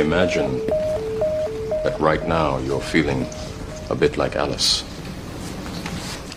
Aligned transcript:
imagine 0.00 0.58
that 1.84 1.96
right 2.00 2.26
now 2.26 2.58
you're 2.58 2.80
feeling 2.80 3.26
a 3.90 3.94
bit 3.94 4.16
like 4.16 4.34
Alice. 4.34 4.84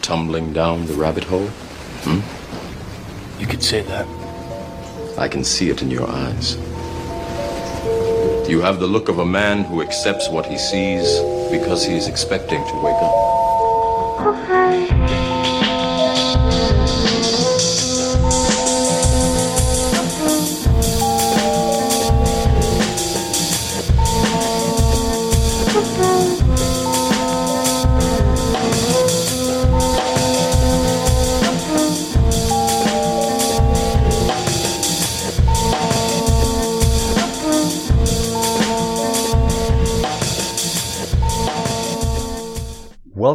Tumbling 0.02 0.54
down 0.54 0.86
the 0.86 0.94
rabbit 0.94 1.24
hole? 1.24 1.48
Hmm? 2.04 2.20
You 3.40 3.48
could 3.48 3.64
say 3.64 3.82
that. 3.82 4.08
I 5.18 5.28
can 5.28 5.44
see 5.44 5.70
it 5.70 5.82
in 5.82 5.90
your 5.90 6.10
eyes. 6.10 6.58
You 8.50 8.62
have 8.62 8.80
the 8.80 8.88
look 8.88 9.10
of 9.10 9.20
a 9.20 9.26
man 9.26 9.64
who 9.64 9.82
accepts 9.82 10.30
what 10.30 10.46
he 10.46 10.58
sees 10.58 11.20
because 11.50 11.86
he 11.86 11.96
is 11.96 12.08
expecting 12.08 12.64
to 12.66 12.76
wake 12.84 13.02
up. 13.02 14.93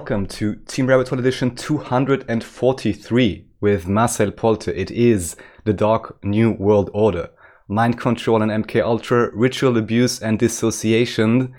Welcome 0.09 0.27
to 0.39 0.55
Team 0.67 0.87
Rabbit 0.87 1.11
Hole 1.11 1.19
Edition 1.19 1.55
243 1.55 3.47
with 3.61 3.87
Marcel 3.87 4.31
Polte. 4.31 4.69
It 4.69 4.91
is 4.91 5.37
the 5.65 5.75
Dark 5.75 6.17
New 6.25 6.53
World 6.53 6.89
Order. 6.95 7.29
Mind 7.69 8.01
control 8.01 8.41
and 8.41 8.51
MK 8.51 8.83
Ultra, 8.83 9.31
ritual 9.37 9.77
abuse 9.77 10.23
and 10.23 10.39
dissociation, 10.39 11.53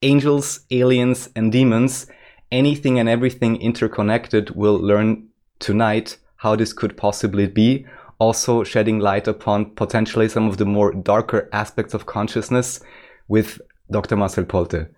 angels, 0.00 0.60
aliens, 0.70 1.28
and 1.36 1.52
demons. 1.52 2.06
Anything 2.50 2.98
and 2.98 3.10
everything 3.10 3.60
interconnected. 3.60 4.48
We'll 4.56 4.80
learn 4.80 5.28
tonight 5.58 6.16
how 6.36 6.56
this 6.56 6.72
could 6.72 6.96
possibly 6.96 7.46
be. 7.46 7.84
Also, 8.18 8.64
shedding 8.64 9.00
light 9.00 9.28
upon 9.28 9.74
potentially 9.74 10.30
some 10.30 10.48
of 10.48 10.56
the 10.56 10.64
more 10.64 10.94
darker 10.94 11.50
aspects 11.52 11.92
of 11.92 12.06
consciousness 12.06 12.80
with 13.28 13.60
Dr. 13.90 14.16
Marcel 14.16 14.46
Polte. 14.46 14.88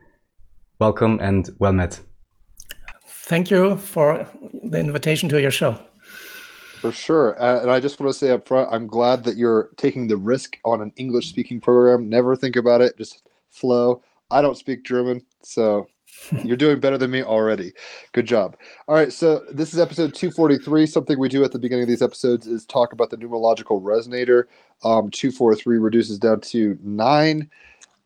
Welcome 0.78 1.18
and 1.20 1.50
well 1.58 1.72
met. 1.72 1.98
Thank 3.26 3.50
you 3.50 3.78
for 3.78 4.28
the 4.64 4.78
invitation 4.78 5.30
to 5.30 5.40
your 5.40 5.50
show. 5.50 5.78
For 6.82 6.92
sure. 6.92 7.42
Uh, 7.42 7.62
and 7.62 7.70
I 7.70 7.80
just 7.80 7.98
want 7.98 8.12
to 8.12 8.18
say 8.18 8.30
up 8.30 8.46
front, 8.46 8.68
I'm 8.70 8.86
glad 8.86 9.24
that 9.24 9.38
you're 9.38 9.70
taking 9.78 10.08
the 10.08 10.18
risk 10.18 10.58
on 10.62 10.82
an 10.82 10.92
English 10.96 11.30
speaking 11.30 11.58
program. 11.58 12.10
Never 12.10 12.36
think 12.36 12.54
about 12.54 12.82
it, 12.82 12.98
just 12.98 13.26
flow. 13.50 14.02
I 14.30 14.42
don't 14.42 14.58
speak 14.58 14.84
German, 14.84 15.24
so 15.42 15.86
you're 16.44 16.58
doing 16.58 16.80
better 16.80 16.98
than 16.98 17.12
me 17.12 17.22
already. 17.22 17.72
Good 18.12 18.26
job. 18.26 18.58
All 18.88 18.94
right, 18.94 19.10
so 19.10 19.42
this 19.50 19.72
is 19.72 19.80
episode 19.80 20.14
243. 20.14 20.84
Something 20.84 21.18
we 21.18 21.30
do 21.30 21.44
at 21.44 21.52
the 21.52 21.58
beginning 21.58 21.84
of 21.84 21.88
these 21.88 22.02
episodes 22.02 22.46
is 22.46 22.66
talk 22.66 22.92
about 22.92 23.08
the 23.08 23.16
numerological 23.16 23.80
resonator. 23.82 24.44
Um, 24.84 25.10
243 25.10 25.78
reduces 25.78 26.18
down 26.18 26.42
to 26.42 26.78
nine 26.82 27.48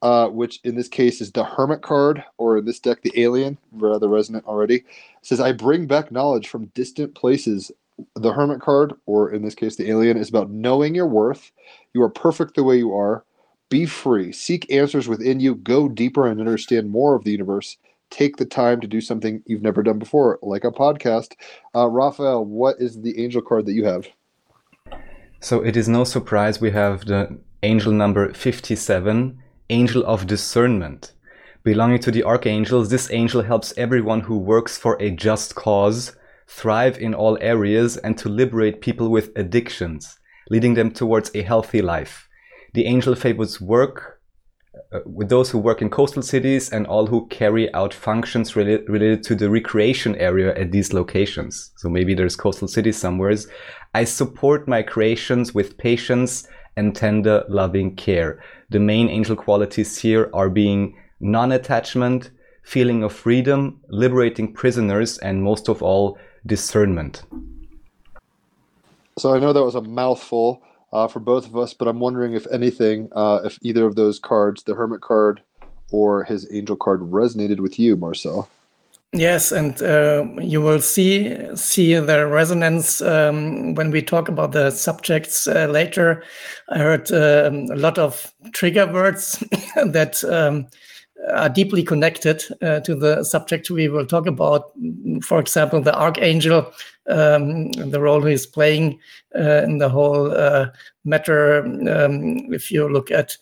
uh, 0.02 0.28
which 0.28 0.60
in 0.64 0.76
this 0.76 0.88
case 0.88 1.20
is 1.20 1.32
the 1.32 1.44
Hermit 1.44 1.82
card, 1.82 2.24
or 2.36 2.58
in 2.58 2.64
this 2.64 2.78
deck, 2.78 3.02
the 3.02 3.12
Alien, 3.20 3.58
rather 3.72 4.08
resonant 4.08 4.46
already. 4.46 4.84
Says, 5.22 5.40
I 5.40 5.52
bring 5.52 5.86
back 5.86 6.12
knowledge 6.12 6.48
from 6.48 6.66
distant 6.66 7.14
places. 7.14 7.72
The 8.14 8.32
Hermit 8.32 8.60
card, 8.60 8.94
or 9.06 9.30
in 9.30 9.42
this 9.42 9.56
case, 9.56 9.76
the 9.76 9.90
Alien, 9.90 10.16
is 10.16 10.28
about 10.28 10.50
knowing 10.50 10.94
your 10.94 11.06
worth. 11.06 11.50
You 11.94 12.02
are 12.02 12.08
perfect 12.08 12.54
the 12.54 12.62
way 12.62 12.76
you 12.76 12.94
are. 12.94 13.24
Be 13.70 13.86
free. 13.86 14.32
Seek 14.32 14.72
answers 14.72 15.08
within 15.08 15.40
you. 15.40 15.56
Go 15.56 15.88
deeper 15.88 16.26
and 16.26 16.40
understand 16.40 16.90
more 16.90 17.14
of 17.14 17.24
the 17.24 17.32
universe. 17.32 17.76
Take 18.10 18.36
the 18.36 18.46
time 18.46 18.80
to 18.80 18.86
do 18.86 19.00
something 19.00 19.42
you've 19.46 19.62
never 19.62 19.82
done 19.82 19.98
before, 19.98 20.38
like 20.40 20.64
a 20.64 20.70
podcast. 20.70 21.34
Uh, 21.74 21.88
Raphael, 21.88 22.44
what 22.44 22.76
is 22.78 23.02
the 23.02 23.22
angel 23.22 23.42
card 23.42 23.66
that 23.66 23.74
you 23.74 23.84
have? 23.84 24.06
So 25.40 25.62
it 25.62 25.76
is 25.76 25.88
no 25.88 26.04
surprise 26.04 26.60
we 26.60 26.70
have 26.70 27.04
the 27.04 27.38
angel 27.62 27.92
number 27.92 28.32
57 28.32 29.42
angel 29.70 30.04
of 30.04 30.26
discernment. 30.26 31.12
Belonging 31.64 31.98
to 32.00 32.10
the 32.10 32.24
archangels, 32.24 32.88
this 32.88 33.10
angel 33.10 33.42
helps 33.42 33.74
everyone 33.76 34.20
who 34.20 34.38
works 34.38 34.78
for 34.78 34.96
a 35.00 35.10
just 35.10 35.54
cause 35.54 36.16
thrive 36.46 36.98
in 36.98 37.14
all 37.14 37.36
areas 37.40 37.96
and 37.98 38.16
to 38.18 38.28
liberate 38.28 38.80
people 38.80 39.10
with 39.10 39.36
addictions, 39.36 40.18
leading 40.50 40.74
them 40.74 40.90
towards 40.90 41.30
a 41.34 41.42
healthy 41.42 41.82
life. 41.82 42.28
The 42.72 42.86
angel 42.86 43.14
favors 43.14 43.60
work 43.60 44.20
uh, 44.92 45.00
with 45.04 45.28
those 45.28 45.50
who 45.50 45.58
work 45.58 45.82
in 45.82 45.90
coastal 45.90 46.22
cities 46.22 46.70
and 46.70 46.86
all 46.86 47.06
who 47.06 47.26
carry 47.28 47.72
out 47.74 47.92
functions 47.92 48.56
related, 48.56 48.88
related 48.88 49.22
to 49.24 49.34
the 49.34 49.50
recreation 49.50 50.16
area 50.16 50.54
at 50.56 50.72
these 50.72 50.92
locations. 50.92 51.72
So 51.76 51.90
maybe 51.90 52.14
there's 52.14 52.36
coastal 52.36 52.68
cities 52.68 52.96
somewheres. 52.96 53.46
I 53.94 54.04
support 54.04 54.68
my 54.68 54.82
creations 54.82 55.54
with 55.54 55.76
patience 55.76 56.46
and 56.76 56.94
tender, 56.94 57.44
loving 57.48 57.96
care. 57.96 58.42
The 58.70 58.80
main 58.80 59.08
angel 59.08 59.34
qualities 59.34 59.96
here 59.96 60.28
are 60.34 60.50
being 60.50 60.94
non-attachment, 61.20 62.30
feeling 62.62 63.02
of 63.02 63.14
freedom, 63.14 63.80
liberating 63.88 64.52
prisoners, 64.52 65.16
and 65.18 65.42
most 65.42 65.70
of 65.70 65.82
all, 65.82 66.18
discernment. 66.44 67.22
So 69.18 69.34
I 69.34 69.38
know 69.38 69.54
that 69.54 69.64
was 69.64 69.74
a 69.74 69.80
mouthful 69.80 70.62
uh, 70.92 71.08
for 71.08 71.18
both 71.18 71.46
of 71.46 71.56
us, 71.56 71.72
but 71.72 71.88
I'm 71.88 71.98
wondering 71.98 72.34
if 72.34 72.46
anything, 72.52 73.08
uh, 73.12 73.40
if 73.42 73.58
either 73.62 73.86
of 73.86 73.96
those 73.96 74.18
cards, 74.18 74.64
the 74.64 74.74
Hermit 74.74 75.00
card 75.00 75.40
or 75.90 76.24
his 76.24 76.46
Angel 76.52 76.76
card, 76.76 77.00
resonated 77.00 77.60
with 77.60 77.78
you, 77.78 77.96
Marcel. 77.96 78.50
Yes, 79.14 79.52
and 79.52 79.80
uh, 79.82 80.26
you 80.38 80.60
will 80.60 80.80
see 80.82 81.34
see 81.56 81.94
the 81.94 82.26
resonance 82.26 83.00
um, 83.00 83.74
when 83.74 83.90
we 83.90 84.02
talk 84.02 84.28
about 84.28 84.52
the 84.52 84.70
subjects 84.70 85.46
uh, 85.48 85.66
later. 85.66 86.22
I 86.68 86.78
heard 86.78 87.10
um, 87.10 87.70
a 87.72 87.76
lot 87.76 87.96
of 87.98 88.34
trigger 88.52 88.86
words 88.92 89.42
that 89.76 90.22
um, 90.24 90.66
are 91.32 91.48
deeply 91.48 91.82
connected 91.84 92.42
uh, 92.60 92.80
to 92.80 92.94
the 92.94 93.24
subject 93.24 93.70
we 93.70 93.88
will 93.88 94.04
talk 94.04 94.26
about. 94.26 94.72
For 95.22 95.40
example, 95.40 95.80
the 95.80 95.98
archangel, 95.98 96.70
um, 97.08 97.70
the 97.72 98.00
role 98.00 98.22
he's 98.22 98.46
playing 98.46 98.98
uh, 99.34 99.62
in 99.64 99.78
the 99.78 99.88
whole 99.88 100.32
uh, 100.32 100.66
matter. 101.04 101.64
Um, 101.64 102.52
if 102.52 102.70
you 102.70 102.88
look 102.88 103.10
at 103.10 103.36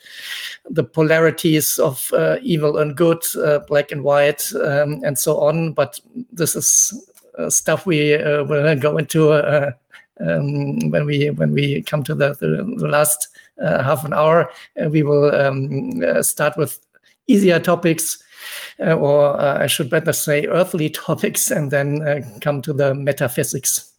the 0.70 0.84
polarities 0.84 1.78
of 1.78 2.10
uh, 2.12 2.36
evil 2.42 2.78
and 2.78 2.96
good, 2.96 3.22
uh, 3.36 3.60
black 3.68 3.92
and 3.92 4.02
white, 4.02 4.42
um, 4.54 5.02
and 5.04 5.18
so 5.18 5.38
on. 5.40 5.72
But 5.72 6.00
this 6.32 6.56
is 6.56 7.08
uh, 7.38 7.50
stuff 7.50 7.86
we 7.86 8.16
will 8.16 8.76
go 8.76 8.98
into. 8.98 9.74
Um, 10.18 10.90
when 10.90 11.04
we 11.04 11.28
when 11.28 11.52
we 11.52 11.82
come 11.82 12.02
to 12.04 12.14
the 12.14 12.34
the, 12.40 12.74
the 12.78 12.88
last 12.88 13.28
uh, 13.62 13.82
half 13.82 14.04
an 14.04 14.12
hour, 14.12 14.50
uh, 14.82 14.88
we 14.88 15.02
will 15.02 15.34
um, 15.34 16.02
uh, 16.02 16.22
start 16.22 16.56
with 16.56 16.78
easier 17.26 17.58
topics, 17.58 18.18
uh, 18.18 18.25
or 18.78 19.40
uh, 19.40 19.62
I 19.62 19.66
should 19.66 19.90
better 19.90 20.12
say 20.12 20.46
earthly 20.46 20.90
topics, 21.06 21.50
and 21.50 21.70
then 21.70 22.02
uh, 22.02 22.20
come 22.40 22.62
to 22.62 22.72
the 22.72 22.94
metaphysics. 22.94 23.92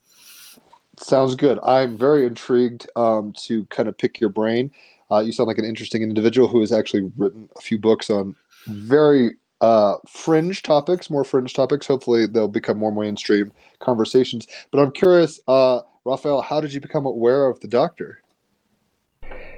Sounds 0.99 1.35
good. 1.35 1.59
I'm 1.63 1.97
very 1.97 2.25
intrigued 2.25 2.89
um, 2.95 3.33
to 3.43 3.65
kind 3.65 3.87
of 3.87 3.97
pick 3.97 4.19
your 4.19 4.31
brain. 4.31 4.71
Uh, 5.11 5.19
you 5.19 5.31
sound 5.31 5.47
like 5.47 5.59
an 5.59 5.65
interesting 5.65 6.01
individual 6.01 6.47
who 6.47 6.59
has 6.59 6.71
actually 6.71 7.11
written 7.17 7.49
a 7.55 7.61
few 7.61 7.77
books 7.77 8.09
on 8.09 8.35
very 8.67 9.35
uh, 9.61 9.95
fringe 10.07 10.63
topics, 10.63 11.09
more 11.09 11.23
fringe 11.23 11.53
topics. 11.53 11.87
Hopefully, 11.87 12.25
they'll 12.25 12.47
become 12.47 12.77
more 12.77 12.91
mainstream 12.91 13.51
conversations. 13.79 14.47
But 14.71 14.79
I'm 14.79 14.91
curious, 14.91 15.39
uh, 15.47 15.81
Raphael, 16.05 16.41
how 16.41 16.61
did 16.61 16.73
you 16.73 16.81
become 16.81 17.05
aware 17.05 17.47
of 17.47 17.59
the 17.59 17.67
doctor? 17.67 18.21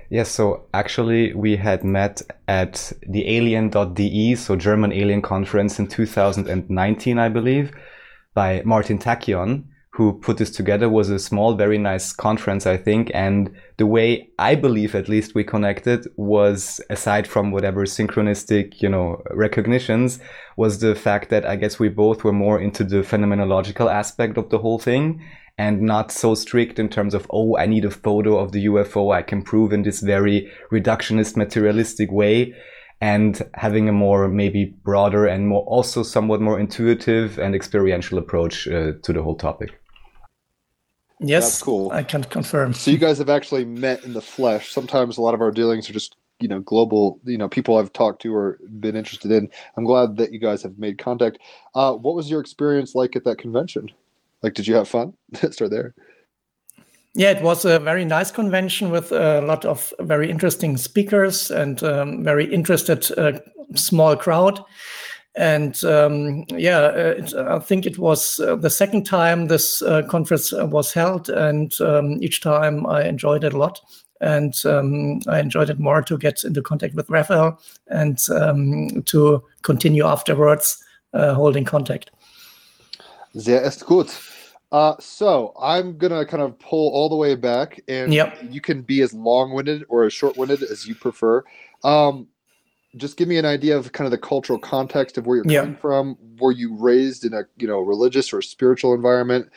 Yes, 0.09 0.31
so 0.31 0.65
actually 0.73 1.33
we 1.35 1.55
had 1.55 1.83
met 1.83 2.21
at 2.47 2.91
the 3.07 3.27
alien.de, 3.27 4.35
so 4.35 4.55
German 4.55 4.91
Alien 4.91 5.21
Conference 5.21 5.77
in 5.77 5.87
2019, 5.87 7.19
I 7.19 7.29
believe, 7.29 7.71
by 8.33 8.63
Martin 8.65 8.97
Tachyon, 8.97 9.65
who 9.91 10.13
put 10.13 10.37
this 10.37 10.49
together 10.49 10.89
was 10.89 11.09
a 11.09 11.19
small, 11.19 11.55
very 11.55 11.77
nice 11.77 12.11
conference, 12.11 12.65
I 12.65 12.77
think. 12.77 13.11
And 13.13 13.51
the 13.77 13.85
way 13.85 14.29
I 14.39 14.55
believe 14.55 14.95
at 14.95 15.09
least 15.09 15.35
we 15.35 15.43
connected 15.43 16.07
was 16.15 16.81
aside 16.89 17.27
from 17.27 17.51
whatever 17.51 17.85
synchronistic, 17.85 18.81
you 18.81 18.89
know, 18.89 19.21
recognitions 19.31 20.19
was 20.57 20.79
the 20.79 20.95
fact 20.95 21.29
that 21.29 21.45
I 21.45 21.55
guess 21.55 21.79
we 21.79 21.89
both 21.89 22.23
were 22.23 22.33
more 22.33 22.59
into 22.59 22.83
the 22.83 23.03
phenomenological 23.03 23.91
aspect 23.91 24.37
of 24.37 24.49
the 24.49 24.59
whole 24.59 24.79
thing 24.79 25.21
and 25.59 25.81
not 25.81 26.09
so 26.09 26.35
strict 26.35 26.79
in 26.79 26.87
terms 26.87 27.13
of, 27.13 27.27
oh, 27.31 27.57
I 27.57 27.65
need 27.65 27.83
a 27.83 27.91
photo 27.91 28.39
of 28.39 28.53
the 28.53 28.65
UFO 28.65 29.13
I 29.13 29.21
can 29.21 29.43
prove 29.43 29.73
in 29.73 29.83
this 29.83 29.99
very 29.99 30.49
reductionist 30.71 31.35
materialistic 31.35 32.09
way 32.13 32.55
and 33.01 33.41
having 33.55 33.89
a 33.89 33.91
more 33.91 34.29
maybe 34.29 34.73
broader 34.85 35.25
and 35.25 35.49
more 35.49 35.63
also 35.63 36.01
somewhat 36.01 36.39
more 36.39 36.57
intuitive 36.57 37.37
and 37.37 37.53
experiential 37.53 38.17
approach 38.17 38.69
uh, 38.69 38.93
to 39.03 39.11
the 39.11 39.21
whole 39.21 39.35
topic. 39.35 39.71
Yes, 41.19 41.43
That's 41.43 41.61
cool. 41.61 41.91
I 41.91 42.03
can 42.03 42.23
confirm. 42.23 42.73
So 42.73 42.91
you 42.91 42.97
guys 42.97 43.17
have 43.17 43.29
actually 43.29 43.65
met 43.65 44.05
in 44.05 44.13
the 44.13 44.21
flesh. 44.21 44.71
Sometimes 44.71 45.17
a 45.17 45.21
lot 45.21 45.33
of 45.33 45.41
our 45.41 45.51
dealings 45.51 45.89
are 45.89 45.93
just 45.93 46.15
you 46.39 46.47
know 46.47 46.61
global 46.61 47.19
you 47.25 47.37
know 47.37 47.49
people 47.49 47.77
I've 47.77 47.91
talked 47.91 48.21
to 48.21 48.33
or 48.33 48.59
been 48.79 48.95
interested 48.95 49.29
in. 49.29 49.49
I'm 49.75 49.83
glad 49.83 50.15
that 50.15 50.31
you 50.31 50.39
guys 50.39 50.63
have 50.63 50.79
made 50.79 50.97
contact. 50.97 51.39
Uh, 51.75 51.95
what 51.95 52.15
was 52.15 52.31
your 52.31 52.39
experience 52.39 52.95
like 52.95 53.17
at 53.17 53.25
that 53.25 53.39
convention? 53.39 53.89
Like, 54.41 54.53
did 54.53 54.67
you 54.67 54.75
have 54.75 54.87
fun? 54.87 55.13
Start 55.51 55.71
there. 55.71 55.93
Yeah, 57.15 57.31
it 57.31 57.43
was 57.43 57.65
a 57.65 57.79
very 57.79 58.05
nice 58.05 58.31
convention 58.31 58.91
with 58.91 59.11
a 59.11 59.41
lot 59.41 59.65
of 59.65 59.93
very 59.99 60.29
interesting 60.29 60.77
speakers 60.77 61.51
and 61.51 61.83
um, 61.83 62.23
very 62.23 62.45
interested 62.45 63.11
uh, 63.17 63.39
small 63.75 64.15
crowd. 64.15 64.63
And 65.35 65.81
um, 65.83 66.45
yeah, 66.49 66.89
it, 66.89 67.33
I 67.33 67.59
think 67.59 67.85
it 67.85 67.97
was 67.97 68.39
uh, 68.39 68.55
the 68.55 68.69
second 68.69 69.05
time 69.05 69.47
this 69.47 69.81
uh, 69.81 70.03
conference 70.03 70.51
was 70.51 70.93
held, 70.93 71.29
and 71.29 71.73
um, 71.81 72.21
each 72.21 72.41
time 72.41 72.85
I 72.85 73.03
enjoyed 73.03 73.43
it 73.43 73.53
a 73.53 73.57
lot. 73.57 73.79
And 74.21 74.53
um, 74.65 75.21
I 75.27 75.39
enjoyed 75.39 75.69
it 75.69 75.79
more 75.79 76.01
to 76.01 76.17
get 76.17 76.43
into 76.43 76.61
contact 76.61 76.93
with 76.93 77.09
Raphael 77.09 77.59
and 77.87 78.19
um, 78.31 79.01
to 79.03 79.41
continue 79.61 80.05
afterwards 80.05 80.83
uh, 81.13 81.33
holding 81.33 81.63
contact. 81.63 82.11
Sehr 83.33 83.61
ist 83.63 83.85
gut. 83.85 84.09
Uh, 84.71 84.95
so 84.99 85.53
I'm 85.59 85.97
gonna 85.97 86.25
kind 86.25 86.43
of 86.43 86.57
pull 86.59 86.91
all 86.93 87.09
the 87.09 87.15
way 87.15 87.35
back, 87.35 87.81
and 87.87 88.13
yep. 88.13 88.37
you 88.49 88.61
can 88.61 88.83
be 88.83 89.01
as 89.01 89.13
long-winded 89.13 89.83
or 89.89 90.03
as 90.03 90.13
short-winded 90.13 90.61
as 90.61 90.87
you 90.87 90.93
prefer. 90.93 91.43
Um, 91.83 92.27
just 92.97 93.17
give 93.17 93.27
me 93.27 93.37
an 93.37 93.45
idea 93.45 93.77
of 93.77 93.91
kind 93.91 94.05
of 94.05 94.11
the 94.11 94.17
cultural 94.17 94.59
context 94.59 95.17
of 95.17 95.25
where 95.25 95.37
you're 95.37 95.45
coming 95.45 95.75
from. 95.75 96.17
Were 96.39 96.51
you 96.51 96.75
raised 96.75 97.25
in 97.25 97.33
a 97.33 97.43
you 97.57 97.67
know 97.67 97.79
religious 97.79 98.31
or 98.33 98.41
spiritual 98.41 98.93
environment? 98.93 99.49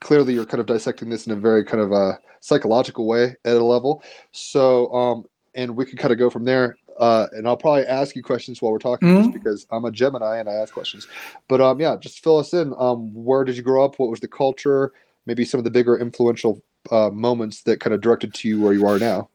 Clearly, 0.00 0.34
you're 0.34 0.46
kind 0.46 0.60
of 0.60 0.66
dissecting 0.66 1.10
this 1.10 1.26
in 1.26 1.32
a 1.32 1.36
very 1.36 1.64
kind 1.64 1.82
of 1.82 1.92
a 1.92 2.18
psychological 2.40 3.06
way 3.06 3.36
at 3.44 3.56
a 3.56 3.64
level. 3.64 4.02
So, 4.32 4.92
um, 4.92 5.24
and 5.54 5.76
we 5.76 5.84
can 5.84 5.96
kind 5.98 6.12
of 6.12 6.18
go 6.18 6.30
from 6.30 6.44
there. 6.44 6.76
Uh, 6.98 7.26
and 7.32 7.46
I'll 7.46 7.56
probably 7.56 7.86
ask 7.86 8.16
you 8.16 8.22
questions 8.22 8.60
while 8.60 8.72
we're 8.72 8.78
talking 8.78 9.08
mm-hmm. 9.08 9.30
because 9.30 9.66
I'm 9.70 9.84
a 9.84 9.90
Gemini 9.90 10.38
and 10.38 10.48
I 10.48 10.54
ask 10.54 10.72
questions. 10.72 11.06
But 11.48 11.60
um, 11.60 11.80
yeah, 11.80 11.96
just 11.96 12.22
fill 12.22 12.38
us 12.38 12.52
in. 12.52 12.74
Um, 12.78 13.12
where 13.12 13.44
did 13.44 13.56
you 13.56 13.62
grow 13.62 13.84
up? 13.84 13.98
What 13.98 14.10
was 14.10 14.20
the 14.20 14.28
culture? 14.28 14.92
Maybe 15.26 15.44
some 15.44 15.58
of 15.58 15.64
the 15.64 15.70
bigger 15.70 15.98
influential 15.98 16.62
uh, 16.90 17.10
moments 17.10 17.62
that 17.62 17.80
kind 17.80 17.94
of 17.94 18.00
directed 18.00 18.32
to 18.34 18.48
you 18.48 18.60
where 18.60 18.72
you 18.72 18.86
are 18.86 18.98
now. 18.98 19.28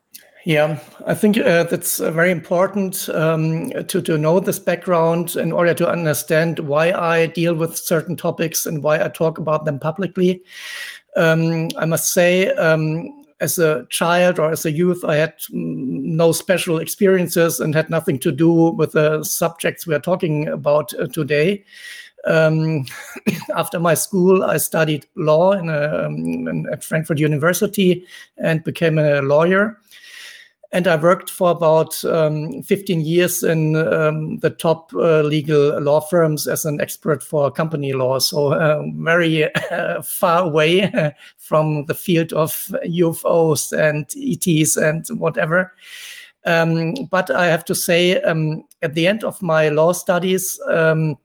Yeah, 0.44 0.80
I 1.06 1.14
think 1.14 1.38
uh, 1.38 1.66
that's 1.66 2.00
very 2.00 2.32
important 2.32 3.08
um, 3.10 3.70
to, 3.70 4.02
to 4.02 4.18
know 4.18 4.40
this 4.40 4.58
background 4.58 5.36
in 5.36 5.52
order 5.52 5.76
to 5.76 5.88
understand 5.88 6.58
why 6.60 6.92
I 6.92 7.28
deal 7.28 7.54
with 7.54 7.78
certain 7.78 8.16
topics 8.16 8.66
and 8.66 8.82
why 8.82 9.04
I 9.04 9.10
talk 9.10 9.38
about 9.38 9.66
them 9.66 9.78
publicly. 9.78 10.42
Um, 11.16 11.70
I 11.78 11.86
must 11.86 12.12
say, 12.12 12.48
um, 12.54 13.24
as 13.40 13.60
a 13.60 13.86
child 13.90 14.40
or 14.40 14.52
as 14.52 14.66
a 14.66 14.72
youth, 14.72 15.04
I 15.06 15.18
had 15.18 15.34
no 16.18 16.32
special 16.32 16.80
experiences 16.80 17.60
and 17.60 17.74
had 17.74 17.90
nothing 17.90 18.20
to 18.20 18.32
do 18.32 18.52
with 18.52 18.92
the 18.94 19.24
subjects 19.24 19.88
we 19.88 19.96
are 19.96 20.00
talking 20.00 20.48
about 20.48 20.94
uh, 21.00 21.08
today. 21.08 21.64
Um, 22.26 22.86
after 23.56 23.80
my 23.80 23.94
school, 23.94 24.44
I 24.44 24.58
studied 24.58 25.06
law 25.16 25.54
a, 25.54 26.06
in, 26.06 26.68
at 26.72 26.84
Frankfurt 26.84 27.20
University 27.20 28.06
and 28.38 28.64
became 28.64 28.98
a 28.98 29.22
lawyer 29.22 29.80
and 30.74 30.88
I 30.88 30.96
worked 30.96 31.30
for 31.30 31.52
about 31.52 32.04
um, 32.06 32.64
15 32.64 33.02
years 33.02 33.44
in 33.44 33.76
um, 33.76 34.38
the 34.38 34.50
top 34.50 34.94
uh, 34.94 35.22
legal 35.22 35.80
law 35.82 36.00
firms 36.00 36.48
as 36.48 36.64
an 36.64 36.80
expert 36.80 37.22
for 37.22 37.52
company 37.52 37.92
law. 37.92 38.20
So 38.20 38.54
uh, 38.54 38.84
very 38.96 39.54
uh, 39.72 40.02
far 40.02 40.44
away 40.44 41.14
from 41.38 41.86
the 41.86 41.94
field 41.94 42.32
of 42.32 42.52
UFOs 42.86 43.78
and 43.78 44.06
ETs 44.16 44.78
and 44.78 45.06
whatever. 45.20 45.74
Um, 46.46 46.94
but 47.10 47.30
I 47.30 47.48
have 47.48 47.66
to 47.66 47.76
say, 47.76 48.22
um, 48.22 48.64
at 48.82 48.96
the 48.96 49.08
end 49.08 49.24
of 49.24 49.42
my 49.42 49.70
law 49.70 49.92
studies, 49.92 50.60
um, 50.70 51.18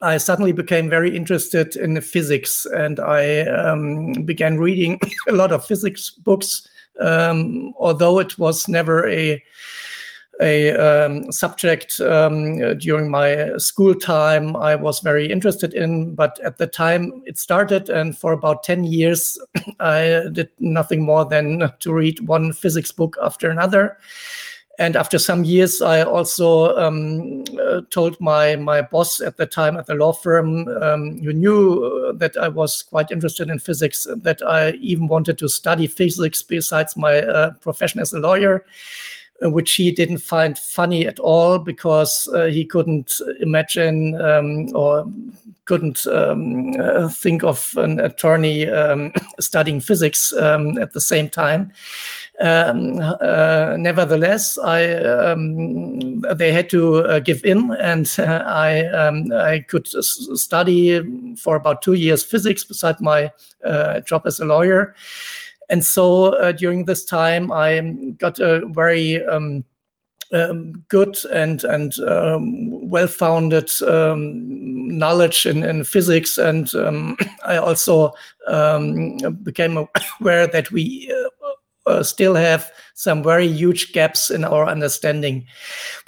I 0.00 0.16
suddenly 0.16 0.52
became 0.52 0.88
very 0.88 1.14
interested 1.14 1.76
in 1.76 2.00
physics, 2.00 2.66
and 2.66 3.00
I 3.00 3.40
um, 3.40 4.12
began 4.24 4.58
reading 4.58 4.98
a 5.28 5.32
lot 5.32 5.52
of 5.52 5.66
physics 5.66 6.10
books 6.10 6.68
um, 7.00 7.72
although 7.78 8.18
it 8.18 8.38
was 8.38 8.68
never 8.68 9.08
a 9.08 9.42
a 10.40 10.70
um, 10.72 11.32
subject 11.32 12.00
um, 12.00 12.58
during 12.78 13.10
my 13.10 13.50
school 13.56 13.94
time 13.94 14.54
I 14.56 14.76
was 14.76 15.00
very 15.00 15.30
interested 15.30 15.74
in, 15.74 16.14
but 16.14 16.38
at 16.44 16.58
the 16.58 16.66
time 16.66 17.22
it 17.26 17.38
started, 17.38 17.90
and 17.90 18.16
for 18.16 18.32
about 18.32 18.62
10 18.62 18.84
years, 18.84 19.38
I 19.80 20.26
did 20.32 20.50
nothing 20.60 21.02
more 21.04 21.24
than 21.24 21.72
to 21.80 21.92
read 21.92 22.20
one 22.20 22.52
physics 22.52 22.92
book 22.92 23.16
after 23.22 23.50
another. 23.50 23.98
And 24.78 24.94
after 24.94 25.18
some 25.18 25.42
years, 25.42 25.82
I 25.82 26.02
also 26.02 26.76
um, 26.76 27.42
uh, 27.60 27.80
told 27.90 28.20
my 28.20 28.54
my 28.54 28.80
boss 28.80 29.20
at 29.20 29.36
the 29.36 29.44
time 29.44 29.76
at 29.76 29.86
the 29.86 29.94
law 29.94 30.12
firm, 30.12 30.68
um, 30.80 31.18
who 31.18 31.32
knew 31.32 31.84
uh, 31.84 32.12
that 32.12 32.36
I 32.36 32.46
was 32.46 32.82
quite 32.82 33.10
interested 33.10 33.50
in 33.50 33.58
physics, 33.58 34.06
that 34.22 34.40
I 34.40 34.70
even 34.74 35.08
wanted 35.08 35.36
to 35.38 35.48
study 35.48 35.88
physics 35.88 36.44
besides 36.44 36.96
my 36.96 37.22
uh, 37.22 37.50
profession 37.60 38.00
as 38.00 38.12
a 38.12 38.20
lawyer, 38.20 38.64
which 39.42 39.74
he 39.74 39.90
didn't 39.90 40.18
find 40.18 40.58
funny 40.58 41.06
at 41.06 41.18
all 41.20 41.58
because 41.58 42.28
uh, 42.34 42.46
he 42.46 42.64
couldn't 42.64 43.20
imagine 43.40 44.20
um, 44.20 44.74
or 44.74 45.06
couldn't 45.68 46.06
um, 46.06 46.72
uh, 46.80 47.08
think 47.08 47.44
of 47.44 47.74
an 47.76 48.00
attorney 48.00 48.66
um, 48.66 49.12
studying 49.40 49.80
physics 49.80 50.32
um, 50.32 50.78
at 50.78 50.92
the 50.92 51.00
same 51.00 51.28
time. 51.28 51.70
Um, 52.40 52.98
uh, 53.00 53.76
nevertheless, 53.78 54.58
I 54.58 54.94
um, 54.94 56.20
they 56.20 56.52
had 56.52 56.70
to 56.70 56.98
uh, 56.98 57.18
give 57.18 57.44
in, 57.44 57.72
and 57.80 58.12
I 58.18 58.88
I 59.34 59.64
could 59.68 59.88
study 59.88 61.34
for 61.36 61.56
about 61.56 61.82
two 61.82 61.94
years 61.94 62.24
physics 62.24 62.64
beside 62.64 63.00
my 63.00 63.32
uh, 63.64 64.00
job 64.00 64.22
as 64.24 64.40
a 64.40 64.44
lawyer, 64.44 64.94
and 65.68 65.84
so 65.84 66.34
uh, 66.34 66.52
during 66.52 66.84
this 66.84 67.04
time 67.04 67.52
I 67.52 67.80
got 68.18 68.38
a 68.38 68.66
very 68.66 69.24
um, 69.26 69.64
um, 70.32 70.72
good 70.88 71.16
and 71.32 71.64
and 71.64 71.98
um, 72.00 72.88
well-founded 72.88 73.70
um, 73.82 74.98
knowledge 74.98 75.46
in, 75.46 75.64
in 75.64 75.84
physics, 75.84 76.38
and 76.38 76.74
um, 76.74 77.16
I 77.44 77.56
also 77.56 78.12
um, 78.46 79.18
became 79.42 79.86
aware 80.20 80.46
that 80.46 80.70
we 80.70 81.14
uh, 81.88 81.98
uh, 81.98 82.02
still 82.02 82.34
have 82.34 82.70
some 82.94 83.22
very 83.22 83.48
huge 83.48 83.92
gaps 83.92 84.30
in 84.30 84.44
our 84.44 84.66
understanding. 84.66 85.46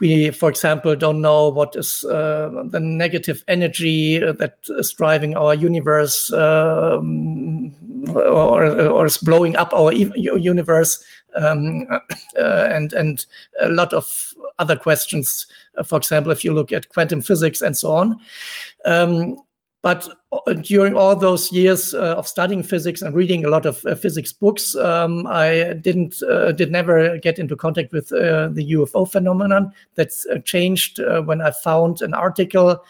We, 0.00 0.30
for 0.30 0.48
example, 0.48 0.96
don't 0.96 1.20
know 1.20 1.48
what 1.48 1.76
is 1.76 2.04
uh, 2.04 2.50
the 2.66 2.80
negative 2.80 3.44
energy 3.48 4.18
that 4.18 4.58
is 4.68 4.92
driving 4.92 5.36
our 5.36 5.54
universe 5.54 6.32
um, 6.32 7.72
or, 8.14 8.64
or 8.88 9.06
is 9.06 9.18
blowing 9.18 9.56
up 9.56 9.72
our 9.72 9.92
universe, 9.92 11.02
um, 11.36 11.86
uh, 12.38 12.68
and 12.70 12.92
and 12.92 13.26
a 13.60 13.68
lot 13.68 13.92
of 13.92 14.34
other 14.58 14.76
questions. 14.76 15.46
Uh, 15.78 15.84
for 15.84 15.96
example, 15.96 16.32
if 16.32 16.44
you 16.44 16.52
look 16.52 16.72
at 16.72 16.88
quantum 16.88 17.20
physics 17.20 17.62
and 17.62 17.76
so 17.76 17.92
on. 17.92 18.18
Um, 18.84 19.36
but 19.82 20.08
uh, 20.32 20.52
during 20.52 20.94
all 20.94 21.16
those 21.16 21.50
years 21.50 21.94
uh, 21.94 22.14
of 22.16 22.28
studying 22.28 22.62
physics 22.62 23.00
and 23.00 23.14
reading 23.14 23.44
a 23.44 23.48
lot 23.48 23.64
of 23.64 23.84
uh, 23.86 23.94
physics 23.94 24.32
books, 24.32 24.76
um, 24.76 25.26
I 25.26 25.74
didn't 25.74 26.22
uh, 26.22 26.52
did 26.52 26.70
never 26.70 27.16
get 27.18 27.38
into 27.38 27.56
contact 27.56 27.92
with 27.92 28.12
uh, 28.12 28.48
the 28.48 28.72
UFO 28.72 29.10
phenomenon. 29.10 29.72
That's 29.94 30.26
uh, 30.26 30.38
changed 30.40 31.00
when 31.24 31.40
I 31.40 31.50
found 31.50 32.02
an 32.02 32.12
article 32.12 32.84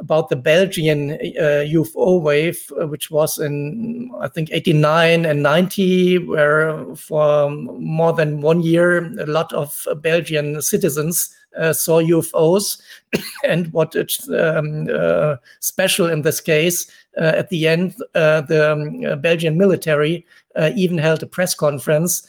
about 0.00 0.28
the 0.28 0.34
Belgian 0.34 1.10
UFO 1.10 2.20
wave, 2.20 2.60
which 2.88 3.12
was 3.12 3.38
in 3.38 4.10
I 4.20 4.26
think 4.26 4.50
89 4.50 5.24
and 5.24 5.40
90, 5.40 6.18
where 6.18 6.96
for 6.96 7.48
more 7.48 8.12
than 8.12 8.40
one 8.40 8.60
year 8.60 9.04
a 9.20 9.26
lot 9.26 9.52
of 9.52 9.86
Belgian 10.00 10.60
citizens 10.62 11.32
saw 11.72 12.02
UFOs. 12.02 12.80
and 13.44 13.72
what 13.72 13.94
is 13.94 14.28
um, 14.30 14.88
uh, 14.92 15.36
special 15.60 16.10
in 16.10 16.22
this 16.22 16.40
case, 16.40 16.90
uh, 17.16 17.32
at 17.36 17.48
the 17.48 17.68
end, 17.68 17.94
uh, 18.14 18.40
the 18.42 18.72
um, 18.72 19.20
Belgian 19.20 19.56
military 19.56 20.26
uh, 20.56 20.70
even 20.76 20.98
held 20.98 21.22
a 21.22 21.26
press 21.26 21.54
conference 21.54 22.26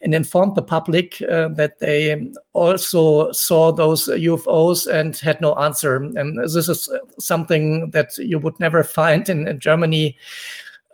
and 0.00 0.14
informed 0.14 0.54
the 0.54 0.62
public 0.62 1.22
uh, 1.22 1.48
that 1.48 1.78
they 1.78 2.30
also 2.52 3.30
saw 3.32 3.72
those 3.72 4.08
UFOs 4.08 4.86
and 4.86 5.16
had 5.16 5.40
no 5.40 5.54
answer. 5.54 5.96
And 5.96 6.38
this 6.38 6.68
is 6.68 6.88
something 7.18 7.90
that 7.90 8.16
you 8.18 8.38
would 8.38 8.58
never 8.60 8.82
find 9.00 9.28
in, 9.28 9.48
in 9.48 9.58
Germany 9.58 10.16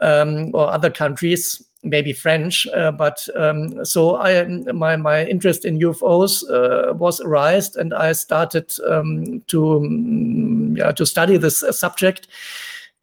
um, 0.00 0.50
or 0.54 0.70
other 0.70 0.90
countries 0.90 1.64
maybe 1.82 2.12
French, 2.12 2.66
uh, 2.68 2.92
but 2.92 3.26
um, 3.36 3.84
so 3.84 4.16
I 4.16 4.44
my 4.44 4.96
my 4.96 5.24
interest 5.24 5.64
in 5.64 5.78
UFOs 5.78 6.42
uh, 6.50 6.94
was 6.94 7.20
arised, 7.20 7.76
and 7.76 7.94
I 7.94 8.12
started 8.12 8.72
um, 8.88 9.42
to 9.48 9.76
um, 9.76 10.76
yeah, 10.76 10.92
to 10.92 11.06
study 11.06 11.36
this 11.36 11.62
uh, 11.62 11.72
subject. 11.72 12.28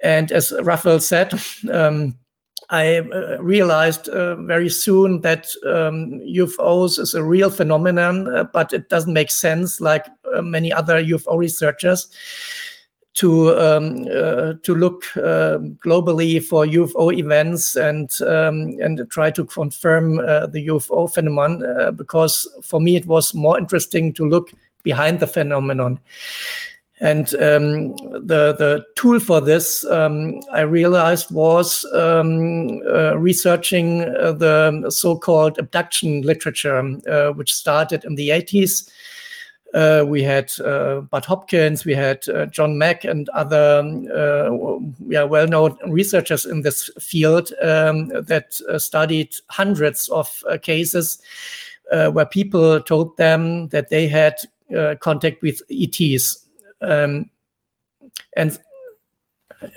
And 0.03 0.31
as 0.31 0.53
Raphael 0.61 0.99
said. 0.99 1.33
Um, 1.71 2.17
I 2.69 2.97
uh, 2.97 3.37
realized 3.41 4.09
uh, 4.09 4.35
very 4.37 4.69
soon 4.69 5.21
that 5.21 5.47
um, 5.65 6.19
UFOs 6.21 6.97
is 6.97 7.13
a 7.13 7.23
real 7.23 7.51
phenomenon, 7.51 8.27
uh, 8.27 8.45
but 8.45 8.73
it 8.73 8.89
doesn't 8.89 9.13
make 9.13 9.29
sense 9.29 9.79
like 9.79 10.07
uh, 10.33 10.41
many 10.41 10.73
other 10.73 11.03
UFO 11.03 11.37
researchers 11.37 12.09
to 13.15 13.57
um, 13.57 14.07
uh, 14.13 14.53
to 14.61 14.75
look 14.75 15.05
uh, 15.17 15.57
globally 15.83 16.43
for 16.43 16.65
UFO 16.65 17.13
events 17.17 17.75
and 17.75 18.11
um, 18.21 18.77
and 18.81 19.05
try 19.09 19.31
to 19.31 19.45
confirm 19.45 20.17
the 20.17 20.67
UFO 20.67 21.11
phenomenon 21.11 21.95
because 21.95 22.47
for 22.61 22.81
me 22.81 22.95
it 22.95 23.05
was 23.05 23.33
more 23.33 23.57
interesting 23.57 24.13
to 24.13 24.27
look 24.27 24.51
behind 24.83 25.19
the 25.19 25.27
phenomenon. 25.27 25.99
And 27.01 27.33
um, 27.35 27.97
the 28.25 28.55
the 28.57 28.85
tool 28.95 29.19
for 29.19 29.41
this, 29.41 29.83
um, 29.85 30.39
I 30.53 30.61
realized, 30.61 31.29
was 31.29 31.83
um, 31.93 32.81
uh, 32.87 33.17
researching 33.17 34.03
uh, 34.03 34.31
the 34.31 34.89
so-called 34.89 35.57
abduction 35.57 36.21
literature, 36.21 36.77
uh, 37.09 37.31
which 37.33 37.53
started 37.53 38.05
in 38.05 38.15
the 38.15 38.29
80s. 38.29 38.89
Uh, 39.75 40.05
we 40.07 40.23
had 40.23 40.51
uh, 40.61 41.01
Bud 41.01 41.25
Hopkins, 41.25 41.85
we 41.85 41.93
had 41.93 42.27
uh, 42.29 42.45
John 42.47 42.77
Mack, 42.77 43.03
and 43.03 43.29
other 43.29 43.83
yeah, 45.07 45.23
well-known 45.23 45.77
researchers 45.87 46.45
in 46.45 46.61
this 46.61 46.89
field 46.99 47.51
um, 47.61 48.07
that 48.07 48.59
studied 48.77 49.35
hundreds 49.49 50.07
of 50.09 50.43
cases 50.61 51.21
where 51.91 52.25
people 52.25 52.81
told 52.81 53.15
them 53.17 53.67
that 53.67 53.89
they 53.89 54.07
had 54.07 54.35
contact 55.01 55.41
with 55.41 55.61
ETs 55.69 56.45
um, 56.81 57.29
and 58.35 58.59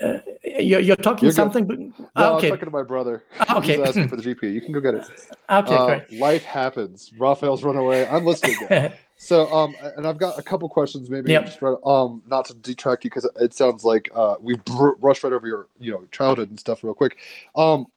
uh, 0.01 0.19
you're, 0.43 0.79
you're, 0.79 0.95
talking 0.95 1.25
you're 1.25 1.33
something. 1.33 1.67
No, 1.67 1.93
oh, 2.15 2.35
okay. 2.37 2.47
I'm 2.47 2.53
talking 2.53 2.65
to 2.65 2.71
my 2.71 2.83
brother. 2.83 3.23
Ah, 3.39 3.57
okay. 3.57 3.77
He's 3.77 3.87
asking 3.87 4.09
for 4.09 4.17
the 4.17 4.35
GPU. 4.35 4.53
You 4.53 4.61
can 4.61 4.73
go 4.73 4.79
get 4.79 4.95
it. 4.95 5.09
Okay, 5.49 5.75
uh. 5.75 5.99
Life 6.11 6.43
happens. 6.43 7.11
Raphael's 7.17 7.63
run 7.63 7.77
away. 7.77 8.07
I'm 8.07 8.25
listening. 8.25 8.57
so, 9.21 9.51
um, 9.53 9.75
and 9.97 10.07
I've 10.07 10.17
got 10.17 10.39
a 10.39 10.41
couple 10.41 10.69
questions, 10.69 11.09
maybe 11.09 11.33
yep. 11.33 11.45
just, 11.45 11.61
um, 11.85 12.23
not 12.25 12.45
to 12.45 12.53
detract 12.53 13.03
you 13.03 13.09
because 13.09 13.29
it 13.35 13.53
sounds 13.53 13.83
like 13.83 14.09
uh, 14.15 14.35
we 14.39 14.55
br- 14.55 14.91
rushed 15.01 15.25
right 15.25 15.33
over 15.33 15.45
your, 15.45 15.67
you 15.77 15.91
know, 15.91 16.05
childhood 16.13 16.49
and 16.49 16.57
stuff 16.57 16.85
real 16.85 16.93
quick. 16.93 17.17
Um, 17.53 17.87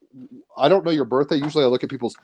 I 0.56 0.68
don't 0.68 0.84
know 0.84 0.90
your 0.90 1.04
birthday. 1.04 1.36
Usually, 1.36 1.62
I 1.62 1.68
look 1.68 1.84
at 1.84 1.90
people's 1.90 2.16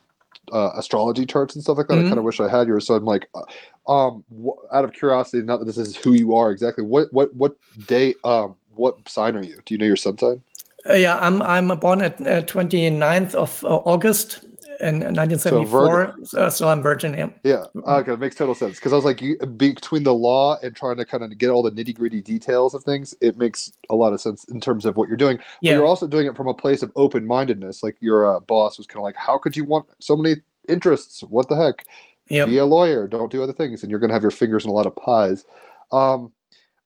uh, 0.53 0.71
astrology 0.75 1.27
charts 1.27 1.55
and 1.55 1.63
stuff 1.63 1.79
like 1.79 1.87
that. 1.87 1.95
Mm-hmm. 1.95 2.07
I 2.07 2.09
kind 2.09 2.19
of 2.19 2.25
wish 2.25 2.41
I 2.41 2.49
had 2.49 2.67
yours. 2.67 2.89
So 2.89 2.95
I'm 2.95 3.05
like, 3.05 3.29
uh, 3.37 3.91
um, 3.91 4.25
out 4.73 4.85
of 4.85 4.93
curiosity, 4.93 5.45
not 5.45 5.61
that 5.61 5.67
this 5.67 5.79
is 5.79 5.95
who 5.95 6.15
you 6.15 6.35
are 6.35 6.51
exactly. 6.51 6.83
What 6.83 7.13
what 7.13 7.33
what 7.37 7.57
day? 7.87 8.15
Um, 8.25 8.57
what 8.75 9.09
sign 9.09 9.37
are 9.37 9.45
you? 9.45 9.61
Do 9.65 9.75
you 9.75 9.79
know 9.79 9.87
your 9.87 9.97
sun 9.97 10.19
sign? 10.19 10.43
Uh, 10.91 10.95
yeah, 10.95 11.19
I'm 11.19 11.41
I'm 11.43 11.69
born 11.79 12.03
at 12.03 12.21
uh, 12.21 12.43
29th 12.43 13.37
of 13.37 13.65
uh, 13.65 13.77
August 13.77 14.41
in 14.81 15.01
1974. 15.01 16.17
So, 16.25 16.41
uh, 16.41 16.51
so 16.51 16.69
I'm 16.69 16.83
Virgin. 16.83 17.15
Yeah. 17.15 17.29
Yeah. 17.43 17.65
Okay, 17.87 18.13
it 18.13 18.21
makes 18.21 18.37
total 18.37 18.55
sense 18.55 18.77
because 18.77 18.93
I 18.93 18.97
was 18.97 19.05
like, 19.05 19.21
you, 19.21 19.37
between 19.39 20.05
the 20.05 20.15
law 20.15 20.57
and 20.63 20.75
trying 20.75 20.97
to 20.99 21.05
kind 21.05 21.23
of 21.23 21.37
get 21.37 21.51
all 21.51 21.63
the 21.63 21.71
nitty 21.71 21.97
gritty 21.97 22.23
details 22.23 22.75
of 22.75 22.85
things, 22.85 23.15
it 23.21 23.37
makes 23.37 23.73
a 23.91 23.95
lot 23.95 24.13
of 24.13 24.21
sense 24.21 24.45
in 24.45 24.61
terms 24.61 24.85
of 24.85 24.97
what 24.97 25.09
you're 25.09 25.17
doing. 25.17 25.39
Yeah. 25.61 25.73
But 25.73 25.79
you're 25.79 25.87
also 25.87 26.07
doing 26.07 26.27
it 26.27 26.37
from 26.37 26.49
a 26.49 26.55
place 26.55 26.83
of 26.83 26.93
open 26.97 27.27
mindedness. 27.27 27.83
Like 27.83 27.97
your 28.01 28.37
uh, 28.37 28.41
boss 28.41 28.79
was 28.79 28.87
kind 28.87 28.99
of 28.99 29.05
like, 29.05 29.17
how 29.17 29.39
could 29.39 29.57
you 29.57 29.65
want 29.65 29.87
so 29.99 30.17
many 30.17 30.37
interests? 30.69 31.23
What 31.23 31.49
the 31.49 31.57
heck? 31.57 31.85
Yep. 32.29 32.49
Be 32.49 32.59
a 32.59 32.67
lawyer. 32.67 33.09
Don't 33.09 33.33
do 33.33 33.43
other 33.43 33.55
things, 33.55 33.83
and 33.83 33.91
you're 33.91 34.01
going 34.01 34.11
to 34.11 34.15
have 34.15 34.23
your 34.23 34.31
fingers 34.31 34.65
in 34.65 34.71
a 34.71 34.75
lot 34.75 34.87
of 34.87 34.95
pies. 34.97 35.45
Um, 35.93 36.33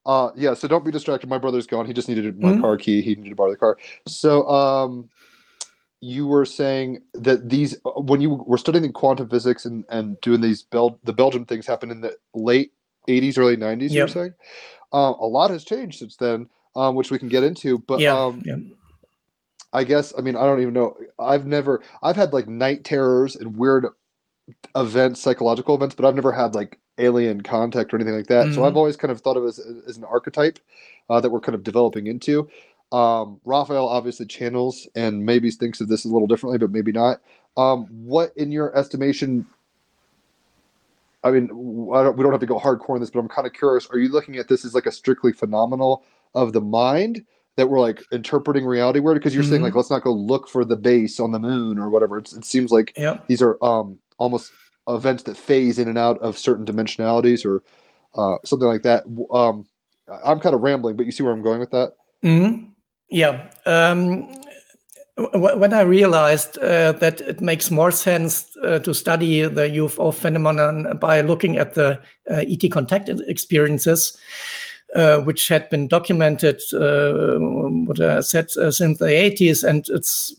uh, 0.06 0.30
yeah. 0.36 0.54
So 0.54 0.68
don't 0.68 0.84
be 0.84 0.90
distracted. 0.90 1.28
My 1.28 1.38
brother's 1.38 1.66
gone. 1.66 1.86
He 1.86 1.92
just 1.92 2.08
needed 2.08 2.40
my 2.40 2.52
mm-hmm. 2.52 2.60
car 2.60 2.76
key. 2.76 3.02
He 3.02 3.14
needed 3.16 3.30
to 3.30 3.36
borrow 3.36 3.50
the 3.50 3.56
car. 3.56 3.76
So, 4.06 4.48
um, 4.48 5.08
you 6.02 6.26
were 6.26 6.44
saying 6.44 7.00
that 7.14 7.48
these 7.48 7.76
when 7.96 8.20
you 8.20 8.30
were 8.30 8.58
studying 8.58 8.92
quantum 8.92 9.28
physics 9.28 9.64
and, 9.64 9.84
and 9.88 10.20
doing 10.20 10.40
these 10.40 10.64
Bel- 10.64 10.98
the 11.04 11.12
Belgium 11.12 11.46
things 11.46 11.64
happened 11.64 11.92
in 11.92 12.00
the 12.00 12.18
late 12.34 12.72
80s, 13.08 13.38
early 13.38 13.56
90s. 13.56 13.82
Yep. 13.82 13.92
You 13.92 14.00
were 14.02 14.08
saying 14.08 14.34
um, 14.92 15.14
a 15.20 15.26
lot 15.26 15.50
has 15.50 15.64
changed 15.64 16.00
since 16.00 16.16
then, 16.16 16.48
um, 16.74 16.96
which 16.96 17.12
we 17.12 17.20
can 17.20 17.28
get 17.28 17.44
into. 17.44 17.78
But 17.78 18.00
yeah, 18.00 18.18
um, 18.18 18.42
yeah. 18.44 18.56
I 19.72 19.84
guess 19.84 20.12
I 20.18 20.22
mean 20.22 20.34
I 20.34 20.42
don't 20.42 20.60
even 20.60 20.74
know. 20.74 20.96
I've 21.20 21.46
never 21.46 21.82
I've 22.02 22.16
had 22.16 22.32
like 22.32 22.48
night 22.48 22.82
terrors 22.82 23.36
and 23.36 23.56
weird 23.56 23.86
events, 24.74 25.20
psychological 25.20 25.76
events, 25.76 25.94
but 25.94 26.04
I've 26.04 26.16
never 26.16 26.32
had 26.32 26.56
like 26.56 26.80
alien 26.98 27.42
contact 27.42 27.94
or 27.94 27.96
anything 27.96 28.16
like 28.16 28.26
that. 28.26 28.46
Mm-hmm. 28.46 28.54
So 28.56 28.64
I've 28.64 28.76
always 28.76 28.96
kind 28.96 29.12
of 29.12 29.20
thought 29.20 29.36
of 29.36 29.44
it 29.44 29.48
as, 29.48 29.60
as 29.86 29.96
an 29.96 30.04
archetype 30.04 30.58
uh, 31.08 31.20
that 31.20 31.30
we're 31.30 31.40
kind 31.40 31.54
of 31.54 31.62
developing 31.62 32.08
into. 32.08 32.48
Um, 32.92 33.40
Raphael 33.44 33.88
obviously 33.88 34.26
channels 34.26 34.86
and 34.94 35.24
maybe 35.24 35.50
thinks 35.50 35.80
of 35.80 35.88
this 35.88 36.04
a 36.04 36.08
little 36.08 36.28
differently, 36.28 36.58
but 36.58 36.70
maybe 36.70 36.92
not. 36.92 37.20
Um, 37.56 37.86
what, 37.90 38.32
in 38.36 38.52
your 38.52 38.76
estimation, 38.76 39.46
I 41.24 41.30
mean, 41.30 41.44
I 41.94 42.02
don't, 42.02 42.16
we 42.16 42.22
don't 42.22 42.32
have 42.32 42.40
to 42.40 42.46
go 42.46 42.58
hardcore 42.58 42.90
on 42.90 43.00
this, 43.00 43.10
but 43.10 43.20
I'm 43.20 43.28
kind 43.28 43.46
of 43.46 43.54
curious. 43.54 43.86
Are 43.90 43.98
you 43.98 44.10
looking 44.10 44.36
at 44.36 44.48
this 44.48 44.64
as 44.64 44.74
like 44.74 44.86
a 44.86 44.92
strictly 44.92 45.32
phenomenal 45.32 46.04
of 46.34 46.52
the 46.52 46.60
mind 46.60 47.24
that 47.56 47.68
we're 47.68 47.80
like 47.80 48.02
interpreting 48.12 48.66
reality 48.66 49.00
weird? 49.00 49.16
Because 49.16 49.34
you're 49.34 49.42
mm-hmm. 49.42 49.52
saying 49.52 49.62
like, 49.62 49.74
let's 49.74 49.90
not 49.90 50.02
go 50.02 50.12
look 50.12 50.48
for 50.48 50.64
the 50.64 50.76
base 50.76 51.18
on 51.18 51.32
the 51.32 51.38
moon 51.38 51.78
or 51.78 51.88
whatever. 51.88 52.18
It's, 52.18 52.34
it 52.34 52.44
seems 52.44 52.70
like 52.70 52.92
yep. 52.96 53.26
these 53.26 53.40
are 53.40 53.62
um, 53.64 53.98
almost 54.18 54.52
events 54.88 55.22
that 55.24 55.36
phase 55.36 55.78
in 55.78 55.88
and 55.88 55.96
out 55.96 56.18
of 56.18 56.36
certain 56.36 56.66
dimensionalities 56.66 57.46
or 57.46 57.62
uh, 58.14 58.36
something 58.44 58.68
like 58.68 58.82
that. 58.82 59.04
Um, 59.32 59.64
I'm 60.24 60.40
kind 60.40 60.54
of 60.54 60.60
rambling, 60.60 60.96
but 60.96 61.06
you 61.06 61.12
see 61.12 61.22
where 61.22 61.32
I'm 61.32 61.42
going 61.42 61.60
with 61.60 61.70
that. 61.70 61.94
Mm-hmm. 62.22 62.66
Yeah. 63.12 63.46
Um, 63.66 64.26
when 65.34 65.74
I 65.74 65.82
realized 65.82 66.56
uh, 66.58 66.92
that 66.92 67.20
it 67.20 67.42
makes 67.42 67.70
more 67.70 67.90
sense 67.90 68.56
uh, 68.64 68.78
to 68.78 68.94
study 68.94 69.42
the 69.42 69.68
UFO 69.68 70.14
phenomenon 70.14 70.96
by 70.96 71.20
looking 71.20 71.58
at 71.58 71.74
the 71.74 72.00
uh, 72.30 72.44
ET 72.48 72.70
contact 72.72 73.10
experiences, 73.28 74.16
uh, 74.96 75.18
which 75.18 75.46
had 75.48 75.68
been 75.68 75.88
documented, 75.88 76.62
uh, 76.72 77.36
what 77.84 78.00
I 78.00 78.20
said, 78.20 78.50
uh, 78.56 78.70
since 78.70 78.98
the 78.98 79.04
80s, 79.04 79.62
and 79.62 79.86
it's 79.90 80.34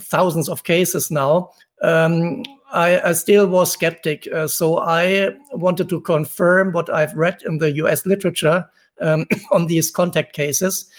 thousands 0.00 0.48
of 0.48 0.64
cases 0.64 1.10
now. 1.10 1.50
Um, 1.82 2.42
I, 2.72 3.10
I, 3.10 3.12
still 3.12 3.46
was 3.46 3.70
skeptic, 3.70 4.26
so 4.46 4.78
I 4.78 5.36
wanted 5.52 5.90
to 5.90 6.00
confirm 6.00 6.72
what 6.72 6.88
I've 6.88 7.14
read 7.14 7.42
in 7.44 7.58
the 7.58 7.72
US 7.72 8.06
literature 8.06 8.66
um, 9.00 9.26
on 9.52 9.66
these 9.66 9.90
contact 9.90 10.32
cases. 10.32 10.90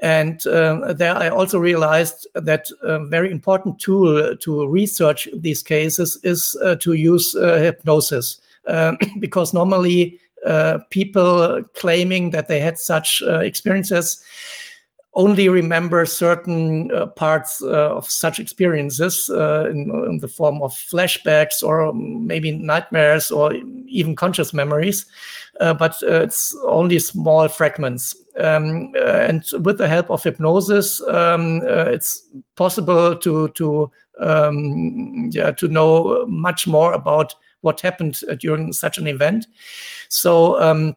And 0.00 0.46
um, 0.46 0.96
there 0.96 1.14
I 1.14 1.28
also 1.28 1.58
realized 1.58 2.26
that 2.34 2.70
a 2.82 3.04
very 3.04 3.30
important 3.30 3.78
tool 3.78 4.36
to 4.36 4.66
research 4.66 5.28
these 5.34 5.62
cases 5.62 6.18
is 6.22 6.56
uh, 6.62 6.76
to 6.76 6.94
use 6.94 7.34
uh, 7.34 7.58
hypnosis. 7.58 8.40
Uh, 8.66 8.96
because 9.20 9.52
normally 9.52 10.18
uh, 10.46 10.78
people 10.90 11.62
claiming 11.74 12.30
that 12.30 12.48
they 12.48 12.60
had 12.60 12.78
such 12.78 13.22
uh, 13.26 13.40
experiences 13.40 14.22
only 15.14 15.48
remember 15.48 16.06
certain 16.06 16.90
uh, 16.92 17.06
parts 17.06 17.60
uh, 17.62 17.96
of 17.96 18.08
such 18.08 18.38
experiences 18.38 19.28
uh, 19.28 19.68
in, 19.68 19.90
in, 20.08 20.18
the 20.18 20.28
form 20.28 20.62
of 20.62 20.72
flashbacks 20.72 21.64
or 21.64 21.92
maybe 21.92 22.52
nightmares 22.52 23.30
or 23.30 23.52
even 23.86 24.14
conscious 24.14 24.52
memories, 24.52 25.06
uh, 25.60 25.74
but 25.74 25.96
it's 26.02 26.56
only 26.64 26.98
small 27.00 27.48
fragments. 27.48 28.14
Um, 28.38 28.92
and 29.04 29.44
with 29.64 29.78
the 29.78 29.88
help 29.88 30.10
of 30.10 30.22
hypnosis, 30.22 31.00
um, 31.08 31.60
it's 31.64 32.28
possible 32.54 33.16
to 33.16 33.48
to 33.48 33.90
um, 34.20 35.28
yeah 35.32 35.50
to 35.50 35.66
know 35.66 36.24
much 36.28 36.68
more 36.68 36.92
about 36.92 37.34
what 37.62 37.80
happened 37.80 38.20
during 38.38 38.72
such 38.72 38.96
an 38.96 39.08
event. 39.08 39.46
So 40.08 40.60
um, 40.60 40.96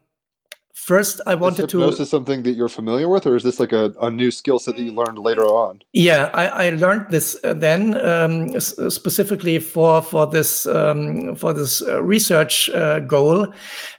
first 0.84 1.20
i 1.26 1.34
wanted 1.34 1.56
to. 1.56 1.64
is 1.64 1.72
hypnosis 1.72 1.98
to 1.98 2.06
something 2.06 2.42
that 2.42 2.52
you're 2.52 2.68
familiar 2.68 3.08
with 3.08 3.26
or 3.26 3.36
is 3.36 3.42
this 3.42 3.58
like 3.58 3.72
a, 3.72 3.92
a 4.02 4.10
new 4.10 4.30
skill 4.30 4.58
set 4.58 4.76
that 4.76 4.82
you 4.82 4.92
learned 4.92 5.18
later 5.18 5.44
on 5.44 5.80
yeah 5.94 6.30
i, 6.34 6.66
I 6.66 6.70
learned 6.70 7.06
this 7.08 7.36
uh, 7.42 7.54
then 7.54 7.96
um, 8.04 8.60
specifically 8.60 9.58
for 9.58 10.02
for 10.02 10.26
this 10.26 10.66
um, 10.66 11.36
for 11.36 11.54
this 11.54 11.80
uh, 11.80 12.02
research 12.02 12.68
uh, 12.70 13.00
goal 13.00 13.46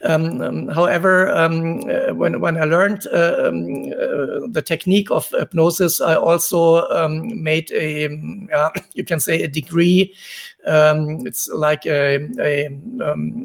um, 0.04 0.42
um 0.42 0.68
however 0.68 1.30
um, 1.36 1.90
uh, 1.90 2.14
when 2.14 2.40
when 2.40 2.56
i 2.58 2.66
learned 2.66 3.08
uh, 3.12 3.48
um, 3.48 3.92
uh, 3.94 4.46
the 4.48 4.64
technique 4.64 5.10
of 5.10 5.28
hypnosis 5.30 6.02
i 6.02 6.14
also 6.14 6.86
made 7.10 7.72
a 7.72 8.10
you 8.94 9.04
can 9.04 9.20
say 9.20 9.42
a 9.42 9.48
degree 9.48 10.14
it's 10.68 11.48
like 11.50 11.86
a, 11.86 12.20
a 12.40 12.70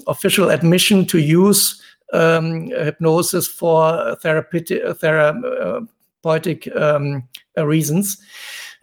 official 0.07 0.51
admission 0.51 1.07
to 1.07 1.19
use 1.19 1.81
um, 2.13 2.69
hypnosis 2.71 3.47
for 3.47 4.17
therapeutic, 4.17 4.83
therapeutic 4.99 6.77
um, 6.77 7.29
reasons. 7.57 8.19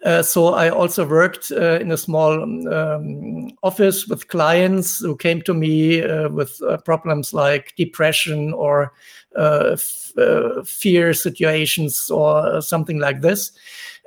Uh, 0.04 0.22
so 0.22 0.54
I 0.54 0.68
also 0.68 1.06
worked 1.06 1.50
uh, 1.50 1.80
in 1.80 1.90
a 1.90 1.96
small 1.96 2.42
um, 2.72 3.50
office 3.64 4.06
with 4.06 4.28
clients 4.28 5.00
who 5.00 5.16
came 5.16 5.42
to 5.42 5.54
me 5.54 6.02
uh, 6.02 6.28
with 6.28 6.60
uh, 6.62 6.76
problems 6.78 7.34
like 7.34 7.74
depression 7.76 8.52
or 8.52 8.92
uh, 9.34 9.76
uh, 10.16 10.62
fear 10.62 11.12
situations 11.14 12.10
or 12.10 12.62
something 12.62 13.00
like 13.00 13.22
this. 13.22 13.50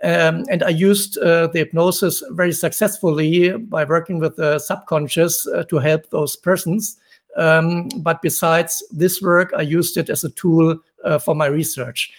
Um, 0.02 0.46
and 0.50 0.64
I 0.64 0.70
used 0.70 1.16
the 1.16 1.52
hypnosis 1.54 2.24
very 2.32 2.54
successfully 2.54 3.52
by 3.52 3.84
working 3.84 4.20
with 4.20 4.38
the 4.38 4.60
subconscious 4.60 5.46
to 5.68 5.78
help 5.78 6.10
those 6.10 6.36
persons. 6.36 6.98
Um, 7.38 7.88
but 7.98 8.22
besides 8.22 8.84
this 8.92 9.22
work, 9.22 9.54
I 9.56 9.62
used 9.62 9.98
it 9.98 10.10
as 10.10 10.24
a 10.24 10.30
tool 10.30 10.78
for 11.20 11.34
my 11.34 11.48
research. 11.48 12.12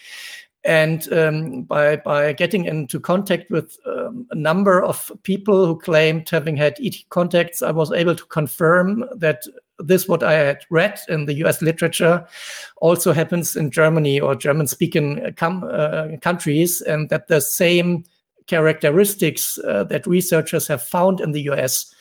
And 0.64 1.12
um, 1.12 1.62
by, 1.62 1.96
by 1.96 2.32
getting 2.32 2.66
into 2.66 3.00
contact 3.00 3.50
with 3.50 3.76
um, 3.84 4.26
a 4.30 4.36
number 4.36 4.80
of 4.80 5.10
people 5.24 5.66
who 5.66 5.78
claimed 5.78 6.28
having 6.28 6.56
had 6.56 6.78
ET 6.80 6.94
contacts, 7.08 7.62
I 7.62 7.72
was 7.72 7.90
able 7.90 8.14
to 8.14 8.24
confirm 8.26 9.04
that 9.16 9.42
this, 9.80 10.06
what 10.06 10.22
I 10.22 10.34
had 10.34 10.64
read 10.70 11.00
in 11.08 11.26
the 11.26 11.34
US 11.44 11.62
literature, 11.62 12.24
also 12.76 13.12
happens 13.12 13.56
in 13.56 13.72
Germany 13.72 14.20
or 14.20 14.36
German 14.36 14.68
speaking 14.68 15.20
uh, 15.24 16.08
countries, 16.20 16.80
and 16.80 17.08
that 17.08 17.26
the 17.26 17.40
same 17.40 18.04
characteristics 18.46 19.58
uh, 19.66 19.82
that 19.84 20.06
researchers 20.06 20.68
have 20.68 20.82
found 20.82 21.20
in 21.20 21.32
the 21.32 21.42
US. 21.50 21.92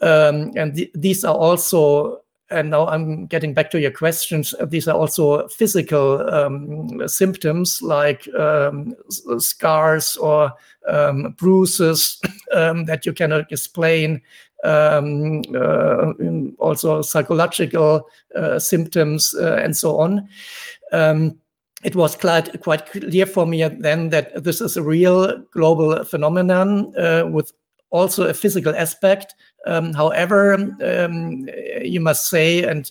Um, 0.00 0.52
and 0.54 0.76
th- 0.76 0.92
these 0.94 1.24
are 1.24 1.34
also 1.34 2.20
and 2.50 2.70
now 2.70 2.86
I'm 2.86 3.26
getting 3.26 3.52
back 3.52 3.70
to 3.72 3.80
your 3.80 3.90
questions. 3.90 4.54
These 4.66 4.88
are 4.88 4.96
also 4.96 5.48
physical 5.48 6.28
um, 6.30 7.06
symptoms 7.08 7.82
like 7.82 8.28
um, 8.34 8.94
scars 9.38 10.16
or 10.16 10.52
um, 10.88 11.34
bruises 11.38 12.20
um, 12.52 12.84
that 12.86 13.04
you 13.04 13.12
cannot 13.12 13.50
explain. 13.52 14.22
Um, 14.64 15.42
uh, 15.54 16.12
also 16.58 17.00
psychological 17.02 18.08
uh, 18.34 18.58
symptoms 18.58 19.32
uh, 19.38 19.60
and 19.62 19.76
so 19.76 19.98
on. 19.98 20.28
Um, 20.90 21.38
it 21.84 21.94
was 21.94 22.16
quite, 22.16 22.60
quite 22.60 22.86
clear 22.86 23.24
for 23.24 23.46
me 23.46 23.62
then 23.68 24.08
that 24.08 24.42
this 24.42 24.60
is 24.60 24.76
a 24.76 24.82
real 24.82 25.38
global 25.52 26.02
phenomenon 26.04 26.92
uh, 26.98 27.24
with 27.30 27.52
also 27.90 28.28
a 28.28 28.34
physical 28.34 28.74
aspect 28.74 29.34
um, 29.66 29.92
however, 29.92 30.54
um, 30.54 31.48
you 31.82 32.00
must 32.00 32.28
say, 32.28 32.64
and 32.64 32.90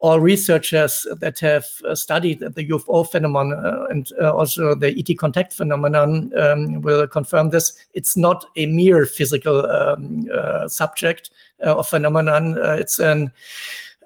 all 0.00 0.20
researchers 0.20 1.06
that 1.20 1.38
have 1.38 1.64
uh, 1.88 1.94
studied 1.94 2.40
the 2.40 2.68
UFO 2.68 3.10
phenomenon 3.10 3.54
uh, 3.64 3.86
and 3.88 4.10
uh, 4.20 4.34
also 4.34 4.74
the 4.74 4.90
ET 4.98 5.16
contact 5.16 5.54
phenomenon 5.54 6.30
um, 6.36 6.82
will 6.82 7.06
confirm 7.06 7.48
this. 7.50 7.72
It's 7.94 8.14
not 8.14 8.44
a 8.56 8.66
mere 8.66 9.06
physical 9.06 9.64
um, 9.64 10.28
uh, 10.34 10.68
subject 10.68 11.30
uh, 11.64 11.72
or 11.72 11.84
phenomenon. 11.84 12.58
Uh, 12.58 12.76
it's 12.78 12.98
an 12.98 13.32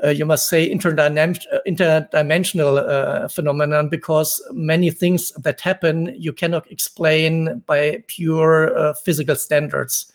you 0.06 0.24
must 0.24 0.48
say 0.48 0.72
interdimensional 0.72 3.32
phenomenon 3.32 3.88
because 3.88 4.40
many 4.52 4.90
things 4.90 5.32
that 5.32 5.60
happen 5.60 6.14
you 6.16 6.32
cannot 6.32 6.70
explain 6.70 7.58
by 7.66 8.02
pure 8.06 8.94
physical 9.04 9.36
standards. 9.36 10.12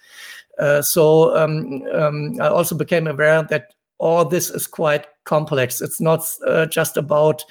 Uh, 0.60 0.82
so 0.82 1.36
um, 1.36 1.84
um, 1.94 2.40
I 2.40 2.48
also 2.48 2.76
became 2.76 3.08
aware 3.08 3.44
that 3.44 3.74
all 3.98 4.26
this 4.26 4.50
is 4.50 4.68
quite 4.68 5.08
complex. 5.24 5.82
It's 5.82 6.02
not 6.02 6.28
uh, 6.46 6.66
just 6.66 6.98
about 6.98 7.44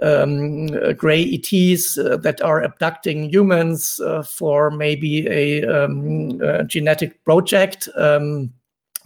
um, 0.00 0.66
gray 0.94 1.24
ETs 1.24 1.98
uh, 1.98 2.16
that 2.18 2.40
are 2.42 2.62
abducting 2.62 3.30
humans 3.30 4.00
uh, 4.00 4.22
for 4.22 4.70
maybe 4.70 5.26
a, 5.26 5.64
um, 5.64 6.40
a 6.40 6.64
genetic 6.64 7.24
project. 7.24 7.88
Um, 7.96 8.52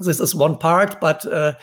this 0.07 0.21
is 0.21 0.35
one 0.35 0.57
part, 0.57 1.01
but 1.01 1.27
uh, 1.27 1.55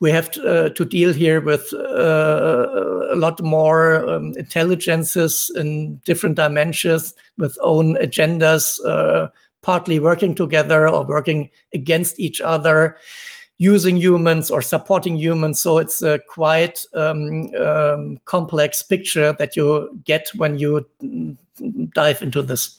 we 0.00 0.10
have 0.10 0.30
to, 0.32 0.66
uh, 0.66 0.68
to, 0.70 0.84
deal 0.84 1.12
here 1.12 1.40
with 1.40 1.72
uh, 1.72 2.66
a 3.10 3.16
lot 3.16 3.40
more 3.42 4.08
um, 4.08 4.32
intelligences 4.36 5.50
in 5.56 5.96
different 6.04 6.36
dimensions 6.36 7.14
with 7.38 7.56
own 7.62 7.96
agendas, 7.96 8.78
partly 9.62 9.98
working 9.98 10.34
together 10.34 10.86
or 10.88 11.04
working 11.06 11.48
against 11.72 12.20
each 12.20 12.40
other 12.40 12.96
using 13.58 13.96
humans 13.96 14.50
or 14.50 14.60
supporting 14.60 15.16
humans. 15.16 15.60
So 15.60 15.78
it's 15.78 16.02
a 16.02 16.18
quite 16.28 16.84
um, 16.94 17.54
um, 17.54 18.18
complex 18.24 18.82
picture 18.82 19.32
that 19.38 19.56
you 19.56 20.00
get 20.04 20.28
when 20.34 20.58
you 20.58 20.86
dive 21.94 22.20
into 22.22 22.42
this. 22.42 22.78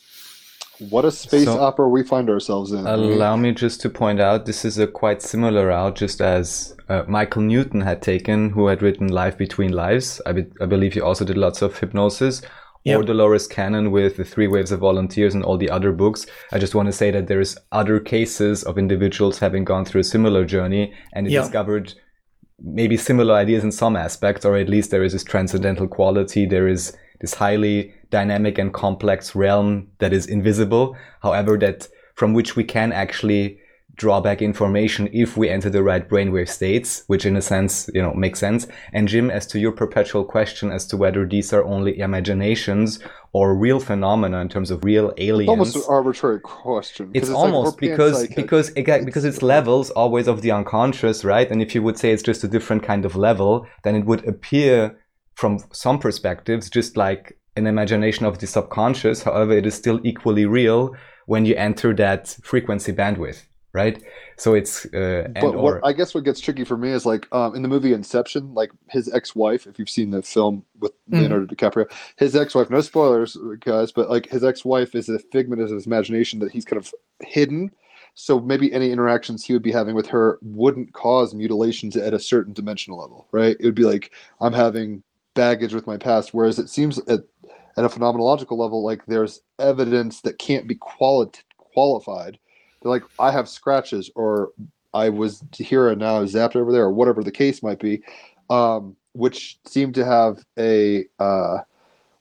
What 0.80 1.06
a 1.06 1.12
space 1.12 1.46
so, 1.46 1.60
opera 1.60 1.88
we 1.88 2.04
find 2.04 2.30
ourselves 2.30 2.72
in. 2.72 2.86
Allow 2.86 3.38
me 3.38 3.54
just 3.54 3.82
to 3.82 3.90
point 3.90 4.20
out 4.20 4.46
this 4.46 4.66
is 4.66 4.78
a 4.78 4.88
quite 4.88 5.22
similar 5.22 5.68
route, 5.68 5.96
just 5.96 6.22
as 6.22 6.76
uh, 6.90 7.04
Michael 7.08 7.44
Newton 7.44 7.82
had 7.82 8.02
taken, 8.02 8.50
who 8.50 8.68
had 8.68 8.82
written 8.82 9.08
Life 9.08 9.38
Between 9.38 9.72
Lives. 9.72 10.22
I, 10.26 10.34
be- 10.34 10.52
I 10.60 10.66
believe 10.66 10.94
he 10.94 11.02
also 11.02 11.24
did 11.24 11.38
lots 11.38 11.62
of 11.62 11.80
hypnosis 11.80 12.42
yep. 12.86 13.00
or 13.00 13.04
Dolores 13.04 13.48
Cannon 13.48 13.92
with 13.92 14.18
the 14.18 14.24
Three 14.24 14.48
Waves 14.48 14.72
of 14.72 14.80
Volunteers 14.80 15.34
and 15.34 15.44
all 15.44 15.58
the 15.58 15.70
other 15.70 15.92
books. 15.92 16.26
I 16.54 16.60
just 16.60 16.76
want 16.76 16.88
to 16.88 16.94
say 16.94 17.12
that 17.12 17.28
there's 17.28 17.58
other 17.72 18.00
cases 18.00 18.64
of 18.64 18.78
individuals 18.78 19.40
having 19.40 19.66
gone 19.66 19.84
through 19.84 20.02
a 20.02 20.06
similar 20.06 20.46
journey 20.46 20.94
and 21.14 21.30
yep. 21.30 21.44
discovered 21.44 21.94
maybe 22.60 22.96
similar 22.96 23.36
ideas 23.36 23.64
in 23.64 23.72
some 23.72 23.96
aspects, 23.96 24.46
or 24.46 24.56
at 24.56 24.70
least 24.70 24.92
there 24.92 25.04
is 25.04 25.14
this 25.14 25.24
transcendental 25.24 25.88
quality. 25.88 26.46
There 26.46 26.68
is 26.68 26.96
this 27.20 27.34
highly 27.34 27.94
dynamic 28.10 28.58
and 28.58 28.74
complex 28.74 29.36
realm 29.36 29.90
that 30.00 30.14
is 30.14 30.26
invisible. 30.28 30.96
However, 31.22 31.58
that 31.60 31.88
from 32.16 32.34
which 32.34 32.56
we 32.56 32.64
can 32.64 32.92
actually 32.92 33.60
draw 33.96 34.20
back 34.20 34.42
information 34.42 35.10
if 35.14 35.38
we 35.38 35.50
enter 35.50 35.70
the 35.70 35.82
right 35.82 36.10
brainwave 36.10 36.50
states, 36.50 37.04
which 37.08 37.26
in 37.26 37.38
a 37.38 37.42
sense, 37.42 37.90
you 37.94 38.02
know, 38.02 38.14
makes 38.14 38.40
sense. 38.40 38.68
And 38.92 39.08
Jim, 39.08 39.30
as 39.30 39.48
to 39.48 39.60
your 39.60 39.72
perpetual 39.72 40.26
question 40.26 40.72
as 40.72 40.86
to 40.88 40.98
whether 40.98 41.26
these 41.26 41.54
are 41.54 41.64
only 41.64 41.98
imaginations 42.00 43.00
or 43.32 43.56
real 43.56 43.80
phenomena 43.80 44.40
in 44.40 44.50
terms 44.50 44.72
of 44.72 44.84
real 44.84 45.14
aliens. 45.18 45.50
Almost 45.50 45.76
an 45.78 45.84
arbitrary 45.88 46.42
question. 46.42 47.12
It's, 47.14 47.30
it's 47.30 47.36
almost 47.36 47.74
like 47.74 47.80
because 47.80 48.28
because 48.28 48.70
again 48.72 49.06
because 49.06 49.26
it's 49.26 49.42
levels 49.42 49.92
always 49.92 50.28
of 50.28 50.42
the 50.42 50.52
unconscious, 50.52 51.24
right? 51.24 51.50
And 51.50 51.62
if 51.62 51.74
you 51.74 51.82
would 51.82 51.98
say 51.98 52.12
it's 52.12 52.24
just 52.24 52.44
a 52.44 52.48
different 52.48 52.84
kind 52.84 53.06
of 53.06 53.16
level, 53.16 53.66
then 53.84 53.96
it 53.96 54.06
would 54.06 54.28
appear 54.28 54.98
from 55.36 55.60
some 55.72 56.00
perspectives 56.00 56.70
just 56.70 56.98
like 56.98 57.38
an 57.56 57.68
imagination 57.68 58.26
of 58.26 58.40
the 58.40 58.48
subconscious. 58.48 59.24
However, 59.24 59.54
it 59.54 59.66
is 59.66 59.76
still 59.76 60.00
equally 60.04 60.46
real 60.46 60.96
when 61.26 61.46
you 61.46 61.56
enter 61.56 61.94
that 61.96 62.38
frequency 62.44 62.94
bandwidth 62.94 63.46
right? 63.76 64.02
So 64.38 64.54
it's 64.54 64.86
uh, 64.94 65.28
but 65.42 65.56
what. 65.56 65.82
I 65.84 65.92
guess 65.92 66.16
what 66.16 66.24
gets 66.24 66.40
tricky 66.40 66.64
for 66.64 66.78
me 66.78 66.92
is 66.92 67.06
like 67.06 67.28
um, 67.34 67.56
in 67.56 67.62
the 67.62 67.68
movie 67.68 67.92
Inception, 67.92 68.54
like 68.54 68.72
his 68.90 69.14
ex-wife. 69.14 69.68
If 69.68 69.78
you've 69.78 69.90
seen 69.90 70.12
the 70.12 70.22
film 70.22 70.64
with 70.80 70.94
mm. 71.10 71.20
Leonardo 71.20 71.54
DiCaprio, 71.54 71.92
his 72.16 72.38
ex-wife. 72.38 72.70
No 72.70 72.80
spoilers, 72.80 73.38
guys, 73.60 73.92
but 73.92 74.10
like 74.10 74.30
his 74.30 74.46
ex-wife 74.46 74.96
is 74.96 75.10
a 75.10 75.20
figment 75.20 75.62
of 75.62 75.70
his 75.70 75.86
imagination 75.86 76.40
that 76.40 76.54
he's 76.54 76.64
kind 76.64 76.82
of 76.82 76.94
hidden. 77.20 77.70
So 78.14 78.40
maybe 78.40 78.72
any 78.72 78.92
interactions 78.92 79.44
he 79.44 79.52
would 79.52 79.62
be 79.62 79.74
having 79.74 79.94
with 79.94 80.08
her 80.08 80.40
wouldn't 80.42 80.94
cause 80.94 81.34
mutilations 81.34 81.98
at 81.98 82.14
a 82.14 82.20
certain 82.20 82.54
dimensional 82.54 82.98
level, 82.98 83.28
right? 83.34 83.58
It 83.60 83.66
would 83.66 83.76
be 83.76 83.84
like 83.84 84.14
I'm 84.40 84.54
having 84.54 85.04
baggage 85.34 85.74
with 85.74 85.86
my 85.86 85.98
past, 85.98 86.34
whereas 86.34 86.58
it 86.58 86.70
seems 86.70 86.98
at 87.10 87.20
at 87.78 87.86
a 87.86 87.90
phenomenological 87.90 88.58
level, 88.58 88.84
like 88.84 89.06
there's 89.06 89.42
evidence 89.60 90.22
that 90.22 90.40
can't 90.40 90.68
be 90.68 90.76
quali- 90.76 91.30
qualified 91.58 92.40
they're 92.86 92.92
like, 92.92 93.04
I 93.18 93.32
have 93.32 93.50
scratches, 93.50 94.12
or 94.14 94.52
I 94.94 95.10
was 95.10 95.44
here 95.52 95.90
and 95.90 96.00
now 96.00 96.24
zapped 96.24 96.56
over 96.56 96.72
there, 96.72 96.84
or 96.84 96.92
whatever 96.92 97.24
the 97.24 97.32
case 97.32 97.64
might 97.64 97.80
be, 97.80 98.04
um, 98.52 98.96
which 99.14 99.58
seem 99.66 99.92
to 99.94 100.06
have 100.06 100.46
a 100.60 101.06
uh, 101.18 101.62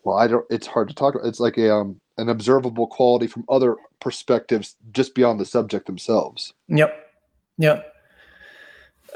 well, 0.04 0.16
I 0.16 0.26
don't. 0.26 0.46
It's 0.48 0.66
hard 0.66 0.88
to 0.88 0.94
talk 0.94 1.16
about. 1.16 1.26
It's 1.26 1.38
like 1.38 1.58
a 1.58 1.70
um, 1.70 2.00
an 2.16 2.30
observable 2.30 2.86
quality 2.86 3.26
from 3.26 3.44
other 3.50 3.76
perspectives, 4.00 4.76
just 4.90 5.14
beyond 5.14 5.38
the 5.38 5.44
subject 5.44 5.84
themselves. 5.84 6.54
Yep. 6.68 7.10
Yep. 7.58 7.94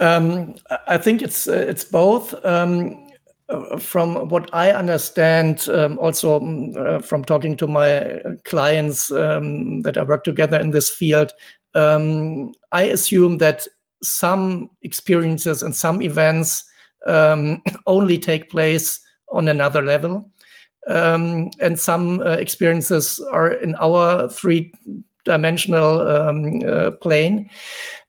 Um, 0.01 0.55
I 0.87 0.98
think 0.98 1.22
it's 1.22 1.48
it's 1.48 1.85
both. 1.85 2.35
Um, 2.44 3.07
from 3.78 4.28
what 4.28 4.50
I 4.52 4.72
understand, 4.72 5.68
um, 5.70 5.98
also 5.98 6.37
um, 6.37 6.74
uh, 6.76 6.98
from 7.00 7.24
talking 7.24 7.56
to 7.56 7.66
my 7.66 8.20
clients 8.44 9.11
um, 9.11 9.80
that 9.82 9.96
I 9.96 10.02
work 10.02 10.24
together 10.24 10.58
in 10.58 10.70
this 10.70 10.90
field, 10.90 11.32
um, 11.74 12.52
I 12.72 12.82
assume 12.82 13.38
that 13.38 13.66
some 14.02 14.70
experiences 14.82 15.62
and 15.62 15.74
some 15.74 16.02
events 16.02 16.64
um, 17.06 17.62
only 17.87 18.18
take 18.18 18.50
place 18.50 19.00
on 19.30 19.48
another 19.48 19.82
level. 19.82 20.30
Um, 20.87 21.50
and 21.61 21.78
some 21.78 22.20
uh, 22.20 22.32
experiences 22.32 23.20
are 23.32 23.52
in 23.52 23.74
our 23.76 24.28
three 24.28 24.72
dimensional 25.24 26.00
uh, 26.00 26.90
plane. 26.92 27.50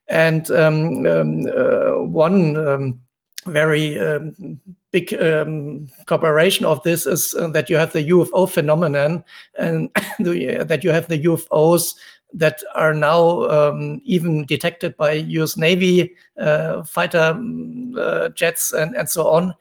And 0.08 0.49
uh, 0.49 0.71
one 0.73 2.99
very 3.45 3.99
um, 3.99 4.60
big 4.91 5.13
um, 5.21 5.88
cooperation 6.06 6.65
of 6.65 6.82
this 6.84 7.06
is 7.06 7.34
uh, 7.36 7.47
that 7.49 7.69
you 7.69 7.78
have 7.78 7.93
the 7.93 8.10
UFO 8.10 8.49
phenomenon 8.49 9.23
and 9.58 9.89
the, 10.19 10.63
that 10.67 10.84
you 10.84 10.89
have 10.91 11.08
the 11.08 11.23
UFOs 11.23 11.95
that 12.34 12.62
are 12.75 12.93
now 12.93 13.43
um, 13.49 14.02
even 14.04 14.45
detected 14.45 14.95
by 14.97 15.13
US 15.13 15.58
Navy 15.58 16.13
uh, 16.38 16.84
fighter 16.84 17.34
um, 17.36 17.95
uh, 17.97 18.30
jets 18.30 18.71
and, 18.71 18.95
and 18.95 19.10
so 19.10 19.28
on. 19.28 19.54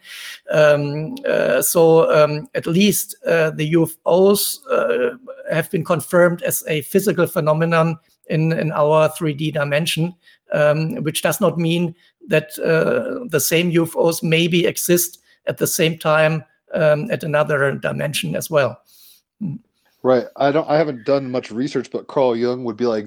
Um, 0.50 1.16
uh, 1.26 1.62
so 1.62 2.10
um, 2.12 2.48
at 2.54 2.66
least 2.66 3.16
uh, 3.26 3.50
the 3.50 3.72
UFOs 3.72 4.58
uh, 4.70 5.16
have 5.50 5.70
been 5.70 5.84
confirmed 5.84 6.42
as 6.42 6.62
a 6.68 6.82
physical 6.82 7.26
phenomenon 7.26 7.98
in, 8.28 8.52
in 8.52 8.70
our 8.72 9.08
3D 9.08 9.54
dimension, 9.54 10.14
um, 10.52 10.96
which 10.96 11.22
does 11.22 11.40
not 11.40 11.56
mean 11.56 11.94
that 12.28 12.58
uh, 12.58 13.26
the 13.28 13.40
same 13.40 13.72
UFOs 13.72 14.22
maybe 14.22 14.66
exist 14.66 15.20
at 15.46 15.58
the 15.58 15.66
same 15.66 15.98
time 15.98 16.44
um, 16.74 17.10
at 17.10 17.24
another 17.24 17.72
dimension 17.72 18.36
as 18.36 18.50
well. 18.50 18.80
Mm. 19.42 19.58
Right. 20.04 20.26
I 20.36 20.52
don't. 20.52 20.68
I 20.70 20.76
haven't 20.76 21.04
done 21.04 21.30
much 21.30 21.50
research, 21.50 21.90
but 21.90 22.06
Carl 22.06 22.36
Jung 22.36 22.62
would 22.62 22.76
be 22.76 22.86
like, 22.86 23.06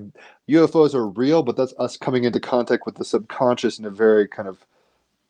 UFOs 0.50 0.94
are 0.94 1.08
real, 1.08 1.42
but 1.42 1.56
that's 1.56 1.74
us 1.80 1.96
coming 1.96 2.26
into 2.26 2.40
contact 2.40 2.86
with 2.86 2.96
the 2.96 3.06
subconscious 3.06 3.80
in 3.80 3.86
a 3.86 3.90
very 3.90 4.28
kind 4.28 4.50
of 4.50 4.66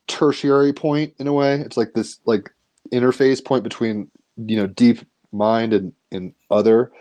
tertiary 0.08 0.74
point 0.74 1.14
in 1.20 1.28
a 1.28 1.34
way. 1.34 1.56
It's 1.60 1.78
like 1.78 1.94
this 1.94 2.20
like 2.26 2.52
interface 2.92 3.44
point 3.44 3.64
between 3.64 4.10
you 4.38 4.58
know 4.58 4.68
deep 4.68 5.06
mind 5.32 5.74
and 5.74 5.94
and 6.12 6.34
other. 6.50 6.92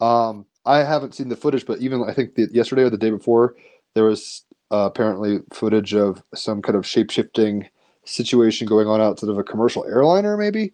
Um, 0.00 0.46
I 0.64 0.78
haven't 0.78 1.14
seen 1.14 1.28
the 1.28 1.36
footage, 1.36 1.66
but 1.66 1.80
even 1.80 2.02
I 2.08 2.14
think 2.14 2.36
the, 2.36 2.48
yesterday 2.50 2.84
or 2.84 2.90
the 2.90 2.98
day 2.98 3.10
before, 3.10 3.54
there 3.94 4.04
was 4.04 4.45
uh, 4.70 4.88
apparently 4.90 5.40
footage 5.52 5.94
of 5.94 6.22
some 6.34 6.62
kind 6.62 6.76
of 6.76 6.86
shape 6.86 7.10
shifting 7.10 7.68
situation 8.04 8.66
going 8.66 8.88
on 8.88 9.00
outside 9.00 9.30
of 9.30 9.38
a 9.38 9.44
commercial 9.44 9.84
airliner, 9.84 10.36
maybe. 10.36 10.72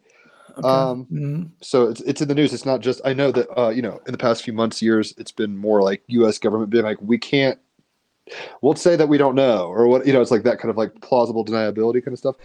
Okay. 0.59 0.69
Um, 0.69 1.05
mm-hmm. 1.05 1.43
So 1.63 1.89
it's 1.89 2.01
it's 2.03 2.21
in 2.21 2.29
the 2.29 2.35
news. 2.35 2.53
It's 2.53 2.67
not 2.67 2.81
just 2.81 3.01
I 3.05 3.15
know 3.15 3.33
that 3.33 3.49
uh, 3.59 3.71
you 3.71 3.83
know 3.83 4.01
in 4.07 4.13
the 4.13 4.19
past 4.19 4.43
few 4.43 4.53
months, 4.53 4.83
years, 4.83 5.15
it's 5.17 5.33
been 5.33 5.57
more 5.57 5.83
like 5.83 6.03
U.S. 6.09 6.39
government 6.39 6.71
being 6.71 6.85
like 6.85 7.01
we 7.01 7.19
can't. 7.19 7.59
We'll 8.61 8.77
say 8.77 8.95
that 8.97 9.09
we 9.09 9.19
don't 9.19 9.35
know, 9.35 9.67
or 9.67 9.87
what 9.89 10.07
you 10.07 10.13
know. 10.13 10.21
It's 10.21 10.31
like 10.31 10.43
that 10.45 10.59
kind 10.59 10.71
of 10.71 10.77
like 10.77 11.01
plausible 11.01 11.45
deniability 11.45 12.05
kind 12.05 12.13
of 12.13 12.19
stuff. 12.19 12.37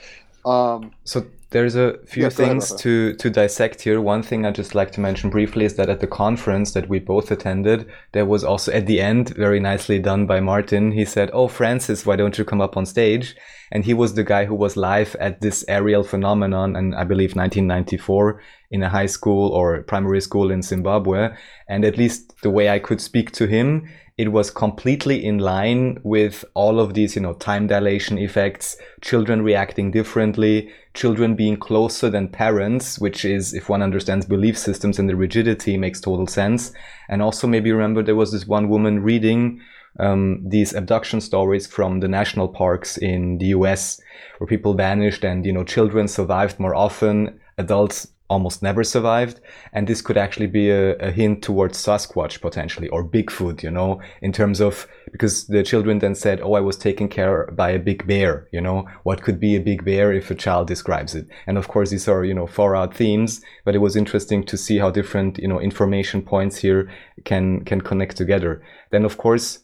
Um, 0.45 0.91
so 1.03 1.25
there's 1.51 1.75
a 1.75 1.97
few 2.05 2.23
yeah, 2.23 2.29
things 2.29 2.75
to 2.75 3.13
to 3.13 3.29
dissect 3.29 3.81
here. 3.81 4.01
One 4.01 4.21
thing 4.21 4.45
I 4.45 4.51
just 4.51 4.75
like 4.75 4.91
to 4.91 4.99
mention 4.99 5.29
briefly 5.29 5.63
is 5.63 5.75
that 5.75 5.89
at 5.89 6.01
the 6.01 6.07
conference 6.07 6.73
that 6.73 6.89
we 6.89 6.99
both 6.99 7.31
attended, 7.31 7.87
there 8.11 8.25
was 8.25 8.43
also 8.43 8.71
at 8.73 8.85
the 8.85 8.99
end 8.99 9.29
very 9.29 9.59
nicely 9.59 9.97
done 9.99 10.25
by 10.25 10.41
Martin. 10.41 10.91
He 10.91 11.05
said, 11.05 11.29
"Oh, 11.31 11.47
Francis, 11.47 12.05
why 12.05 12.17
don't 12.17 12.37
you 12.37 12.43
come 12.43 12.59
up 12.59 12.75
on 12.75 12.85
stage?" 12.85 13.35
And 13.71 13.85
he 13.85 13.93
was 13.93 14.13
the 14.13 14.23
guy 14.23 14.45
who 14.45 14.55
was 14.55 14.75
live 14.75 15.15
at 15.19 15.39
this 15.39 15.63
aerial 15.69 16.03
phenomenon, 16.03 16.75
and 16.75 16.93
I 16.95 17.05
believe 17.05 17.35
1994 17.35 18.41
in 18.71 18.83
a 18.83 18.89
high 18.89 19.05
school 19.05 19.49
or 19.51 19.83
primary 19.83 20.21
school 20.21 20.51
in 20.51 20.61
Zimbabwe. 20.61 21.29
And 21.69 21.85
at 21.85 21.97
least 21.97 22.41
the 22.41 22.49
way 22.49 22.69
I 22.69 22.79
could 22.79 22.99
speak 22.99 23.31
to 23.31 23.47
him, 23.47 23.87
it 24.17 24.31
was 24.31 24.49
completely 24.49 25.23
in 25.23 25.37
line 25.37 25.99
with 26.03 26.43
all 26.55 26.79
of 26.79 26.95
these, 26.95 27.15
you 27.15 27.21
know, 27.21 27.33
time 27.33 27.67
dilation 27.67 28.17
effects, 28.17 28.75
children 29.01 29.43
reacting 29.43 29.91
differently, 29.91 30.71
children 30.95 31.35
being 31.35 31.55
closer 31.55 32.09
than 32.09 32.27
parents, 32.27 32.97
which 32.97 33.23
is, 33.23 33.53
if 33.53 33.69
one 33.69 33.83
understands 33.83 34.25
belief 34.25 34.57
systems 34.57 34.97
and 34.97 35.07
the 35.07 35.15
rigidity, 35.15 35.77
makes 35.77 36.01
total 36.01 36.25
sense. 36.25 36.71
And 37.09 37.21
also 37.21 37.45
maybe 37.45 37.71
remember 37.71 38.01
there 38.01 38.15
was 38.15 38.31
this 38.31 38.47
one 38.47 38.69
woman 38.69 39.03
reading 39.03 39.61
um, 39.99 40.43
these 40.47 40.73
abduction 40.73 41.21
stories 41.21 41.67
from 41.67 41.99
the 41.99 42.07
national 42.07 42.47
parks 42.47 42.97
in 42.97 43.37
the 43.37 43.47
US 43.47 43.99
where 44.37 44.47
people 44.47 44.73
vanished 44.73 45.23
and, 45.23 45.45
you 45.45 45.53
know, 45.53 45.63
children 45.63 46.07
survived 46.07 46.59
more 46.59 46.75
often, 46.75 47.39
adults 47.57 48.07
almost 48.29 48.61
never 48.61 48.83
survived. 48.83 49.39
And 49.73 49.87
this 49.87 50.01
could 50.01 50.17
actually 50.17 50.47
be 50.47 50.69
a, 50.69 50.95
a, 50.97 51.11
hint 51.11 51.41
towards 51.41 51.77
Sasquatch 51.77 52.41
potentially 52.41 52.89
or 52.89 53.03
Bigfoot, 53.03 53.63
you 53.63 53.71
know, 53.71 54.01
in 54.21 54.33
terms 54.33 54.59
of, 54.59 54.87
because 55.11 55.47
the 55.47 55.63
children 55.63 55.99
then 55.99 56.15
said, 56.15 56.41
Oh, 56.41 56.53
I 56.53 56.59
was 56.59 56.77
taken 56.77 57.07
care 57.07 57.49
by 57.53 57.71
a 57.71 57.79
big 57.79 58.05
bear, 58.05 58.47
you 58.51 58.61
know, 58.61 58.87
what 59.03 59.21
could 59.21 59.39
be 59.39 59.55
a 59.55 59.61
big 59.61 59.85
bear 59.85 60.11
if 60.11 60.29
a 60.29 60.35
child 60.35 60.67
describes 60.67 61.15
it? 61.15 61.27
And 61.45 61.57
of 61.57 61.67
course, 61.67 61.89
these 61.89 62.07
are, 62.07 62.25
you 62.25 62.33
know, 62.33 62.47
far 62.47 62.75
out 62.75 62.95
themes, 62.95 63.41
but 63.63 63.75
it 63.75 63.79
was 63.79 63.95
interesting 63.95 64.43
to 64.45 64.57
see 64.57 64.77
how 64.77 64.91
different, 64.91 65.37
you 65.37 65.47
know, 65.47 65.59
information 65.59 66.21
points 66.21 66.57
here 66.57 66.91
can, 67.23 67.63
can 67.63 67.81
connect 67.81 68.17
together. 68.17 68.61
Then 68.91 69.05
of 69.05 69.17
course, 69.17 69.59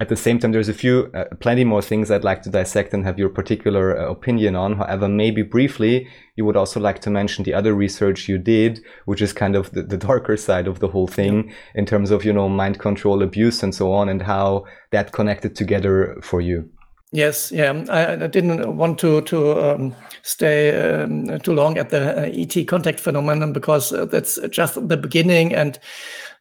at 0.00 0.08
the 0.08 0.16
same 0.16 0.38
time, 0.38 0.52
there's 0.52 0.68
a 0.68 0.74
few, 0.74 1.10
uh, 1.12 1.24
plenty 1.40 1.64
more 1.64 1.82
things 1.82 2.08
I'd 2.08 2.22
like 2.22 2.42
to 2.42 2.50
dissect 2.50 2.94
and 2.94 3.04
have 3.04 3.18
your 3.18 3.28
particular 3.28 3.98
uh, 3.98 4.08
opinion 4.08 4.54
on. 4.54 4.76
However, 4.76 5.08
maybe 5.08 5.42
briefly, 5.42 6.06
you 6.36 6.44
would 6.44 6.56
also 6.56 6.78
like 6.78 7.00
to 7.00 7.10
mention 7.10 7.42
the 7.42 7.54
other 7.54 7.74
research 7.74 8.28
you 8.28 8.38
did, 8.38 8.80
which 9.06 9.20
is 9.20 9.32
kind 9.32 9.56
of 9.56 9.72
the, 9.72 9.82
the 9.82 9.96
darker 9.96 10.36
side 10.36 10.68
of 10.68 10.78
the 10.78 10.86
whole 10.86 11.08
thing 11.08 11.52
in 11.74 11.84
terms 11.84 12.12
of, 12.12 12.24
you 12.24 12.32
know, 12.32 12.48
mind 12.48 12.78
control 12.78 13.24
abuse 13.24 13.64
and 13.64 13.74
so 13.74 13.92
on 13.92 14.08
and 14.08 14.22
how 14.22 14.64
that 14.92 15.10
connected 15.10 15.56
together 15.56 16.16
for 16.22 16.40
you. 16.40 16.70
Yes, 17.10 17.50
yeah. 17.50 17.72
I, 17.88 18.24
I 18.24 18.26
didn't 18.26 18.76
want 18.76 18.98
to 18.98 19.22
to 19.22 19.58
um, 19.58 19.96
stay 20.22 20.78
um, 20.78 21.40
too 21.40 21.54
long 21.54 21.78
at 21.78 21.88
the 21.88 22.24
uh, 22.24 22.30
ET 22.30 22.68
contact 22.68 23.00
phenomenon 23.00 23.54
because 23.54 23.94
uh, 23.94 24.04
that's 24.04 24.38
just 24.50 24.88
the 24.88 24.96
beginning, 24.98 25.54
and 25.54 25.78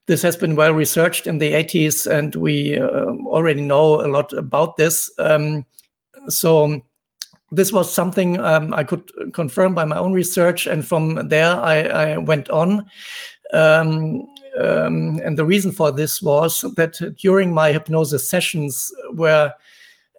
this 0.08 0.22
has 0.22 0.36
been 0.36 0.56
well 0.56 0.74
researched 0.74 1.28
in 1.28 1.38
the 1.38 1.54
80s, 1.54 2.08
and 2.08 2.34
we 2.36 2.78
uh, 2.80 3.06
already 3.26 3.62
know 3.62 4.02
a 4.02 4.08
lot 4.08 4.34
about 4.34 4.78
this. 4.78 5.12
Um, 5.20 5.66
so 6.30 6.82
this 7.52 7.72
was 7.72 7.94
something 7.94 8.40
um, 8.40 8.74
I 8.74 8.84
could 8.84 9.12
confirm 9.34 9.76
by 9.76 9.86
my 9.86 9.98
own 9.98 10.14
research, 10.14 10.66
and 10.66 10.86
from 10.86 11.28
there 11.28 11.56
I, 11.56 11.82
I 11.84 12.18
went 12.18 12.50
on. 12.50 12.86
Um, 13.54 14.28
um, 14.60 15.20
and 15.24 15.38
the 15.38 15.46
reason 15.46 15.72
for 15.72 15.92
this 15.92 16.22
was 16.22 16.62
that 16.76 16.98
during 17.18 17.54
my 17.54 17.72
hypnosis 17.72 18.28
sessions, 18.28 18.92
where 19.14 19.54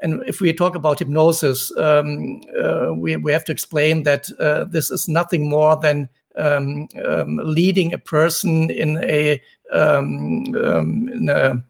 and 0.00 0.22
if 0.28 0.40
we 0.40 0.52
talk 0.52 0.76
about 0.76 1.00
hypnosis, 1.00 1.76
um, 1.76 2.40
uh, 2.62 2.92
we, 2.94 3.16
we 3.16 3.32
have 3.32 3.44
to 3.46 3.52
explain 3.52 4.04
that 4.04 4.30
uh, 4.38 4.64
this 4.64 4.90
is 4.90 5.08
nothing 5.08 5.48
more 5.48 5.76
than 5.76 6.08
um, 6.38 6.88
um, 7.04 7.40
leading 7.42 7.92
a 7.92 7.98
person 7.98 8.70
in 8.70 8.98
a 9.04 9.40
um, 9.72 10.54
um, 10.64 11.08
in 11.12 11.28
a, 11.28 11.62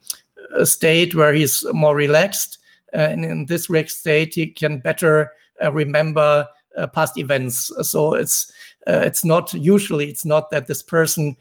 a, 0.54 0.64
state 0.66 1.14
where 1.14 1.32
he's 1.32 1.64
more 1.72 1.96
relaxed. 1.96 2.58
Uh, 2.94 2.98
and 2.98 3.24
in 3.24 3.46
this 3.46 3.68
relaxed 3.68 4.00
state, 4.00 4.34
he 4.34 4.46
can 4.46 4.78
better 4.78 5.32
uh, 5.62 5.72
remember 5.72 6.46
uh, 6.76 6.86
past 6.86 7.18
events. 7.18 7.72
So 7.82 8.14
it's 8.14 8.52
uh, 8.86 9.02
it's 9.04 9.24
not 9.24 9.52
usually 9.52 10.08
it's 10.08 10.24
not 10.24 10.50
that 10.50 10.66
this 10.66 10.82
person 10.82 11.36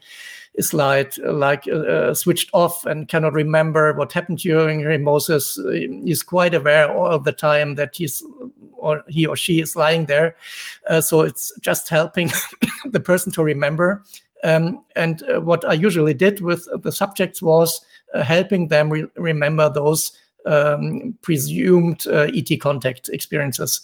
is 0.58 0.74
like 0.74 1.16
like 1.18 1.66
uh, 1.68 1.76
uh, 1.76 2.14
switched 2.14 2.50
off 2.52 2.84
and 2.84 3.08
cannot 3.08 3.32
remember 3.32 3.94
what 3.94 4.12
happened 4.12 4.38
during 4.38 4.80
hypnosis. 4.80 5.58
He's 6.04 6.22
quite 6.22 6.52
aware 6.52 6.92
all 6.92 7.18
the 7.18 7.32
time 7.32 7.76
that 7.76 7.96
he's 7.96 8.22
or 8.76 9.04
he 9.08 9.26
or 9.26 9.36
she 9.36 9.60
is 9.60 9.76
lying 9.76 10.06
there. 10.06 10.36
Uh, 10.88 11.00
so 11.00 11.22
it's 11.22 11.52
just 11.60 11.88
helping 11.88 12.30
the 12.84 13.00
person 13.00 13.32
to 13.32 13.42
remember. 13.42 14.04
Um, 14.44 14.84
and 14.94 15.22
uh, 15.22 15.40
what 15.40 15.64
I 15.64 15.72
usually 15.72 16.14
did 16.14 16.40
with 16.40 16.68
the 16.82 16.92
subjects 16.92 17.40
was 17.40 17.80
uh, 18.14 18.22
helping 18.22 18.68
them 18.68 18.90
re- 18.90 19.10
remember 19.16 19.70
those 19.70 20.12
um, 20.46 21.16
presumed 21.22 22.06
uh, 22.06 22.28
ET 22.34 22.60
contact 22.60 23.08
experiences. 23.08 23.80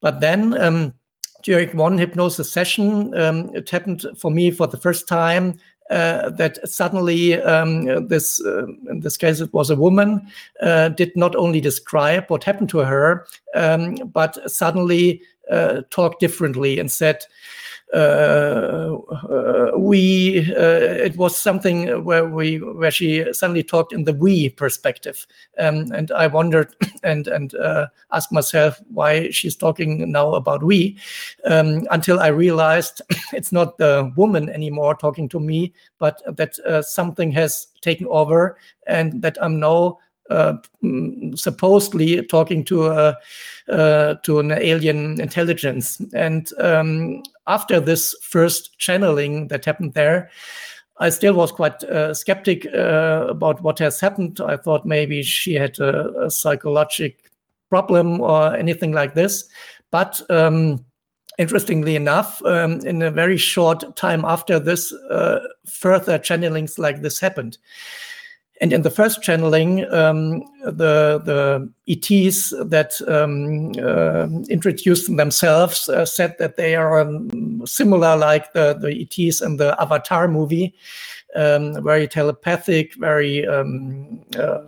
But 0.00 0.20
then 0.20 0.60
um, 0.60 0.94
during 1.42 1.76
one 1.76 1.98
hypnosis 1.98 2.52
session, 2.52 3.14
um, 3.18 3.50
it 3.54 3.70
happened 3.70 4.06
for 4.16 4.30
me 4.30 4.50
for 4.50 4.66
the 4.66 4.76
first 4.76 5.08
time 5.08 5.58
uh, 5.90 6.30
that 6.30 6.58
suddenly 6.68 7.40
um, 7.42 8.06
this 8.06 8.40
uh, 8.44 8.66
in 8.88 9.00
this 9.00 9.16
case 9.16 9.40
it 9.40 9.52
was 9.52 9.70
a 9.70 9.76
woman 9.76 10.26
uh, 10.62 10.88
did 10.90 11.14
not 11.16 11.34
only 11.36 11.60
describe 11.60 12.24
what 12.28 12.44
happened 12.44 12.68
to 12.68 12.78
her 12.78 13.26
um, 13.54 13.94
but 14.12 14.38
suddenly 14.50 15.22
uh, 15.50 15.82
talked 15.90 16.20
differently 16.20 16.78
and 16.78 16.90
said 16.90 17.24
we 19.76 20.38
uh, 20.54 21.04
it 21.06 21.16
was 21.16 21.36
something 21.36 22.04
where 22.04 22.26
we 22.26 22.58
where 22.58 22.90
she 22.90 23.32
suddenly 23.32 23.62
talked 23.62 23.92
in 23.92 24.04
the 24.04 24.12
we 24.12 24.50
perspective. 24.50 25.26
Um, 25.58 25.90
and 25.92 26.10
i 26.12 26.26
wondered 26.26 26.74
and 27.02 27.26
and 27.26 27.54
uh, 27.54 27.86
asked 28.12 28.32
myself 28.32 28.80
why 28.88 29.30
she's 29.30 29.56
talking 29.56 30.10
now 30.10 30.34
about 30.34 30.62
we 30.62 30.96
um, 31.44 31.86
until 31.90 32.20
i 32.20 32.28
realized 32.28 33.02
it's 33.32 33.52
not 33.52 33.78
the 33.78 34.12
woman 34.16 34.48
anymore 34.50 34.94
talking 34.94 35.28
to 35.28 35.40
me 35.40 35.72
but 35.98 36.22
that 36.36 36.58
uh, 36.60 36.82
something 36.82 37.30
has 37.32 37.66
taken 37.80 38.06
over 38.08 38.56
and 38.86 39.22
that 39.22 39.36
i'm 39.40 39.60
now 39.60 39.98
uh, 40.30 40.54
mm, 40.82 41.38
supposedly 41.38 42.22
talking 42.26 42.64
to 42.64 42.86
a 42.86 43.16
uh, 43.68 44.14
to 44.22 44.38
an 44.38 44.52
alien 44.52 45.20
intelligence. 45.20 46.00
And 46.14 46.50
um, 46.58 47.22
after 47.46 47.80
this 47.80 48.14
first 48.22 48.78
channeling 48.78 49.48
that 49.48 49.64
happened 49.64 49.94
there, 49.94 50.30
I 50.98 51.10
still 51.10 51.34
was 51.34 51.52
quite 51.52 51.82
uh, 51.84 52.14
skeptic 52.14 52.66
uh, 52.66 53.26
about 53.28 53.62
what 53.62 53.78
has 53.78 54.00
happened. 54.00 54.40
I 54.40 54.56
thought 54.56 54.84
maybe 54.84 55.22
she 55.22 55.54
had 55.54 55.78
a, 55.78 56.26
a 56.26 56.30
psychological 56.30 57.18
problem 57.70 58.20
or 58.20 58.54
anything 58.54 58.92
like 58.92 59.14
this. 59.14 59.48
But 59.90 60.20
um, 60.30 60.84
interestingly 61.38 61.96
enough, 61.96 62.42
um, 62.44 62.80
in 62.80 63.00
a 63.00 63.10
very 63.10 63.38
short 63.38 63.96
time 63.96 64.24
after 64.24 64.58
this, 64.58 64.92
uh, 64.92 65.40
further 65.66 66.18
channelings 66.18 66.78
like 66.78 67.00
this 67.00 67.18
happened. 67.18 67.56
And 68.62 68.74
in 68.74 68.82
the 68.82 68.90
first 68.90 69.22
channeling, 69.22 69.90
um, 69.90 70.40
the 70.62 71.20
the 71.24 71.70
ETs 71.88 72.50
that 72.50 73.00
um, 73.08 73.72
uh, 73.82 74.28
introduced 74.50 75.16
themselves 75.16 75.88
uh, 75.88 76.04
said 76.04 76.36
that 76.38 76.56
they 76.56 76.76
are 76.76 77.00
um, 77.00 77.66
similar 77.66 78.18
like 78.18 78.52
the, 78.52 78.74
the 78.74 79.00
ETs 79.00 79.40
in 79.40 79.56
the 79.56 79.80
Avatar 79.80 80.28
movie, 80.28 80.74
um, 81.34 81.82
very 81.82 82.06
telepathic, 82.06 82.94
very 82.96 83.46
um, 83.46 84.20
uh, 84.38 84.60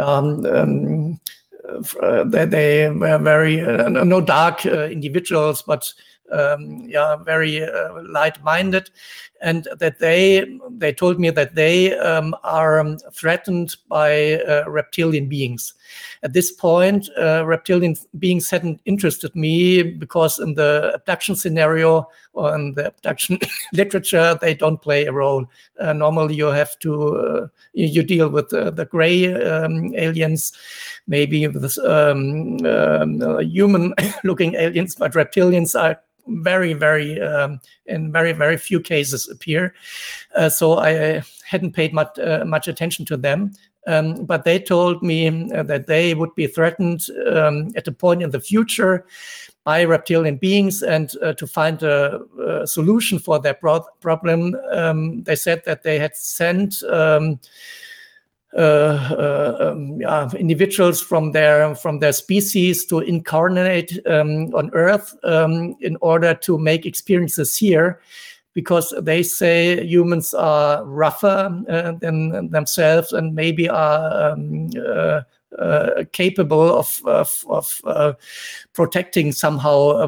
um, 0.00 1.20
uh, 2.02 2.24
they, 2.24 2.44
they 2.46 2.90
were 2.90 3.18
very 3.18 3.60
uh, 3.60 3.88
no 3.88 4.20
dark 4.20 4.66
uh, 4.66 4.84
individuals, 4.86 5.62
but 5.62 5.92
um, 6.32 6.84
yeah, 6.88 7.16
very 7.16 7.62
uh, 7.62 8.02
light-minded, 8.08 8.90
and 9.40 9.68
that 9.78 9.98
they 9.98 10.58
they 10.70 10.92
told 10.92 11.18
me 11.18 11.30
that 11.30 11.54
they 11.54 11.96
um, 11.98 12.34
are 12.44 12.78
um, 12.78 12.98
threatened 13.12 13.76
by 13.88 14.34
uh, 14.34 14.64
reptilian 14.68 15.28
beings. 15.28 15.74
At 16.22 16.32
this 16.32 16.52
point, 16.52 17.08
uh, 17.18 17.44
reptilian 17.46 17.96
beings 18.18 18.50
hadn't 18.50 18.80
interested 18.84 19.34
me 19.34 19.82
because 19.82 20.38
in 20.38 20.54
the 20.54 20.92
abduction 20.94 21.36
scenario 21.36 22.06
or 22.34 22.54
in 22.54 22.74
the 22.74 22.88
abduction 22.88 23.38
literature, 23.72 24.38
they 24.40 24.54
don't 24.54 24.82
play 24.82 25.06
a 25.06 25.12
role. 25.12 25.46
Uh, 25.80 25.92
normally, 25.92 26.34
you 26.34 26.46
have 26.46 26.78
to 26.80 27.16
uh, 27.16 27.46
you, 27.72 27.86
you, 27.86 28.02
deal 28.02 28.28
with 28.28 28.50
the 28.50 28.86
gray 28.90 29.32
um, 29.42 29.94
aliens, 29.94 30.52
maybe 31.06 31.46
with 31.46 31.78
um, 31.78 32.58
um, 32.66 33.40
human-looking 33.40 34.54
aliens, 34.58 34.94
but 34.94 35.12
reptilians 35.12 35.78
are 35.80 36.00
very, 36.30 36.72
very, 36.72 37.20
um, 37.20 37.60
in 37.86 38.12
very, 38.12 38.32
very 38.32 38.56
few 38.56 38.80
cases 38.80 39.28
appear. 39.28 39.74
Uh, 40.36 40.48
so 40.48 40.78
I 40.78 41.22
hadn't 41.44 41.72
paid 41.72 41.92
much, 41.92 42.18
uh, 42.18 42.44
much 42.44 42.68
attention 42.68 43.04
to 43.06 43.16
them. 43.16 43.52
Um, 43.86 44.26
but 44.26 44.44
they 44.44 44.58
told 44.58 45.02
me 45.02 45.50
uh, 45.52 45.62
that 45.62 45.86
they 45.86 46.14
would 46.14 46.34
be 46.34 46.46
threatened 46.46 47.06
um, 47.32 47.70
at 47.76 47.88
a 47.88 47.92
point 47.92 48.22
in 48.22 48.30
the 48.30 48.40
future 48.40 49.06
by 49.64 49.84
reptilian 49.84 50.36
beings, 50.36 50.82
and 50.82 51.12
uh, 51.22 51.32
to 51.34 51.46
find 51.46 51.82
a, 51.82 52.20
a, 52.46 52.66
solution 52.66 53.18
for 53.18 53.38
their 53.38 53.54
pro- 53.54 53.84
problem, 54.00 54.56
um, 54.72 55.22
they 55.24 55.36
said 55.36 55.62
that 55.64 55.82
they 55.82 55.98
had 55.98 56.16
sent 56.16 56.82
um, 58.56 58.62
uh, 58.62 59.14
uh, 59.14 59.74
um, 60.06 60.36
individuals 60.36 61.00
from 61.00 61.32
their 61.32 61.74
from 61.74 62.00
their 62.00 62.12
species 62.12 62.84
to 62.86 62.98
incarnate 62.98 63.98
um, 64.06 64.52
on 64.54 64.70
Earth 64.72 65.16
um, 65.22 65.76
in 65.80 65.96
order 66.00 66.34
to 66.34 66.58
make 66.58 66.84
experiences 66.84 67.56
here, 67.56 68.00
because 68.54 68.92
they 69.02 69.22
say 69.22 69.86
humans 69.86 70.34
are 70.34 70.84
rougher 70.84 71.48
uh, 71.68 71.92
than 72.00 72.50
themselves 72.50 73.12
and 73.12 73.34
maybe 73.34 73.68
are 73.68 74.32
um, 74.32 74.70
uh, 74.84 75.20
uh, 75.58 76.04
capable 76.12 76.76
of 76.76 77.00
of, 77.04 77.44
of 77.48 77.80
uh, 77.84 78.12
protecting 78.72 79.32
somehow 79.32 80.00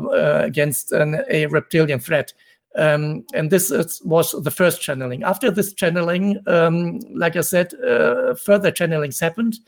against 0.43 0.93
an, 0.93 1.23
a 1.31 1.47
reptilian 1.47 2.01
threat. 2.01 2.33
Um, 2.75 3.25
and 3.35 3.51
this 3.51 3.71
is, 3.71 4.01
was 4.03 4.33
the 4.33 4.51
first 4.51 4.81
channeling. 4.81 5.23
After 5.23 5.51
this 5.51 5.73
channeling, 5.73 6.43
um, 6.47 7.01
like 7.15 7.37
I 7.37 7.43
said, 7.43 7.75
uh, 7.75 8.35
further 8.35 8.73
channelings 8.73 9.21
happened. 9.21 9.59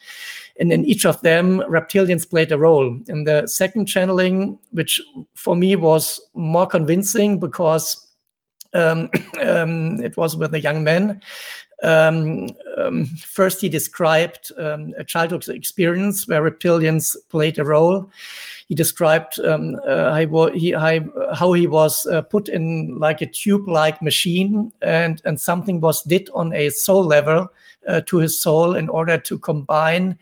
And 0.58 0.72
in 0.72 0.84
each 0.84 1.04
of 1.04 1.20
them, 1.20 1.60
reptilians 1.68 2.28
played 2.28 2.52
a 2.52 2.58
role. 2.58 2.98
In 3.08 3.24
the 3.24 3.46
second 3.46 3.86
channeling, 3.86 4.58
which 4.70 5.00
for 5.34 5.54
me 5.56 5.76
was 5.76 6.20
more 6.34 6.66
convincing 6.66 7.38
because 7.38 8.06
um, 8.72 9.10
um 9.42 10.00
it 10.02 10.16
was 10.16 10.36
with 10.36 10.54
a 10.54 10.60
young 10.60 10.84
man. 10.84 11.20
Um, 11.82 12.48
um, 12.78 13.06
first, 13.06 13.60
he 13.60 13.68
described 13.68 14.52
a 14.56 15.04
childhood 15.06 15.48
experience 15.48 16.26
where 16.26 16.40
reptilians 16.40 17.16
played 17.28 17.58
a 17.58 17.64
role 17.64 18.10
he 18.68 18.74
described 18.74 19.38
um, 19.40 19.76
uh, 19.86 20.14
how, 20.14 20.50
he, 20.50 20.70
how 20.72 21.52
he 21.52 21.66
was 21.66 22.06
uh, 22.06 22.22
put 22.22 22.48
in 22.48 22.98
like 22.98 23.20
a 23.20 23.26
tube-like 23.26 24.00
machine, 24.00 24.72
and 24.80 25.20
and 25.24 25.40
something 25.40 25.80
was 25.80 26.02
did 26.02 26.30
on 26.34 26.52
a 26.54 26.70
soul 26.70 27.04
level 27.04 27.48
uh, 27.86 28.00
to 28.06 28.18
his 28.18 28.40
soul 28.40 28.74
in 28.74 28.88
order 28.88 29.18
to 29.18 29.38
combine 29.38 30.18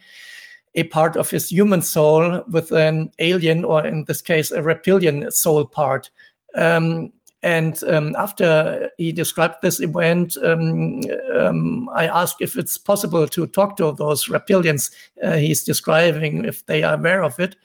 a 0.74 0.84
part 0.84 1.16
of 1.16 1.30
his 1.30 1.50
human 1.50 1.82
soul 1.82 2.42
with 2.48 2.72
an 2.72 3.12
alien, 3.18 3.64
or 3.64 3.86
in 3.86 4.04
this 4.04 4.22
case, 4.22 4.50
a 4.50 4.62
reptilian 4.62 5.30
soul 5.30 5.64
part. 5.64 6.10
Um, 6.54 7.12
and 7.44 7.82
um, 7.84 8.14
after 8.16 8.90
he 8.98 9.12
described 9.12 9.56
this 9.62 9.80
event, 9.80 10.36
um, 10.44 11.02
um, 11.36 11.90
I 11.92 12.06
asked 12.06 12.36
if 12.40 12.56
it's 12.56 12.78
possible 12.78 13.26
to 13.26 13.46
talk 13.48 13.76
to 13.78 13.92
those 13.92 14.26
reptilians 14.26 14.92
uh, 15.22 15.32
he's 15.32 15.64
describing, 15.64 16.44
if 16.44 16.64
they 16.66 16.84
are 16.84 16.94
aware 16.94 17.24
of 17.24 17.38
it 17.40 17.56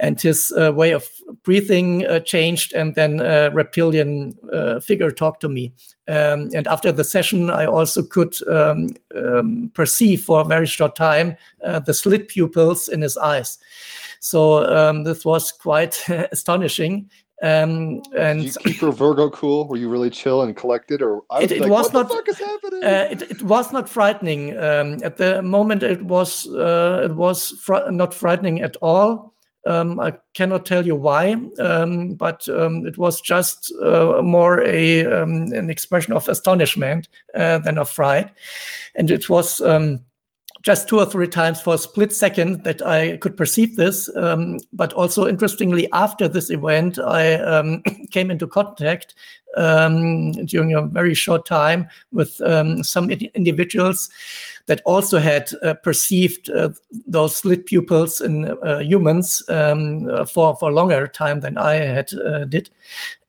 and 0.00 0.20
his 0.20 0.52
uh, 0.58 0.72
way 0.72 0.90
of 0.90 1.08
breathing 1.42 2.06
uh, 2.06 2.20
changed 2.20 2.72
and 2.72 2.94
then 2.94 3.20
a 3.20 3.50
reptilian 3.50 4.36
uh, 4.52 4.80
figure 4.80 5.10
talked 5.10 5.40
to 5.40 5.48
me 5.48 5.72
um, 6.08 6.50
and 6.54 6.66
after 6.66 6.90
the 6.90 7.04
session 7.04 7.50
i 7.50 7.64
also 7.64 8.02
could 8.02 8.36
um, 8.48 8.88
um, 9.16 9.70
perceive 9.74 10.22
for 10.22 10.40
a 10.40 10.44
very 10.44 10.66
short 10.66 10.96
time 10.96 11.36
uh, 11.64 11.78
the 11.78 11.94
slit 11.94 12.28
pupils 12.28 12.88
in 12.88 13.00
his 13.00 13.16
eyes 13.16 13.58
so 14.20 14.64
um, 14.74 15.04
this 15.04 15.24
was 15.24 15.52
quite 15.52 16.02
astonishing 16.32 17.08
um, 17.42 18.00
and 18.16 18.40
Did 18.42 18.54
you 18.54 18.72
keep 18.72 18.80
your 18.80 18.92
Virgo 18.92 19.28
cool? 19.28 19.68
Were 19.68 19.76
you 19.76 19.90
really 19.90 20.08
chill 20.08 20.42
and 20.42 20.56
collected, 20.56 21.02
or 21.02 21.24
I 21.30 21.40
was 21.40 21.50
it, 21.50 21.56
it 21.56 21.60
like, 21.62 21.70
was 21.70 21.84
what 21.86 21.92
not, 21.92 22.08
the 22.08 22.14
fuck 22.14 22.28
is 22.28 22.38
happening? 22.38 22.84
Uh, 22.84 23.08
it, 23.10 23.22
it, 23.22 23.42
was 23.42 23.72
not 23.72 23.88
frightening. 23.88 24.56
Um, 24.56 24.98
at 25.02 25.18
the 25.18 25.42
moment, 25.42 25.82
it 25.82 26.02
was 26.02 26.46
uh, 26.46 27.02
it 27.04 27.14
was 27.14 27.50
fr- 27.60 27.90
not 27.90 28.14
frightening 28.14 28.62
at 28.62 28.76
all. 28.80 29.33
Um, 29.66 29.98
I 29.98 30.12
cannot 30.34 30.66
tell 30.66 30.86
you 30.86 30.94
why, 30.94 31.36
um, 31.58 32.14
but 32.14 32.46
um, 32.48 32.86
it 32.86 32.98
was 32.98 33.20
just 33.20 33.72
uh, 33.82 34.20
more 34.22 34.62
a 34.62 35.06
um, 35.06 35.52
an 35.52 35.70
expression 35.70 36.12
of 36.12 36.28
astonishment 36.28 37.08
uh, 37.34 37.58
than 37.58 37.78
of 37.78 37.88
fright, 37.88 38.30
and 38.94 39.10
it 39.10 39.30
was 39.30 39.60
um, 39.62 40.00
just 40.64 40.88
two 40.88 40.98
or 40.98 41.04
three 41.04 41.28
times 41.28 41.60
for 41.60 41.74
a 41.74 41.78
split 41.78 42.10
second 42.10 42.64
that 42.64 42.80
I 42.80 43.18
could 43.18 43.36
perceive 43.36 43.76
this. 43.76 44.08
Um, 44.16 44.58
but 44.72 44.94
also 44.94 45.26
interestingly, 45.26 45.92
after 45.92 46.26
this 46.26 46.50
event, 46.50 46.98
I 46.98 47.34
um, 47.34 47.82
came 48.10 48.30
into 48.30 48.46
contact 48.46 49.14
um, 49.58 50.32
during 50.32 50.74
a 50.74 50.82
very 50.82 51.14
short 51.14 51.46
time 51.46 51.86
with 52.12 52.40
some 52.82 53.10
individuals 53.10 54.08
that 54.66 54.80
also 54.86 55.18
had 55.18 55.50
uh, 55.62 55.74
perceived 55.74 56.50
uh, 56.50 56.70
those 57.06 57.36
slit 57.36 57.66
pupils 57.66 58.20
in 58.20 58.46
uh, 58.62 58.78
humans 58.78 59.42
um, 59.48 60.08
for 60.26 60.56
for 60.56 60.72
longer 60.72 61.06
time 61.06 61.40
than 61.40 61.58
I 61.58 61.74
had 61.74 62.08
did, 62.48 62.70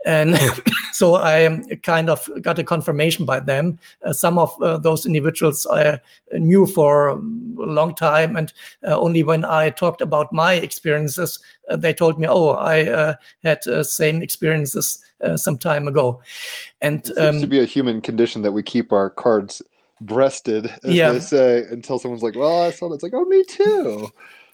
and 0.05 0.37
so 0.93 1.15
I 1.15 1.59
kind 1.83 2.09
of 2.09 2.29
got 2.41 2.59
a 2.59 2.63
confirmation 2.63 3.25
by 3.25 3.39
them. 3.39 3.79
Uh, 4.03 4.13
some 4.13 4.37
of 4.37 4.55
uh, 4.61 4.77
those 4.77 5.05
individuals 5.05 5.67
I 5.69 5.99
knew 6.33 6.65
for 6.65 7.09
a 7.09 7.15
long 7.15 7.95
time, 7.95 8.35
and 8.35 8.53
uh, 8.87 8.97
only 8.97 9.23
when 9.23 9.43
I 9.43 9.71
talked 9.71 10.01
about 10.01 10.31
my 10.31 10.53
experiences, 10.53 11.39
they 11.75 11.93
told 11.93 12.19
me, 12.19 12.27
"Oh, 12.27 12.51
I 12.51 13.15
had 13.43 13.59
the 13.65 13.83
same 13.83 14.21
experiences 14.21 15.03
some 15.35 15.57
time 15.57 15.87
ago." 15.87 16.21
And 16.81 16.99
it 16.99 17.07
seems 17.07 17.19
um, 17.19 17.41
to 17.41 17.47
be 17.47 17.59
a 17.59 17.65
human 17.65 18.01
condition 18.01 18.41
that 18.43 18.51
we 18.51 18.63
keep 18.63 18.93
our 18.93 19.09
cards 19.09 19.61
breasted, 20.01 20.67
as 20.83 20.93
yeah. 20.93 21.11
they 21.11 21.19
say, 21.19 21.63
until 21.71 21.99
someone's 21.99 22.23
like, 22.23 22.35
"Well, 22.35 22.63
I 22.63 22.71
saw 22.71 22.89
that." 22.89 22.95
It's 22.95 23.03
like, 23.03 23.13
"Oh, 23.15 23.25
me 23.25 23.43
too." 23.43 24.11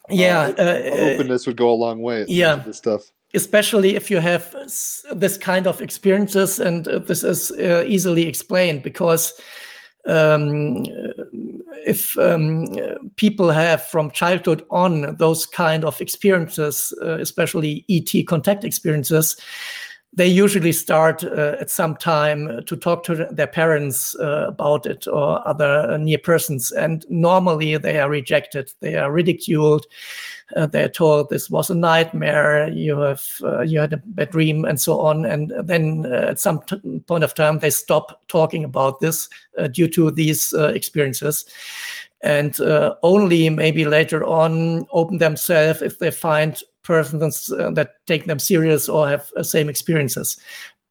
Yeah, 0.09 0.53
uh, 0.57 0.61
uh, 0.61 1.13
openness 1.13 1.47
would 1.47 1.57
go 1.57 1.71
a 1.71 1.75
long 1.75 2.01
way. 2.01 2.25
Yeah, 2.27 2.55
this 2.55 2.77
stuff. 2.77 3.11
Especially 3.33 3.95
if 3.95 4.11
you 4.11 4.19
have 4.19 4.53
this 5.13 5.37
kind 5.37 5.67
of 5.67 5.81
experiences, 5.81 6.59
and 6.59 6.87
uh, 6.87 6.99
this 6.99 7.23
is 7.23 7.51
uh, 7.51 7.83
easily 7.87 8.27
explained 8.27 8.83
because 8.83 9.33
um, 10.05 10.83
if 11.85 12.17
um, 12.17 12.67
people 13.15 13.51
have 13.51 13.85
from 13.85 14.11
childhood 14.11 14.65
on 14.69 15.15
those 15.17 15.45
kind 15.45 15.85
of 15.85 16.01
experiences, 16.01 16.93
uh, 17.01 17.19
especially 17.19 17.85
ET 17.89 18.25
contact 18.27 18.63
experiences, 18.63 19.37
they 20.13 20.27
usually 20.27 20.73
start 20.73 21.23
uh, 21.23 21.55
at 21.59 21.69
some 21.69 21.95
time 21.95 22.63
to 22.65 22.75
talk 22.75 23.03
to 23.05 23.27
their 23.31 23.47
parents 23.47 24.13
uh, 24.15 24.45
about 24.47 24.85
it 24.85 25.07
or 25.07 25.45
other 25.47 25.97
near 25.97 26.17
persons. 26.17 26.71
And 26.71 27.05
normally 27.09 27.77
they 27.77 27.97
are 27.99 28.09
rejected, 28.09 28.73
they 28.81 28.95
are 28.95 29.11
ridiculed. 29.11 29.85
Uh, 30.57 30.65
they're 30.65 30.89
told 30.89 31.29
this 31.29 31.49
was 31.49 31.69
a 31.69 31.75
nightmare. 31.75 32.67
You 32.67 32.99
have 32.99 33.25
uh, 33.41 33.61
you 33.61 33.79
had 33.79 33.93
a 33.93 34.01
bad 34.03 34.31
dream, 34.31 34.65
and 34.65 34.81
so 34.81 34.99
on. 34.99 35.23
And 35.23 35.53
then 35.63 36.05
uh, 36.05 36.27
at 36.31 36.41
some 36.41 36.61
t- 36.63 36.99
point 37.07 37.23
of 37.23 37.33
time, 37.33 37.59
they 37.59 37.69
stop 37.69 38.21
talking 38.27 38.65
about 38.65 38.99
this 38.99 39.29
uh, 39.57 39.67
due 39.67 39.87
to 39.89 40.11
these 40.11 40.53
experiences 40.53 41.45
and 42.23 42.59
only 43.01 43.49
maybe 43.49 43.83
later 43.83 44.23
on 44.25 44.85
open 44.91 45.17
themselves 45.17 45.81
if 45.81 45.97
they 45.97 46.11
find 46.11 46.61
persons 46.83 47.51
uh, 47.51 47.71
that 47.71 48.05
take 48.07 48.25
them 48.25 48.39
serious 48.39 48.89
or 48.89 49.07
have 49.07 49.31
uh, 49.35 49.43
same 49.43 49.69
experiences. 49.69 50.37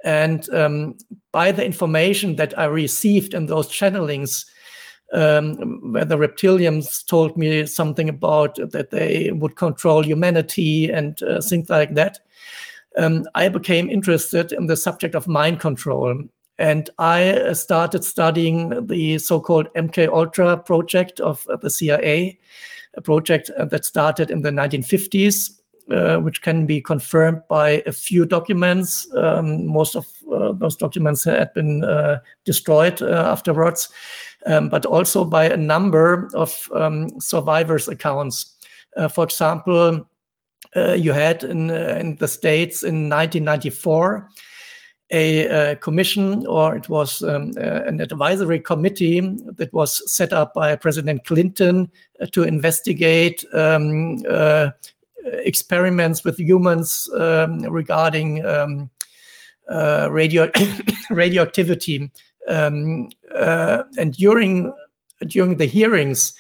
And 0.05 0.49
um, 0.55 0.97
by 1.33 1.53
the 1.53 1.65
information 1.65 2.37
that 2.37 2.59
I 2.59 2.65
received 2.65 3.35
in 3.35 3.47
those 3.47 3.69
channelings, 3.69 4.47
um, 5.13 5.93
where 5.93 6.05
the 6.05 6.17
reptilians 6.17 7.05
told 7.05 7.37
me 7.37 7.67
something 7.67 8.09
about 8.09 8.57
that 8.57 8.91
they 8.91 9.31
would 9.33 9.57
control 9.57 10.05
humanity 10.05 10.91
and 10.91 11.21
uh, 11.23 11.41
things 11.41 11.69
like 11.69 11.95
that, 11.95 12.21
um, 12.97 13.25
I 13.35 13.49
became 13.49 13.91
interested 13.91 14.53
in 14.53 14.67
the 14.67 14.77
subject 14.77 15.15
of 15.15 15.29
mind 15.29 15.61
control. 15.61 16.23
And 16.59 16.91
I 16.99 17.53
started 17.55 18.05
studying 18.05 18.87
the 18.87 19.19
so-called 19.19 19.69
MK 19.75 20.09
Ultra 20.09 20.59
project 20.59 21.19
of 21.19 21.47
the 21.63 21.71
CIA, 21.71 22.39
a 22.95 23.01
project 23.01 23.51
that 23.59 23.85
started 23.85 24.31
in 24.31 24.43
the 24.43 24.51
1950s, 24.51 25.60
uh, 25.91 26.19
which 26.19 26.43
can 26.43 26.67
be 26.67 26.81
confirmed 26.81 27.43
by 27.49 27.83
a 27.87 27.93
few 27.93 28.25
documents. 28.25 29.09
Um, 29.17 29.67
most 29.67 29.97
of 29.97 30.07
uh, 30.33 30.53
those 30.53 30.77
documents 30.77 31.25
had 31.25 31.53
been 31.53 31.83
uh, 31.83 32.21
destroyed 32.45 33.03
uh, 33.03 33.31
afterwards, 33.33 33.89
um, 34.47 34.69
but 34.69 34.87
also 34.87 35.25
by 35.25 35.47
a 35.47 35.57
number 35.57 36.31
of 36.35 36.69
um, 36.75 37.09
survivors' 37.21 37.89
accounts. 37.89 38.55
Uh, 38.97 39.09
for 39.09 39.25
example, 39.25 40.07
you 40.97 41.13
had 41.13 41.43
in, 41.43 41.71
in 41.71 42.17
the 42.17 42.29
States 42.29 42.85
in 42.85 43.09
1994 43.09 44.29
a, 45.11 45.77
commission 45.81 46.47
or 46.47 46.77
it 46.77 46.89
was 46.89 47.23
um, 47.23 47.53
an 47.57 48.01
advisory 48.01 48.61
committee 48.61 49.21
that 49.57 49.73
was 49.73 50.01
set 50.09 50.33
up 50.33 50.55
by 50.55 50.77
President 50.77 51.25
Clinton 51.25 51.91
to 52.31 52.45
investigate 52.45 53.45
um, 53.53 54.19
experiments 55.33 56.25
with 56.25 56.39
humans 56.39 57.09
um, 57.19 57.61
regarding 57.63 58.45
um, 58.45 58.91
uh, 59.71 60.09
radio 60.11 60.51
radioactivity. 61.11 62.11
Um, 62.49 63.11
uh, 63.35 63.85
and 63.99 64.15
during 64.15 64.73
during 65.27 65.57
the 65.59 65.67
hearings, 65.67 66.33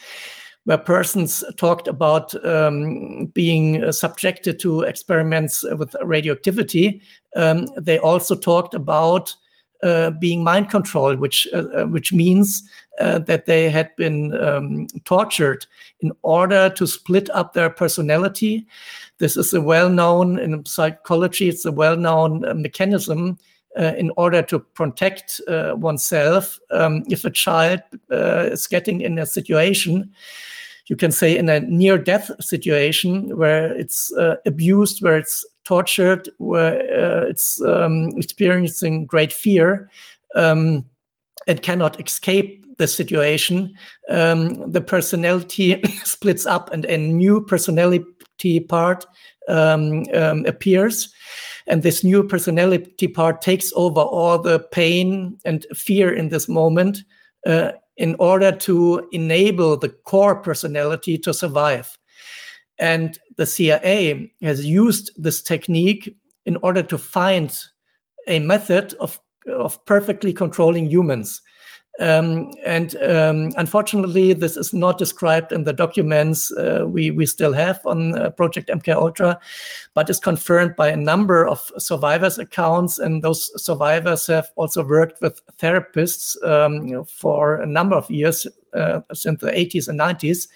where 0.64 0.78
persons 0.78 1.44
talked 1.56 1.88
about 1.88 2.34
um, 2.44 3.26
being 3.26 3.92
subjected 3.92 4.58
to 4.60 4.82
experiments 4.82 5.64
with 5.76 5.94
radioactivity, 6.02 7.02
um, 7.36 7.66
they 7.76 7.98
also 7.98 8.34
talked 8.34 8.74
about 8.74 9.34
uh, 9.82 10.10
being 10.10 10.44
mind 10.44 10.68
controlled, 10.68 11.20
which 11.20 11.48
uh, 11.54 11.64
uh 11.74 11.84
which 11.86 12.12
means 12.12 12.62
uh, 13.00 13.18
that 13.20 13.46
they 13.46 13.70
had 13.70 13.94
been 13.96 14.38
um, 14.40 14.86
tortured 15.04 15.66
in 16.00 16.12
order 16.22 16.70
to 16.70 16.86
split 16.86 17.30
up 17.30 17.52
their 17.52 17.70
personality. 17.70 18.66
This 19.18 19.36
is 19.36 19.52
a 19.52 19.60
well-known 19.60 20.38
in 20.38 20.64
psychology. 20.64 21.48
It's 21.48 21.64
a 21.64 21.72
well-known 21.72 22.44
uh, 22.44 22.54
mechanism 22.54 23.38
in 23.76 24.10
order 24.16 24.42
to 24.42 24.58
protect 24.58 25.40
oneself. 25.46 26.58
Um, 26.72 27.04
if 27.08 27.24
a 27.24 27.30
child 27.30 27.80
is 28.10 28.66
getting 28.66 29.00
in 29.00 29.16
a 29.16 29.24
situation 29.24 30.12
you 30.90 30.96
can 30.96 31.12
say 31.12 31.38
in 31.38 31.48
a 31.48 31.60
near 31.60 31.96
death 31.96 32.32
situation 32.40 33.38
where 33.38 33.72
it's 33.72 34.12
uh, 34.14 34.36
abused, 34.44 35.02
where 35.02 35.16
it's 35.16 35.46
tortured, 35.62 36.28
where 36.38 36.80
uh, 36.80 37.26
it's 37.28 37.62
um, 37.62 38.08
experiencing 38.16 39.06
great 39.06 39.32
fear 39.32 39.88
um, 40.34 40.84
and 41.46 41.62
cannot 41.62 42.04
escape 42.04 42.66
the 42.80 42.88
situation, 42.88 43.74
um, 44.08 44.70
the 44.72 44.80
personality 44.80 45.80
splits 46.04 46.46
up 46.46 46.72
and 46.72 46.86
a 46.86 46.96
new 46.96 47.44
personality 47.44 48.60
part 48.60 49.06
um, 49.48 50.04
um, 50.14 50.46
appears. 50.46 51.12
And 51.66 51.82
this 51.82 52.02
new 52.02 52.24
personality 52.24 53.06
part 53.06 53.42
takes 53.42 53.70
over 53.76 54.00
all 54.00 54.38
the 54.38 54.60
pain 54.72 55.38
and 55.44 55.66
fear 55.74 56.12
in 56.12 56.30
this 56.30 56.48
moment 56.48 57.02
uh, 57.46 57.72
in 57.98 58.16
order 58.18 58.50
to 58.50 59.06
enable 59.12 59.76
the 59.76 59.90
core 59.90 60.36
personality 60.36 61.18
to 61.18 61.34
survive. 61.34 61.98
And 62.78 63.18
the 63.36 63.44
CIA 63.44 64.32
has 64.40 64.64
used 64.64 65.10
this 65.22 65.42
technique 65.42 66.16
in 66.46 66.56
order 66.62 66.82
to 66.82 66.96
find 66.96 67.54
a 68.26 68.38
method 68.38 68.94
of, 69.00 69.20
of 69.46 69.84
perfectly 69.84 70.32
controlling 70.32 70.90
humans. 70.90 71.42
Um, 72.00 72.50
and 72.64 72.96
um, 73.02 73.52
unfortunately, 73.58 74.32
this 74.32 74.56
is 74.56 74.72
not 74.72 74.96
described 74.96 75.52
in 75.52 75.64
the 75.64 75.72
documents 75.74 76.50
uh, 76.52 76.84
we, 76.86 77.10
we 77.10 77.26
still 77.26 77.52
have 77.52 77.80
on 77.84 78.18
uh, 78.18 78.30
Project 78.30 78.70
MK 78.70 78.94
Ultra, 78.94 79.38
but 79.92 80.08
is 80.08 80.18
confirmed 80.18 80.76
by 80.76 80.88
a 80.88 80.96
number 80.96 81.46
of 81.46 81.70
survivors' 81.76 82.38
accounts. 82.38 82.98
And 82.98 83.22
those 83.22 83.50
survivors 83.62 84.26
have 84.28 84.50
also 84.56 84.82
worked 84.82 85.20
with 85.20 85.42
therapists 85.58 86.42
um, 86.42 87.04
for 87.04 87.56
a 87.56 87.66
number 87.66 87.96
of 87.96 88.10
years 88.10 88.46
uh, 88.72 89.00
since 89.12 89.40
the 89.40 89.50
80s 89.50 89.88
and 89.88 90.00
90s. 90.00 90.48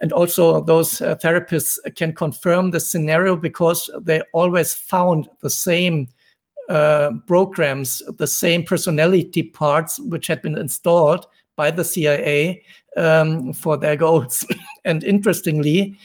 And 0.00 0.12
also, 0.12 0.60
those 0.60 1.00
uh, 1.00 1.16
therapists 1.16 1.78
can 1.96 2.12
confirm 2.12 2.72
the 2.72 2.80
scenario 2.80 3.36
because 3.36 3.88
they 4.02 4.20
always 4.32 4.74
found 4.74 5.30
the 5.40 5.50
same 5.50 6.08
uh, 6.68 7.10
programs, 7.26 8.02
the 8.18 8.26
same 8.26 8.64
personality 8.64 9.42
parts 9.42 9.98
which 10.00 10.26
had 10.26 10.42
been 10.42 10.56
installed 10.56 11.26
by 11.56 11.70
the 11.70 11.84
CIA 11.84 12.62
um, 12.96 13.52
for 13.52 13.76
their 13.76 13.96
goals. 13.96 14.46
and 14.84 15.04
interestingly, 15.04 15.96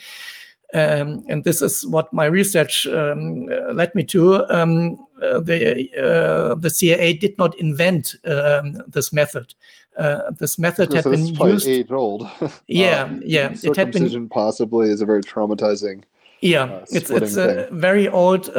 um, 0.73 1.25
and 1.27 1.43
this 1.43 1.61
is 1.61 1.85
what 1.87 2.13
my 2.13 2.25
research 2.25 2.85
um, 2.87 3.49
uh, 3.51 3.73
led 3.73 3.93
me 3.95 4.03
to. 4.05 4.45
Um, 4.53 4.97
uh, 5.21 5.39
the 5.39 5.89
uh, 5.97 6.55
the 6.55 6.69
CIA 6.69 7.13
did 7.13 7.37
not 7.37 7.57
invent 7.59 8.15
um, 8.25 8.81
this 8.87 9.11
method. 9.11 9.53
Uh, 9.97 10.31
this 10.37 10.59
method 10.59 10.93
had 10.93 11.05
been 11.05 11.25
used. 11.25 11.67
Eight 11.67 11.91
old. 11.91 12.29
yeah, 12.67 13.03
um, 13.03 13.21
yeah. 13.25 13.53
It 13.63 13.75
had 13.75 13.91
been 13.91 14.29
possibly 14.29 14.91
is 14.91 15.01
a 15.01 15.05
very 15.05 15.23
traumatizing. 15.23 16.03
Yeah, 16.41 16.63
uh, 16.63 16.85
it's 16.91 17.09
it's 17.09 17.35
a 17.35 17.65
thing. 17.65 17.79
very 17.79 18.07
old 18.07 18.49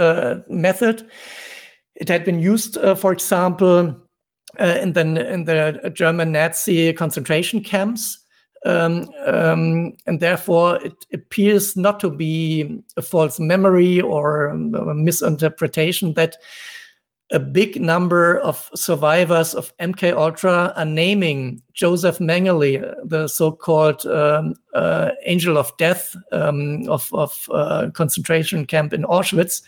method 0.48 1.08
it 2.00 2.08
had 2.08 2.24
been 2.24 2.40
used, 2.40 2.78
uh, 2.78 2.94
for 2.94 3.12
example, 3.12 3.94
uh, 4.58 4.78
in 4.82 4.94
the 4.94 5.32
in 5.32 5.44
the 5.44 5.92
German 5.94 6.32
Nazi 6.32 6.92
concentration 6.92 7.62
camps, 7.62 8.18
um, 8.66 9.08
um, 9.26 9.92
and 10.06 10.18
therefore 10.18 10.82
it 10.82 10.94
appears 11.12 11.76
not 11.76 12.00
to 12.00 12.10
be 12.10 12.82
a 12.96 13.02
false 13.02 13.38
memory 13.38 14.00
or 14.00 14.46
a 14.46 14.94
misinterpretation 14.94 16.14
that 16.14 16.36
a 17.32 17.38
big 17.38 17.80
number 17.80 18.40
of 18.40 18.68
survivors 18.74 19.54
of 19.54 19.72
MK 19.76 20.16
Ultra 20.16 20.72
are 20.74 20.84
naming 20.84 21.62
Josef 21.74 22.18
Mengele, 22.18 22.92
the 23.04 23.28
so-called 23.28 24.04
um, 24.06 24.54
uh, 24.74 25.10
angel 25.26 25.56
of 25.56 25.70
death 25.76 26.16
um, 26.32 26.88
of, 26.88 27.08
of 27.12 27.48
uh, 27.52 27.90
concentration 27.94 28.66
camp 28.66 28.92
in 28.92 29.04
Auschwitz 29.04 29.62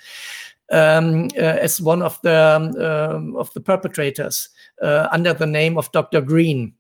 um, 0.72 1.28
uh, 1.36 1.58
as 1.60 1.80
one 1.80 2.02
of 2.02 2.20
the 2.22 3.12
um, 3.14 3.36
of 3.36 3.52
the 3.54 3.60
perpetrators 3.60 4.48
uh, 4.82 5.08
under 5.12 5.32
the 5.32 5.46
name 5.46 5.78
of 5.78 5.92
Dr. 5.92 6.20
Green. 6.20 6.74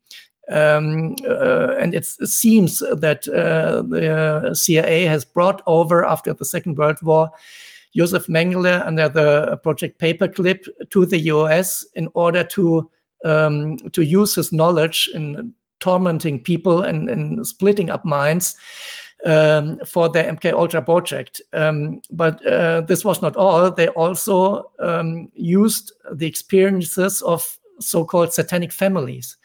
Um, 0.50 1.14
uh, 1.24 1.76
and 1.78 1.94
it 1.94 2.04
seems 2.04 2.80
that 2.80 3.28
uh, 3.28 3.82
the 3.82 4.54
CIA 4.54 5.04
has 5.04 5.24
brought 5.24 5.62
over 5.66 6.04
after 6.04 6.34
the 6.34 6.44
Second 6.44 6.78
World 6.78 7.00
War 7.02 7.30
Josef 7.94 8.26
Mengele 8.26 8.84
under 8.84 9.08
the 9.08 9.58
Project 9.62 10.00
Paperclip 10.00 10.66
to 10.90 11.06
the 11.06 11.18
US 11.18 11.86
in 11.94 12.08
order 12.14 12.42
to 12.44 12.90
um, 13.24 13.76
to 13.92 14.02
use 14.02 14.34
his 14.34 14.52
knowledge 14.52 15.08
in 15.14 15.54
tormenting 15.78 16.42
people 16.42 16.82
and, 16.82 17.08
and 17.08 17.46
splitting 17.46 17.90
up 17.90 18.04
minds 18.04 18.56
um, 19.24 19.78
for 19.86 20.08
the 20.08 20.22
MK 20.22 20.52
Ultra 20.52 20.82
project. 20.82 21.40
Um, 21.52 22.02
but 22.10 22.44
uh, 22.46 22.82
this 22.82 23.04
was 23.04 23.22
not 23.22 23.36
all. 23.36 23.70
They 23.70 23.88
also 23.88 24.70
um, 24.78 25.30
used 25.34 25.92
the 26.12 26.26
experiences 26.26 27.22
of 27.22 27.58
so-called 27.80 28.32
satanic 28.32 28.72
families. 28.72 29.36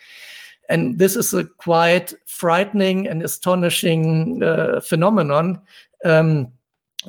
And 0.69 0.97
this 0.97 1.15
is 1.15 1.33
a 1.33 1.45
quite 1.45 2.13
frightening 2.25 3.07
and 3.07 3.23
astonishing 3.23 4.43
uh, 4.43 4.81
phenomenon 4.81 5.61
um, 6.03 6.51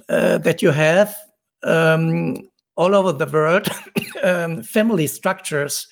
uh, 0.09 0.39
that 0.39 0.63
you 0.63 0.71
have 0.71 1.17
um, 1.65 2.49
all 2.77 2.95
over 2.95 3.13
the 3.13 3.27
world, 3.27 3.69
um, 4.23 4.63
family 4.63 5.07
structures 5.07 5.89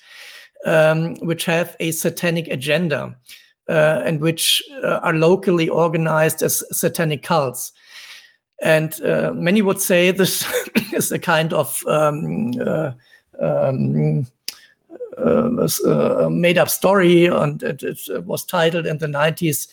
which 1.21 1.45
have 1.45 1.75
a 1.79 1.91
satanic 1.91 2.47
agenda 2.47 3.15
uh, 3.69 4.01
and 4.05 4.21
which 4.21 4.63
uh, 4.83 4.99
are 5.03 5.13
locally 5.13 5.69
organized 5.69 6.41
as 6.41 6.63
satanic 6.71 7.23
cults. 7.23 7.71
And 8.61 8.99
uh, 9.01 9.33
many 9.33 9.61
would 9.61 9.79
say 9.79 10.11
this 10.11 10.45
is 10.93 11.11
a 11.11 11.19
kind 11.19 11.53
of 11.53 11.83
um, 11.87 12.51
uh, 12.59 12.91
um, 13.39 14.25
uh, 15.17 16.29
made 16.31 16.57
up 16.57 16.69
story, 16.69 17.25
and 17.25 17.61
it, 17.63 17.83
it, 17.83 18.25
was 18.25 18.45
titled 18.45 18.85
in 18.85 18.99
the 18.99 19.07
90s 19.07 19.67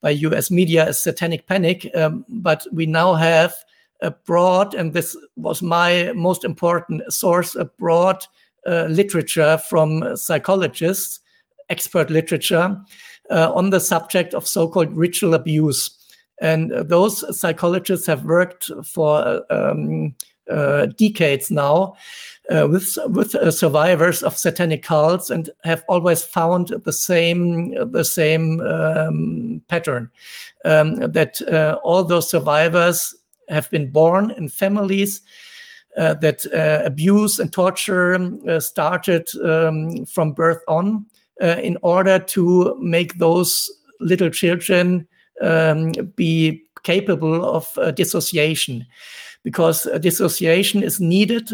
by 0.00 0.10
US 0.10 0.50
media 0.50 0.86
as 0.88 1.02
Satanic 1.02 1.46
Panic. 1.46 1.90
Um, 1.94 2.24
but 2.28 2.66
we 2.72 2.86
now 2.86 3.14
have 3.14 3.54
a 4.00 4.10
broad, 4.10 4.74
and 4.74 4.92
this 4.92 5.16
was 5.36 5.62
my 5.62 6.12
most 6.14 6.44
important 6.44 7.12
source, 7.12 7.54
a 7.54 7.64
broad 7.64 8.26
uh, 8.66 8.86
literature 8.88 9.58
from 9.58 10.16
psychologists, 10.16 11.20
expert 11.68 12.10
literature, 12.10 12.80
uh, 13.30 13.52
on 13.52 13.70
the 13.70 13.80
subject 13.80 14.34
of 14.34 14.46
so-called 14.46 14.96
ritual 14.96 15.34
abuse. 15.34 15.90
And 16.40 16.72
those 16.72 17.38
psychologists 17.38 18.06
have 18.06 18.24
worked 18.24 18.70
for 18.84 19.42
um, 19.50 20.14
uh, 20.50 20.86
decades 20.86 21.50
now 21.50 21.94
uh, 22.50 22.68
with 22.68 22.98
with 23.06 23.34
uh, 23.34 23.50
survivors 23.50 24.22
of 24.22 24.36
satanic 24.36 24.82
cults 24.82 25.30
and 25.30 25.48
have 25.64 25.82
always 25.88 26.22
found 26.22 26.68
the 26.84 26.92
same 26.92 27.74
the 27.92 28.04
same 28.04 28.60
um, 28.60 29.62
pattern 29.68 30.10
um, 30.64 30.96
that 30.96 31.40
uh, 31.50 31.78
all 31.82 32.04
those 32.04 32.28
survivors 32.28 33.14
have 33.48 33.70
been 33.70 33.90
born 33.90 34.30
in 34.32 34.48
families 34.48 35.22
uh, 35.96 36.14
that 36.14 36.44
uh, 36.52 36.84
abuse 36.84 37.38
and 37.38 37.52
torture 37.52 38.60
started 38.60 39.28
um, 39.42 40.04
from 40.04 40.32
birth 40.32 40.62
on 40.68 41.06
in 41.40 41.76
order 41.82 42.18
to 42.18 42.76
make 42.80 43.18
those 43.18 43.70
little 44.00 44.30
children 44.30 45.06
um, 45.42 45.92
be 46.14 46.62
capable 46.84 47.44
of 47.44 47.66
dissociation 47.96 48.86
because 49.42 49.88
dissociation 50.00 50.82
is 50.82 51.00
needed 51.00 51.50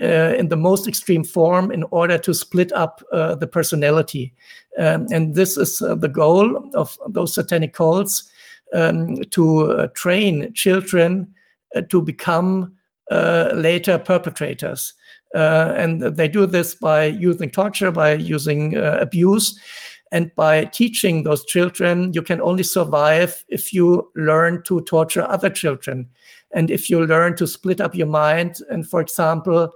uh, 0.00 0.34
in 0.38 0.48
the 0.48 0.56
most 0.56 0.86
extreme 0.86 1.24
form 1.24 1.70
in 1.70 1.82
order 1.90 2.18
to 2.18 2.32
split 2.34 2.72
up 2.72 3.02
uh, 3.12 3.34
the 3.34 3.46
personality. 3.46 4.32
Um, 4.78 5.06
and 5.10 5.34
this 5.34 5.56
is 5.56 5.82
uh, 5.82 5.94
the 5.94 6.08
goal 6.08 6.70
of 6.74 6.96
those 7.08 7.34
satanic 7.34 7.72
cults 7.74 8.30
um, 8.74 9.16
to 9.30 9.72
uh, 9.72 9.86
train 9.94 10.52
children 10.54 11.34
uh, 11.74 11.82
to 11.88 12.00
become 12.00 12.74
uh, 13.10 13.50
later 13.54 13.98
perpetrators. 13.98 14.94
And 15.34 16.02
they 16.02 16.28
do 16.28 16.46
this 16.46 16.74
by 16.74 17.04
using 17.04 17.50
torture, 17.50 17.90
by 17.90 18.14
using 18.14 18.76
abuse. 18.76 19.58
And 20.10 20.34
by 20.36 20.64
teaching 20.64 21.24
those 21.24 21.44
children, 21.44 22.14
you 22.14 22.22
can 22.22 22.40
only 22.40 22.62
survive 22.62 23.44
if 23.48 23.74
you 23.74 24.10
learn 24.16 24.62
to 24.64 24.80
torture 24.82 25.28
other 25.28 25.50
children. 25.50 26.08
And 26.52 26.70
if 26.70 26.88
you 26.88 27.04
learn 27.04 27.36
to 27.36 27.46
split 27.46 27.80
up 27.80 27.94
your 27.94 28.06
mind, 28.06 28.60
and 28.70 28.88
for 28.88 29.02
example, 29.02 29.70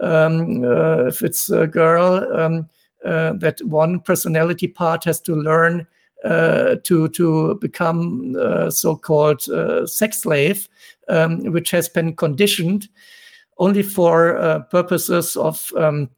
um, 0.00 0.62
uh, 0.62 1.06
if 1.06 1.22
it's 1.22 1.48
a 1.50 1.66
girl, 1.66 2.38
um, 2.38 2.68
uh, 3.04 3.32
that 3.34 3.62
one 3.62 4.00
personality 4.00 4.68
part 4.68 5.04
has 5.04 5.20
to 5.22 5.34
learn 5.34 5.86
uh, 6.24 6.76
to 6.82 7.08
to 7.08 7.54
become 7.54 8.36
uh, 8.38 8.70
so-called 8.70 9.48
uh, 9.48 9.86
sex 9.86 10.22
slave, 10.22 10.68
um, 11.08 11.44
which 11.52 11.70
has 11.70 11.88
been 11.88 12.14
conditioned 12.14 12.88
only 13.58 13.82
for 13.82 14.36
uh, 14.36 14.60
purposes 14.70 15.36
of 15.36 15.72
um, 15.76 16.08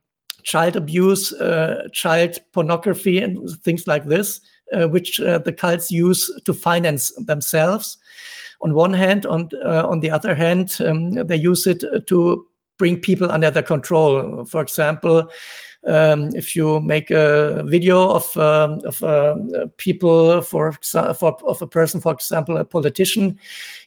child 0.43 0.77
abuse, 0.77 1.35
child 1.93 2.39
pornography, 2.53 3.19
and 3.19 3.49
things 3.63 3.87
like 3.87 4.07
this, 4.07 4.41
which 4.73 5.19
the 5.19 5.55
cults 5.57 5.91
use 5.91 6.31
to 6.45 6.55
finance 6.55 7.13
themselves 7.27 7.99
on 8.63 8.75
one 8.75 8.93
hand. 8.93 9.27
On 9.27 9.49
uh, 9.65 9.87
on 9.87 10.01
the 10.01 10.11
other 10.11 10.35
hand, 10.35 10.77
um, 10.81 11.13
they 11.13 11.37
use 11.37 11.67
it 11.67 11.85
to 12.07 12.47
bring 12.79 12.99
people 13.01 13.31
under 13.31 13.51
their 13.51 13.63
control. 13.63 14.45
For 14.47 14.63
example, 14.63 15.31
um, 15.87 16.31
if 16.35 16.55
you 16.55 16.81
make 16.81 17.11
a 17.11 17.63
video 17.65 18.11
of 18.11 18.37
um, 18.37 18.81
of 18.85 19.03
uh, 19.03 19.37
people 19.79 20.43
for 20.43 20.73
for 20.73 21.33
of 21.45 21.63
a 21.63 21.67
person, 21.67 22.01
for 22.01 22.13
example, 22.13 22.57
a 22.59 22.65
politician, 22.65 23.39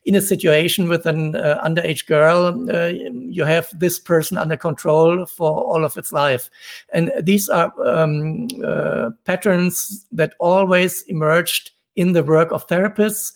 in 0.06 0.16
a 0.16 0.22
situation 0.22 0.90
with 0.90 1.06
an 1.06 1.36
uh, 1.36 1.62
underage 1.64 2.08
girl, 2.08 2.48
uh, 2.74 2.88
you 2.88 3.44
have 3.44 3.70
this 3.78 4.00
person 4.00 4.38
under 4.38 4.58
control 4.58 5.26
for 5.26 5.52
all 5.52 5.86
of 5.86 5.98
its 5.98 6.12
life, 6.12 6.50
and 6.94 7.12
these 7.22 7.48
are 7.48 7.72
um, 7.86 8.48
uh, 8.66 9.12
patterns 9.26 10.06
that 10.12 10.34
always 10.40 11.04
emerged 11.04 11.72
in 11.96 12.14
the 12.14 12.24
work 12.24 12.52
of 12.52 12.68
therapists 12.68 13.34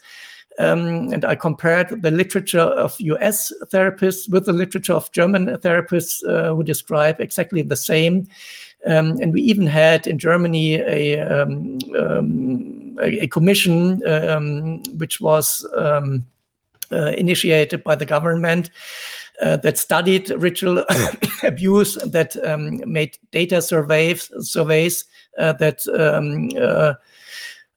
um, 0.60 1.14
and 1.14 1.24
I 1.24 1.36
compared 1.36 2.01
the 2.01 2.12
literature 2.12 2.60
of 2.60 2.99
US 2.99 3.53
therapists 3.66 4.30
with 4.30 4.45
the 4.45 4.53
literature 4.53 4.93
of 4.93 5.12
German 5.12 5.47
therapists 5.58 6.28
uh, 6.28 6.55
who 6.55 6.64
describe 6.64 7.20
exactly 7.20 7.62
the 7.62 7.76
same. 7.76 8.28
Um, 8.86 9.18
and 9.22 9.34
we 9.34 9.41
even 9.41 9.68
had 9.68 10.08
in 10.08 10.18
Germany 10.18 10.76
a, 10.76 11.20
um, 11.20 11.80
um 11.97 12.97
a, 13.01 13.24
a, 13.24 13.28
commission 13.28 14.08
um, 14.08 14.82
which 14.97 15.20
was 15.20 15.68
um, 15.76 16.26
uh, 16.91 17.12
initiated 17.18 17.84
by 17.84 17.95
the 17.95 18.05
government. 18.05 18.70
Uh, 19.39 19.55
that 19.55 19.78
studied 19.78 20.32
ritual 20.32 20.84
abuse, 21.43 21.93
that 21.97 22.36
made 22.88 23.20
data 23.32 23.62
surveys, 23.62 24.32
surveys 24.39 25.05
uh, 25.38 25.53
that 25.53 25.86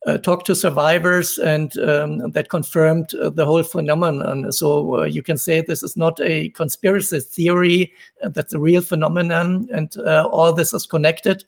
uh, 0.07 0.11
uh, 0.11 0.19
talked 0.19 0.47
to 0.47 0.55
survivors 0.55 1.39
and 1.39 1.79
um, 1.79 2.31
that 2.31 2.49
confirmed 2.49 3.15
uh, 3.15 3.31
the 3.31 3.45
whole 3.45 3.63
phenomenon. 3.63 4.51
So 4.53 5.01
uh, 5.01 5.05
you 5.05 5.23
can 5.23 5.37
say 5.37 5.61
this 5.61 5.83
is 5.83 5.97
not 5.97 6.21
a 6.21 6.49
conspiracy 6.51 7.21
theory, 7.21 7.93
uh, 8.23 8.31
that's 8.31 8.55
a 8.55 8.59
real 8.59 8.83
phenomenon, 8.83 9.69
and 9.73 9.97
uh, 9.99 10.27
all 10.31 10.53
this 10.53 10.73
is 10.73 10.87
connected 10.87 11.45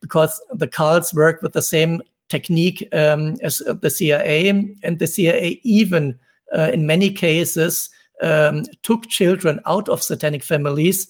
because 0.00 0.40
the 0.52 0.68
cults 0.68 1.14
work 1.14 1.42
with 1.42 1.52
the 1.52 1.62
same 1.62 2.02
technique 2.28 2.88
um, 2.92 3.36
as 3.42 3.58
the 3.58 3.90
CIA, 3.90 4.48
and 4.48 4.98
the 4.98 5.06
CIA 5.06 5.60
even 5.62 6.18
uh, 6.56 6.70
in 6.72 6.86
many 6.86 7.10
cases. 7.10 7.90
Um, 8.20 8.66
took 8.84 9.08
children 9.08 9.58
out 9.66 9.88
of 9.88 10.00
satanic 10.00 10.44
families 10.44 11.08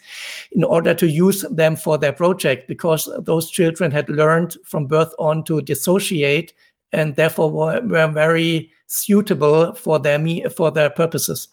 in 0.52 0.64
order 0.64 0.94
to 0.94 1.06
use 1.06 1.42
them 1.50 1.76
for 1.76 1.98
their 1.98 2.12
project 2.12 2.68
because 2.68 3.06
those 3.18 3.50
children 3.50 3.90
had 3.90 4.08
learned 4.08 4.56
from 4.64 4.86
birth 4.86 5.12
on 5.18 5.44
to 5.44 5.60
dissociate 5.60 6.54
and 6.92 7.16
therefore 7.16 7.50
were, 7.50 7.80
were 7.80 8.08
very 8.08 8.70
suitable 8.86 9.74
for 9.74 9.98
their 9.98 10.18
me 10.18 10.44
for 10.48 10.70
their 10.70 10.90
purposes. 10.90 11.48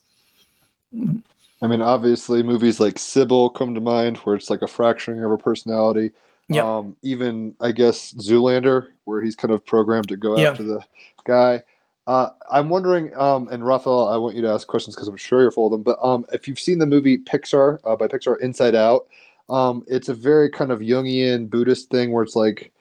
I 1.61 1.67
mean, 1.67 1.81
obviously, 1.81 2.43
movies 2.43 2.79
like 2.79 2.97
Sybil 2.97 3.49
come 3.49 3.75
to 3.75 3.81
mind, 3.81 4.17
where 4.17 4.35
it's 4.35 4.49
like 4.49 4.61
a 4.61 4.67
fracturing 4.67 5.23
of 5.23 5.31
a 5.31 5.37
personality. 5.37 6.11
Yeah. 6.47 6.63
Um, 6.63 6.95
even 7.03 7.55
I 7.61 7.71
guess 7.71 8.13
Zoolander, 8.13 8.87
where 9.03 9.21
he's 9.21 9.35
kind 9.35 9.53
of 9.53 9.65
programmed 9.65 10.07
to 10.09 10.17
go 10.17 10.37
after 10.37 10.63
the 10.63 10.81
guy. 11.25 11.63
Uh, 12.07 12.31
I'm 12.49 12.69
wondering, 12.69 13.15
um, 13.15 13.47
and 13.49 13.63
Raphael, 13.63 14.07
I 14.07 14.17
want 14.17 14.35
you 14.35 14.41
to 14.41 14.49
ask 14.49 14.67
questions 14.67 14.95
because 14.95 15.07
I'm 15.07 15.15
sure 15.15 15.41
you're 15.43 15.51
full 15.51 15.67
of 15.67 15.71
them. 15.71 15.83
But 15.83 15.99
um, 16.01 16.25
if 16.33 16.47
you've 16.47 16.59
seen 16.59 16.79
the 16.79 16.87
movie 16.87 17.19
Pixar 17.19 17.77
uh, 17.83 17.95
by 17.95 18.07
Pixar, 18.07 18.39
Inside 18.39 18.73
Out, 18.73 19.05
um, 19.47 19.83
it's 19.87 20.09
a 20.09 20.15
very 20.15 20.49
kind 20.49 20.71
of 20.71 20.79
Jungian 20.79 21.47
Buddhist 21.47 21.91
thing 21.91 22.11
where 22.11 22.23
it's 22.23 22.35
like 22.35 22.71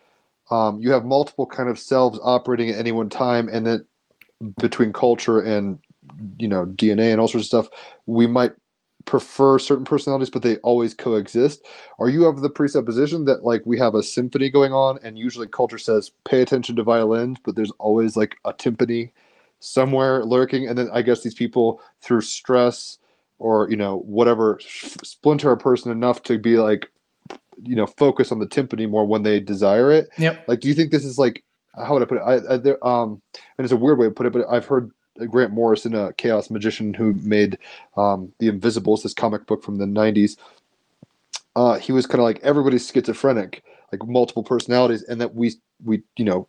um, 0.51 0.81
you 0.81 0.91
have 0.91 1.05
multiple 1.05 1.47
kind 1.47 1.69
of 1.69 1.79
selves 1.79 2.19
operating 2.23 2.71
at 2.71 2.79
any 2.79 2.93
one 2.93 3.09
time, 3.09 3.49
and 3.49 3.67
then 3.67 3.85
between 4.61 4.93
culture 4.93 5.41
and 5.41 5.79
you 6.39 6.49
know 6.49 6.67
DNA 6.67 7.13
and 7.13 7.21
all 7.21 7.29
sorts 7.29 7.47
of 7.47 7.67
stuff, 7.67 7.69
we 8.07 8.27
might 8.27 8.53
prefer 9.05 9.59
certain 9.59 9.85
personalities, 9.85 10.31
but 10.31 10.43
they 10.43 10.57
always 10.59 10.93
coexist. 10.95 11.65
Are 11.99 12.09
you 12.11 12.27
of 12.27 12.43
the 12.43 12.51
presupposition 12.51 13.25
that 13.25 13.45
like 13.45 13.63
we 13.65 13.79
have 13.79 13.95
a 13.95 14.03
symphony 14.03 14.51
going 14.51 14.73
on, 14.73 14.99
and 15.03 15.19
usually 15.19 15.47
culture 15.47 15.79
says 15.79 16.11
pay 16.25 16.43
attention 16.43 16.77
to 16.77 16.83
violins, 16.83 17.39
but 17.45 17.57
there's 17.57 17.73
always 17.79 18.17
like 18.17 18.37
a 18.45 18.53
timpani 18.53 19.11
somewhere 19.61 20.25
lurking, 20.25 20.69
and 20.69 20.79
then 20.79 20.89
I 20.93 21.03
guess 21.03 21.23
these 21.23 21.35
people 21.35 21.81
through 22.01 22.23
stress 22.23 22.99
or 23.39 23.71
you 23.71 23.77
know 23.77 23.99
whatever 24.01 24.59
splinter 24.63 25.53
a 25.53 25.57
person 25.57 25.93
enough 25.93 26.23
to 26.25 26.39
be 26.39 26.59
like 26.59 26.91
you 27.63 27.77
know 27.77 27.87
focus 27.87 28.33
on 28.33 28.39
the 28.39 28.47
timpani 28.47 28.89
more 28.89 29.07
when 29.07 29.23
they 29.23 29.41
desire 29.41 29.91
it. 29.93 30.09
Yep. 30.19 30.49
Like, 30.49 30.61
do 30.61 30.69
you 30.69 30.75
think 30.75 30.91
this 30.91 31.05
is 31.05 31.19
like 31.19 31.45
how 31.77 31.95
would 31.95 32.03
I 32.03 32.07
put 32.07 32.19
it? 32.19 32.23
I, 32.23 32.55
I 32.55 32.57
there, 32.57 32.87
um, 32.87 33.21
and 33.35 33.65
it's 33.65 33.73
a 33.73 33.77
weird 33.77 33.99
way 33.99 34.07
to 34.07 34.13
put 34.13 34.27
it, 34.27 34.33
but 34.33 34.47
I've 34.51 34.67
heard 34.67 34.91
Grant 35.27 35.53
Morrison, 35.53 35.95
a 35.95 36.13
chaos 36.13 36.51
magician 36.51 36.95
who 36.95 37.15
made 37.15 37.59
um, 37.97 38.33
the 38.39 38.49
Invisibles, 38.49 39.03
this 39.03 39.15
comic 39.15 39.47
book 39.47 39.63
from 39.63 39.79
the 39.79 39.87
'90s. 39.87 40.37
Uh, 41.57 41.79
he 41.79 41.93
was 41.93 42.07
kind 42.07 42.21
of 42.21 42.25
like 42.25 42.41
everybody's 42.43 42.91
schizophrenic, 42.91 43.63
like 43.93 44.07
multiple 44.07 44.45
personalities, 44.45 45.03
and 45.05 45.21
that 45.21 45.35
we 45.35 45.55
we 45.85 46.03
you 46.17 46.25
know 46.25 46.49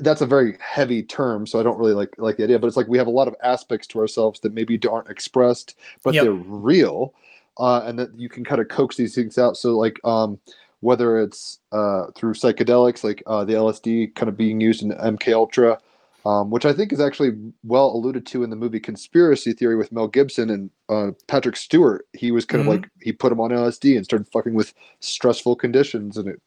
that's 0.00 0.20
a 0.20 0.26
very 0.26 0.56
heavy 0.60 1.02
term, 1.02 1.46
so 1.46 1.60
I 1.60 1.62
don't 1.62 1.78
really 1.78 1.94
like 1.94 2.14
like 2.18 2.36
the 2.36 2.44
idea. 2.44 2.58
But 2.58 2.66
it's 2.66 2.76
like 2.76 2.88
we 2.88 2.98
have 2.98 3.06
a 3.06 3.10
lot 3.10 3.28
of 3.28 3.36
aspects 3.42 3.86
to 3.88 4.00
ourselves 4.00 4.40
that 4.40 4.52
maybe 4.52 4.80
aren't 4.88 5.08
expressed, 5.08 5.76
but 6.02 6.14
yep. 6.14 6.24
they're 6.24 6.32
real 6.32 7.14
uh, 7.58 7.82
and 7.84 7.98
that 7.98 8.18
you 8.18 8.28
can 8.28 8.44
kind 8.44 8.60
of 8.60 8.68
coax 8.68 8.96
these 8.96 9.14
things 9.14 9.38
out. 9.38 9.56
So 9.56 9.76
like 9.76 9.98
um, 10.04 10.38
whether 10.80 11.18
it's 11.20 11.58
uh, 11.72 12.06
through 12.14 12.34
psychedelics, 12.34 13.02
like 13.02 13.22
uh, 13.26 13.44
the 13.44 13.54
LSD 13.54 14.14
kind 14.14 14.28
of 14.28 14.36
being 14.36 14.60
used 14.60 14.82
in 14.82 14.90
MK 14.90 15.32
Ultra, 15.32 15.78
um, 16.24 16.50
which 16.50 16.66
I 16.66 16.72
think 16.72 16.92
is 16.92 17.00
actually 17.00 17.32
well 17.64 17.86
alluded 17.86 18.26
to 18.26 18.42
in 18.42 18.50
the 18.50 18.56
movie 18.56 18.80
Conspiracy 18.80 19.52
Theory 19.52 19.76
with 19.76 19.92
Mel 19.92 20.08
Gibson 20.08 20.50
and 20.50 20.70
uh, 20.88 21.12
Patrick 21.26 21.56
Stewart. 21.56 22.06
He 22.12 22.30
was 22.30 22.44
kind 22.44 22.62
mm-hmm. 22.62 22.70
of 22.70 22.80
like 22.80 22.90
he 23.00 23.12
put 23.12 23.32
him 23.32 23.40
on 23.40 23.50
LSD 23.50 23.96
and 23.96 24.04
started 24.04 24.28
fucking 24.28 24.54
with 24.54 24.74
stressful 25.00 25.56
conditions, 25.56 26.16
and 26.16 26.28
it 26.28 26.40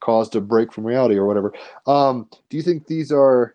caused 0.00 0.34
a 0.34 0.40
break 0.40 0.72
from 0.72 0.84
reality 0.84 1.16
or 1.16 1.26
whatever. 1.26 1.52
Um, 1.86 2.28
do 2.50 2.56
you 2.56 2.62
think 2.62 2.86
these 2.86 3.12
are 3.12 3.54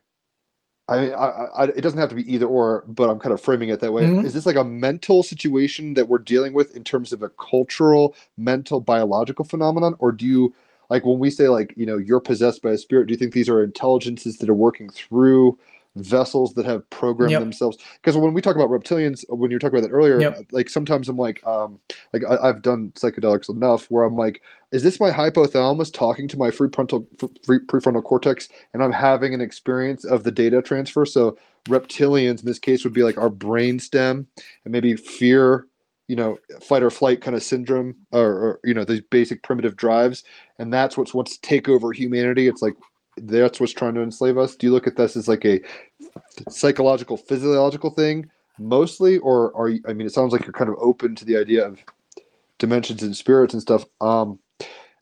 I, 0.89 1.11
I, 1.11 1.45
I, 1.45 1.63
it 1.65 1.81
doesn't 1.81 1.99
have 1.99 2.09
to 2.09 2.15
be 2.15 2.31
either 2.33 2.45
or, 2.45 2.83
but 2.87 3.09
I'm 3.09 3.19
kind 3.19 3.33
of 3.33 3.41
framing 3.41 3.69
it 3.69 3.81
that 3.81 3.91
way. 3.93 4.03
Mhm. 4.03 4.23
Is 4.23 4.33
this 4.33 4.45
like 4.45 4.55
a 4.55 4.63
mental 4.63 5.21
situation 5.23 5.95
that 5.95 6.07
we're 6.07 6.17
dealing 6.19 6.53
with 6.53 6.75
in 6.75 6.83
terms 6.83 7.11
of 7.11 7.21
a 7.23 7.29
cultural, 7.29 8.15
mental, 8.37 8.79
biological 8.79 9.45
phenomenon, 9.45 9.95
or 9.99 10.11
do 10.13 10.25
you 10.25 10.53
like 10.89 11.05
when 11.05 11.19
we 11.19 11.29
say 11.29 11.49
like 11.49 11.73
you 11.75 11.85
know 11.85 11.97
you're 11.97 12.21
possessed 12.21 12.61
by 12.61 12.71
a 12.71 12.77
spirit? 12.77 13.07
Do 13.07 13.13
you 13.13 13.17
think 13.17 13.33
these 13.33 13.49
are 13.49 13.63
intelligences 13.63 14.37
that 14.37 14.49
are 14.49 14.53
working 14.53 14.89
through 14.89 15.57
vessels 16.01 16.53
that 16.55 16.65
have 16.65 16.89
programmed 16.89 17.31
Yep. 17.31 17.39
themselves? 17.41 17.77
Because 18.01 18.17
when 18.17 18.33
we 18.33 18.41
talk 18.41 18.55
about 18.55 18.69
reptilians, 18.69 19.23
when 19.29 19.51
you 19.51 19.55
were 19.55 19.59
talking 19.59 19.77
about 19.77 19.87
that 19.87 19.95
earlier, 19.95 20.21
Yep. 20.21 20.47
like 20.51 20.69
sometimes 20.69 21.09
I'm 21.09 21.17
like, 21.17 21.45
um, 21.45 21.79
like 22.13 22.23
I, 22.29 22.49
I've 22.49 22.61
done 22.61 22.91
psychedelics 22.95 23.49
enough 23.49 23.85
where 23.91 24.03
I'm 24.03 24.15
like, 24.15 24.41
is 24.71 24.83
this 24.83 24.99
my 24.99 25.11
hypothalamus 25.11 25.93
talking 25.93 26.27
to 26.27 26.37
my 26.37 26.49
prefrontal 26.49 27.05
free, 27.45 27.59
prefrontal 27.59 28.03
cortex, 28.03 28.49
and 28.73 28.83
I'm 28.83 28.91
having 28.91 29.33
an 29.33 29.41
experience 29.41 30.03
of 30.03 30.23
the 30.23 30.31
data 30.31 30.61
transfer? 30.61 31.05
So 31.05 31.37
reptilians 31.69 32.39
in 32.39 32.45
this 32.45 32.59
case 32.59 32.83
would 32.83 32.93
be 32.93 33.03
like 33.03 33.17
our 33.17 33.29
brain 33.29 33.79
stem, 33.79 34.27
and 34.65 34.71
maybe 34.71 34.95
fear, 34.95 35.67
you 36.07 36.15
know, 36.15 36.37
fight 36.61 36.83
or 36.83 36.89
flight 36.89 37.21
kind 37.21 37.35
of 37.35 37.43
syndrome, 37.43 37.95
or, 38.11 38.25
or 38.25 38.59
you 38.63 38.73
know, 38.73 38.83
these 38.83 39.01
basic 39.01 39.43
primitive 39.43 39.75
drives, 39.75 40.23
and 40.59 40.73
that's 40.73 40.97
what's 40.97 41.13
wants 41.13 41.37
to 41.37 41.41
take 41.41 41.69
over 41.69 41.91
humanity. 41.91 42.47
It's 42.47 42.61
like 42.61 42.75
that's 43.17 43.59
what's 43.59 43.73
trying 43.73 43.95
to 43.95 44.01
enslave 44.01 44.37
us. 44.37 44.55
Do 44.55 44.67
you 44.67 44.73
look 44.73 44.87
at 44.87 44.95
this 44.95 45.15
as 45.15 45.27
like 45.27 45.45
a 45.45 45.61
psychological, 46.49 47.17
physiological 47.17 47.89
thing 47.89 48.29
mostly, 48.59 49.17
or 49.19 49.55
are 49.55 49.69
you? 49.69 49.81
I 49.87 49.93
mean, 49.93 50.07
it 50.07 50.13
sounds 50.13 50.33
like 50.33 50.45
you're 50.45 50.53
kind 50.53 50.69
of 50.69 50.75
open 50.79 51.15
to 51.15 51.25
the 51.25 51.37
idea 51.37 51.65
of 51.65 51.79
dimensions 52.59 53.03
and 53.03 53.15
spirits 53.15 53.53
and 53.53 53.61
stuff. 53.61 53.85
Um, 54.01 54.39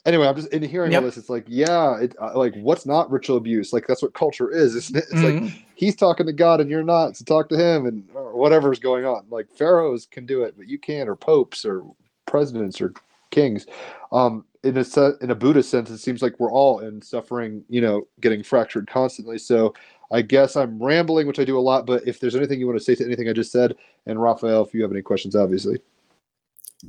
anyway, 0.06 0.28
I'm 0.28 0.36
just 0.36 0.50
in 0.50 0.62
hearing 0.64 0.92
Yep. 0.92 1.02
all 1.02 1.06
this. 1.06 1.18
It's 1.18 1.30
like, 1.30 1.46
yeah, 1.48 1.98
it, 2.00 2.16
uh, 2.22 2.38
like 2.38 2.54
what's 2.56 2.86
not 2.86 3.10
ritual 3.10 3.38
abuse? 3.38 3.72
Like 3.74 3.88
that's 3.88 4.02
what 4.02 4.14
culture 4.14 4.52
is, 4.52 4.76
isn't 4.76 4.98
it? 4.98 5.06
It's 5.12 5.24
like 5.24 5.36
Mhm. 5.36 5.54
he's 5.76 5.96
talking 5.96 6.26
to 6.26 6.34
God 6.34 6.60
and 6.60 6.70
you're 6.70 6.84
not, 6.84 7.16
so 7.16 7.24
talk 7.26 7.50
to 7.50 7.58
him 7.58 7.86
and 7.86 8.10
or 8.14 8.36
whatever's 8.36 8.80
going 8.80 9.06
on. 9.06 9.26
Like 9.30 9.48
pharaohs 9.58 10.06
can 10.06 10.26
do 10.26 10.44
it, 10.44 10.56
but 10.58 10.68
you 10.68 10.78
can't, 10.80 11.10
or 11.10 11.16
popes, 11.16 11.66
or 11.66 11.84
presidents, 12.26 12.82
or 12.82 12.94
kings. 13.36 13.68
Um, 14.12 14.46
in 14.64 14.78
a 14.78 14.86
in 15.22 15.30
a 15.30 15.36
Buddhist 15.36 15.70
sense, 15.70 15.90
it 15.90 16.00
seems 16.00 16.22
like 16.22 16.40
we're 16.40 16.52
all 16.52 16.80
in 16.80 17.02
suffering. 17.02 17.64
You 17.70 17.82
know, 17.82 18.08
getting 18.22 18.44
fractured 18.44 18.88
constantly. 18.88 19.38
So. 19.38 19.74
I 20.12 20.22
guess 20.22 20.56
I'm 20.56 20.82
rambling, 20.82 21.26
which 21.26 21.40
I 21.40 21.46
do 21.46 21.58
a 21.58 21.68
lot. 21.72 21.88
But 21.88 22.08
if 22.08 22.20
there's 22.20 22.36
anything 22.36 22.60
you 22.60 22.68
want 22.68 22.78
to 22.78 22.86
say 22.86 22.94
to 22.94 23.04
anything 23.04 23.28
I 23.28 23.34
just 23.34 23.52
said, 23.52 23.76
and 24.06 24.22
Raphael, 24.22 24.64
if 24.64 24.72
you 24.72 24.84
have 24.84 24.92
any 24.92 25.02
questions, 25.02 25.36
obviously. 25.36 25.80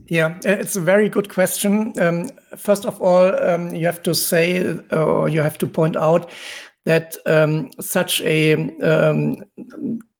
Yeah, 0.08 0.38
it's 0.44 0.76
a 0.76 0.82
very 0.82 1.08
good 1.08 1.28
question. 1.30 1.94
Um, 1.98 2.28
first 2.56 2.84
of 2.84 3.00
all, 3.00 3.34
um, 3.42 3.74
you 3.74 3.86
have 3.86 4.02
to 4.02 4.14
say, 4.14 4.76
or 4.90 5.30
you 5.30 5.40
have 5.40 5.56
to 5.58 5.66
point 5.66 5.96
out 5.96 6.30
that 6.84 7.16
um, 7.24 7.70
such 7.80 8.20
a 8.20 8.52
um, 8.80 9.42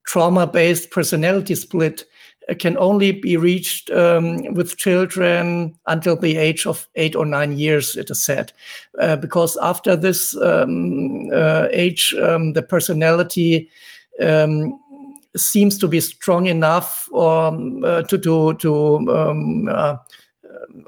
trauma 0.07 0.47
based 0.47 0.91
personality 0.91 1.55
split 1.55 2.07
can 2.55 2.76
only 2.78 3.12
be 3.12 3.36
reached 3.36 3.90
um, 3.90 4.55
with 4.55 4.76
children 4.76 5.74
until 5.86 6.16
the 6.16 6.36
age 6.36 6.66
of 6.66 6.88
eight 6.94 7.16
or 7.16 7.26
nine 7.26 7.59
years, 7.59 7.97
it 7.97 8.11
is 8.11 8.22
said. 8.22 8.53
Uh, 9.01 9.16
because 9.16 9.57
after 9.62 9.97
this 9.97 10.36
um, 10.36 11.28
uh, 11.32 11.66
age, 11.72 12.14
um, 12.22 12.53
the 12.53 12.62
personality 12.62 13.68
um, 14.22 14.78
seems 15.36 15.76
to 15.78 15.88
be 15.88 16.01
strong 16.01 16.47
enough 16.47 17.12
um, 17.14 17.84
uh, 17.84 18.03
to 18.03 18.18
to 18.18 18.55
to 18.55 18.97
um, 19.11 19.68
uh, 19.68 19.97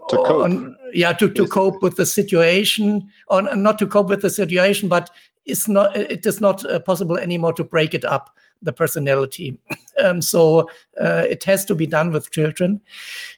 To 0.09 0.17
cope, 0.17 0.45
on- 0.45 0.77
yeah 0.95 1.13
to, 1.13 1.29
to 1.29 1.47
cope 1.47 1.83
with 1.83 1.97
the 1.97 2.07
situation 2.07 3.11
or 3.27 3.43
not 3.55 3.79
to 3.79 3.87
cope 3.87 4.09
with 4.09 4.23
the 4.23 4.31
situation 4.31 4.89
but 4.89 5.11
it's 5.45 5.69
not 5.69 5.95
it 5.97 6.25
is 6.27 6.41
not 6.41 6.65
uh, 6.65 6.79
possible 6.81 7.19
anymore 7.19 7.53
to 7.55 7.65
break 7.65 7.95
it 7.95 8.05
up 8.05 8.31
the 8.63 8.73
personality. 8.73 9.59
Um, 10.03 10.23
so 10.23 10.71
uh, 11.01 11.25
it 11.29 11.43
has 11.43 11.65
to 11.65 11.75
be 11.75 11.85
done 11.85 12.13
with 12.13 12.31
children. 12.31 12.81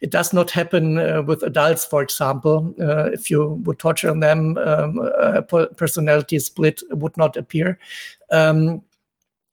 It 0.02 0.10
does 0.10 0.34
not 0.34 0.50
happen 0.50 0.98
uh, 0.98 1.22
with 1.22 1.42
adults 1.42 1.86
for 1.86 2.02
example. 2.02 2.74
Uh, 2.78 3.10
if 3.12 3.30
you 3.30 3.62
would 3.64 3.78
torture 3.78 4.12
them 4.12 4.58
um, 4.58 4.98
a 4.98 5.42
personality 5.42 6.38
split 6.38 6.82
would 6.90 7.16
not 7.16 7.38
appear. 7.38 7.78
Um, 8.30 8.82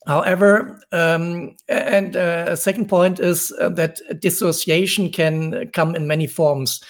However, 0.08 0.80
um, 0.94 1.58
and 1.68 2.16
uh, 2.16 2.46
a 2.48 2.56
second 2.56 2.88
point 2.88 3.20
is 3.20 3.54
uh, 3.60 3.68
that 3.70 4.00
dissociation 4.22 5.10
can 5.10 5.70
come 5.72 5.96
in 5.96 6.08
many 6.08 6.28
forms. 6.28 6.82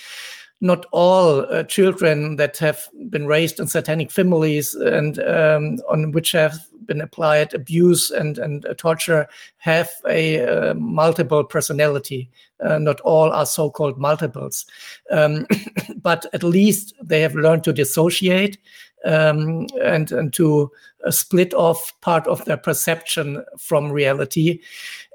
Not 0.60 0.86
all 0.92 1.42
uh, 1.54 1.64
children 1.64 2.38
that 2.38 2.58
have 2.58 2.88
been 3.10 3.28
raised 3.28 3.60
in 3.60 3.68
satanic 3.68 4.12
families 4.12 4.74
and 4.74 5.20
um, 5.20 5.78
on 5.90 6.12
which 6.12 6.32
have 6.32 6.58
been 6.88 7.02
applied 7.02 7.54
abuse 7.54 8.10
and, 8.10 8.40
and 8.40 8.66
uh, 8.66 8.74
torture 8.76 9.28
have 9.58 9.90
a 10.08 10.46
uh, 10.48 10.74
multiple 10.74 11.44
personality. 11.44 12.30
Uh, 12.64 12.80
not 12.80 13.00
all 13.02 13.32
are 13.32 13.46
so 13.46 13.70
called 13.70 14.00
multiples. 14.00 14.66
Um, 15.12 15.46
but 16.02 16.26
at 16.34 16.44
least 16.44 16.94
they 17.04 17.22
have 17.22 17.36
learned 17.36 17.64
to 17.66 17.74
dissociate 17.74 18.58
um, 19.06 19.68
and, 19.84 20.12
and 20.12 20.34
to 20.34 20.72
uh, 21.06 21.12
split 21.12 21.54
off 21.54 21.94
part 22.02 22.26
of 22.28 22.44
their 22.46 22.58
perception 22.58 23.44
from 23.60 23.92
reality 23.92 24.60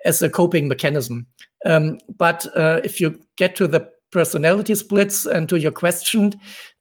as 0.04 0.22
a 0.22 0.30
coping 0.30 0.68
mechanism. 0.68 1.26
Um, 1.64 1.98
but 2.16 2.46
uh, 2.56 2.80
if 2.84 3.00
you 3.00 3.20
get 3.36 3.56
to 3.56 3.66
the 3.66 3.90
personality 4.12 4.74
splits 4.74 5.26
and 5.26 5.48
to 5.48 5.58
your 5.58 5.72
question, 5.72 6.34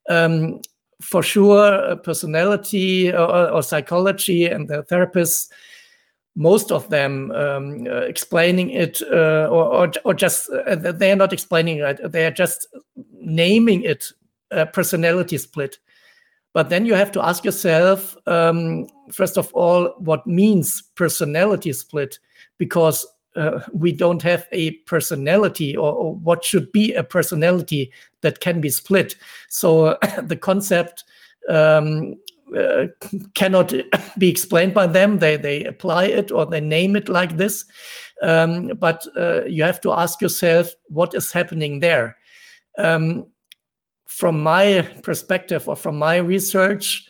um, 0.08 0.60
for 1.02 1.22
sure, 1.22 1.74
uh, 1.74 1.96
personality 1.96 3.12
or, 3.12 3.50
or 3.50 3.62
psychology 3.62 4.46
and 4.46 4.68
the 4.68 4.84
therapists, 4.84 5.48
most 6.36 6.70
of 6.70 6.88
them 6.88 7.30
um, 7.32 7.86
uh, 7.86 8.02
explaining 8.02 8.70
it 8.70 9.02
uh, 9.10 9.48
or, 9.50 9.64
or, 9.64 9.92
or 10.04 10.14
just 10.14 10.48
uh, 10.50 10.76
they 10.76 11.12
are 11.12 11.16
not 11.16 11.32
explaining 11.32 11.78
it, 11.78 12.00
they 12.12 12.24
are 12.24 12.30
just 12.30 12.68
naming 13.20 13.82
it 13.82 14.12
a 14.50 14.66
personality 14.66 15.38
split. 15.38 15.78
But 16.54 16.68
then 16.68 16.84
you 16.84 16.94
have 16.94 17.12
to 17.12 17.24
ask 17.24 17.44
yourself, 17.44 18.14
um, 18.26 18.86
first 19.10 19.38
of 19.38 19.52
all, 19.54 19.94
what 19.98 20.26
means 20.26 20.82
personality 20.94 21.72
split? 21.72 22.18
Because 22.58 23.06
uh, 23.36 23.60
we 23.72 23.92
don't 23.92 24.22
have 24.22 24.46
a 24.52 24.72
personality, 24.86 25.76
or, 25.76 25.92
or, 25.92 26.14
what 26.16 26.44
should 26.44 26.70
be 26.72 26.92
a 26.94 27.02
personality 27.02 27.90
that 28.20 28.40
can 28.40 28.60
be 28.60 28.68
split. 28.68 29.16
So 29.48 29.98
the 30.22 30.36
concept 30.36 31.04
um, 31.48 32.16
uh, 32.56 32.86
cannot 33.34 33.72
be 34.18 34.28
explained 34.28 34.74
by 34.74 34.86
them. 34.86 35.18
They 35.18 35.36
they 35.36 35.64
apply 35.64 36.06
it 36.06 36.30
or 36.30 36.46
they 36.46 36.60
name 36.60 36.96
it 36.96 37.08
like 37.08 37.36
this. 37.36 37.64
Um, 38.22 38.68
but 38.78 39.06
uh, 39.16 39.44
you 39.44 39.64
have 39.64 39.80
to 39.80 39.92
ask 39.92 40.20
yourself 40.20 40.70
what 40.88 41.14
is 41.14 41.32
happening 41.32 41.80
there. 41.80 42.16
Um, 42.78 43.26
from 44.06 44.42
my 44.42 44.82
perspective 45.02 45.68
or 45.68 45.74
from 45.74 45.98
my 45.98 46.16
research, 46.16 47.08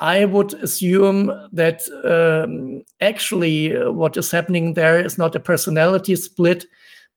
I 0.00 0.24
would 0.24 0.54
assume 0.54 1.30
that 1.52 1.82
um, 2.04 2.82
actually 3.02 3.76
uh, 3.76 3.92
what 3.92 4.16
is 4.16 4.30
happening 4.30 4.72
there 4.72 4.98
is 4.98 5.18
not 5.18 5.36
a 5.36 5.40
personality 5.40 6.16
split, 6.16 6.64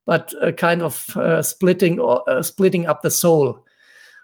but 0.04 0.34
a 0.42 0.52
kind 0.52 0.82
of 0.82 1.16
uh, 1.16 1.40
splitting 1.40 1.98
or 1.98 2.22
uh, 2.28 2.42
splitting 2.42 2.86
up 2.86 3.00
the 3.00 3.10
soul, 3.10 3.64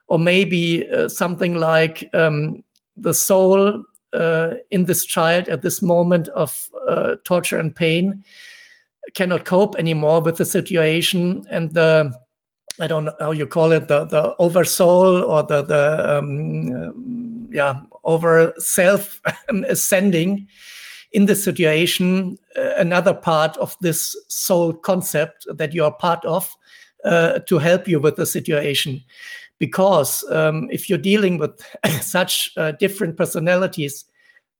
or 0.09 0.19
maybe 0.19 0.87
uh, 0.91 1.09
something 1.09 1.55
like 1.55 2.09
um, 2.13 2.63
the 2.99 3.15
soul 3.15 3.83
uh, 4.13 4.51
in 4.71 4.85
this 4.85 5.07
child 5.07 5.49
at 5.49 5.63
this 5.63 5.81
moment 5.81 6.29
of 6.29 6.69
uh, 6.87 7.17
torture 7.25 7.59
and 7.59 7.75
pain 7.75 8.23
cannot 9.15 9.47
cope 9.47 9.75
anymore 9.77 10.21
with 10.21 10.37
the 10.37 10.45
situation, 10.45 11.47
and 11.51 11.73
the 11.73 12.13
I 12.79 12.87
don't 12.87 13.07
know 13.07 13.15
how 13.21 13.33
you 13.33 13.47
call 13.47 13.73
it, 13.73 13.89
the 13.89 14.05
the 14.05 14.37
oversoul 14.39 15.23
or 15.25 15.45
the 15.45 15.63
the 15.63 16.19
um, 16.19 17.30
yeah 17.51 17.81
over 18.05 18.53
self 18.59 19.21
ascending 19.69 20.49
in 21.13 21.27
the 21.27 21.35
situation. 21.35 22.39
Uh, 22.57 22.73
another 22.77 23.15
part 23.15 23.57
of 23.59 23.77
this 23.81 24.17
soul 24.29 24.73
concept 24.73 25.47
that 25.53 25.75
you 25.75 25.85
are 25.85 25.93
part 25.93 26.25
of 26.25 26.55
uh, 27.05 27.41
to 27.41 27.59
help 27.59 27.89
you 27.89 27.99
with 27.99 28.17
the 28.17 28.27
situation, 28.27 29.03
because 29.59 30.25
um, 30.31 30.69
if 30.71 30.89
you're 30.89 30.99
dealing 30.99 31.39
with 31.39 31.61
such 32.01 32.53
uh, 32.57 32.73
different 32.73 33.17
personalities, 33.17 34.05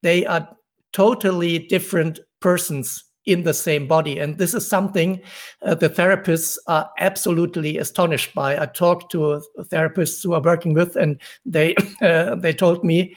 they 0.03 0.27
are 0.27 0.49
totally 0.93 1.59
different 1.59 2.19
persons 2.41 3.05
in 3.27 3.43
the 3.43 3.55
same 3.55 3.87
body. 3.87 4.19
And 4.19 4.39
this 4.39 4.55
is 4.55 4.67
something 4.67 5.21
uh, 5.63 5.75
the 5.75 5.91
therapists 5.91 6.57
are 6.67 6.91
absolutely 6.99 7.79
astonished 7.79 8.35
by. 8.35 8.61
I 8.61 8.67
talked 8.67 9.13
to 9.13 9.43
therapists 9.59 10.23
who 10.23 10.33
are 10.33 10.41
working 10.41 10.75
with, 10.75 10.97
and 10.97 11.21
they 11.45 11.75
uh, 12.03 12.37
they 12.37 12.53
told 12.53 12.85
me 12.85 13.15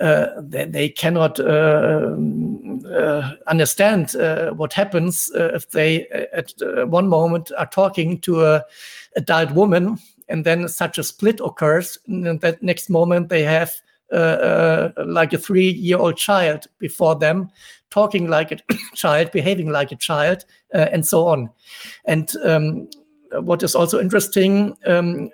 uh, 0.00 0.26
that 0.38 0.72
they 0.72 0.88
cannot 0.88 1.38
uh, 1.38 2.16
understand 3.46 4.16
uh, 4.16 4.52
what 4.52 4.72
happens 4.72 5.30
uh, 5.34 5.52
if 5.54 5.70
they 5.70 6.06
at 6.32 6.52
one 6.88 7.08
moment 7.08 7.52
are 7.58 7.66
talking 7.66 8.20
to 8.20 8.44
a 8.44 8.64
adult 9.16 9.52
woman, 9.52 9.98
and 10.28 10.44
then 10.44 10.68
such 10.68 10.98
a 10.98 11.02
split 11.02 11.40
occurs, 11.40 11.98
and 12.06 12.40
that 12.40 12.62
next 12.62 12.88
moment 12.90 13.28
they 13.28 13.42
have 13.42 13.72
uh, 14.12 14.90
uh, 14.98 15.04
like 15.06 15.32
a 15.32 15.38
three-year-old 15.38 16.18
child 16.18 16.66
before 16.78 17.16
them, 17.16 17.48
talking 17.92 18.28
like 18.28 18.50
a 18.50 18.56
child, 18.94 19.30
behaving 19.30 19.70
like 19.70 19.92
a 19.92 19.96
child, 19.96 20.44
uh, 20.74 20.88
and 20.90 21.06
so 21.06 21.26
on. 21.26 21.50
And 22.06 22.32
um, 22.44 22.88
what 23.32 23.62
is 23.62 23.74
also 23.74 24.00
interesting, 24.00 24.76
um, 24.86 25.30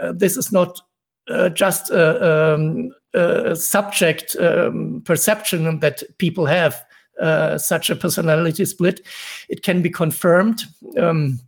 uh, 0.00 0.12
this 0.12 0.36
is 0.36 0.52
not 0.52 0.80
uh, 1.28 1.48
just 1.48 1.90
a, 1.90 2.54
um, 2.54 2.90
a 3.14 3.56
subject 3.56 4.36
um, 4.36 5.02
perception 5.04 5.80
that 5.80 6.02
people 6.18 6.46
have. 6.46 6.84
Uh, 7.20 7.58
such 7.58 7.90
a 7.90 7.94
personality 7.94 8.64
split, 8.64 9.06
it 9.50 9.62
can 9.62 9.82
be 9.82 9.90
confirmed 9.90 10.62
um, 10.98 11.38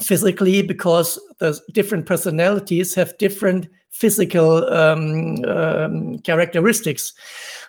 physically 0.00 0.62
because 0.62 1.18
the 1.40 1.60
different 1.72 2.06
personalities 2.06 2.94
have 2.94 3.18
different 3.18 3.68
physical 3.90 4.64
um, 4.72 5.44
um, 5.44 6.18
characteristics. 6.20 7.12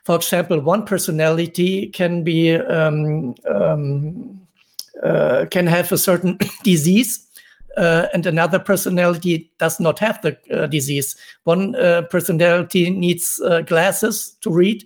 For 0.04 0.16
example, 0.16 0.60
one 0.60 0.86
personality 0.86 1.88
can 1.88 2.24
be 2.24 2.56
um, 2.56 3.36
um 3.50 4.39
uh, 5.04 5.45
can 5.50 5.66
have 5.68 5.91
a 5.91 5.97
certain 5.97 6.38
disease. 6.64 7.26
Uh, 7.78 8.08
and 8.14 8.26
another 8.26 8.60
personality 8.60 9.50
does 9.58 9.80
not 9.80 10.00
have 10.00 10.22
the 10.22 10.38
uh, 10.52 10.68
disease. 10.68 11.16
One 11.45 11.76
uh, 11.76 12.02
personality 12.10 12.89
needs 12.89 13.39
uh, 13.45 13.62
glasses 13.62 14.36
to 14.41 14.52
read, 14.52 14.84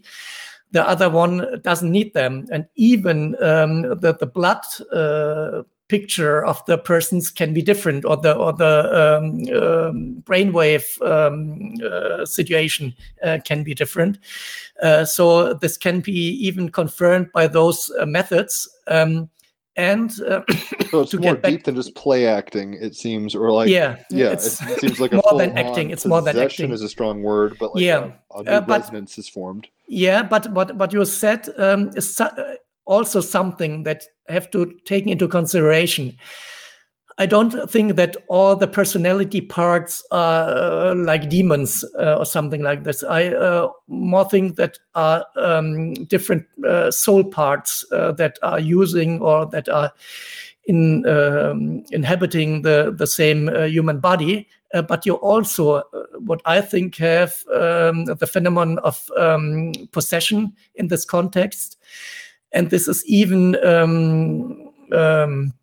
the 0.74 0.88
other 0.88 1.10
one 1.10 1.62
doesn't 1.62 1.92
need 1.92 2.14
them. 2.14 2.46
And 2.52 2.66
even 2.76 3.36
um, 3.42 3.84
the, 3.84 4.18
the 4.20 4.26
blood 4.26 4.60
uh, 4.92 5.64
picture 5.90 6.46
of 6.46 6.64
the 6.66 6.78
persons 6.78 7.30
can 7.30 7.54
be 7.54 7.62
different 7.62 8.06
or 8.06 8.18
the 8.18 8.34
or 8.34 8.54
the 8.54 9.18
um, 9.18 9.26
um, 9.56 10.24
brainwave 10.24 11.02
um, 11.02 11.76
uh, 11.86 12.26
situation 12.26 12.94
uh, 13.24 13.38
can 13.44 13.64
be 13.64 13.74
different. 13.74 14.18
Uh, 14.82 15.06
so 15.06 15.54
this 15.54 15.78
can 15.78 16.00
be 16.00 16.12
even 16.12 16.70
confirmed 16.70 17.32
by 17.34 17.48
those 17.48 17.92
uh, 18.00 18.06
methods 18.06 18.68
um, 18.88 19.30
and 19.76 20.22
uh, 20.22 20.42
so 20.92 21.02
it's 21.02 21.14
more 21.16 21.36
deep 21.36 21.64
than 21.64 21.76
just 21.76 21.96
play 21.96 22.28
acting 22.28 22.74
it 22.76 22.96
seems 22.96 23.34
or 23.34 23.52
like 23.52 23.70
yeah 23.70 23.98
yeah 24.10 24.32
it 24.32 24.42
seems 24.42 25.00
like 25.00 25.12
more 25.26 25.38
than 25.38 25.58
acting 25.58 25.90
it's 25.90 26.06
more 26.06 26.22
than 26.22 26.38
acting. 26.38 26.72
is 26.72 26.82
a 26.82 26.90
strong 26.90 27.24
word 27.24 27.56
but 27.60 27.74
like 27.74 27.84
yeah. 27.84 28.12
a, 28.32 28.40
a 28.40 28.62
but, 28.62 28.82
resonance 28.82 29.18
is 29.18 29.28
formed. 29.28 29.68
Yeah 29.88 30.22
but 30.22 30.52
what 30.52 30.76
what 30.76 30.94
you 30.94 31.04
said 31.06 31.50
um, 31.58 31.90
is 31.96 32.20
also 32.86 33.22
something 33.22 33.84
that 33.84 34.04
have 34.28 34.50
to 34.52 34.74
take 34.86 35.08
into 35.08 35.28
consideration. 35.28 36.18
I 37.18 37.28
don't 37.28 37.70
think 37.70 37.96
that 37.96 38.18
all 38.28 38.56
the 38.56 38.68
personality 38.68 39.42
parts 39.42 40.04
are 40.12 40.50
uh, 40.50 40.96
like 40.96 41.30
demons 41.30 41.86
uh, 42.00 42.16
or 42.16 42.26
something 42.26 42.64
like 42.64 42.84
this. 42.84 43.04
I 43.04 43.28
uh, 43.28 43.70
more 43.88 44.28
think 44.28 44.56
that 44.56 44.80
are 44.96 45.24
um, 45.36 45.94
different 46.06 46.46
uh, 46.68 46.90
soul 46.90 47.24
parts 47.24 47.86
uh, 47.92 48.14
that 48.14 48.40
are 48.42 48.60
using 48.60 49.22
or 49.22 49.46
that 49.48 49.70
are 49.70 49.92
in 50.66 51.06
um, 51.06 51.84
inhabiting 51.92 52.64
the 52.64 52.96
the 52.98 53.08
same 53.08 53.50
uh, 53.50 53.66
human 53.66 54.00
body. 54.00 54.48
but 54.88 55.06
you 55.06 55.14
also, 55.22 55.84
what 56.26 56.42
I 56.46 56.60
think, 56.60 56.96
have 56.96 57.44
um, 57.54 58.06
the 58.06 58.26
phenomenon 58.26 58.80
of 58.80 59.08
um, 59.16 59.72
possession 59.92 60.54
in 60.74 60.88
this 60.88 61.06
context 61.06 61.78
and 62.54 62.70
this 62.70 62.88
is 62.88 63.04
even 63.06 63.56
um, 63.66 64.72
um, 64.92 65.54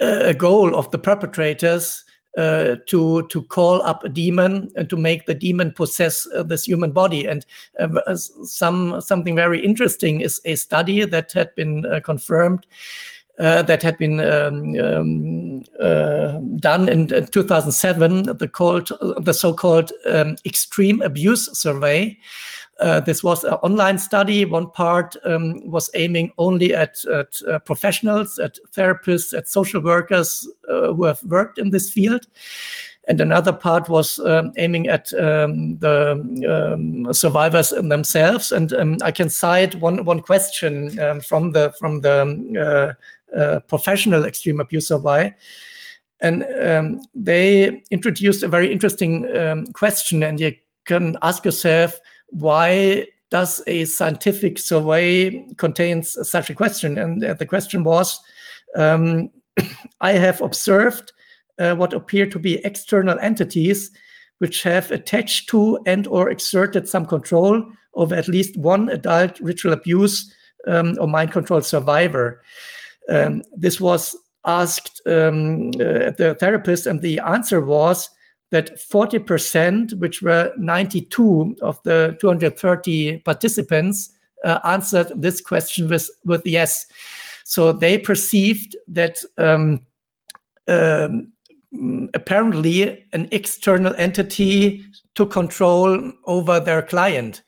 a 0.00 0.34
goal 0.34 0.74
of 0.74 0.90
the 0.90 0.98
perpetrators 0.98 2.04
uh, 2.38 2.76
to 2.86 3.26
to 3.28 3.42
call 3.42 3.82
up 3.82 4.04
a 4.04 4.08
demon 4.08 4.70
and 4.76 4.88
to 4.88 4.96
make 4.96 5.26
the 5.26 5.34
demon 5.34 5.72
possess 5.72 6.26
uh, 6.34 6.42
this 6.42 6.64
human 6.64 6.92
body. 6.92 7.26
And 7.26 7.44
uh, 7.78 8.16
some 8.16 9.00
something 9.00 9.36
very 9.36 9.62
interesting 9.62 10.20
is 10.20 10.40
a 10.44 10.54
study 10.54 11.04
that 11.04 11.32
had 11.32 11.54
been 11.54 11.84
uh, 11.86 12.00
confirmed. 12.00 12.66
Uh, 13.38 13.62
that 13.62 13.82
had 13.82 13.96
been 13.96 14.20
um, 14.20 14.78
um, 14.78 15.62
uh, 15.80 16.38
done 16.56 16.86
in, 16.86 17.08
2007, 17.08 18.24
the 18.36 18.46
called 18.46 18.92
the 19.24 19.32
so-called 19.32 19.90
um, 20.06 20.36
extreme 20.44 21.00
abuse 21.00 21.50
survey, 21.58 22.16
uh, 22.80 23.00
this 23.00 23.22
was 23.22 23.44
an 23.44 23.54
online 23.54 23.98
study. 23.98 24.44
One 24.44 24.70
part 24.70 25.16
um, 25.24 25.70
was 25.70 25.90
aiming 25.94 26.32
only 26.38 26.74
at, 26.74 27.04
at 27.06 27.40
uh, 27.48 27.58
professionals, 27.60 28.38
at 28.38 28.58
therapists, 28.74 29.36
at 29.36 29.48
social 29.48 29.80
workers 29.80 30.48
uh, 30.68 30.92
who 30.92 31.04
have 31.04 31.22
worked 31.24 31.58
in 31.58 31.70
this 31.70 31.90
field. 31.90 32.26
And 33.08 33.20
another 33.20 33.52
part 33.52 33.88
was 33.88 34.20
um, 34.20 34.52
aiming 34.56 34.88
at 34.88 35.12
um, 35.14 35.76
the 35.78 36.12
um, 36.48 37.12
survivors 37.12 37.70
themselves. 37.70 38.52
And 38.52 38.72
um, 38.72 38.96
I 39.02 39.10
can 39.10 39.28
cite 39.28 39.74
one, 39.76 40.04
one 40.04 40.20
question 40.20 40.98
um, 41.00 41.20
from 41.20 41.50
the, 41.50 41.74
from 41.78 42.00
the 42.00 42.96
uh, 43.34 43.36
uh, 43.36 43.60
professional 43.60 44.24
extreme 44.24 44.60
abuse 44.60 44.88
survey. 44.88 45.34
And 46.20 46.44
they 47.12 47.82
introduced 47.90 48.44
a 48.44 48.48
very 48.48 48.70
interesting 48.70 49.26
question. 49.72 50.22
And 50.22 50.38
you 50.38 50.54
can 50.84 51.16
ask 51.22 51.44
yourself, 51.44 51.98
why 52.32 53.06
does 53.30 53.62
a 53.66 53.84
scientific 53.84 54.58
survey 54.58 55.46
contains 55.56 56.16
such 56.28 56.50
a 56.50 56.54
question? 56.54 56.98
And 56.98 57.22
the 57.22 57.46
question 57.46 57.84
was, 57.84 58.20
um, 58.76 59.30
I 60.00 60.12
have 60.12 60.40
observed 60.40 61.12
uh, 61.58 61.74
what 61.74 61.92
appear 61.92 62.26
to 62.26 62.38
be 62.38 62.64
external 62.64 63.18
entities 63.20 63.90
which 64.38 64.64
have 64.64 64.90
attached 64.90 65.48
to 65.48 65.78
and 65.86 66.08
or 66.08 66.28
exerted 66.28 66.88
some 66.88 67.06
control 67.06 67.64
over 67.94 68.12
at 68.12 68.26
least 68.26 68.56
one 68.56 68.88
adult 68.88 69.38
ritual 69.38 69.72
abuse 69.72 70.34
um, 70.66 70.96
or 71.00 71.06
mind 71.06 71.30
control 71.30 71.60
survivor. 71.60 72.42
Um, 73.08 73.44
this 73.56 73.80
was 73.80 74.16
asked 74.44 75.00
um, 75.06 75.68
uh, 75.74 76.10
the 76.18 76.36
therapist, 76.40 76.88
and 76.88 77.00
the 77.00 77.20
answer 77.20 77.60
was 77.60 78.10
that 78.52 78.78
40%, 78.78 79.98
which 79.98 80.22
were 80.22 80.52
92 80.58 81.56
of 81.62 81.82
the 81.82 82.16
230 82.20 83.18
participants, 83.20 84.12
uh, 84.44 84.58
answered 84.64 85.10
this 85.16 85.40
question 85.40 85.88
with, 85.88 86.08
with 86.24 86.46
yes. 86.46 86.86
So 87.44 87.72
they 87.72 87.98
perceived 87.98 88.76
that 88.88 89.18
um, 89.38 89.80
um, 90.68 91.32
apparently 92.12 93.06
an 93.14 93.26
external 93.32 93.94
entity 93.96 94.84
took 95.14 95.32
control 95.32 96.12
over 96.26 96.60
their 96.60 96.82
client. 96.82 97.42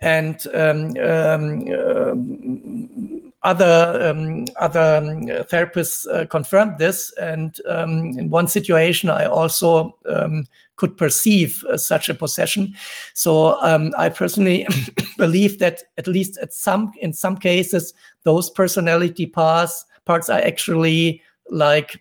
And 0.00 0.44
um, 0.52 0.96
um, 1.00 3.13
other 3.44 3.98
um, 4.02 4.46
other 4.58 4.96
um, 4.96 5.26
therapists 5.46 6.06
uh, 6.08 6.26
confirmed 6.26 6.78
this, 6.78 7.12
and 7.20 7.60
um, 7.68 8.18
in 8.18 8.30
one 8.30 8.48
situation, 8.48 9.10
I 9.10 9.26
also 9.26 9.96
um, 10.08 10.46
could 10.76 10.96
perceive 10.96 11.62
uh, 11.64 11.76
such 11.76 12.08
a 12.08 12.14
possession. 12.14 12.74
So 13.12 13.60
um, 13.62 13.92
I 13.96 14.08
personally 14.08 14.66
believe 15.18 15.58
that 15.58 15.84
at 15.98 16.06
least 16.06 16.38
at 16.38 16.52
some 16.52 16.92
in 17.00 17.12
some 17.12 17.36
cases, 17.36 17.94
those 18.24 18.50
personality 18.50 19.26
parts 19.26 19.84
parts 20.04 20.28
are 20.28 20.40
actually 20.40 21.22
like 21.50 21.98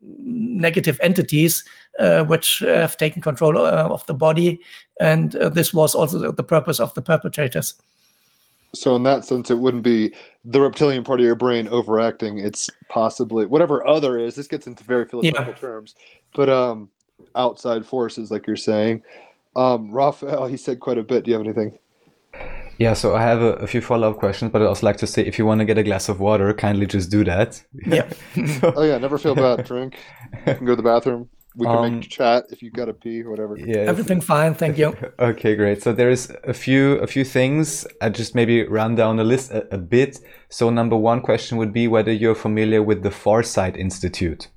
negative 0.00 0.98
entities 1.02 1.64
uh, 1.98 2.24
which 2.24 2.58
have 2.60 2.96
taken 2.96 3.22
control 3.22 3.58
uh, 3.58 3.88
of 3.88 4.04
the 4.06 4.14
body, 4.14 4.60
and 5.00 5.36
uh, 5.36 5.48
this 5.48 5.74
was 5.74 5.94
also 5.94 6.32
the 6.32 6.44
purpose 6.44 6.80
of 6.80 6.94
the 6.94 7.02
perpetrators. 7.02 7.74
So 8.74 8.96
in 8.96 9.02
that 9.04 9.24
sense, 9.24 9.50
it 9.50 9.58
wouldn't 9.58 9.82
be 9.82 10.14
the 10.44 10.60
reptilian 10.60 11.04
part 11.04 11.20
of 11.20 11.26
your 11.26 11.34
brain 11.34 11.68
overacting. 11.68 12.38
It's 12.38 12.70
possibly 12.88 13.46
whatever 13.46 13.86
other 13.86 14.18
is. 14.18 14.34
This 14.34 14.48
gets 14.48 14.66
into 14.66 14.84
very 14.84 15.06
philosophical 15.06 15.52
yeah. 15.52 15.58
terms, 15.58 15.94
but 16.34 16.48
um, 16.48 16.90
outside 17.34 17.86
forces, 17.86 18.30
like 18.30 18.46
you're 18.46 18.56
saying. 18.56 19.02
Um, 19.56 19.90
Raphael, 19.90 20.46
he 20.46 20.56
said 20.56 20.80
quite 20.80 20.98
a 20.98 21.02
bit. 21.02 21.24
Do 21.24 21.30
you 21.30 21.36
have 21.36 21.46
anything? 21.46 21.78
Yeah, 22.78 22.94
so 22.94 23.14
I 23.14 23.22
have 23.22 23.40
a, 23.40 23.52
a 23.54 23.66
few 23.68 23.80
follow 23.80 24.10
up 24.10 24.18
questions, 24.18 24.50
but 24.50 24.60
I'd 24.60 24.66
also 24.66 24.84
like 24.84 24.96
to 24.96 25.06
say 25.06 25.24
if 25.24 25.38
you 25.38 25.46
want 25.46 25.60
to 25.60 25.64
get 25.64 25.78
a 25.78 25.84
glass 25.84 26.08
of 26.08 26.18
water, 26.18 26.52
kindly 26.52 26.86
just 26.86 27.08
do 27.08 27.22
that. 27.22 27.62
Yeah. 27.86 28.10
so, 28.60 28.72
oh 28.76 28.82
yeah, 28.82 28.98
never 28.98 29.16
feel 29.16 29.36
bad. 29.36 29.64
Drink. 29.64 29.96
You 30.46 30.54
can 30.56 30.66
go 30.66 30.72
to 30.72 30.76
the 30.76 30.82
bathroom 30.82 31.28
we 31.56 31.66
can 31.66 31.76
um, 31.76 32.00
make 32.00 32.10
chat 32.10 32.46
if 32.50 32.62
you 32.62 32.70
got 32.70 32.86
to 32.86 32.92
pee 32.92 33.22
or 33.22 33.30
whatever. 33.30 33.56
Yeah, 33.56 33.78
everything 33.78 34.20
fine, 34.20 34.54
thank 34.54 34.76
you. 34.76 34.96
okay, 35.18 35.54
great. 35.54 35.82
So 35.82 35.92
there 35.92 36.10
is 36.10 36.32
a 36.44 36.54
few 36.54 36.94
a 36.98 37.06
few 37.06 37.24
things. 37.24 37.86
I 38.00 38.08
just 38.08 38.34
maybe 38.34 38.66
run 38.66 38.94
down 38.96 39.16
the 39.16 39.24
list 39.24 39.50
a, 39.52 39.72
a, 39.74 39.78
bit. 39.78 40.18
So 40.48 40.70
number 40.70 40.96
one 40.96 41.20
question 41.20 41.58
would 41.58 41.72
be 41.72 41.86
whether 41.86 42.12
you're 42.12 42.34
familiar 42.34 42.82
with 42.82 43.02
the 43.02 43.10
Farsight 43.10 43.76
Institute. 43.76 44.48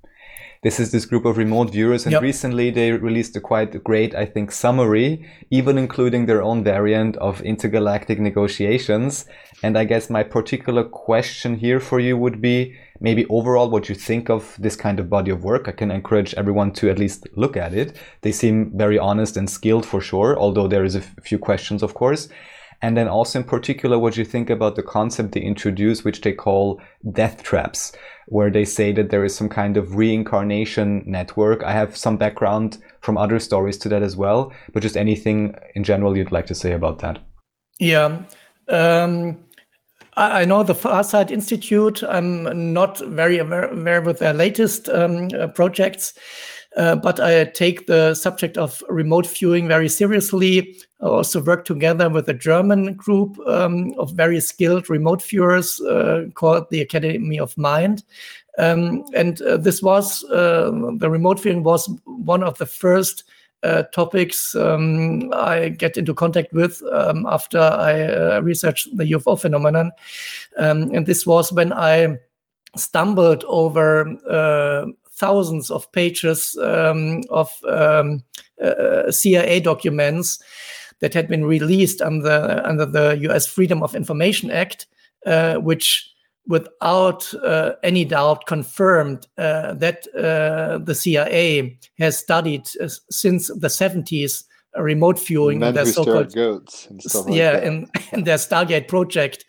This 0.64 0.80
is 0.80 0.92
this 0.92 1.06
group 1.06 1.26
of 1.26 1.38
remote 1.38 1.72
viewers, 1.72 2.06
and 2.06 2.14
Yep. 2.14 2.22
recently 2.22 2.72
they 2.72 2.92
released 2.92 3.36
a 3.36 3.40
quite 3.40 3.84
great, 3.84 4.16
I 4.16 4.26
think, 4.26 4.52
summary, 4.52 5.26
even 5.52 5.78
including 5.78 6.26
their 6.26 6.42
own 6.42 6.64
variant 6.64 7.16
of 7.18 7.42
intergalactic 7.42 8.20
negotiations. 8.20 9.26
And 9.64 9.78
I 9.78 9.84
guess 9.86 10.10
my 10.10 10.24
particular 10.24 10.84
question 10.84 11.56
here 11.58 11.80
for 11.80 12.00
you 12.00 12.18
would 12.18 12.42
be 12.42 12.74
maybe 13.00 13.26
overall 13.30 13.70
what 13.70 13.90
you 13.90 13.96
think 13.96 14.30
of 14.30 14.56
this 14.60 14.76
kind 14.76 15.00
of 15.00 15.10
body 15.10 15.32
of 15.32 15.44
work. 15.44 15.68
I 15.68 15.72
can 15.72 15.92
encourage 15.92 16.34
everyone 16.36 16.72
to 16.74 16.90
at 16.90 16.98
least 16.98 17.28
look 17.36 17.56
at 17.56 17.74
it. 17.74 17.96
They 18.22 18.32
seem 18.32 18.72
very 18.76 18.98
honest 18.98 19.38
and 19.38 19.48
skilled 19.50 19.86
for 19.86 20.02
sure, 20.02 20.38
although 20.38 20.68
there 20.68 20.84
is 20.84 20.96
a 20.96 21.02
few 21.22 21.38
questions, 21.38 21.84
of 21.84 21.94
course. 21.94 22.30
And 22.82 22.96
then 22.96 23.08
also 23.08 23.40
in 23.40 23.46
particular, 23.46 23.98
what 23.98 24.18
you 24.18 24.26
think 24.26 24.50
about 24.50 24.76
the 24.76 24.84
concept 24.84 25.32
they 25.32 25.42
introduce, 25.42 26.04
which 26.04 26.22
they 26.22 26.34
call 26.34 26.80
death 27.12 27.44
traps, 27.44 27.92
where 28.28 28.52
they 28.52 28.66
say 28.66 28.92
that 28.92 29.10
there 29.10 29.26
is 29.26 29.36
some 29.36 29.50
kind 29.50 29.78
of 29.78 29.96
reincarnation 29.96 31.04
network. 31.06 31.64
I 31.64 31.72
have 31.72 31.98
some 31.98 32.18
background 32.18 32.78
from 33.02 33.18
other 33.18 33.40
stories 33.40 33.78
to 33.80 33.90
that 33.90 34.04
as 34.04 34.16
well, 34.16 34.54
but 34.74 34.84
just 34.84 34.98
anything 34.98 35.56
in 35.76 35.84
general 35.84 36.16
you'd 36.16 36.32
like 36.32 36.46
to 36.48 36.56
say 36.56 36.74
about 36.74 37.00
that. 37.00 37.20
Yeah. 37.80 38.24
Um, 38.70 39.40
I, 40.18 40.46
know 40.46 40.64
the 40.64 40.74
Farsight 40.74 41.32
Institute. 41.32 42.04
I'm 42.04 42.74
not 42.74 43.00
very 43.00 43.38
aware, 43.38 43.66
aware 43.72 44.02
with 44.02 44.20
their 44.20 44.34
latest 44.34 44.90
um, 44.90 45.30
uh, 45.40 45.48
projects, 45.48 46.14
uh, 46.78 46.96
but 46.96 47.20
I 47.20 47.46
take 47.46 47.88
the 47.88 48.14
subject 48.14 48.58
of 48.58 48.84
remote 48.88 49.26
viewing 49.28 49.68
very 49.68 49.90
seriously. 49.90 50.78
I 51.02 51.08
also 51.08 51.42
work 51.42 51.66
together 51.66 52.08
with 52.08 52.30
a 52.30 52.34
German 52.34 52.94
group 52.94 53.38
um, 53.48 53.94
of 53.98 54.14
very 54.14 54.40
skilled 54.40 54.90
remote 54.90 55.22
viewers 55.22 55.82
uh, 55.82 56.26
called 56.36 56.70
the 56.70 56.82
Academy 56.82 57.40
of 57.40 57.58
Mind. 57.58 58.04
Um, 58.60 59.04
and 59.16 59.42
uh, 59.42 59.58
this 59.58 59.82
was 59.82 60.24
uh, 60.26 60.72
the 60.98 61.10
remote 61.10 61.42
viewing 61.42 61.64
was 61.64 61.90
one 62.06 62.44
of 62.44 62.58
the 62.60 62.66
first 62.66 63.24
uh, 63.64 63.84
topics 63.84 64.54
um, 64.56 65.32
I 65.34 65.70
get 65.70 65.98
into 65.98 66.14
contact 66.14 66.54
with 66.54 66.82
um, 66.92 67.26
after 67.26 67.60
I 67.60 68.04
uh, 68.04 68.42
researched 68.44 68.96
the 68.96 69.12
UFO 69.14 69.40
phenomenon. 69.40 69.92
Um, 70.58 70.92
and 70.94 71.08
this 71.08 71.26
was 71.26 71.52
when 71.52 71.74
I 71.74 72.18
stumbled 72.76 73.44
over 73.46 74.08
uh, 74.30 74.92
thousands 75.18 75.72
of 75.72 75.92
pages 75.92 76.58
um, 76.62 77.22
of 77.30 77.52
um, 77.68 78.24
uh, 78.64 79.12
CIA 79.12 79.60
documents 79.60 80.40
that 81.00 81.14
had 81.14 81.28
been 81.28 81.46
released 81.46 82.02
under, 82.02 82.62
under 82.66 82.86
the 82.86 83.18
US 83.30 83.46
Freedom 83.46 83.84
of 83.84 83.96
Information 83.96 84.52
Act, 84.52 84.88
uh, 85.26 85.56
which 85.56 86.12
without 86.48 87.32
uh, 87.44 87.74
any 87.84 88.06
doubt 88.06 88.46
confirmed 88.46 89.28
uh, 89.38 89.74
that 89.74 90.08
uh, 90.16 90.78
the 90.78 90.96
CIA 90.96 91.78
has 92.00 92.18
studied 92.18 92.68
uh, 92.82 92.88
since 93.10 93.48
the 93.48 93.68
70s 93.68 94.46
uh, 94.78 94.82
remote 94.82 95.20
viewing, 95.20 95.60
Men 95.60 95.74
their 95.74 95.86
so-called 95.86 96.34
goats 96.34 96.88
and 96.88 97.02
stuff 97.02 97.26
like 97.26 97.36
yeah, 97.36 97.52
that. 97.54 97.64
in 97.64 97.90
their 98.24 98.38
Stargate 98.38 98.88
project. 98.88 99.46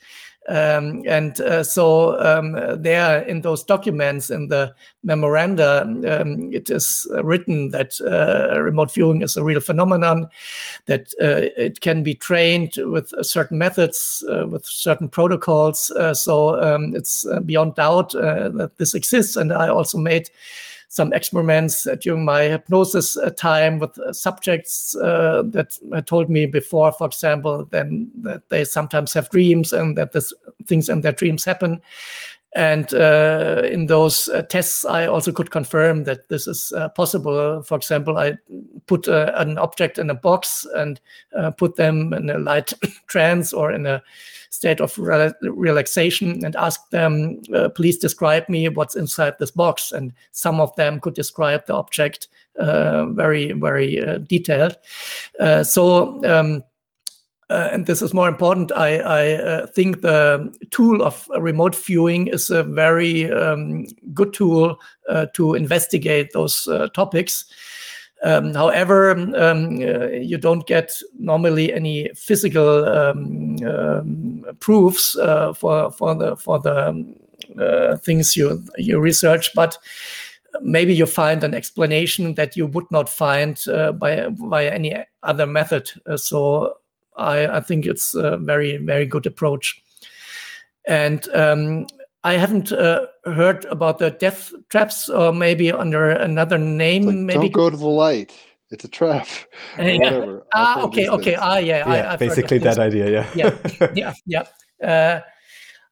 Um, 0.48 1.02
and 1.06 1.40
uh, 1.42 1.62
so 1.62 2.18
um, 2.20 2.52
there 2.82 3.22
in 3.22 3.42
those 3.42 3.62
documents, 3.62 4.30
in 4.30 4.48
the 4.48 4.74
memoranda, 5.02 5.82
um, 5.82 6.50
it 6.52 6.70
is 6.70 7.06
written 7.22 7.70
that 7.70 8.00
uh, 8.00 8.58
remote 8.60 8.92
viewing 8.92 9.22
is 9.22 9.36
a 9.36 9.44
real 9.44 9.60
phenomenon, 9.60 10.28
that 10.86 11.12
uh, 11.20 11.52
it 11.56 11.80
can 11.82 12.02
be 12.02 12.14
trained 12.14 12.74
with 12.78 13.12
certain 13.22 13.58
methods, 13.58 14.24
uh, 14.30 14.46
with 14.46 14.64
certain 14.64 15.08
protocols. 15.08 15.90
Uh, 15.90 16.14
so 16.14 16.58
um, 16.62 16.94
it's 16.96 17.26
uh, 17.26 17.40
beyond 17.40 17.74
doubt 17.74 18.12
that 18.12 18.72
this 18.78 18.94
exists. 18.94 19.36
And 19.36 19.52
I 19.52 19.68
also 19.68 19.98
made 19.98 20.30
some 20.88 21.12
experiments 21.12 21.86
during 22.00 22.24
my 22.24 22.42
hypnosis 22.44 23.16
uh, 23.16 23.30
time 23.30 23.78
with 23.78 23.98
uh, 23.98 24.12
subjects 24.12 24.96
uh, 24.96 25.42
that 25.46 25.78
told 26.06 26.30
me 26.30 26.46
before, 26.46 26.90
for 26.92 27.06
example, 27.06 27.66
then 27.70 28.10
that 28.22 28.48
they 28.48 28.64
sometimes 28.64 29.12
have 29.12 29.28
dreams 29.30 29.72
and 29.72 29.96
that 29.98 30.12
this 30.12 30.32
things 30.66 30.88
in 30.88 31.02
their 31.02 31.12
dreams 31.12 31.44
happen. 31.44 31.80
And 32.54 32.92
uh, 32.94 33.62
in 33.70 33.86
those 33.86 34.30
uh, 34.30 34.40
tests, 34.42 34.86
I 34.86 35.06
also 35.06 35.30
could 35.30 35.50
confirm 35.50 36.04
that 36.04 36.30
this 36.30 36.46
is 36.46 36.72
uh, 36.72 36.88
possible. 36.88 37.62
For 37.62 37.76
example, 37.76 38.16
I 38.16 38.38
put 38.86 39.06
an 39.06 39.58
object 39.58 39.98
in 39.98 40.08
a 40.08 40.14
box 40.14 40.66
and 40.74 40.98
put 41.58 41.76
them 41.76 42.14
in 42.14 42.30
a 42.30 42.38
light 42.38 42.72
trance 43.06 43.52
or 43.52 43.70
in 43.72 43.84
a 43.84 44.02
state 44.50 44.80
of 44.80 44.94
rela- 44.96 45.34
relaxation 45.42 46.44
and 46.44 46.56
asked 46.56 46.90
them, 46.90 47.40
uh, 47.54 47.68
please 47.68 47.98
describe 47.98 48.48
me 48.48 48.68
what's 48.68 48.96
inside 48.96 49.34
this 49.38 49.50
box. 49.50 49.92
And 49.92 50.12
some 50.32 50.60
of 50.60 50.74
them 50.76 51.00
could 51.00 51.14
describe 51.14 51.66
the 51.66 51.74
object 51.74 52.28
uh, 52.58 53.06
very, 53.06 53.52
very 53.52 54.04
uh, 54.04 54.18
detailed. 54.18 54.76
Uh, 55.38 55.62
so, 55.64 56.22
um, 56.24 56.62
uh, 57.50 57.70
and 57.72 57.86
this 57.86 58.02
is 58.02 58.12
more 58.12 58.28
important. 58.28 58.72
I, 58.72 58.98
I 58.98 59.32
uh, 59.34 59.66
think 59.68 60.02
the 60.02 60.52
tool 60.70 61.02
of 61.02 61.26
remote 61.38 61.74
viewing 61.74 62.26
is 62.26 62.50
a 62.50 62.62
very 62.62 63.32
um, 63.32 63.86
good 64.12 64.34
tool 64.34 64.78
uh, 65.08 65.26
to 65.32 65.54
investigate 65.54 66.32
those 66.34 66.68
uh, 66.68 66.88
topics. 66.88 67.46
Um, 68.24 68.52
however, 68.52 69.10
um, 69.10 69.80
uh, 69.80 70.08
you 70.08 70.38
don't 70.38 70.66
get 70.66 70.90
normally 71.18 71.72
any 71.72 72.10
physical 72.16 72.84
um, 72.84 73.56
um, 73.64 74.44
proofs 74.58 75.16
uh, 75.16 75.52
for 75.52 75.92
for 75.92 76.14
the 76.14 76.36
for 76.36 76.58
the 76.58 76.88
um, 76.88 77.14
uh, 77.60 77.96
things 77.96 78.36
you 78.36 78.64
you 78.76 78.98
research, 79.00 79.54
but 79.54 79.78
maybe 80.62 80.94
you 80.94 81.06
find 81.06 81.44
an 81.44 81.54
explanation 81.54 82.34
that 82.34 82.56
you 82.56 82.66
would 82.66 82.90
not 82.90 83.08
find 83.08 83.64
uh, 83.68 83.92
by 83.92 84.28
by 84.30 84.66
any 84.66 84.96
other 85.22 85.46
method. 85.46 85.90
Uh, 86.06 86.16
so 86.16 86.74
I, 87.16 87.46
I 87.46 87.60
think 87.60 87.86
it's 87.86 88.14
a 88.14 88.36
very 88.36 88.78
very 88.78 89.06
good 89.06 89.26
approach. 89.26 89.80
And 90.86 91.28
um, 91.34 91.86
I 92.24 92.32
haven't 92.34 92.72
uh, 92.72 93.06
heard 93.32 93.64
about 93.66 93.98
the 93.98 94.10
death 94.10 94.52
traps, 94.68 95.08
or 95.08 95.32
maybe 95.32 95.72
under 95.72 96.10
another 96.10 96.58
name. 96.58 97.04
Like, 97.04 97.16
maybe 97.16 97.40
don't 97.40 97.52
go 97.52 97.70
to 97.70 97.76
the 97.76 97.86
light. 97.86 98.32
It's 98.70 98.84
a 98.84 98.88
trap. 98.88 99.26
or 99.78 99.84
Yeah. 99.84 99.98
whatever. 99.98 100.46
Ah, 100.54 100.82
okay, 100.82 101.08
okay. 101.08 101.24
things. 101.32 101.38
Ah, 101.40 101.58
yeah. 101.58 101.94
Yeah, 101.94 102.12
I've 102.12 102.18
basically 102.18 102.58
this. 102.58 102.76
that 102.76 102.82
idea. 102.82 103.10
Yeah. 103.10 103.26
yeah, 103.34 103.92
yeah, 104.26 104.44
yeah. 104.80 104.86
Uh, 104.86 105.20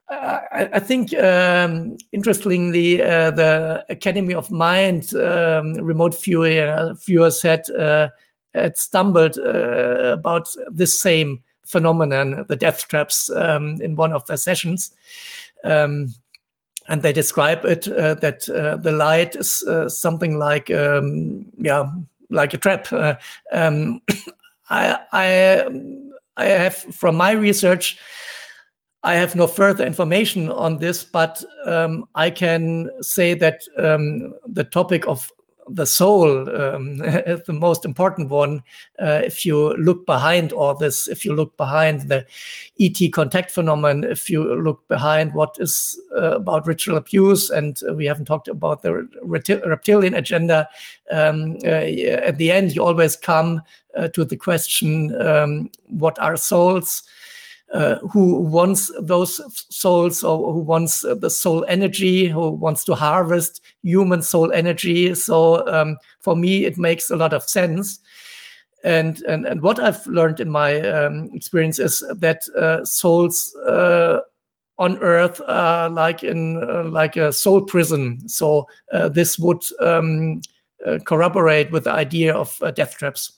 I, 0.08 0.68
I 0.74 0.78
think, 0.78 1.12
um, 1.14 1.96
interestingly, 2.12 3.02
uh, 3.02 3.32
the 3.32 3.84
Academy 3.88 4.34
of 4.34 4.50
Mind 4.50 5.14
um, 5.14 5.74
remote 5.74 6.20
viewer 6.22 6.68
uh, 6.68 6.94
viewer 6.94 7.30
said 7.30 7.68
uh, 7.70 8.08
had 8.54 8.78
stumbled 8.78 9.38
uh, 9.38 10.12
about 10.12 10.48
this 10.70 11.00
same 11.00 11.42
phenomenon, 11.64 12.44
the 12.48 12.56
death 12.56 12.86
traps, 12.88 13.30
um, 13.30 13.80
in 13.80 13.96
one 13.96 14.12
of 14.12 14.24
their 14.26 14.36
sessions. 14.36 14.92
Um, 15.64 16.14
and 16.88 17.02
they 17.02 17.12
describe 17.12 17.64
it 17.64 17.88
uh, 17.88 18.14
that 18.14 18.48
uh, 18.48 18.76
the 18.76 18.92
light 18.92 19.36
is 19.36 19.62
uh, 19.64 19.88
something 19.88 20.38
like, 20.38 20.70
um, 20.70 21.46
yeah, 21.58 21.90
like 22.30 22.54
a 22.54 22.58
trap. 22.58 22.92
Uh, 22.92 23.14
um, 23.52 24.00
I, 24.70 24.98
I, 25.12 25.66
I 26.36 26.44
have, 26.46 26.76
from 26.76 27.16
my 27.16 27.32
research, 27.32 27.98
I 29.02 29.14
have 29.14 29.36
no 29.36 29.46
further 29.46 29.86
information 29.86 30.50
on 30.50 30.78
this, 30.78 31.04
but 31.04 31.42
um, 31.64 32.08
I 32.16 32.30
can 32.30 32.90
say 33.00 33.34
that 33.34 33.60
um, 33.78 34.34
the 34.46 34.64
topic 34.64 35.06
of 35.06 35.30
the 35.68 35.86
soul 35.86 36.48
um, 36.50 36.96
the 36.98 37.44
most 37.48 37.84
important 37.84 38.28
one. 38.28 38.62
Uh, 39.00 39.20
if 39.24 39.44
you 39.44 39.74
look 39.76 40.06
behind 40.06 40.52
all 40.52 40.74
this, 40.74 41.08
if 41.08 41.24
you 41.24 41.34
look 41.34 41.56
behind 41.56 42.02
the 42.02 42.24
ET 42.80 43.12
contact 43.12 43.50
phenomenon, 43.50 44.04
if 44.04 44.30
you 44.30 44.54
look 44.62 44.86
behind 44.88 45.34
what 45.34 45.56
is 45.58 46.00
uh, 46.16 46.36
about 46.36 46.66
ritual 46.66 46.96
abuse, 46.96 47.50
and 47.50 47.80
we 47.94 48.06
haven't 48.06 48.26
talked 48.26 48.48
about 48.48 48.82
the 48.82 49.08
repti- 49.24 49.64
reptilian 49.66 50.14
agenda, 50.14 50.68
um, 51.10 51.56
uh, 51.64 51.68
at 51.68 52.38
the 52.38 52.50
end, 52.50 52.74
you 52.74 52.84
always 52.84 53.16
come 53.16 53.62
uh, 53.96 54.08
to 54.08 54.24
the 54.24 54.36
question 54.36 55.20
um, 55.20 55.70
what 55.86 56.18
are 56.18 56.36
souls? 56.36 57.02
Uh, 57.72 57.96
who 58.12 58.40
wants 58.40 58.92
those 59.00 59.40
souls 59.70 60.22
or 60.22 60.52
who 60.52 60.60
wants 60.60 61.04
uh, 61.04 61.14
the 61.14 61.30
soul 61.30 61.64
energy, 61.68 62.28
who 62.28 62.50
wants 62.50 62.84
to 62.84 62.94
harvest 62.94 63.60
human 63.82 64.22
soul 64.22 64.52
energy. 64.52 65.14
So 65.14 65.66
um, 65.66 65.96
for 66.20 66.36
me, 66.36 66.64
it 66.64 66.78
makes 66.78 67.10
a 67.10 67.16
lot 67.16 67.32
of 67.32 67.42
sense. 67.42 67.98
And, 68.84 69.20
and, 69.22 69.46
and 69.46 69.62
what 69.62 69.80
I've 69.80 70.06
learned 70.06 70.38
in 70.38 70.48
my 70.48 70.80
um, 70.80 71.28
experience 71.34 71.80
is 71.80 72.04
that 72.18 72.48
uh, 72.56 72.84
souls 72.84 73.54
uh, 73.66 74.20
on 74.78 74.98
Earth 74.98 75.40
are 75.48 75.88
like 75.88 76.22
in 76.22 76.62
uh, 76.62 76.84
like 76.84 77.16
a 77.16 77.32
soul 77.32 77.62
prison. 77.62 78.28
So 78.28 78.68
uh, 78.92 79.08
this 79.08 79.38
would 79.38 79.64
um, 79.80 80.40
corroborate 81.04 81.72
with 81.72 81.84
the 81.84 81.92
idea 81.92 82.32
of 82.32 82.62
death 82.76 82.96
traps. 82.96 83.32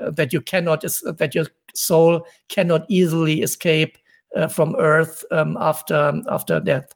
Uh, 0.00 0.10
that 0.10 0.32
you 0.32 0.40
cannot 0.40 0.84
is 0.84 1.02
that 1.18 1.34
your 1.34 1.46
soul 1.74 2.26
cannot 2.48 2.86
easily 2.88 3.42
escape 3.42 3.98
uh, 4.36 4.48
from 4.48 4.74
earth 4.78 5.24
um, 5.30 5.56
after 5.60 6.12
after 6.30 6.60
death 6.60 6.94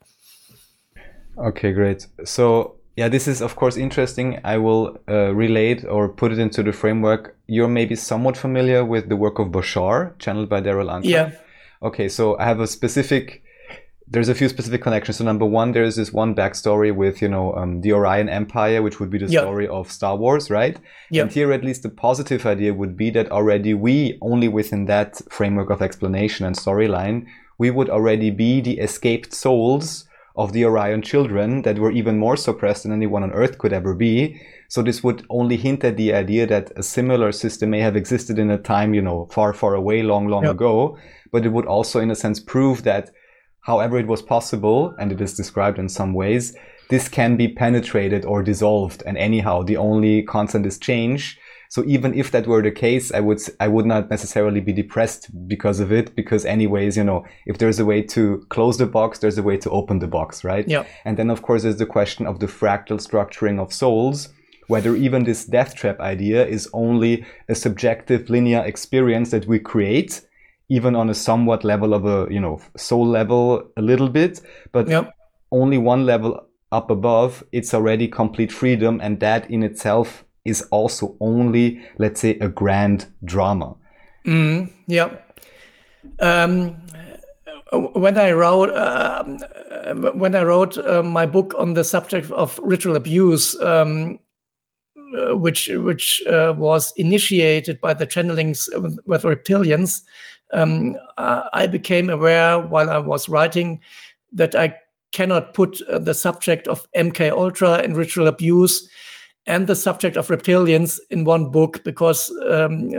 Okay, 1.39 1.73
great. 1.73 2.07
So 2.25 2.77
Yeah, 2.97 3.11
this 3.11 3.29
is 3.29 3.43
of 3.43 3.57
course 3.57 3.77
interesting. 3.77 4.41
I 4.43 4.57
will 4.57 4.99
uh, 5.07 5.35
relate 5.35 5.85
or 5.85 6.09
put 6.09 6.33
it 6.33 6.39
into 6.39 6.63
the 6.63 6.73
framework. 6.73 7.37
You're 7.47 7.69
maybe 7.69 7.95
somewhat 7.95 8.39
familiar 8.39 8.87
with 8.87 9.11
the 9.11 9.17
work 9.17 9.39
of 9.39 9.49
Bashar, 9.49 10.19
channeled 10.19 10.49
by 10.49 10.63
Darryl 10.63 10.89
Anka. 10.91 11.05
Yeah. 11.05 11.31
Okay, 11.83 12.09
so 12.09 12.39
I 12.39 12.45
have 12.45 12.61
a 12.61 12.67
specific. 12.67 13.43
There's 14.09 14.29
a 14.29 14.35
few 14.37 14.49
specific 14.49 14.83
connections. 14.83 15.17
So 15.19 15.25
number 15.25 15.45
one, 15.45 15.73
there's 15.73 15.97
this 15.97 16.13
one 16.13 16.35
backstory 16.35 16.95
with 16.95 17.21
you 17.21 17.29
know 17.29 17.53
um, 17.55 17.81
the 17.81 17.93
Orion 17.93 18.29
Empire, 18.29 18.81
which 18.81 19.01
would 19.01 19.11
be 19.11 19.19
the 19.19 19.27
Yeah. 19.27 19.41
story 19.41 19.67
of 19.67 19.91
Star 19.91 20.17
Wars, 20.17 20.49
right? 20.51 20.77
Yeah. 21.11 21.23
And 21.23 21.33
here, 21.33 21.53
at 21.53 21.65
least, 21.65 21.83
the 21.83 21.89
positive 21.89 22.47
idea 22.47 22.73
would 22.73 22.97
be 22.97 23.11
that 23.11 23.31
already 23.33 23.75
we, 23.75 24.17
only 24.23 24.47
within 24.49 24.85
that 24.87 25.21
framework 25.29 25.71
of 25.71 25.83
explanation 25.83 26.47
and 26.47 26.55
storyline, 26.57 27.27
we 27.59 27.71
would 27.71 27.91
already 27.91 28.31
be 28.31 28.61
the 28.61 28.79
escaped 28.79 29.35
souls 29.35 30.05
of 30.37 30.53
the 30.53 30.65
Orion 30.65 31.03
children 31.03 31.63
that 31.63 31.79
were 31.79 31.91
even 31.91 32.19
more 32.19 32.37
suppressed 32.37 32.83
than 32.85 32.93
anyone 32.93 33.23
on 33.25 33.33
Earth 33.33 33.59
could 33.59 33.73
ever 33.73 33.95
be. 33.95 34.41
So 34.69 34.83
this 34.83 35.03
would 35.03 35.25
only 35.31 35.57
hint 35.57 35.83
at 35.83 35.97
the 35.97 36.13
idea 36.13 36.47
that 36.47 36.71
a 36.77 36.83
similar 36.83 37.33
system 37.33 37.71
may 37.71 37.81
have 37.81 37.97
existed 37.97 38.39
in 38.39 38.51
a 38.51 38.59
time, 38.59 38.93
you 38.95 39.01
know, 39.03 39.27
far, 39.33 39.53
far 39.55 39.75
away, 39.75 40.03
long, 40.03 40.29
long 40.29 40.45
Yeah. 40.45 40.51
ago. 40.51 40.97
But 41.33 41.45
it 41.47 41.53
would 41.53 41.67
also, 41.67 41.99
in 42.01 42.11
a 42.11 42.15
sense, 42.15 42.39
prove 42.39 42.83
that 42.85 43.11
however 43.67 43.99
it 43.99 44.07
was 44.07 44.23
possible, 44.23 44.95
and 44.99 45.11
it 45.11 45.21
is 45.21 45.35
described 45.35 45.79
in 45.79 45.89
some 45.89 46.15
ways, 46.15 46.55
this 46.89 47.09
can 47.09 47.37
be 47.37 47.49
penetrated 47.49 48.25
or 48.25 48.43
dissolved. 48.43 49.03
And 49.05 49.19
anyhow, 49.19 49.63
the 49.65 49.77
only 49.77 50.23
constant 50.23 50.65
is 50.67 50.79
change. 50.79 51.39
So 51.69 51.83
even 51.85 52.15
if 52.15 52.31
that 52.31 52.47
were 52.47 52.63
the 52.63 52.71
case, 52.71 53.13
I 53.13 53.21
would 53.21 53.41
I 53.59 53.67
would 53.67 53.87
not 53.87 54.09
necessarily 54.09 54.61
be 54.61 54.73
depressed 54.73 55.23
because 55.49 55.81
of 55.81 55.91
it, 55.91 56.15
because 56.15 56.45
anyways, 56.45 56.97
you 56.97 57.03
know, 57.03 57.25
if 57.45 57.59
there's 57.59 57.81
a 57.81 57.85
way 57.85 58.03
to 58.15 58.47
close 58.51 58.79
the 58.79 58.87
box, 58.87 59.19
there's 59.19 59.39
a 59.39 59.43
way 59.43 59.57
to 59.59 59.71
open 59.71 59.99
the 59.99 60.07
box, 60.07 60.45
right? 60.45 60.67
Yeah. 60.69 60.85
And 61.05 61.17
then 61.17 61.29
of 61.29 61.43
course 61.43 61.65
there's 61.65 61.79
the 61.79 61.93
question 61.99 62.25
of 62.25 62.39
the 62.39 62.47
fractal 62.47 63.01
structuring 63.01 63.59
of 63.59 63.73
souls, 63.73 64.29
whether 64.69 64.95
even 64.95 65.25
this 65.25 65.45
death 65.45 65.75
trap 65.75 65.99
idea 65.99 66.47
is 66.47 66.69
only 66.73 67.27
a 67.49 67.55
subjective 67.55 68.31
linear 68.31 68.63
experience 68.65 69.31
that 69.33 69.47
we 69.47 69.59
create, 69.59 70.23
even 70.69 70.97
on 70.97 71.09
a 71.11 71.15
somewhat 71.15 71.65
level 71.65 71.95
of 71.95 72.05
a 72.05 72.27
you 72.33 72.41
know 72.41 72.61
soul 72.77 73.07
level 73.07 73.63
a 73.77 73.83
little 73.83 74.09
bit, 74.09 74.41
but 74.73 74.89
Yep. 74.89 75.13
only 75.53 75.79
one 75.79 76.07
level 76.07 76.47
up 76.73 76.91
above, 76.91 77.45
it's 77.53 77.73
already 77.73 78.09
complete 78.09 78.53
freedom, 78.53 79.01
and 79.03 79.21
that 79.21 79.51
in 79.51 79.63
itself 79.63 80.25
is 80.45 80.63
also 80.71 81.17
only, 81.21 81.81
let's 81.99 82.21
say, 82.21 82.39
a 82.41 82.49
grand 82.49 83.07
drama. 83.25 83.75
Mm, 84.25 84.71
yeah. 84.87 85.11
Um, 86.21 86.77
uh, 87.73 87.79
when 87.79 88.17
I 88.19 88.33
wrote 88.33 88.71
um, 88.71 89.39
uh, 89.71 89.95
when 90.13 90.35
I 90.35 90.43
wrote 90.43 90.79
uh, 90.79 91.03
my 91.03 91.27
book 91.27 91.55
on 91.59 91.75
the 91.75 91.85
subject 91.85 92.31
of 92.31 92.59
ritual 92.63 92.97
abuse, 92.97 93.61
um, 93.61 94.19
uh, 95.19 95.37
which 95.37 95.69
which 95.69 96.23
uh, 96.27 96.55
was 96.57 96.93
initiated 96.97 97.81
by 97.81 97.95
the 97.95 98.07
channelings 98.07 98.69
with, 98.81 98.99
with 99.07 99.23
reptilians, 99.23 100.03
um, 100.53 100.97
uh, 101.17 101.45
I 101.53 101.67
became 101.67 102.11
aware 102.11 102.59
while 102.59 102.91
I 102.91 102.99
was 102.99 103.29
writing 103.29 103.81
that 104.33 104.55
I 104.55 104.77
cannot 105.13 105.55
put 105.55 105.81
uh, 105.83 105.99
the 105.99 106.15
subject 106.15 106.69
of 106.69 106.87
MK 106.93 107.31
Ultra 107.31 107.75
and 107.75 107.97
ritual 107.97 108.27
abuse 108.27 108.89
and 109.47 109.67
the 109.69 109.77
subject 109.77 110.17
of 110.17 110.29
reptilians 110.29 110.99
in 111.11 111.25
one 111.25 111.51
book 111.51 111.83
because 111.85 112.33
um, 112.51 112.91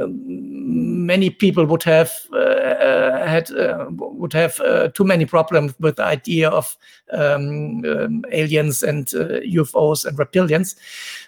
many 1.06 1.30
people 1.30 1.66
would 1.66 1.84
have 1.84 2.12
uh, 2.32 2.38
uh, 2.38 3.28
had 3.28 3.52
uh, 3.52 3.86
would 3.90 4.34
have 4.34 4.60
uh, 4.62 4.88
too 4.90 5.04
many 5.04 5.26
problems 5.26 5.74
with 5.80 5.98
the 5.98 6.04
idea 6.04 6.50
of 6.50 6.78
um, 7.12 7.84
um, 7.86 8.24
aliens 8.32 8.82
and 8.82 9.14
uh, 9.14 9.42
UFOs 9.42 10.06
and 10.06 10.18
reptilians. 10.18 10.76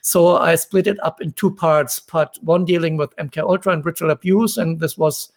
So 0.02 0.38
I 0.38 0.56
split 0.56 0.88
it 0.88 0.98
up 1.04 1.22
in 1.22 1.34
two 1.34 1.52
parts. 1.52 2.00
Part 2.00 2.38
one 2.42 2.64
dealing 2.64 2.96
with 2.96 3.16
MK 3.18 3.38
Ultra 3.40 3.74
and 3.74 3.86
ritual 3.86 4.12
abuse, 4.12 4.58
and 4.58 4.80
this 4.80 4.98
was 4.98 5.32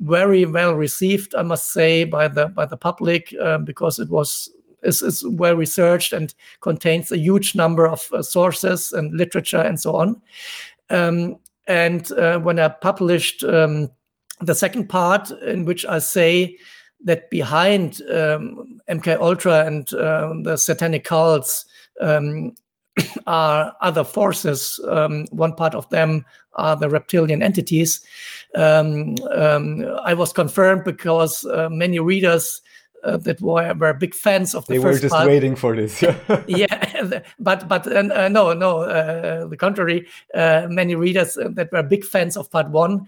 very 0.00 0.44
well 0.44 0.74
received, 0.74 1.34
I 1.34 1.42
must 1.42 1.72
say, 1.72 2.04
by 2.04 2.28
the 2.28 2.48
by 2.48 2.66
the 2.66 2.76
public 2.76 3.34
uh, 3.40 3.58
because 3.58 3.98
it 3.98 4.08
was 4.10 4.50
is, 4.82 5.02
is 5.02 5.26
well 5.26 5.56
researched 5.56 6.12
and 6.12 6.34
contains 6.60 7.10
a 7.10 7.18
huge 7.18 7.54
number 7.54 7.86
of 7.86 8.08
uh, 8.12 8.22
sources 8.22 8.92
and 8.92 9.12
literature 9.12 9.60
and 9.60 9.80
so 9.80 9.96
on. 9.96 10.20
Um, 10.90 11.36
and 11.66 12.10
uh, 12.12 12.38
when 12.38 12.58
I 12.58 12.68
published 12.68 13.44
um, 13.44 13.90
the 14.40 14.54
second 14.54 14.88
part, 14.88 15.30
in 15.30 15.64
which 15.64 15.84
I 15.84 15.98
say 15.98 16.56
that 17.04 17.30
behind 17.30 18.00
um, 18.10 18.80
MK 18.88 19.20
Ultra 19.20 19.66
and 19.66 19.92
uh, 19.94 20.32
the 20.42 20.56
satanic 20.56 21.04
cults 21.04 21.66
um, 22.00 22.54
are 23.26 23.74
other 23.80 24.04
forces. 24.04 24.80
Um, 24.88 25.26
one 25.30 25.54
part 25.54 25.74
of 25.74 25.88
them 25.90 26.24
are 26.58 26.76
the 26.76 26.88
reptilian 26.88 27.42
entities. 27.42 28.00
Um, 28.54 29.14
um, 29.34 29.86
I 30.04 30.14
was 30.14 30.32
confirmed 30.32 30.84
because 30.84 31.44
uh, 31.46 31.68
many 31.70 31.98
readers 31.98 32.60
uh, 33.04 33.16
that 33.18 33.40
were, 33.40 33.74
were 33.74 33.94
big 33.94 34.14
fans 34.14 34.54
of 34.54 34.66
the 34.66 34.74
They 34.74 34.78
were 34.78 34.98
just 34.98 35.14
part. 35.14 35.28
waiting 35.28 35.56
for 35.56 35.76
this. 35.76 36.02
yeah, 36.46 37.20
but 37.38 37.68
but 37.68 37.86
uh, 37.86 38.08
uh, 38.12 38.28
no, 38.28 38.52
no, 38.52 38.80
uh, 38.80 39.46
the 39.46 39.56
contrary. 39.56 40.06
Uh, 40.34 40.66
many 40.68 40.94
readers 40.94 41.36
uh, 41.38 41.48
that 41.52 41.70
were 41.72 41.82
big 41.82 42.04
fans 42.04 42.36
of 42.36 42.50
part 42.50 42.70
one, 42.70 43.06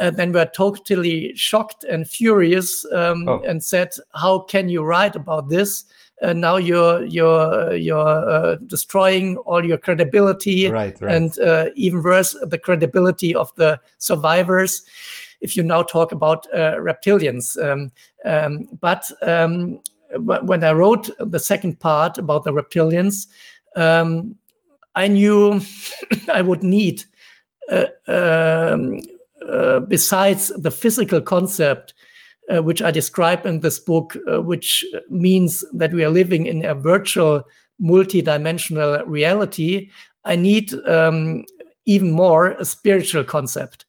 uh, 0.00 0.10
then 0.10 0.32
were 0.32 0.48
totally 0.54 1.34
shocked 1.34 1.84
and 1.84 2.08
furious 2.08 2.84
um, 2.92 3.28
Oh. 3.28 3.42
and 3.46 3.62
said, 3.64 3.90
"How 4.14 4.38
can 4.40 4.68
you 4.68 4.82
write 4.84 5.16
about 5.16 5.48
this? 5.48 5.84
Uh, 6.24 6.32
now 6.32 6.56
you're 6.56 7.04
you're 7.04 7.74
you're 7.74 8.30
uh, 8.30 8.56
destroying 8.66 9.36
all 9.38 9.64
your 9.64 9.78
credibility, 9.78 10.70
Right, 10.70 10.98
right. 11.00 11.14
and 11.14 11.38
uh, 11.38 11.66
even 11.74 12.02
worse, 12.02 12.36
the 12.42 12.58
credibility 12.58 13.34
of 13.34 13.54
the 13.56 13.78
survivors." 13.98 14.82
If 15.40 15.56
you 15.56 15.62
now 15.62 15.82
talk 15.82 16.12
about 16.12 16.46
uh, 16.54 16.76
reptilians, 16.78 17.62
um, 17.62 17.92
um, 18.24 18.66
but 18.80 19.10
um, 19.22 19.80
when 20.16 20.64
I 20.64 20.72
wrote 20.72 21.10
the 21.18 21.38
second 21.38 21.80
part 21.80 22.16
about 22.16 22.44
the 22.44 22.52
reptilians, 22.52 23.26
um, 23.76 24.36
I 24.94 25.08
knew 25.08 25.60
I 26.32 26.40
would 26.40 26.62
need, 26.62 27.04
uh, 27.70 27.86
um, 28.08 29.00
uh, 29.46 29.80
besides 29.80 30.48
the 30.56 30.70
physical 30.70 31.20
concept, 31.20 31.92
uh, 32.52 32.62
which 32.62 32.82
I 32.82 32.90
describe 32.90 33.46
in 33.46 33.60
this 33.60 33.78
book, 33.78 34.16
uh, 34.30 34.40
which 34.42 34.84
means 35.08 35.64
that 35.72 35.92
we 35.92 36.04
are 36.04 36.10
living 36.10 36.46
in 36.46 36.64
a 36.64 36.74
virtual, 36.74 37.44
multi-dimensional 37.78 39.04
reality, 39.06 39.90
I 40.24 40.36
need 40.36 40.72
um, 40.86 41.44
even 41.86 42.10
more 42.12 42.50
a 42.52 42.64
spiritual 42.64 43.24
concept. 43.24 43.84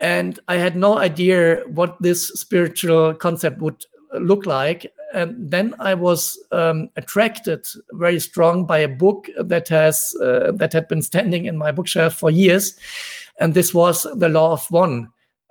And 0.00 0.38
I 0.48 0.56
had 0.56 0.76
no 0.76 0.98
idea 0.98 1.62
what 1.66 2.00
this 2.00 2.28
spiritual 2.28 3.14
concept 3.14 3.60
would 3.60 3.84
look 4.14 4.46
like. 4.46 4.92
And 5.14 5.50
then 5.50 5.74
I 5.78 5.94
was 5.94 6.38
um, 6.52 6.90
attracted 6.96 7.66
very 7.92 8.20
strong 8.20 8.66
by 8.66 8.78
a 8.78 8.88
book 8.88 9.28
that 9.38 9.68
has 9.68 10.14
uh, 10.22 10.52
that 10.56 10.72
had 10.72 10.86
been 10.86 11.02
standing 11.02 11.46
in 11.46 11.56
my 11.56 11.72
bookshelf 11.72 12.14
for 12.14 12.30
years, 12.30 12.78
and 13.40 13.54
this 13.54 13.72
was 13.72 14.06
the 14.16 14.28
Law 14.28 14.52
of 14.52 14.66
One. 14.70 15.08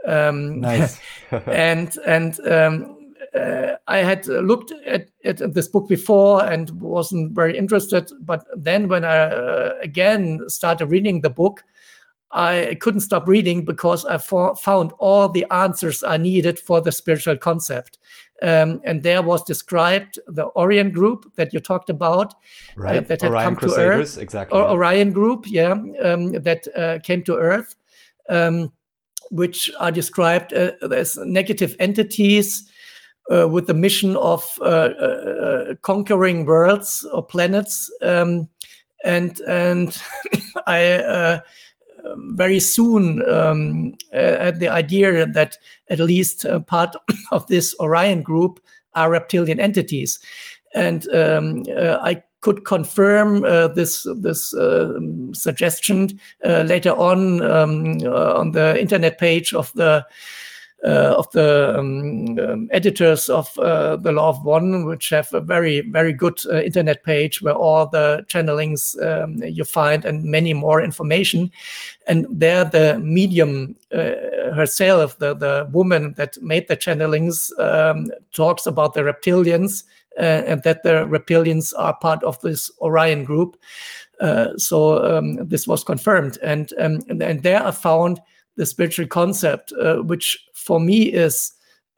Um, 0.08 0.62
nice. 0.62 1.00
and 1.32 1.96
and 2.08 2.40
um, 2.48 3.14
uh, 3.36 3.76
I 3.88 3.98
had 3.98 4.26
looked 4.28 4.72
at, 4.86 5.10
at 5.24 5.54
this 5.54 5.68
book 5.68 5.88
before 5.88 6.44
and 6.46 6.70
wasn't 6.82 7.34
very 7.34 7.58
interested. 7.58 8.10
But 8.22 8.46
then, 8.56 8.88
when 8.88 9.06
I 9.06 9.18
uh, 9.18 9.74
again 9.82 10.48
started 10.50 10.88
reading 10.88 11.22
the 11.22 11.30
book, 11.30 11.64
I 12.32 12.78
couldn't 12.82 13.02
stop 13.02 13.28
reading 13.28 13.64
because 13.64 14.06
I 14.06 14.18
fo- 14.18 14.56
found 14.56 14.92
all 15.00 15.30
the 15.30 15.46
answers 15.52 16.04
I 16.04 16.18
needed 16.18 16.60
for 16.60 16.82
the 16.82 16.92
spiritual 16.92 17.38
concept. 17.38 18.00
Um, 18.42 18.82
and 18.84 19.02
there 19.02 19.24
was 19.24 19.44
described 19.44 20.20
the 20.28 20.48
Orion 20.56 20.92
group 20.92 21.34
that 21.36 21.54
you 21.54 21.60
talked 21.60 21.90
about, 21.90 22.36
right. 22.76 23.08
that 23.08 23.22
had 23.22 23.32
Orion 23.32 23.46
come 23.46 23.56
to 23.56 23.60
Crusaders, 23.62 24.18
Earth. 24.18 24.24
exactly. 24.24 24.60
or 24.60 24.70
Orion 24.70 25.12
group, 25.12 25.46
yeah, 25.48 25.72
um, 26.04 26.34
that 26.34 26.68
uh, 26.76 27.00
came 27.02 27.24
to 27.24 27.36
Earth, 27.36 27.76
um, 28.30 28.72
which 29.32 29.72
are 29.80 29.92
described 29.92 30.54
uh, 30.54 30.72
as 30.92 31.18
negative 31.18 31.76
entities 31.80 32.70
uh, 33.32 33.48
with 33.48 33.68
the 33.68 33.74
mission 33.74 34.16
of 34.18 34.44
uh, 34.62 34.64
uh, 34.64 35.76
conquering 35.82 36.46
worlds 36.46 37.06
or 37.14 37.24
planets. 37.26 37.92
Um, 38.02 38.50
and 39.04 39.40
and 39.42 39.98
I 40.68 40.94
uh, 40.94 41.40
very 42.16 42.60
soon 42.60 43.28
um, 43.30 43.94
uh, 44.14 44.18
had 44.18 44.60
the 44.60 44.70
idea 44.70 45.26
that 45.26 45.58
at 45.90 46.00
least 46.00 46.46
part 46.68 46.96
of 47.32 47.48
this 47.48 47.76
Orion 47.80 48.22
group 48.22 48.60
are 48.96 49.10
reptilian 49.10 49.60
entities, 49.60 50.20
and 50.74 51.08
um, 51.14 51.64
uh, 51.78 51.98
I 52.02 52.24
could 52.42 52.66
confirm 52.66 53.44
uh, 53.44 53.68
this 53.68 54.08
this 54.18 54.54
uh, 54.54 55.00
suggestion 55.34 56.20
uh, 56.46 56.62
later 56.62 56.92
on 56.92 57.42
um, 57.42 57.98
uh, 58.04 58.34
on 58.36 58.52
the 58.52 58.80
internet 58.80 59.18
page 59.18 59.54
of 59.54 59.72
the 59.74 60.06
of 60.84 61.30
the 61.32 61.76
um, 61.78 62.38
um, 62.40 62.70
editors 62.72 63.30
of 63.30 63.52
the 63.56 64.12
Law 64.12 64.30
of 64.30 64.46
One, 64.46 64.86
which 64.86 65.10
have 65.10 65.34
a 65.34 65.42
very 65.42 65.82
very 65.82 66.14
good 66.14 66.40
internet 66.46 67.04
page 67.04 67.42
where 67.42 67.56
all 67.56 67.88
the 67.88 68.24
channelings 68.30 68.96
um, 69.04 69.42
you 69.44 69.66
find 69.66 70.06
and 70.06 70.24
many 70.24 70.54
more 70.54 70.82
information. 70.82 71.52
And 72.06 72.28
there, 72.30 72.64
the 72.64 73.00
medium 73.00 73.76
uh, 73.92 74.54
herself, 74.54 75.18
the 75.18 75.34
the 75.34 75.68
woman 75.74 76.14
that 76.18 76.38
made 76.42 76.68
the 76.68 76.78
channelings, 76.78 77.52
um, 77.60 78.12
talks 78.32 78.68
about 78.68 78.94
the 78.94 79.02
reptilians. 79.02 79.84
Uh, 80.18 80.44
and 80.48 80.64
that 80.64 80.82
the 80.84 81.06
reptilians 81.06 81.74
are 81.78 81.96
part 81.98 82.24
of 82.24 82.40
this 82.42 82.72
Orion 82.82 83.24
group. 83.24 83.56
Uh, 84.20 84.58
so 84.58 85.18
um, 85.18 85.48
this 85.48 85.68
was 85.68 85.84
confirmed, 85.84 86.40
and, 86.42 86.74
um, 86.80 87.00
and, 87.08 87.22
and 87.22 87.44
there 87.44 87.64
I 87.64 87.70
found 87.70 88.20
the 88.56 88.66
spiritual 88.66 89.06
concept, 89.08 89.72
uh, 89.74 89.98
which 89.98 90.38
for 90.54 90.80
me 90.80 91.04
is, 91.04 91.52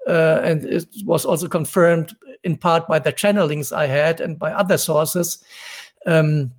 and 0.05 0.65
it 0.65 0.86
was 1.05 1.26
also 1.26 1.47
confirmed 1.47 2.13
in 2.43 2.57
part 2.57 2.88
by 2.88 2.99
the 2.99 3.13
channelings 3.13 3.72
I 3.72 3.88
had 3.88 4.22
and 4.22 4.38
by 4.38 4.51
other 4.51 4.78
sources, 4.78 5.43
um, 6.05 6.51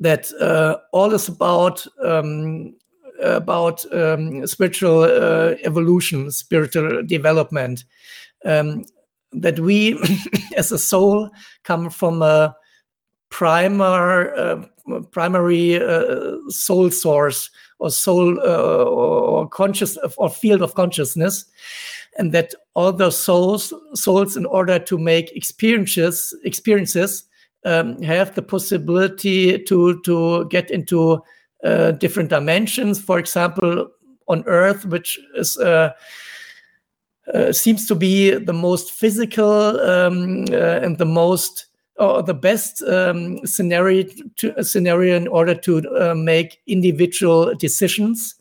that 0.00 0.32
uh, 0.40 0.76
all 0.92 1.12
is 1.14 1.28
about 1.28 1.86
um, 2.02 2.74
about 3.22 3.84
um, 3.94 4.46
spiritual 4.46 5.02
uh, 5.04 5.54
evolution, 5.62 6.30
spiritual 6.30 7.02
development. 7.04 7.84
That 9.32 9.58
we, 9.58 9.98
as 10.56 10.72
a 10.72 10.78
soul, 10.78 11.30
come 11.62 11.90
from 11.90 12.22
a 12.22 12.54
primar, 13.30 14.38
uh, 14.38 15.00
primary 15.10 15.82
uh, 15.82 16.36
soul 16.48 16.90
source 16.90 17.50
or 17.78 17.90
soul 17.90 18.38
uh, 18.40 18.84
or 18.84 19.48
conscious 19.48 19.98
or 20.16 20.30
field 20.30 20.62
of 20.62 20.74
consciousness 20.74 21.46
and 22.18 22.32
that 22.32 22.54
all 22.74 22.92
those 22.92 23.18
souls 23.18 23.72
souls 23.94 24.36
in 24.36 24.46
order 24.46 24.78
to 24.78 24.98
make 24.98 25.34
experiences 25.36 26.34
experiences 26.44 27.24
um, 27.64 28.00
have 28.02 28.34
the 28.34 28.42
possibility 28.42 29.58
to 29.58 30.00
to 30.02 30.46
get 30.48 30.70
into 30.70 31.22
uh, 31.64 31.92
different 31.92 32.28
dimensions. 32.28 33.00
For 33.00 33.18
example 33.18 33.88
on 34.28 34.44
earth 34.46 34.86
which 34.86 35.18
is 35.34 35.58
uh, 37.28 37.38
uh, 37.38 37.52
seems 37.52 37.86
to 37.86 37.94
be 37.94 38.34
the 38.34 38.52
most 38.52 38.92
physical 38.92 39.80
um, 39.80 40.44
uh, 40.50 40.80
and 40.82 40.98
the 40.98 41.04
most 41.04 41.66
or 41.98 42.22
the 42.22 42.34
best 42.34 42.82
um, 42.82 43.44
scenario 43.46 44.04
to, 44.36 44.64
scenario 44.64 45.16
in 45.16 45.28
order 45.28 45.54
to 45.54 45.82
uh, 45.90 46.14
make 46.14 46.60
individual 46.66 47.54
decisions 47.54 48.34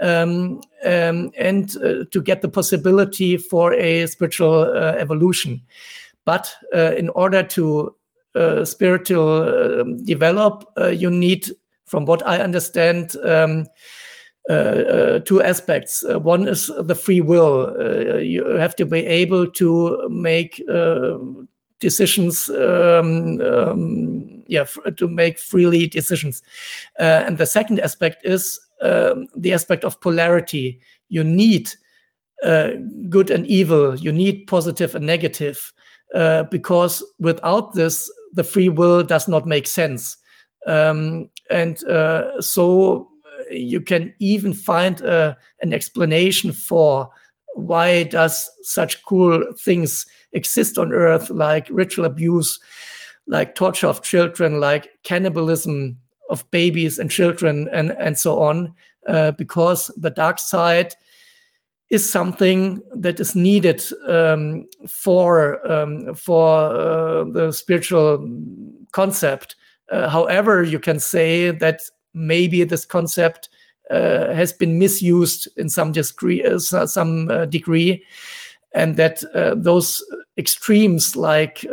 um, 0.00 0.60
um, 0.84 1.30
and 1.38 1.76
uh, 1.76 2.04
to 2.10 2.22
get 2.22 2.42
the 2.42 2.48
possibility 2.48 3.36
for 3.36 3.74
a 3.74 4.06
spiritual 4.06 4.62
uh, 4.62 4.94
evolution. 4.98 5.60
But 6.24 6.52
uh, 6.74 6.94
in 6.96 7.10
order 7.10 7.42
to 7.42 7.94
uh, 8.34 8.64
spiritual 8.64 9.80
um, 9.80 10.04
develop, 10.04 10.64
uh, 10.78 10.88
you 10.88 11.10
need, 11.10 11.50
from 11.86 12.06
what 12.06 12.26
I 12.26 12.38
understand, 12.38 13.14
um, 13.24 13.66
two 14.48 15.42
aspects. 15.42 16.04
one 16.06 16.48
is 16.48 16.70
the 16.80 16.94
free 16.94 17.20
will. 17.20 17.74
you 18.22 18.44
have 18.56 18.76
to 18.76 18.86
be 18.86 19.04
able 19.06 19.50
to 19.52 20.08
make 20.08 20.62
decisions 21.80 22.48
um, 22.48 23.40
um, 23.42 24.42
yeah 24.46 24.64
to 24.96 25.08
make 25.08 25.38
freely 25.38 25.86
decisions. 25.86 26.42
Uh, 26.98 27.24
and 27.26 27.38
the 27.38 27.46
second 27.46 27.80
aspect 27.80 28.24
is 28.24 28.60
um, 28.80 29.26
the 29.36 29.52
aspect 29.52 29.84
of 29.84 30.00
polarity. 30.00 30.80
You 31.08 31.24
need 31.24 31.70
uh, 32.42 32.70
good 33.08 33.30
and 33.30 33.46
evil. 33.46 33.96
You 33.96 34.12
need 34.12 34.46
positive 34.46 34.94
and 34.94 35.06
negative. 35.06 35.72
Uh, 36.14 36.44
because 36.44 37.02
without 37.18 37.74
this 37.74 38.08
the 38.34 38.44
free 38.44 38.68
will 38.68 39.02
does 39.02 39.26
not 39.26 39.46
make 39.46 39.66
sense. 39.66 40.16
Um, 40.66 41.28
and 41.50 41.82
uh, 41.84 42.40
so 42.40 43.08
you 43.50 43.80
can 43.80 44.14
even 44.18 44.52
find 44.52 45.02
uh, 45.02 45.34
an 45.62 45.72
explanation 45.72 46.52
for 46.52 47.08
why 47.54 48.02
does 48.04 48.50
such 48.62 49.02
cool 49.04 49.44
things 49.58 50.06
exist 50.32 50.78
on 50.78 50.92
earth 50.92 51.30
like 51.30 51.68
ritual 51.70 52.04
abuse 52.04 52.58
like 53.26 53.54
torture 53.54 53.86
of 53.86 54.02
children 54.02 54.60
like 54.60 54.90
cannibalism 55.04 55.96
of 56.30 56.48
babies 56.50 56.98
and 56.98 57.10
children 57.10 57.68
and 57.72 57.92
and 57.92 58.18
so 58.18 58.40
on 58.42 58.74
uh, 59.08 59.30
because 59.32 59.90
the 59.96 60.10
dark 60.10 60.38
side 60.38 60.94
is 61.90 62.10
something 62.10 62.82
that 62.94 63.20
is 63.20 63.36
needed 63.36 63.82
um, 64.08 64.66
for 64.88 65.64
um, 65.70 66.14
for 66.14 66.70
uh, 66.70 67.24
the 67.24 67.52
spiritual 67.52 68.28
concept. 68.92 69.56
Uh, 69.92 70.08
however, 70.08 70.62
you 70.62 70.78
can 70.78 70.98
say 70.98 71.50
that 71.50 71.82
maybe 72.14 72.64
this 72.64 72.84
concept 72.84 73.48
uh, 73.90 74.32
has 74.32 74.52
been 74.52 74.78
misused 74.78 75.46
in 75.58 75.68
some 75.68 75.92
degree, 75.92 76.42
uh, 76.42 76.58
some 76.58 77.28
uh, 77.28 77.44
degree, 77.44 78.02
and 78.74 78.96
that 78.96 79.22
those 79.62 80.02
extremes 80.36 81.14
like 81.14 81.64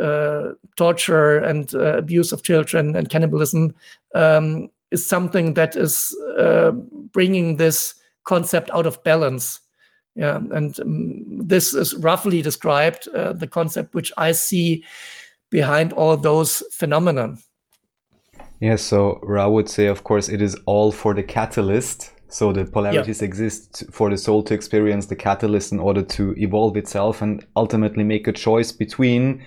torture 0.76 1.38
and 1.38 1.74
abuse 1.74 2.30
of 2.30 2.42
children 2.42 2.94
and 2.94 3.08
cannibalism 3.08 3.74
um, 4.14 4.68
is 4.90 5.04
something 5.04 5.54
that 5.54 5.74
is 5.74 6.14
bringing 7.12 7.56
this 7.56 7.94
concept 8.24 8.70
out 8.72 8.86
of 8.86 9.02
balance. 9.02 9.60
Yeah, 10.14 10.36
and 10.52 10.78
um, 10.80 11.46
this 11.48 11.72
is 11.72 11.94
roughly 11.94 12.42
described 12.42 13.08
uh, 13.08 13.32
the 13.32 13.46
concept 13.46 13.94
which 13.94 14.12
I 14.18 14.32
see 14.32 14.84
behind 15.50 15.94
all 15.94 16.16
those 16.18 16.62
phenomena. 16.70 17.36
Yeah, 18.62 18.76
so 18.76 19.18
Ra 19.24 19.48
would 19.48 19.68
say, 19.68 19.86
of 19.86 20.04
course, 20.04 20.28
it 20.28 20.40
is 20.40 20.56
all 20.66 20.92
for 20.92 21.14
the 21.14 21.22
catalyst. 21.24 22.12
So 22.28 22.52
the 22.52 22.64
polarities 22.64 23.20
yeah. 23.20 23.26
exist 23.26 23.82
for 23.90 24.08
the 24.08 24.16
soul 24.16 24.44
to 24.44 24.54
experience 24.54 25.06
the 25.06 25.16
catalyst 25.16 25.72
in 25.72 25.80
order 25.80 26.02
to 26.02 26.32
evolve 26.38 26.76
itself 26.76 27.22
and 27.22 27.44
ultimately 27.56 28.04
make 28.04 28.28
a 28.28 28.32
choice 28.32 28.70
between 28.70 29.44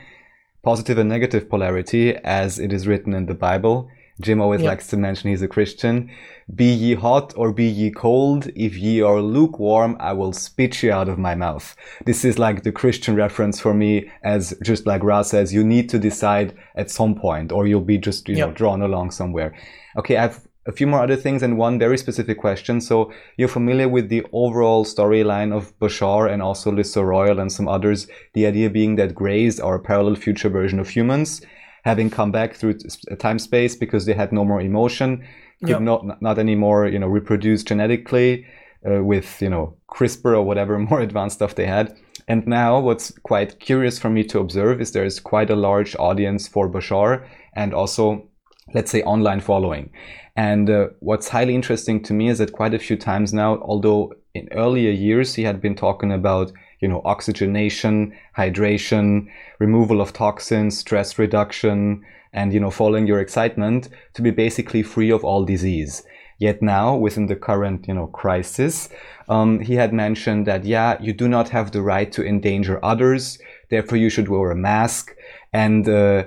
positive 0.64 0.98
and 0.98 1.08
negative 1.08 1.50
polarity, 1.50 2.14
as 2.26 2.60
it 2.60 2.74
is 2.74 2.88
written 2.88 3.14
in 3.14 3.26
the 3.26 3.34
Bible. 3.34 3.90
Jim 4.22 4.42
always 4.42 4.62
yep. 4.62 4.70
likes 4.70 4.88
to 4.88 4.98
mention 4.98 5.30
he's 5.30 5.42
a 5.42 5.48
Christian. 5.48 6.10
Be 6.54 6.66
ye 6.66 6.94
hot 6.94 7.34
or 7.36 7.52
be 7.52 7.66
ye 7.66 7.92
cold. 7.92 8.48
If 8.56 8.78
ye 8.78 9.02
are 9.02 9.20
lukewarm, 9.20 9.98
I 10.00 10.14
will 10.14 10.32
spit 10.32 10.82
you 10.84 10.92
out 10.92 11.10
of 11.10 11.18
my 11.18 11.36
mouth. 11.36 11.76
This 12.06 12.24
is 12.24 12.40
like 12.40 12.64
the 12.64 12.72
Christian 12.72 13.16
reference 13.16 13.60
for 13.60 13.74
me 13.74 14.10
as 14.24 14.58
just 14.64 14.88
like 14.88 15.04
Ra 15.04 15.22
says, 15.22 15.54
you 15.54 15.64
need 15.64 15.90
to 15.90 16.00
decide 16.00 16.56
at 16.76 16.90
some 16.90 17.16
point 17.16 17.52
or 17.52 17.68
you'll 17.68 17.82
be 17.82 17.98
just, 17.98 18.30
you 18.30 18.38
yep. 18.38 18.48
know, 18.48 18.54
drawn 18.54 18.82
along 18.82 19.12
somewhere. 19.12 19.54
Okay. 19.98 20.16
I 20.16 20.22
have 20.22 20.48
a 20.66 20.72
few 20.72 20.88
more 20.88 21.04
other 21.04 21.16
things 21.16 21.44
and 21.44 21.58
one 21.58 21.78
very 21.78 21.98
specific 21.98 22.40
question. 22.40 22.80
So 22.80 23.12
you're 23.38 23.50
familiar 23.50 23.90
with 23.90 24.10
the 24.10 24.26
overall 24.32 24.86
storyline 24.86 25.54
of 25.54 25.78
Bashar 25.80 26.32
and 26.32 26.42
also 26.42 26.72
Lyssa 26.72 27.04
Royal 27.04 27.40
and 27.40 27.52
some 27.52 27.68
others. 27.68 28.08
The 28.34 28.48
idea 28.48 28.70
being 28.70 28.96
that 28.96 29.14
Greys 29.14 29.60
are 29.60 29.76
a 29.76 29.80
parallel 29.80 30.16
future 30.16 30.50
version 30.50 30.80
of 30.80 30.90
humans 30.90 31.42
having 31.86 32.10
come 32.10 32.32
back 32.32 32.56
through 32.56 32.74
time 33.20 33.40
space 33.40 33.76
because 33.76 34.06
they 34.06 34.14
had 34.14 34.34
no 34.34 34.44
more 34.44 34.60
emotion, 34.60 35.26
could 35.64 35.82
not 35.82 36.22
not 36.22 36.38
anymore 36.38 36.88
you 36.88 37.00
know 37.00 37.08
reproduce 37.08 37.64
genetically 37.64 38.46
uh, 38.86 39.04
with 39.04 39.42
you 39.42 39.50
know 39.50 39.78
CRISPR 39.90 40.34
or 40.34 40.42
whatever 40.42 40.78
more 40.92 41.00
advanced 41.00 41.38
stuff 41.38 41.56
they 41.56 41.68
had. 41.68 41.96
And 42.28 42.48
now, 42.48 42.80
what's 42.80 43.12
quite 43.24 43.60
curious 43.60 44.00
for 44.00 44.10
me 44.10 44.24
to 44.26 44.40
observe 44.40 44.82
is 44.82 44.92
there's 44.92 45.20
quite 45.20 45.52
a 45.52 45.56
large 45.56 45.96
audience 45.98 46.48
for 46.48 46.68
Bashar 46.68 47.24
and 47.54 47.72
also, 47.72 48.28
let's 48.74 48.90
say, 48.90 49.04
online 49.04 49.42
following. 49.42 49.92
And 50.36 50.70
uh, 50.70 50.88
what's 51.00 51.30
highly 51.30 51.54
interesting 51.54 52.02
to 52.04 52.14
me 52.14 52.30
is 52.30 52.40
that 52.40 52.52
quite 52.52 52.74
a 52.74 52.80
few 52.80 52.98
times 52.98 53.32
now, 53.32 53.60
although 53.62 54.14
in 54.34 54.50
earlier 54.54 54.92
years 54.92 55.36
he 55.36 55.44
had 55.44 55.62
been 55.62 55.76
talking 55.76 56.12
about 56.12 56.52
you 56.86 56.90
know, 56.90 57.02
oxygenation, 57.04 58.16
hydration, 58.38 59.28
removal 59.58 60.00
of 60.00 60.14
toxins, 60.14 60.78
stress 60.78 61.18
reduction, 61.18 62.06
and, 62.32 62.54
you 62.54 62.60
know, 62.60 62.70
following 62.70 63.08
your 63.08 63.20
excitement 63.20 63.90
to 64.14 64.22
be 64.22 64.30
basically 64.30 64.84
free 64.84 65.10
of 65.10 65.26
all 65.26 65.44
disease. 65.44 66.04
Yet 66.38 66.62
now, 66.62 66.96
within 66.96 67.26
the 67.26 67.36
current, 67.36 67.88
you 67.88 67.96
know, 67.96 68.06
crisis, 68.06 68.90
um, 69.28 69.62
he 69.62 69.74
had 69.74 69.94
mentioned 69.94 70.46
that, 70.46 70.64
yeah, 70.64 71.02
you 71.02 71.12
do 71.12 71.28
not 71.28 71.50
have 71.50 71.72
the 71.72 71.82
right 71.82 72.12
to 72.12 72.24
endanger 72.24 72.78
others. 72.86 73.40
Therefore, 73.72 73.98
you 73.98 74.12
should 74.12 74.30
wear 74.30 74.52
a 74.52 74.56
mask. 74.56 75.16
And 75.52 75.90
uh, 75.90 76.26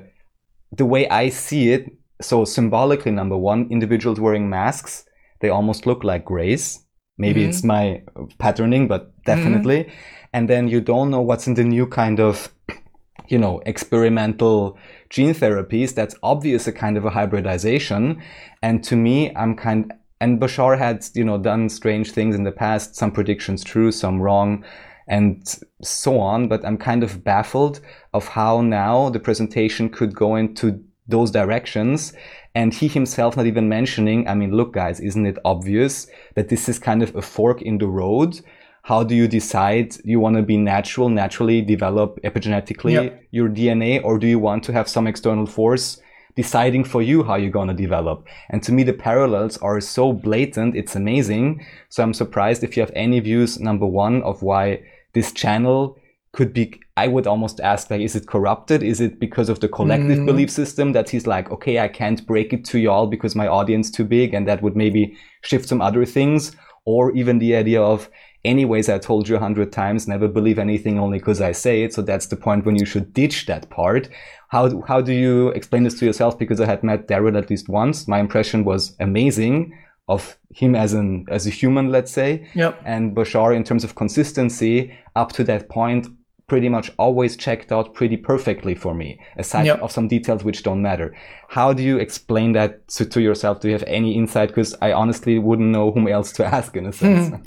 the 0.72 0.86
way 0.86 1.08
I 1.08 1.28
see 1.28 1.70
it, 1.70 1.84
so 2.20 2.44
symbolically, 2.44 3.12
number 3.12 3.36
one, 3.36 3.68
individuals 3.70 4.18
wearing 4.18 4.50
masks, 4.50 5.04
they 5.40 5.50
almost 5.50 5.86
look 5.86 6.02
like 6.02 6.24
grays. 6.24 6.84
Maybe 7.16 7.42
mm-hmm. 7.42 7.50
it's 7.50 7.62
my 7.62 8.02
patterning, 8.38 8.88
but 8.88 9.12
definitely. 9.24 9.84
Mm-hmm 9.84 10.17
and 10.38 10.48
then 10.48 10.68
you 10.68 10.80
don't 10.80 11.10
know 11.10 11.20
what's 11.20 11.48
in 11.48 11.54
the 11.54 11.64
new 11.64 11.86
kind 11.86 12.20
of 12.20 12.48
you 13.28 13.38
know 13.38 13.60
experimental 13.66 14.78
gene 15.10 15.34
therapies 15.34 15.94
that's 15.94 16.14
obvious 16.22 16.68
a 16.68 16.72
kind 16.72 16.96
of 16.96 17.04
a 17.04 17.10
hybridization 17.10 18.22
and 18.62 18.84
to 18.84 18.94
me 18.94 19.34
i'm 19.34 19.56
kind 19.56 19.92
and 20.20 20.40
bashar 20.40 20.78
had 20.78 21.04
you 21.14 21.24
know 21.24 21.38
done 21.38 21.68
strange 21.68 22.12
things 22.12 22.36
in 22.36 22.44
the 22.44 22.52
past 22.52 22.94
some 22.94 23.10
predictions 23.10 23.64
true 23.64 23.90
some 23.90 24.22
wrong 24.22 24.64
and 25.08 25.58
so 25.82 26.20
on. 26.20 26.48
But 26.48 26.64
I'm 26.64 26.76
kind 26.76 27.02
of 27.02 27.24
baffled 27.24 27.80
of 28.12 28.28
how 28.28 28.60
now 28.60 29.08
the 29.08 29.18
presentation 29.18 29.88
could 29.88 30.14
go 30.14 30.36
into 30.36 30.84
those 31.08 31.30
directions. 31.30 32.12
And 32.54 32.74
he 32.74 32.88
himself 32.88 33.36
not 33.36 33.46
even 33.46 33.68
mentioning, 33.68 34.28
I 34.28 34.34
mean, 34.34 34.52
look, 34.52 34.74
guys, 34.74 35.00
isn't 35.00 35.26
it 35.26 35.38
obvious 35.44 36.06
that 36.34 36.48
this 36.50 36.68
is 36.68 36.78
kind 36.78 37.02
of 37.02 37.16
a 37.16 37.22
fork 37.22 37.62
in 37.62 37.78
the 37.78 37.86
road? 37.86 38.40
How 38.88 39.02
do 39.02 39.14
you 39.14 39.28
decide 39.28 39.88
you 40.02 40.18
want 40.18 40.36
to 40.36 40.42
be 40.42 40.56
natural, 40.56 41.10
naturally 41.10 41.60
develop 41.60 42.18
epigenetically 42.24 42.92
Yeah. 42.94 43.10
your 43.30 43.48
DNA, 43.50 44.00
or 44.02 44.18
do 44.18 44.26
you 44.26 44.38
want 44.38 44.64
to 44.64 44.72
have 44.72 44.88
some 44.88 45.06
external 45.06 45.44
force 45.44 46.00
deciding 46.36 46.84
for 46.84 47.02
you 47.02 47.22
how 47.22 47.36
you're 47.36 47.58
going 47.58 47.68
to 47.68 47.82
develop? 47.86 48.26
And 48.48 48.62
to 48.62 48.72
me, 48.72 48.84
the 48.84 48.94
parallels 48.94 49.58
are 49.58 49.78
so 49.82 50.14
blatant. 50.14 50.74
It's 50.74 50.96
amazing. 50.96 51.46
So 51.90 52.02
I'm 52.02 52.14
surprised 52.14 52.64
if 52.64 52.70
you 52.74 52.80
have 52.80 52.92
any 53.06 53.20
views, 53.20 53.60
number 53.60 53.84
one, 53.86 54.22
of 54.22 54.42
why 54.42 54.80
this 55.12 55.32
channel 55.32 55.98
could 56.32 56.54
be, 56.54 56.64
I 56.96 57.08
would 57.08 57.26
almost 57.26 57.60
ask, 57.60 57.90
like, 57.90 58.00
is 58.00 58.16
it 58.16 58.26
corrupted? 58.26 58.82
Is 58.82 59.02
it 59.02 59.20
because 59.20 59.50
of 59.50 59.60
the 59.60 59.68
collective 59.68 60.20
mm. 60.20 60.26
belief 60.30 60.50
system 60.50 60.92
that 60.92 61.10
he's 61.10 61.26
like, 61.26 61.50
okay, 61.50 61.78
I 61.78 61.88
can't 61.88 62.26
break 62.26 62.54
it 62.54 62.64
to 62.70 62.78
y'all 62.78 63.06
because 63.06 63.36
my 63.36 63.48
audience 63.48 63.90
too 63.90 64.04
big 64.04 64.32
and 64.32 64.48
that 64.48 64.62
would 64.62 64.76
maybe 64.76 65.14
shift 65.42 65.68
some 65.68 65.82
other 65.82 66.06
things? 66.06 66.52
Or 66.86 67.12
even 67.12 67.38
the 67.38 67.54
idea 67.54 67.82
of, 67.82 68.08
anyways, 68.44 68.88
I 68.88 68.98
told 68.98 69.28
you 69.28 69.36
a 69.36 69.40
hundred 69.40 69.72
times, 69.72 70.08
never 70.08 70.28
believe 70.28 70.58
anything 70.58 70.98
only 70.98 71.18
because 71.18 71.40
I 71.40 71.52
say 71.52 71.82
it. 71.82 71.92
So 71.94 72.02
that's 72.02 72.26
the 72.26 72.36
point 72.36 72.64
when 72.64 72.76
you 72.76 72.84
should 72.86 73.12
ditch 73.12 73.46
that 73.46 73.68
part. 73.70 74.08
How, 74.48 74.82
how 74.82 75.00
do 75.00 75.12
you 75.12 75.48
explain 75.50 75.82
this 75.84 75.98
to 75.98 76.06
yourself? 76.06 76.38
Because 76.38 76.60
I 76.60 76.66
had 76.66 76.82
met 76.82 77.06
Darryl 77.08 77.36
at 77.36 77.50
least 77.50 77.68
once. 77.68 78.08
My 78.08 78.18
impression 78.20 78.64
was 78.64 78.94
amazing 79.00 79.76
of 80.08 80.38
him 80.54 80.74
as 80.74 80.94
an, 80.94 81.26
as 81.28 81.46
a 81.46 81.50
human, 81.50 81.90
let's 81.90 82.10
say. 82.10 82.46
Yep. 82.54 82.80
And 82.84 83.14
Bashar, 83.14 83.54
in 83.54 83.62
terms 83.64 83.84
of 83.84 83.94
consistency, 83.94 84.96
up 85.16 85.32
to 85.32 85.44
that 85.44 85.68
point, 85.68 86.06
pretty 86.46 86.70
much 86.70 86.90
always 86.98 87.36
checked 87.36 87.70
out 87.72 87.92
pretty 87.92 88.16
perfectly 88.16 88.74
for 88.74 88.94
me, 88.94 89.20
aside 89.36 89.66
Yep. 89.66 89.82
of 89.82 89.92
some 89.92 90.08
details 90.08 90.42
which 90.44 90.62
don't 90.62 90.80
matter. 90.80 91.14
How 91.48 91.74
do 91.74 91.82
you 91.82 91.98
explain 91.98 92.52
that 92.52 92.88
to, 92.88 93.04
to 93.04 93.20
yourself? 93.20 93.60
Do 93.60 93.68
you 93.68 93.74
have 93.74 93.84
any 93.86 94.16
insight? 94.16 94.48
Because 94.48 94.74
I 94.80 94.92
honestly 94.92 95.38
wouldn't 95.38 95.68
know 95.68 95.92
whom 95.92 96.08
else 96.08 96.32
to 96.32 96.46
ask 96.56 96.74
in 96.74 96.86
a 96.86 96.92
sense. 96.92 97.28
Hmm. 97.28 97.42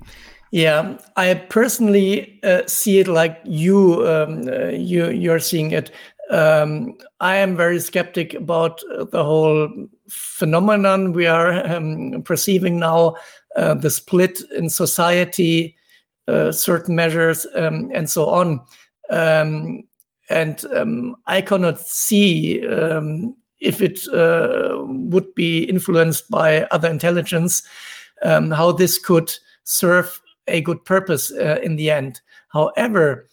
Yeah, 0.51 0.97
I 1.15 1.33
personally 1.35 2.39
uh, 2.43 2.63
see 2.67 2.99
it 2.99 3.07
like 3.07 3.39
you 3.45 4.05
um, 4.05 4.47
uh, 4.49 4.67
you 4.69 5.09
you're 5.09 5.39
seeing 5.39 5.71
it. 5.71 5.91
Um, 6.29 6.97
I 7.21 7.37
am 7.37 7.55
very 7.55 7.79
skeptic 7.79 8.33
about 8.33 8.81
uh, 8.97 9.05
the 9.05 9.23
whole 9.23 9.69
phenomenon 10.09 11.13
we 11.13 11.25
are 11.25 11.65
um, 11.67 12.21
perceiving 12.23 12.79
now, 12.79 13.15
uh, 13.55 13.75
the 13.75 13.89
split 13.89 14.41
in 14.55 14.69
society, 14.69 15.75
uh, 16.27 16.51
certain 16.51 16.95
measures, 16.95 17.47
um, 17.55 17.89
and 17.93 18.09
so 18.09 18.25
on. 18.27 18.59
Um, 19.09 19.83
and 20.29 20.63
um, 20.75 21.15
I 21.27 21.41
cannot 21.41 21.79
see 21.79 22.59
if 23.59 23.81
it 23.81 24.07
uh, 24.13 24.77
would 24.85 25.33
be 25.35 25.63
influenced 25.63 26.29
by 26.29 26.63
other 26.71 26.89
intelligence, 26.89 27.63
how 28.23 28.71
this 28.71 28.97
could 28.97 29.31
serve 29.63 30.19
a 30.51 30.61
good 30.61 30.83
purpose 30.85 31.31
uh, 31.31 31.59
in 31.63 31.75
the 31.75 31.89
end. 31.89 32.21
However, 32.49 33.27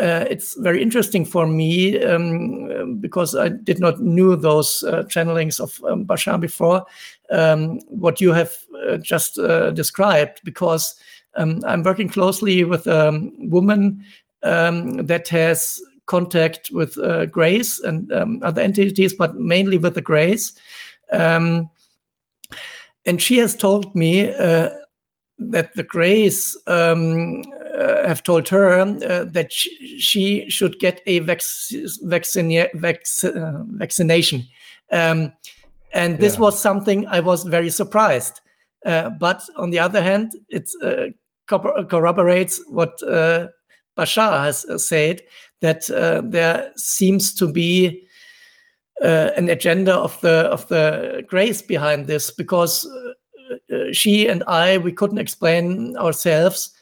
uh, 0.00 0.26
it's 0.28 0.56
very 0.58 0.82
interesting 0.82 1.24
for 1.24 1.46
me 1.46 2.02
um, 2.02 2.98
because 3.00 3.36
I 3.36 3.50
did 3.50 3.78
not 3.78 4.00
knew 4.00 4.34
those 4.34 4.82
uh, 4.82 5.04
channelings 5.04 5.60
of 5.60 5.80
um, 5.84 6.04
Bashar 6.04 6.40
before. 6.40 6.84
Um, 7.30 7.78
what 7.88 8.20
you 8.20 8.32
have 8.32 8.52
uh, 8.88 8.96
just 8.96 9.38
uh, 9.38 9.70
described, 9.70 10.40
because 10.44 10.96
um, 11.36 11.60
I'm 11.64 11.84
working 11.84 12.08
closely 12.08 12.64
with 12.64 12.86
a 12.86 13.30
woman 13.38 14.04
um, 14.42 15.06
that 15.06 15.28
has 15.28 15.80
contact 16.06 16.70
with 16.72 16.98
uh, 16.98 17.26
Greys 17.26 17.78
and 17.80 18.12
um, 18.12 18.40
other 18.42 18.60
entities, 18.60 19.14
but 19.14 19.36
mainly 19.36 19.78
with 19.78 19.94
the 19.94 20.02
Greys. 20.02 20.52
And 23.06 23.20
she 23.20 23.38
has 23.38 23.54
told 23.54 23.94
me 23.94 24.32
uh, 24.32 24.70
that 25.38 25.74
the 25.74 25.82
Greys 25.82 26.56
um, 26.66 27.42
uh, 27.76 28.06
have 28.06 28.22
told 28.22 28.48
her 28.48 28.78
uh, 28.78 29.24
that 29.24 29.52
she, 29.52 29.98
she 29.98 30.48
should 30.48 30.78
get 30.78 31.00
a 31.06 31.18
vac- 31.20 31.42
vac- 32.74 33.24
uh, 33.24 33.52
vaccination. 33.66 34.44
Um, 34.92 35.32
and 35.92 36.18
this 36.18 36.34
Yeah. 36.34 36.40
was 36.40 36.60
something 36.60 37.06
I 37.06 37.20
was 37.20 37.44
very 37.44 37.70
surprised. 37.70 38.40
Uh, 38.86 39.10
but 39.10 39.42
on 39.56 39.70
the 39.70 39.78
other 39.78 40.02
hand, 40.02 40.32
it 40.48 40.68
uh, 40.82 41.06
corro- 41.48 41.88
corroborates 41.88 42.60
what 42.68 43.02
uh, 43.02 43.48
Bashar 43.96 44.44
has 44.44 44.66
said 44.86 45.22
that 45.60 45.88
uh, 45.90 46.20
there 46.24 46.72
seems 46.76 47.34
to 47.34 47.50
be 47.50 48.06
uh, 49.02 49.30
an 49.36 49.48
agenda 49.48 49.94
of 49.94 50.20
the 50.20 50.48
of 50.52 50.68
the 50.68 51.24
grays 51.26 51.62
behind 51.62 52.06
this 52.06 52.30
because 52.30 52.86
uh, 53.74 53.92
she 53.92 54.28
and 54.28 54.44
I 54.46 54.78
we 54.78 54.92
couldn't 54.92 55.18
explain 55.18 55.96
ourselves 55.96 56.74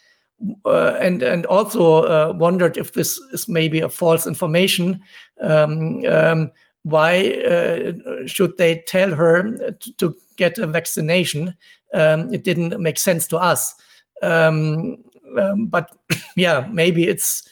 uh, 0.64 0.96
and 1.00 1.22
and 1.22 1.46
also 1.46 2.02
uh, 2.04 2.32
wondered 2.36 2.76
if 2.76 2.92
this 2.92 3.18
is 3.32 3.48
maybe 3.48 3.80
a 3.80 3.88
false 3.88 4.26
information. 4.26 5.00
Um, 5.40 6.04
um, 6.06 6.50
why 6.84 7.30
uh, 7.48 7.92
should 8.26 8.56
they 8.58 8.82
tell 8.88 9.14
her 9.14 9.72
to, 9.72 9.92
to 9.98 10.16
get 10.36 10.58
a 10.58 10.66
vaccination? 10.66 11.54
Um, 11.94 12.32
it 12.34 12.42
didn't 12.42 12.80
make 12.80 12.98
sense 12.98 13.26
to 13.28 13.36
us. 13.36 13.74
Um, 14.22 14.96
um, 15.38 15.66
but 15.66 15.90
yeah, 16.36 16.66
maybe 16.72 17.08
it's 17.08 17.48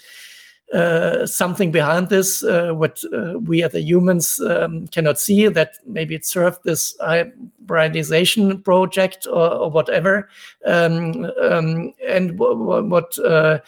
uh, 0.72 1.26
something 1.26 1.72
behind 1.72 2.08
this, 2.08 2.44
uh, 2.44 2.70
what 2.72 3.02
uh, 3.12 3.38
we 3.40 3.62
as 3.62 3.72
the 3.72 3.80
humans 3.80 4.40
um, 4.40 4.86
cannot 4.88 5.18
see, 5.18 5.48
that 5.48 5.74
maybe 5.84 6.14
it 6.14 6.24
served 6.24 6.60
this 6.64 6.96
hybridization 7.00 8.62
project 8.62 9.26
or, 9.26 9.52
or 9.52 9.70
whatever. 9.70 10.28
Um, 10.64 11.30
um, 11.42 11.92
and 12.06 12.38
what 12.38 13.18
uh, 13.18 13.58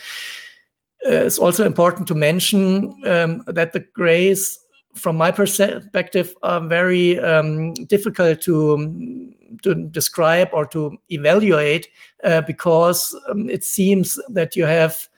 is 1.04 1.38
also 1.38 1.66
important 1.66 2.06
to 2.08 2.14
mention 2.14 2.94
um, 3.06 3.42
that 3.46 3.72
the 3.72 3.80
grays, 3.80 4.58
from 4.94 5.16
my 5.16 5.32
perspective, 5.32 6.34
are 6.42 6.60
very 6.60 7.18
um, 7.18 7.74
difficult 7.74 8.40
to 8.42 9.32
to 9.62 9.74
describe 9.74 10.48
or 10.52 10.64
to 10.64 10.96
evaluate 11.10 11.88
uh, 12.24 12.40
because 12.40 13.14
um, 13.28 13.50
it 13.50 13.62
seems 13.62 14.18
that 14.30 14.56
you 14.56 14.64
have 14.64 15.08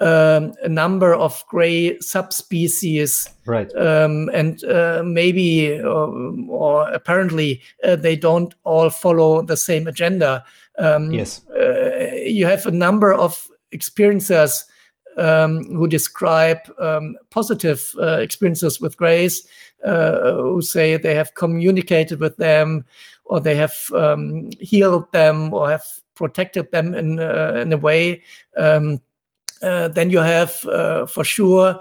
um, 0.00 0.52
a 0.62 0.68
number 0.68 1.14
of 1.14 1.44
gray 1.48 1.98
subspecies 2.00 3.28
Right. 3.46 3.70
um, 3.76 4.30
and 4.32 4.64
uh, 4.64 5.02
maybe 5.04 5.78
um, 5.80 6.48
or 6.50 6.90
apparently 6.92 7.60
uh, 7.84 7.96
they 7.96 8.16
don't 8.16 8.54
all 8.64 8.90
follow 8.90 9.42
the 9.42 9.56
same 9.56 9.86
agenda. 9.86 10.44
Um, 10.78 11.12
Yes. 11.12 11.42
uh, 11.50 12.14
you 12.24 12.46
have 12.46 12.66
a 12.66 12.70
number 12.70 13.12
of 13.12 13.46
experiences 13.70 14.64
um, 15.16 15.64
who 15.66 15.86
describe 15.86 16.58
um, 16.80 17.16
positive 17.30 17.94
uh, 18.00 18.18
experiences 18.18 18.80
with 18.80 18.96
grays, 18.96 19.46
uh, 19.84 20.32
who 20.32 20.62
say 20.62 20.96
they 20.96 21.14
have 21.14 21.34
communicated 21.34 22.18
with 22.18 22.36
them, 22.36 22.84
or 23.24 23.40
they 23.40 23.54
have 23.54 23.76
um, 23.94 24.50
healed 24.60 25.10
them, 25.12 25.52
or 25.54 25.70
have 25.70 25.86
protected 26.14 26.70
them 26.72 26.94
in 26.94 27.20
uh, 27.20 27.60
in 27.62 27.72
a 27.72 27.76
way. 27.76 28.22
Uh, 29.64 29.88
then 29.88 30.10
you 30.10 30.18
have, 30.18 30.64
uh, 30.66 31.06
for 31.06 31.24
sure, 31.24 31.80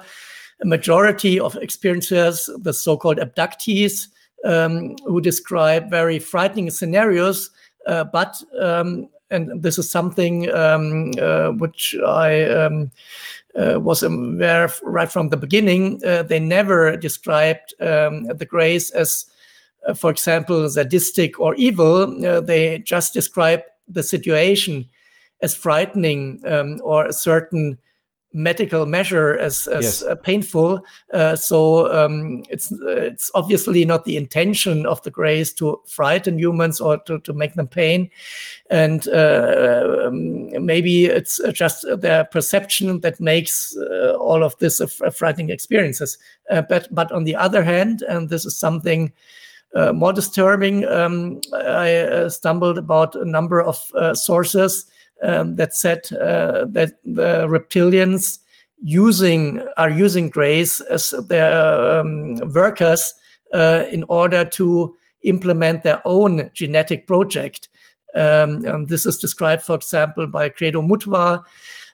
a 0.62 0.66
majority 0.66 1.40
of 1.40 1.56
experiences, 1.58 2.50
the 2.60 2.74
so-called 2.74 3.18
abductees, 3.18 4.08
um, 4.46 4.96
who 5.06 5.22
describe 5.22 5.90
very 5.90 6.20
frightening 6.20 6.70
scenarios, 6.70 7.50
uh, 7.88 8.04
but 8.04 8.42
um, 8.60 9.10
and 9.30 9.64
this 9.64 9.78
is 9.78 9.90
something 9.90 10.50
um, 10.52 11.12
uh, 11.20 11.50
which 11.50 11.96
I 12.06 12.44
um, 12.44 12.92
uh, 13.56 13.80
was 13.80 14.04
aware 14.04 14.66
of 14.66 14.80
right 14.84 15.12
from 15.12 15.30
the 15.30 15.38
beginning. 15.38 16.02
Uh, 16.06 16.24
they 16.24 16.40
never 16.40 16.96
described 16.96 17.74
um, 17.80 18.26
the 18.26 18.46
grays 18.46 18.92
as, 18.92 19.26
for 19.96 20.12
example, 20.12 20.70
sadistic 20.70 21.40
or 21.40 21.56
evil. 21.56 22.08
They 22.42 22.80
just 22.80 23.14
describe 23.14 23.62
the 23.88 24.04
situation 24.04 24.88
as 25.44 25.54
frightening 25.56 26.42
um, 26.46 26.80
or 26.84 27.06
a 27.06 27.14
certain 27.14 27.78
medical 28.34 28.86
measure 28.86 29.38
as, 29.38 29.68
as 29.68 29.84
Yes. 29.84 30.04
uh, 30.04 30.16
painful. 30.16 30.84
Uh, 31.14 31.36
so 31.36 31.86
um, 31.94 32.44
it's 32.50 32.72
it's 32.88 33.30
obviously 33.36 33.86
not 33.86 34.06
the 34.06 34.18
intention 34.18 34.88
of 34.88 35.02
the 35.04 35.12
grays 35.12 35.54
to 35.54 35.80
frighten 35.86 36.40
humans 36.40 36.82
or 36.82 36.98
to, 37.06 37.20
to 37.20 37.34
make 37.34 37.54
them 37.54 37.68
pain, 37.68 38.10
and 38.72 39.08
uh, 39.08 40.08
um, 40.08 40.50
maybe 40.66 41.06
it's 41.06 41.40
uh, 41.40 41.52
just 41.52 41.86
their 42.02 42.24
perception 42.26 43.02
that 43.02 43.20
makes 43.20 43.78
uh, 43.78 44.18
all 44.20 44.44
of 44.44 44.58
this 44.58 44.82
frightening 45.12 45.52
experiences. 45.52 46.18
Uh, 46.50 46.64
but 46.64 46.88
but 46.96 47.12
on 47.12 47.26
the 47.26 47.36
other 47.36 47.64
hand, 47.64 48.02
and 48.10 48.30
this 48.30 48.46
is 48.46 48.58
something. 48.58 49.14
Uh, 49.76 49.92
more 49.92 50.14
disturbing. 50.14 50.86
Um, 50.86 51.42
I 51.52 51.96
uh, 51.96 52.30
stumbled 52.30 52.78
about 52.78 53.16
a 53.16 53.26
number 53.26 53.60
of 53.60 53.92
uh, 53.96 54.14
sources 54.14 54.86
um, 55.24 55.56
that 55.56 55.74
said 55.74 56.02
uh, 56.14 56.66
that 56.70 56.94
the 57.04 57.48
reptilians 57.48 58.40
using 58.84 59.66
are 59.78 59.90
using 59.90 60.30
grays 60.30 60.82
as 60.82 61.14
their 61.30 62.00
um, 62.00 62.36
workers 62.54 63.14
uh, 63.54 63.86
in 63.90 64.04
order 64.10 64.44
to 64.44 64.96
implement 65.24 65.84
their 65.84 66.02
own 66.06 66.50
genetic 66.54 67.08
project. 67.08 67.70
Um, 68.14 68.86
this 68.86 69.06
is 69.06 69.18
described, 69.18 69.64
for 69.64 69.76
example, 69.76 70.28
by 70.28 70.50
Credo 70.50 70.82
Mutwa, 70.82 71.44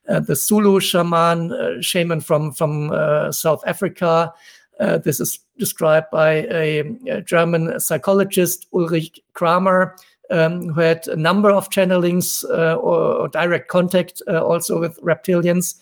uh, 0.10 0.20
the 0.20 0.36
Zulu 0.36 0.80
shaman, 0.80 1.52
uh, 1.52 1.82
shaman 1.82 2.20
from 2.22 2.52
from 2.52 2.92
uh, 2.92 3.32
South 3.32 3.64
Africa. 3.66 4.34
Uh, 4.80 4.98
this 4.98 5.20
is 5.20 5.40
described 5.58 6.08
by 6.12 6.48
a, 6.50 6.80
a 7.08 7.22
German 7.22 7.80
psychologist 7.80 8.66
Ulrich 8.74 9.20
Kramer, 9.34 9.96
um, 10.30 10.70
who 10.70 10.82
had 10.82 11.08
a 11.08 11.16
number 11.16 11.50
of 11.50 11.70
channelings 11.70 12.44
uh, 12.50 12.76
or, 12.76 13.00
or, 13.00 13.28
direct 13.30 13.68
contact 13.68 14.22
uh, 14.28 14.44
also 14.44 14.80
with 14.80 15.02
reptilians. 15.02 15.76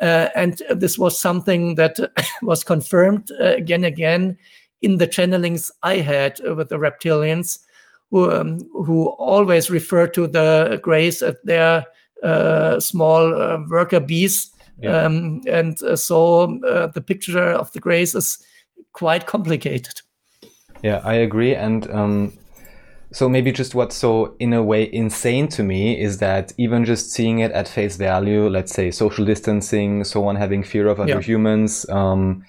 Uh, 0.00 0.28
and 0.34 0.62
this 0.70 0.98
was 0.98 1.18
something 1.18 1.74
that 1.74 1.98
was 2.42 2.64
confirmed 2.64 3.30
uh, 3.40 3.54
again 3.56 3.84
and 3.84 3.92
again 3.92 4.38
in 4.82 4.96
the 4.96 5.06
channelings 5.06 5.70
I 5.82 5.96
had 5.96 6.40
with 6.56 6.70
the 6.70 6.78
reptilians, 6.78 7.58
who, 8.10 8.30
um, 8.30 8.60
who 8.72 9.08
always 9.08 9.70
refer 9.70 10.06
to 10.08 10.26
the 10.26 10.80
grays 10.82 11.22
as 11.22 11.36
their 11.44 11.84
uh, 12.22 12.80
small 12.80 13.34
uh, 13.34 13.58
worker 13.68 14.00
bees. 14.00 14.50
Yeah. 14.80 15.02
Um, 15.02 15.42
and 15.46 15.78
so 15.78 16.46
the 16.94 17.04
picture 17.06 17.50
of 17.50 17.70
the 17.72 17.80
grays 17.80 18.14
is 18.14 18.38
quite 18.92 19.26
complicated. 19.26 20.00
Yeah, 20.82 21.02
I 21.04 21.14
agree. 21.14 21.54
And 21.54 21.90
um, 21.90 22.32
so 23.12 23.28
maybe 23.28 23.50
just 23.50 23.74
what's 23.74 23.96
so 23.96 24.36
in 24.38 24.52
a 24.52 24.62
way 24.62 24.88
insane 24.92 25.48
to 25.48 25.62
me 25.62 26.00
is 26.00 26.18
that 26.18 26.52
even 26.58 26.84
just 26.84 27.10
seeing 27.10 27.40
it 27.40 27.50
at 27.52 27.68
face 27.68 27.96
value, 27.96 28.48
let's 28.48 28.72
say 28.72 28.90
social 28.90 29.24
distancing, 29.24 30.04
someone 30.04 30.36
having 30.36 30.62
fear 30.62 30.86
of 30.86 31.00
other 31.00 31.14
yeah. 31.14 31.20
humans, 31.20 31.88
um, 31.90 32.44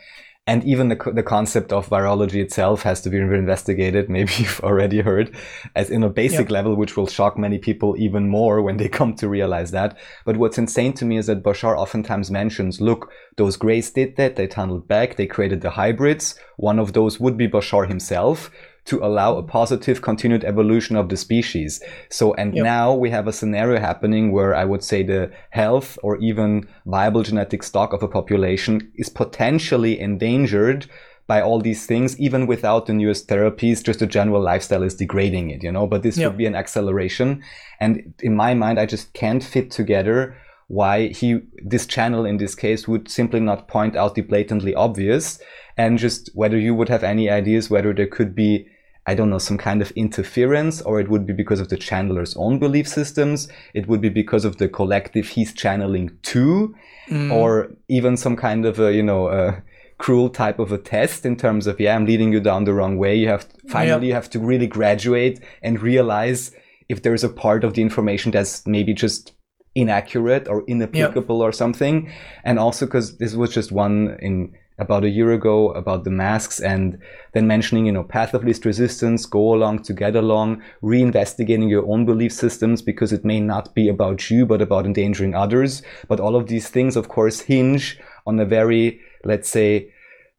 and 0.47 0.63
even 0.63 0.89
the, 0.89 1.11
the 1.13 1.23
concept 1.23 1.71
of 1.71 1.87
virology 1.87 2.41
itself 2.41 2.81
has 2.81 3.01
to 3.01 3.09
be 3.09 3.17
investigated. 3.17 4.09
Maybe 4.17 4.31
you've 4.37 4.59
already 4.61 5.01
heard 5.01 5.35
as 5.75 5.89
in 5.89 6.03
a 6.03 6.09
basic 6.09 6.49
yeah. 6.49 6.53
level, 6.53 6.75
which 6.75 6.97
will 6.97 7.07
shock 7.07 7.37
many 7.37 7.57
people 7.57 7.95
even 7.97 8.27
more 8.27 8.61
when 8.61 8.77
they 8.77 8.89
come 8.89 9.15
to 9.15 9.29
realize 9.29 9.71
that. 9.71 9.97
But 10.25 10.37
what's 10.37 10.57
insane 10.57 10.93
to 10.93 11.05
me 11.05 11.17
is 11.17 11.27
that 11.27 11.43
Bashar 11.43 11.77
oftentimes 11.77 12.29
mentions, 12.29 12.81
look, 12.81 13.11
those 13.37 13.55
Greys 13.55 13.91
did 13.91 14.15
that. 14.17 14.35
They 14.35 14.47
tunneled 14.47 14.87
back. 14.87 15.15
They 15.15 15.27
created 15.27 15.61
the 15.61 15.71
hybrids. 15.71 16.35
One 16.57 16.79
of 16.79 16.93
those 16.93 17.19
would 17.19 17.37
be 17.37 17.47
Bashar 17.47 17.87
himself 17.87 18.51
to 18.91 18.99
allow 19.01 19.37
a 19.37 19.43
positive 19.43 20.01
continued 20.01 20.43
evolution 20.43 20.97
of 20.97 21.07
the 21.07 21.15
species. 21.15 21.81
So, 22.09 22.33
and 22.33 22.53
yep. 22.53 22.65
now 22.65 22.93
we 22.93 23.09
have 23.09 23.25
a 23.25 23.31
scenario 23.31 23.79
happening 23.79 24.33
where 24.33 24.53
I 24.53 24.65
would 24.65 24.83
say 24.83 25.01
the 25.01 25.31
health 25.51 25.97
or 26.03 26.17
even 26.17 26.67
viable 26.85 27.23
genetic 27.23 27.63
stock 27.63 27.93
of 27.93 28.03
a 28.03 28.09
population 28.09 28.91
is 28.95 29.07
potentially 29.07 29.97
endangered 29.97 30.87
by 31.25 31.41
all 31.41 31.61
these 31.61 31.85
things, 31.85 32.19
even 32.19 32.47
without 32.47 32.85
the 32.85 32.93
newest 32.93 33.29
therapies, 33.29 33.81
just 33.81 33.99
the 33.99 34.07
general 34.07 34.41
lifestyle 34.41 34.83
is 34.83 34.95
degrading 34.95 35.49
it, 35.51 35.63
you 35.63 35.71
know, 35.71 35.87
but 35.87 36.03
this 36.03 36.17
yep. 36.17 36.31
would 36.31 36.37
be 36.37 36.45
an 36.45 36.55
acceleration. 36.55 37.41
And 37.79 38.13
in 38.19 38.35
my 38.35 38.53
mind, 38.53 38.77
I 38.77 38.85
just 38.85 39.13
can't 39.13 39.41
fit 39.41 39.71
together 39.71 40.35
why 40.67 41.07
he, 41.07 41.39
this 41.63 41.85
channel 41.85 42.25
in 42.25 42.37
this 42.37 42.55
case 42.55 42.89
would 42.89 43.09
simply 43.09 43.39
not 43.39 43.69
point 43.69 43.95
out 43.95 44.15
the 44.15 44.21
blatantly 44.21 44.75
obvious 44.75 45.39
and 45.77 45.97
just 45.97 46.29
whether 46.33 46.57
you 46.57 46.75
would 46.75 46.89
have 46.89 47.03
any 47.03 47.29
ideas 47.29 47.69
whether 47.69 47.93
there 47.93 48.07
could 48.07 48.35
be 48.35 48.67
I 49.07 49.15
don't 49.15 49.31
know, 49.31 49.39
some 49.39 49.57
kind 49.57 49.81
of 49.81 49.91
interference, 49.91 50.81
or 50.81 50.99
it 50.99 51.09
would 51.09 51.25
be 51.25 51.33
because 51.33 51.59
of 51.59 51.69
the 51.69 51.77
channeler's 51.77 52.35
own 52.37 52.59
belief 52.59 52.87
systems. 52.87 53.47
It 53.73 53.87
would 53.87 53.99
be 53.99 54.09
because 54.09 54.45
of 54.45 54.57
the 54.57 54.69
collective 54.69 55.27
he's 55.27 55.53
channeling 55.53 56.11
to, 56.23 56.75
mm. 57.09 57.31
or 57.31 57.71
even 57.87 58.15
some 58.15 58.35
kind 58.35 58.65
of 58.65 58.79
a, 58.79 58.93
you 58.93 59.01
know, 59.01 59.27
a 59.27 59.63
cruel 59.97 60.29
type 60.29 60.59
of 60.59 60.71
a 60.71 60.77
test 60.77 61.25
in 61.25 61.35
terms 61.35 61.67
of, 61.67 61.79
yeah, 61.79 61.95
I'm 61.95 62.05
leading 62.05 62.31
you 62.31 62.39
down 62.39 62.65
the 62.65 62.73
wrong 62.73 62.97
way. 62.97 63.15
You 63.15 63.27
have 63.29 63.47
to, 63.49 63.55
finally, 63.69 64.07
you 64.07 64.13
have 64.13 64.29
to 64.31 64.39
really 64.39 64.67
graduate 64.67 65.39
and 65.63 65.81
realize 65.81 66.51
if 66.89 67.01
there's 67.01 67.23
a 67.23 67.29
part 67.29 67.63
of 67.63 67.73
the 67.73 67.81
information 67.81 68.31
that's 68.31 68.65
maybe 68.67 68.93
just 68.93 69.33
inaccurate 69.73 70.47
or 70.47 70.63
inapplicable 70.67 71.41
or 71.41 71.51
something. 71.51 72.11
And 72.43 72.59
also 72.59 72.85
because 72.85 73.17
this 73.17 73.33
was 73.33 73.53
just 73.53 73.71
one 73.71 74.17
in 74.19 74.53
about 74.81 75.03
a 75.03 75.09
year 75.09 75.31
ago 75.31 75.69
about 75.73 76.03
the 76.03 76.09
masks 76.09 76.59
and 76.59 76.97
then 77.33 77.47
mentioning, 77.47 77.85
you 77.85 77.91
know, 77.91 78.03
path 78.03 78.33
of 78.33 78.43
least 78.43 78.65
resistance, 78.65 79.27
go 79.27 79.53
along 79.53 79.83
to 79.83 79.93
get 79.93 80.15
along, 80.15 80.61
reinvestigating 80.81 81.69
your 81.69 81.87
own 81.87 82.03
belief 82.05 82.33
systems 82.33 82.81
because 82.81 83.13
it 83.13 83.23
may 83.23 83.39
not 83.39 83.73
be 83.75 83.87
about 83.87 84.31
you, 84.31 84.45
but 84.45 84.61
about 84.61 84.85
endangering 84.85 85.35
others. 85.35 85.83
But 86.07 86.19
all 86.19 86.35
of 86.35 86.47
these 86.47 86.67
things, 86.67 86.95
of 86.95 87.09
course, 87.09 87.41
hinge 87.41 87.99
on 88.25 88.39
a 88.39 88.45
very, 88.45 88.99
let's 89.23 89.49
say, 89.49 89.93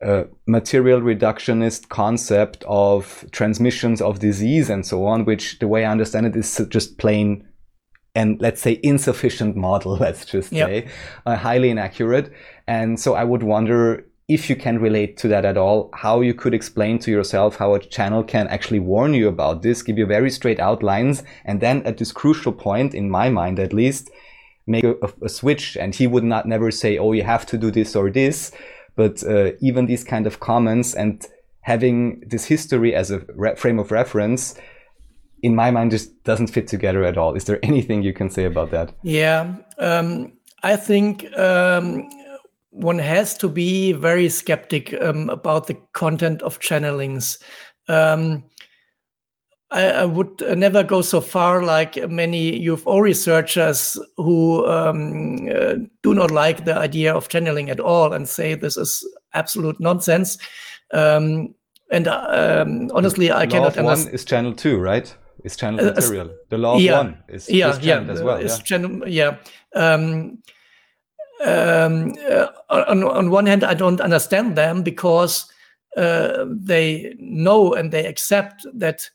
uh, 0.05 0.24
material 0.48 1.01
reductionist 1.01 1.89
concept 1.89 2.64
of 2.66 3.24
transmissions 3.31 4.02
of 4.02 4.19
disease 4.19 4.69
and 4.69 4.85
so 4.85 5.06
on, 5.06 5.24
which 5.24 5.60
the 5.60 5.69
way 5.69 5.85
I 5.85 5.93
understand 5.93 6.27
it 6.27 6.35
is 6.35 6.66
just 6.69 6.98
plain 6.98 7.47
and 8.14 8.40
let's 8.43 8.60
say 8.60 8.78
insufficient 8.82 9.56
model, 9.56 9.97
let's 10.01 10.24
just 10.24 10.52
yep. 10.52 10.69
say, 10.69 10.89
uh, 11.27 11.36
highly 11.36 11.70
inaccurate. 11.70 12.32
And 12.66 12.98
so 12.98 13.14
I 13.14 13.24
would 13.24 13.43
wonder 13.43 14.05
if 14.28 14.49
you 14.49 14.57
can 14.57 14.78
relate 14.78 15.16
to 15.19 15.28
that 15.28 15.44
at 15.44 15.57
all, 15.57 15.90
how 15.93 16.20
you 16.20 16.32
could 16.32 16.55
explain 16.55 16.99
to 17.01 17.11
yourself 17.11 17.57
how 17.57 17.74
a 17.74 17.81
channel 17.81 18.23
can 18.23 18.47
actually 18.49 18.78
warn 18.78 19.15
you 19.15 19.28
about 19.28 19.62
this, 19.62 19.82
give 19.82 19.99
you 19.99 20.07
very 20.07 20.31
straight 20.31 20.61
outlines, 20.61 21.23
and 21.44 21.61
then 21.61 21.82
at 21.82 21.99
this 21.99 22.12
crucial 22.12 22.53
point, 22.53 22.94
in 22.94 23.11
my 23.11 23.28
mind 23.28 23.59
at 23.59 23.73
least, 23.73 24.11
make 24.66 24.85
a, 24.85 24.94
a 25.23 25.28
switch. 25.28 25.77
And 25.77 25.94
he 25.94 26.07
would 26.07 26.24
not 26.24 26.47
never 26.47 26.70
say, 26.70 26.99
oh, 26.99 27.12
you 27.12 27.24
have 27.24 27.47
to 27.47 27.59
do 27.59 27.70
this 27.70 27.97
or 27.97 28.11
this. 28.11 28.53
But 28.94 29.24
uh, 29.24 29.53
even 29.61 29.86
these 29.86 30.05
kind 30.05 30.27
of 30.27 30.40
comments 30.40 30.94
and 30.94 31.27
having 31.62 32.20
this 32.20 32.44
history 32.44 32.94
as 32.94 33.11
a 33.11 33.20
frame 33.57 33.78
of 33.78 33.90
reference, 33.90 34.55
in 35.43 35.57
my 35.57 35.73
mind, 35.73 35.90
just 35.90 36.23
doesn't 36.23 36.49
fit 36.49 36.69
together 36.69 37.05
at 37.05 37.19
all. 37.19 37.35
Is 37.35 37.44
there 37.44 37.59
anything 37.65 38.03
you 38.03 38.12
can 38.12 38.31
say 38.31 38.44
about 38.44 38.70
that? 38.70 38.94
Yeah. 39.03 39.57
Um, 39.78 40.32
I 40.62 40.77
think 40.77 41.27
um, 41.36 42.09
one 42.73 42.99
has 42.99 43.36
to 43.36 43.49
be 43.49 43.93
very 43.93 44.28
skeptic 44.31 44.94
um, 45.01 45.28
about 45.28 45.66
the 45.66 45.77
content 45.93 46.40
of 46.43 46.59
channelings. 46.59 47.40
Um, 47.86 48.44
I, 49.70 49.85
I, 49.89 50.05
would 50.05 50.43
never 50.57 50.82
go 50.82 51.03
so 51.03 51.20
far 51.20 51.62
like 51.62 51.97
many 52.09 52.65
UFO 52.66 53.01
researchers 53.01 53.99
who 54.16 54.66
um, 54.66 55.49
uh, 55.49 55.74
do 56.03 56.15
not 56.15 56.31
like 56.31 56.65
the 56.65 56.77
idea 56.77 57.15
of 57.15 57.28
channeling 57.28 57.70
at 57.70 57.81
all 57.81 58.12
and 58.12 58.28
say 58.28 58.55
this 58.55 58.77
is 58.77 59.07
absolute 59.35 59.78
nonsense. 59.78 60.39
Um, 60.93 61.55
and 61.90 62.09
um, 62.09 62.90
honestly, 62.94 63.31
I 63.31 63.44
law 63.44 63.51
cannot 63.51 63.77
of 63.77 63.85
one 63.85 64.09
is 64.09 64.24
channel 64.24 64.55
two, 64.55 64.78
right? 64.78 65.15
Is 65.44 65.57
channel 65.57 65.81
uh, 65.81 65.93
material. 65.93 66.31
The 66.49 66.59
law 66.59 66.77
of 66.77 66.81
yeah, 66.81 66.99
one 66.99 67.19
is, 67.28 67.51
yeah, 67.51 67.70
is 67.70 67.85
yeah, 67.85 68.01
as 68.01 68.23
well. 68.23 68.43
Yeah. 68.43 68.57
Channel, 68.59 69.09
yeah. 69.09 69.36
Um, 71.44 72.14
uh, 72.31 72.47
on, 72.70 73.02
on 73.02 73.31
one 73.31 73.47
hand, 73.47 73.64
I 73.64 73.74
don't 73.74 74.01
understand 74.01 74.56
them 74.56 74.82
because 74.82 75.51
uh, 75.97 76.44
they 76.48 77.14
know 77.19 77.74
and 77.74 77.93
they 77.93 78.06
accept 78.06 78.64
that 78.74 79.10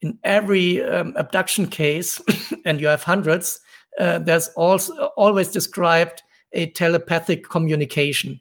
in 0.00 0.18
every 0.24 0.82
um, 0.82 1.14
abduction 1.16 1.66
case, 1.66 2.20
and 2.64 2.80
you 2.80 2.86
have 2.86 3.02
hundreds, 3.02 3.60
uh, 3.98 4.18
there's 4.18 4.48
also 4.50 4.92
always 5.16 5.48
described 5.48 6.22
a 6.52 6.70
telepathic 6.70 7.48
communication, 7.48 8.40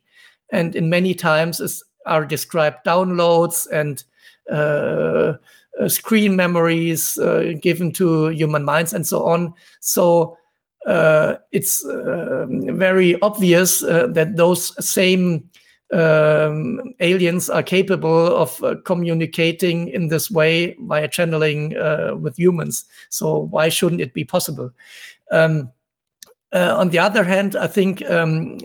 and 0.52 0.76
in 0.76 0.90
many 0.90 1.14
times 1.14 1.60
is, 1.60 1.84
are 2.06 2.26
described 2.26 2.78
downloads 2.86 3.68
and 3.72 4.04
uh, 4.52 5.34
uh 5.80 5.90
screen 5.90 6.36
memories 6.36 7.18
uh, 7.18 7.54
given 7.62 7.92
to 7.92 8.28
human 8.30 8.64
minds 8.64 8.94
and 8.94 9.06
so 9.06 9.26
on. 9.26 9.54
So 9.82 10.38
it's 11.52 11.86
uh, 11.86 12.46
very 12.50 13.20
obvious 13.22 13.84
uh, 13.84 14.08
that 14.08 14.36
those 14.38 14.74
same 14.86 15.50
um, 15.94 16.82
aliens 17.00 17.50
are 17.50 17.64
capable 17.64 18.36
of 18.36 18.62
uh, 18.64 18.76
communicating 18.84 19.88
in 19.90 20.10
this 20.10 20.30
way 20.30 20.76
via 20.82 21.08
channeling 21.08 21.78
uh, 21.78 22.16
with 22.20 22.38
humans. 22.38 22.86
So 23.10 23.40
why 23.52 23.70
shouldn't 23.70 24.02
it 24.02 24.14
be 24.14 24.26
possible? 24.26 24.72
Um, 25.32 25.72
uh, 26.54 26.76
on 26.78 26.90
the 26.90 27.00
other 27.00 27.24
hand, 27.24 27.56
I 27.56 27.68
think 27.68 28.02
um, 28.10 28.58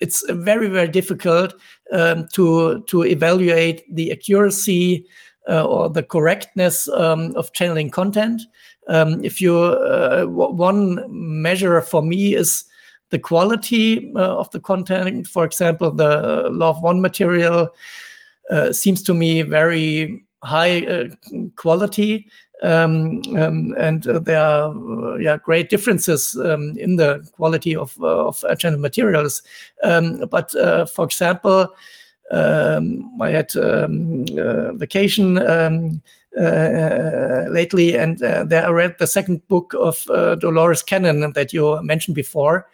it's 0.00 0.24
very 0.30 0.68
very 0.68 0.88
difficult 0.88 1.54
um, 1.92 2.26
to 2.32 2.82
to 2.88 3.04
evaluate 3.04 3.82
the 3.94 4.10
accuracy 4.10 5.06
or 5.46 5.90
the 5.90 6.02
correctness 6.02 6.88
um, 6.88 7.34
of 7.36 7.52
channeling 7.52 7.90
content. 7.90 8.40
Um, 8.88 9.24
if 9.24 9.40
you 9.40 9.56
uh, 9.56 10.24
one 10.26 11.04
measure 11.08 11.80
for 11.80 12.02
me 12.02 12.34
is 12.34 12.64
the 13.10 13.18
quality 13.18 14.12
uh, 14.16 14.38
of 14.38 14.50
the 14.50 14.60
content. 14.60 15.26
For 15.26 15.44
example, 15.44 15.90
the 15.90 16.48
Law 16.50 16.70
of 16.70 16.82
One 16.82 17.00
material 17.00 17.68
uh, 18.50 18.72
seems 18.72 19.02
to 19.04 19.14
me 19.14 19.42
very 19.42 20.24
high 20.42 20.86
uh, 20.86 21.04
quality 21.56 22.26
um, 22.62 23.22
um, 23.36 23.74
and 23.78 24.06
uh, 24.06 24.18
there 24.18 24.40
are 24.40 24.70
uh, 24.70 25.16
yeah 25.16 25.38
great 25.38 25.70
differences 25.70 26.36
um, 26.36 26.76
in 26.76 26.96
the 26.96 27.26
quality 27.32 27.74
of 27.74 27.98
of 28.02 28.44
channel 28.58 28.78
materials. 28.78 29.42
Um, 29.82 30.26
but 30.30 30.50
for 30.90 31.04
example, 31.04 31.68
um, 32.30 33.10
I 33.20 33.30
had 33.30 33.52
vacation 34.78 35.38
lately, 36.36 37.96
and 37.96 38.18
there 38.18 38.66
I 38.66 38.70
read 38.70 38.96
the 38.98 39.06
second 39.06 39.46
book 39.48 39.74
of 39.78 40.04
Dolores 40.40 40.82
Cannon 40.82 41.32
that 41.32 41.52
you 41.52 41.82
mentioned 41.82 42.14
before. 42.14 42.68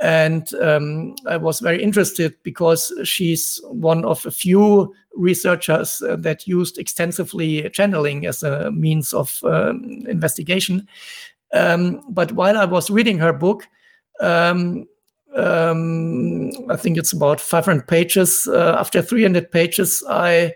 And 0.00 0.52
um, 0.54 1.14
I 1.28 1.36
was 1.36 1.60
very 1.60 1.80
interested 1.80 2.34
because 2.42 2.92
she's 3.04 3.60
one 3.64 4.04
of 4.04 4.26
a 4.26 4.32
few 4.32 4.92
researchers 5.14 6.02
uh, 6.02 6.16
that 6.16 6.46
used 6.48 6.76
extensively 6.76 7.68
channeling 7.70 8.26
as 8.26 8.42
a 8.42 8.72
means 8.72 9.12
of 9.12 9.40
um, 9.44 10.02
investigation. 10.08 10.88
Um, 11.52 12.02
but 12.08 12.32
while 12.32 12.58
I 12.58 12.64
was 12.64 12.90
reading 12.90 13.18
her 13.18 13.32
book, 13.32 13.68
um, 14.20 14.86
um, 15.36 16.50
I 16.68 16.76
think 16.76 16.98
it's 16.98 17.12
about 17.12 17.40
500 17.40 17.86
pages. 17.86 18.48
Uh, 18.48 18.76
after 18.78 19.02
300 19.02 19.52
pages, 19.52 20.02
I 20.08 20.54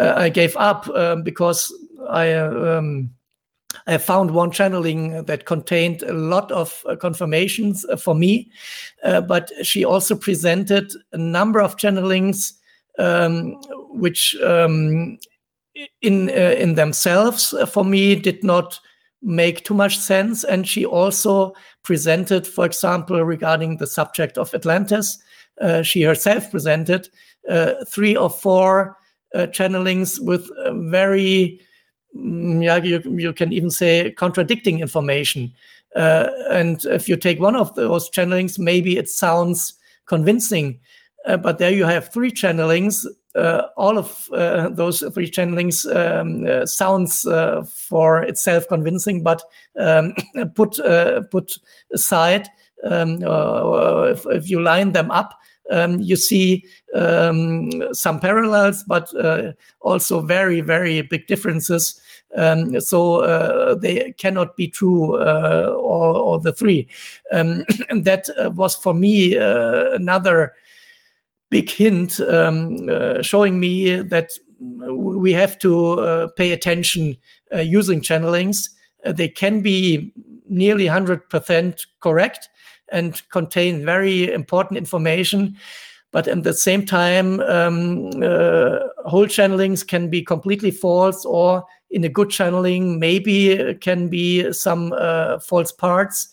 uh, 0.00 0.14
I 0.16 0.28
gave 0.30 0.56
up 0.56 0.88
um, 0.88 1.22
because 1.22 1.72
I 2.08 2.32
um, 2.32 3.10
I 3.86 3.98
found 3.98 4.32
one 4.32 4.50
channeling 4.50 5.24
that 5.24 5.46
contained 5.46 6.02
a 6.02 6.12
lot 6.12 6.50
of 6.50 6.82
uh, 6.88 6.96
confirmations 6.96 7.84
uh, 7.84 7.96
for 7.96 8.14
me, 8.14 8.50
uh, 9.04 9.20
but 9.20 9.52
she 9.62 9.84
also 9.84 10.16
presented 10.16 10.92
a 11.12 11.18
number 11.18 11.60
of 11.60 11.76
channelings 11.76 12.54
um, 12.98 13.52
which, 13.90 14.36
um, 14.42 15.18
in 16.02 16.28
uh, 16.30 16.54
in 16.58 16.74
themselves, 16.74 17.54
uh, 17.54 17.66
for 17.66 17.84
me, 17.84 18.14
did 18.16 18.42
not 18.42 18.78
make 19.22 19.64
too 19.64 19.74
much 19.74 19.98
sense. 19.98 20.44
And 20.44 20.66
she 20.66 20.84
also 20.84 21.54
presented, 21.82 22.46
for 22.46 22.66
example, 22.66 23.24
regarding 23.24 23.76
the 23.76 23.86
subject 23.86 24.38
of 24.38 24.54
Atlantis, 24.54 25.18
uh, 25.60 25.82
she 25.82 26.02
herself 26.02 26.50
presented 26.50 27.08
three 27.86 28.16
or 28.16 28.30
four 28.30 28.96
channelings 29.34 30.20
with 30.20 30.50
very 30.90 31.60
Mm, 32.16 32.62
yeah, 32.62 32.76
you, 32.76 33.00
you 33.18 33.32
can 33.32 33.52
even 33.52 33.70
say 33.70 34.10
contradicting 34.12 34.80
information. 34.80 35.52
Uh, 35.94 36.28
and 36.50 36.84
if 36.86 37.08
you 37.08 37.16
take 37.16 37.40
one 37.40 37.56
of 37.56 37.74
those 37.74 38.10
channelings, 38.10 38.58
maybe 38.58 38.96
it 38.96 39.08
sounds 39.08 39.74
convincing, 40.06 40.80
uh, 41.26 41.36
but 41.36 41.58
there 41.58 41.72
you 41.72 41.84
have 41.84 42.12
three 42.12 42.30
channelings. 42.30 43.06
Uh, 43.36 43.68
all 43.76 43.96
of 43.96 44.28
uh, 44.32 44.68
those 44.70 45.00
three 45.14 45.30
channelings 45.30 45.86
um, 45.94 46.46
uh, 46.46 46.66
sounds 46.66 47.26
uh, 47.26 47.62
for 47.64 48.22
itself 48.22 48.66
convincing, 48.68 49.22
but 49.22 49.40
um, 49.78 50.12
put 50.56 50.80
put 51.30 51.56
aside, 51.92 52.48
um, 52.84 53.22
if, 54.08 54.26
if 54.26 54.50
you 54.50 54.60
line 54.60 54.90
them 54.90 55.12
up, 55.12 55.38
um, 55.70 56.00
you 56.00 56.16
see 56.16 56.64
um, 56.94 57.70
some 57.94 58.20
parallels, 58.20 58.84
but 58.84 59.14
uh, 59.16 59.52
also 59.80 60.20
very, 60.20 60.60
very 60.60 61.02
big 61.02 61.26
differences. 61.26 62.00
Um, 62.36 62.80
so 62.80 63.22
uh, 63.22 63.74
they 63.74 64.12
cannot 64.18 64.56
be 64.56 64.68
true, 64.68 65.16
uh, 65.16 65.74
all, 65.76 66.16
all, 66.16 66.38
the 66.38 66.52
three. 66.52 66.88
Um, 67.32 67.64
and 67.88 68.04
that 68.04 68.28
uh, 68.38 68.50
was 68.50 68.76
for 68.76 68.94
me 68.94 69.36
uh, 69.36 69.90
another 69.92 70.54
big 71.50 71.70
hint 71.70 72.20
um, 72.20 72.88
uh, 72.88 73.22
showing 73.22 73.58
me 73.58 73.96
that 74.02 74.32
we 74.60 75.32
have 75.32 75.58
to 75.58 76.30
pay 76.36 76.52
attention 76.52 77.16
using 77.50 78.02
channelings. 78.02 78.68
they 79.06 79.26
can 79.26 79.62
be 79.62 80.12
nearly 80.50 80.84
100% 80.84 81.86
correct 82.00 82.50
and 82.92 83.22
contain 83.30 83.84
very 83.84 84.32
important 84.32 84.78
information. 84.78 85.56
But 86.12 86.26
at 86.26 86.42
the 86.42 86.54
same 86.54 86.84
time, 86.86 87.40
um, 87.40 88.10
uh, 88.20 88.80
whole 89.06 89.26
channelings 89.26 89.86
can 89.86 90.10
be 90.10 90.22
completely 90.22 90.72
false, 90.72 91.24
or 91.24 91.64
in 91.90 92.04
a 92.04 92.08
good 92.08 92.30
channeling, 92.30 92.98
maybe 92.98 93.74
can 93.80 94.08
be 94.08 94.52
some 94.52 94.92
uh, 94.92 95.38
false 95.38 95.70
parts. 95.70 96.28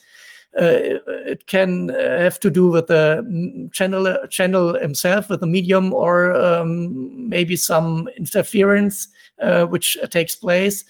Uh, 0.59 0.97
it 1.27 1.45
can 1.45 1.89
have 1.89 2.39
to 2.39 2.49
do 2.49 2.67
with 2.71 2.87
the 2.87 3.69
channel 3.71 4.17
channel 4.29 4.73
himself, 4.79 5.29
with 5.29 5.41
the 5.41 5.47
medium, 5.47 5.93
or 5.93 6.33
um, 6.33 7.29
maybe 7.29 7.55
some 7.55 8.09
interference 8.17 9.07
uh, 9.41 9.65
which 9.65 9.95
takes 10.09 10.35
place. 10.35 10.85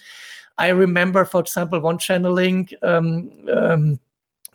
I 0.56 0.68
remember, 0.68 1.26
for 1.26 1.40
example, 1.40 1.80
one 1.80 1.98
channeling. 1.98 2.68
Um, 2.82 3.30
um, 3.54 4.00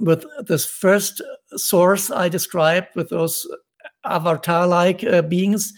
with 0.04 0.26
this 0.48 0.66
first 0.66 1.22
source 1.56 2.12
I 2.12 2.30
described 2.30 2.88
with 2.96 3.10
those 3.10 3.48
avatar-like 4.06 5.04
uh, 5.04 5.22
beings, 5.22 5.74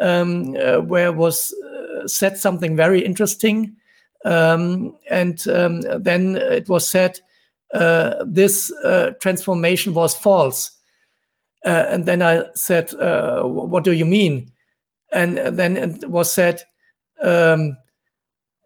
um, 0.00 0.56
uh, 0.56 0.78
where 0.78 1.12
was 1.12 1.54
uh, 1.64 2.06
said 2.08 2.38
something 2.38 2.76
very 2.76 3.04
interesting, 3.04 3.76
um, 4.24 4.96
and 5.10 5.46
um, 5.48 5.82
then 6.02 6.36
it 6.36 6.68
was 6.68 6.88
said 6.88 7.20
uh, 7.74 8.24
this 8.26 8.72
uh, 8.84 9.12
transformation 9.20 9.94
was 9.94 10.14
false, 10.14 10.70
uh, 11.64 11.86
and 11.88 12.06
then 12.06 12.22
I 12.22 12.44
said, 12.54 12.92
"What 12.92 13.84
do 13.84 13.92
you 13.92 14.06
mean?" 14.06 14.50
And 15.12 15.36
then 15.36 15.76
it 15.76 16.08
was 16.08 16.32
said, 16.32 16.62
um, 17.22 17.76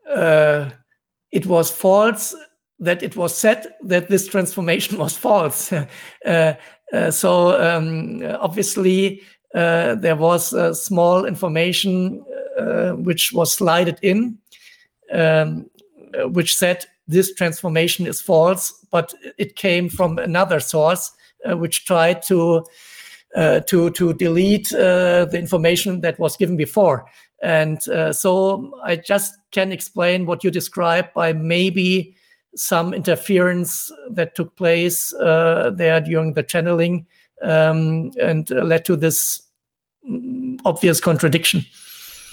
"It 0.06 1.46
was 1.46 1.70
false." 1.70 2.34
That 2.80 3.02
it 3.02 3.14
was 3.14 3.36
said 3.36 3.66
that 3.82 4.08
this 4.08 4.26
transformation 4.26 4.98
was 4.98 5.16
false. 5.16 5.72
uh, 6.26 6.54
uh, 6.92 7.10
so 7.10 7.60
um, 7.60 8.22
obviously 8.40 9.22
uh, 9.54 9.94
there 9.96 10.16
was 10.16 10.54
small 10.82 11.24
information 11.24 12.24
uh, 12.58 12.92
which 12.92 13.32
was 13.32 13.52
slided 13.52 13.98
in, 14.02 14.38
um, 15.12 15.68
which 16.32 16.56
said 16.56 16.84
this 17.06 17.34
transformation 17.34 18.06
is 18.06 18.20
false, 18.20 18.72
but 18.90 19.12
it 19.38 19.56
came 19.56 19.88
from 19.88 20.18
another 20.18 20.60
source 20.60 21.12
uh, 21.48 21.56
which 21.56 21.84
tried 21.84 22.22
to 22.22 22.64
uh, 23.36 23.60
to 23.60 23.90
to 23.90 24.12
delete 24.14 24.70
the 24.70 25.30
information 25.34 26.00
that 26.00 26.18
was 26.18 26.36
given 26.36 26.56
before. 26.56 27.06
And 27.42 27.82
so 28.12 28.72
I 28.84 28.96
just 28.96 29.34
can 29.50 29.72
explain 29.72 30.26
what 30.26 30.44
you 30.44 30.50
described 30.50 31.14
by 31.14 31.32
maybe 31.32 32.14
some 32.54 32.92
interference 32.94 33.92
that 34.10 34.34
took 34.34 34.56
place 34.56 35.12
uh, 35.14 35.70
there 35.74 36.00
during 36.00 36.34
the 36.34 36.42
channeling 36.42 37.06
um, 37.42 38.10
and 38.20 38.50
led 38.50 38.84
to 38.84 38.96
this 38.96 39.42
mm, 40.08 40.58
obvious 40.64 41.00
contradiction. 41.00 41.64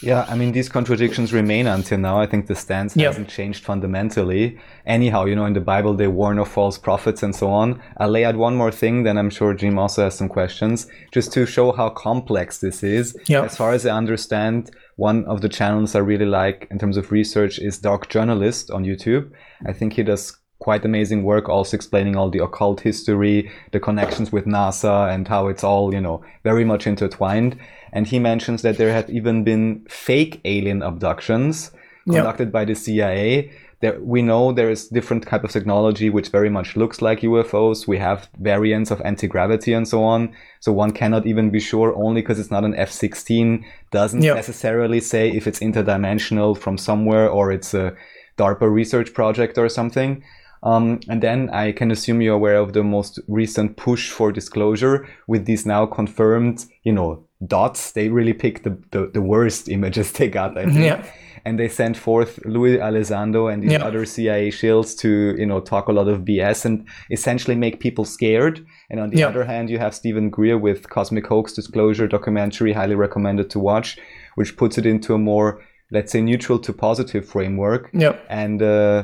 Yeah, 0.02 0.27
I 0.30 0.35
mean, 0.35 0.52
these 0.52 0.69
contradictions 0.69 1.34
remain 1.34 1.65
until 1.65 1.98
now. 1.98 2.22
I 2.22 2.27
think 2.27 2.45
the 2.45 2.56
stance 2.56 2.94
hasn't 2.94 3.30
changed 3.30 3.64
fundamentally. 3.64 4.60
Anyhow, 4.85 5.26
you 5.26 5.35
know, 5.35 5.45
in 5.45 5.53
the 5.53 5.61
Bible, 5.61 5.95
they 5.95 6.07
warn 6.07 6.38
of 6.38 6.48
false 6.48 6.77
prophets 6.77 7.23
and 7.23 7.35
so 7.35 7.49
on. 7.49 7.81
I'll 7.98 8.10
lay 8.10 8.23
out 8.23 8.35
one 8.35 8.56
more 8.56 8.72
thing, 8.72 9.03
then 9.03 9.18
I'm 9.18 9.31
sure 9.31 9.56
Jim 9.56 9.80
also 9.80 10.03
has 10.03 10.15
some 10.15 10.30
questions, 10.30 10.88
just 11.11 11.34
to 11.34 11.48
show 11.48 11.72
how 11.72 11.89
complex 11.89 12.60
this 12.60 12.84
is. 12.84 13.18
As 13.30 13.57
far 13.57 13.73
as 13.73 13.88
I 13.88 13.98
understand, 13.98 14.69
one 14.97 15.23
of 15.25 15.41
the 15.41 15.49
channels 15.49 15.95
I 15.95 15.99
really 15.99 16.25
like 16.25 16.67
in 16.69 16.79
terms 16.79 16.97
of 16.97 17.11
research 17.11 17.59
is 17.59 17.77
Dark 17.77 18.09
Journalist 18.09 18.69
on 18.71 18.83
YouTube. 18.83 19.31
I 19.65 19.71
think 19.71 19.93
he 19.93 20.03
does 20.03 20.37
quite 20.59 20.83
amazing 20.83 21.23
work 21.23 21.47
also 21.47 21.77
explaining 21.77 22.15
all 22.15 22.31
the 22.31 22.43
occult 22.43 22.81
history, 22.81 23.51
the 23.71 23.79
connections 23.79 24.31
with 24.31 24.45
NASA 24.45 25.13
and 25.13 25.27
how 25.27 25.47
it's 25.47 25.63
all, 25.63 25.93
you 25.93 26.01
know, 26.01 26.23
very 26.43 26.65
much 26.65 26.87
intertwined. 26.87 27.57
And 27.93 28.07
he 28.07 28.17
mentions 28.17 28.63
that 28.63 28.77
there 28.77 28.91
have 28.91 29.09
even 29.09 29.43
been 29.43 29.85
fake 29.87 30.41
alien 30.45 30.81
abductions 30.81 31.71
conducted 32.05 32.45
yep. 32.45 32.53
by 32.53 32.65
the 32.65 32.75
CIA 32.75 33.51
there, 33.79 33.99
we 34.01 34.21
know 34.23 34.51
there 34.51 34.71
is 34.71 34.87
different 34.87 35.27
type 35.27 35.43
of 35.43 35.51
technology 35.51 36.09
which 36.09 36.29
very 36.29 36.49
much 36.49 36.75
looks 36.75 37.01
like 37.01 37.19
UFOs. 37.21 37.87
We 37.87 37.99
have 37.99 38.27
variants 38.39 38.89
of 38.89 39.01
anti-gravity 39.01 39.73
and 39.73 39.87
so 39.87 40.03
on. 40.03 40.33
So 40.61 40.71
one 40.71 40.91
cannot 40.91 41.27
even 41.27 41.51
be 41.51 41.59
sure 41.59 41.95
only 41.95 42.21
because 42.21 42.39
it's 42.39 42.49
not 42.49 42.63
an 42.63 42.73
F-16 42.75 43.63
doesn't 43.91 44.21
necessarily 44.35 44.99
say 44.99 45.29
if 45.29 45.45
it's 45.45 45.59
interdimensional 45.59 46.57
from 46.57 46.77
somewhere 46.77 47.29
or 47.29 47.51
it's 47.51 47.75
a 47.75 47.95
DARPA 48.37 48.71
research 48.71 49.13
project 49.13 49.59
or 49.59 49.69
something. 49.69 50.23
Um, 50.63 50.99
and 51.07 51.21
then 51.21 51.51
I 51.51 51.71
can 51.71 51.91
assume 51.91 52.19
you're 52.19 52.33
aware 52.33 52.57
of 52.57 52.73
the 52.73 52.83
most 52.83 53.19
recent 53.27 53.77
push 53.77 54.09
for 54.09 54.31
disclosure 54.31 55.07
with 55.27 55.45
these 55.45 55.67
now 55.67 55.85
confirmed, 55.85 56.65
you 56.81 56.91
know, 56.91 57.23
dots. 57.45 57.91
They 57.91 58.09
really 58.09 58.33
picked 58.33 58.63
the, 58.63 58.75
the, 58.89 59.11
the 59.13 59.21
worst 59.21 59.69
images 59.77 60.11
they 60.13 60.29
got, 60.29 60.57
I 60.57 60.65
think. 60.65 60.79
Yeah 60.79 61.05
and 61.47 61.57
they 61.57 61.69
sent 61.69 61.95
forth 61.95 62.31
Luis 62.45 62.77
Elizondo 62.79 63.51
and 63.51 63.63
these 63.63 63.71
yeah. 63.71 63.87
other 63.87 64.03
CIA 64.05 64.49
shills 64.49 64.97
to 64.99 65.11
you 65.41 65.45
know 65.45 65.59
talk 65.61 65.87
a 65.87 65.93
lot 65.99 66.07
of 66.07 66.21
BS 66.27 66.65
and 66.65 66.85
essentially 67.09 67.55
make 67.55 67.79
people 67.79 68.05
scared. 68.05 68.65
And 68.89 68.99
on 68.99 69.09
the 69.11 69.19
yeah. 69.19 69.27
other 69.27 69.45
hand, 69.45 69.69
you 69.69 69.79
have 69.79 69.93
Steven 69.95 70.29
Greer 70.29 70.57
with 70.57 70.89
Cosmic 70.89 71.25
Hoax 71.27 71.53
Disclosure 71.53 72.07
documentary, 72.07 72.73
highly 72.73 72.95
recommended 72.95 73.49
to 73.51 73.59
watch, 73.59 73.97
which 74.35 74.57
puts 74.57 74.77
it 74.77 74.85
into 74.85 75.13
a 75.13 75.17
more 75.17 75.61
let's 75.89 76.11
say, 76.11 76.21
neutral 76.21 76.59
to 76.59 76.73
positive 76.73 77.25
framework. 77.25 77.89
Yeah. 77.93 78.17
And 78.29 78.61
uh, 78.61 79.03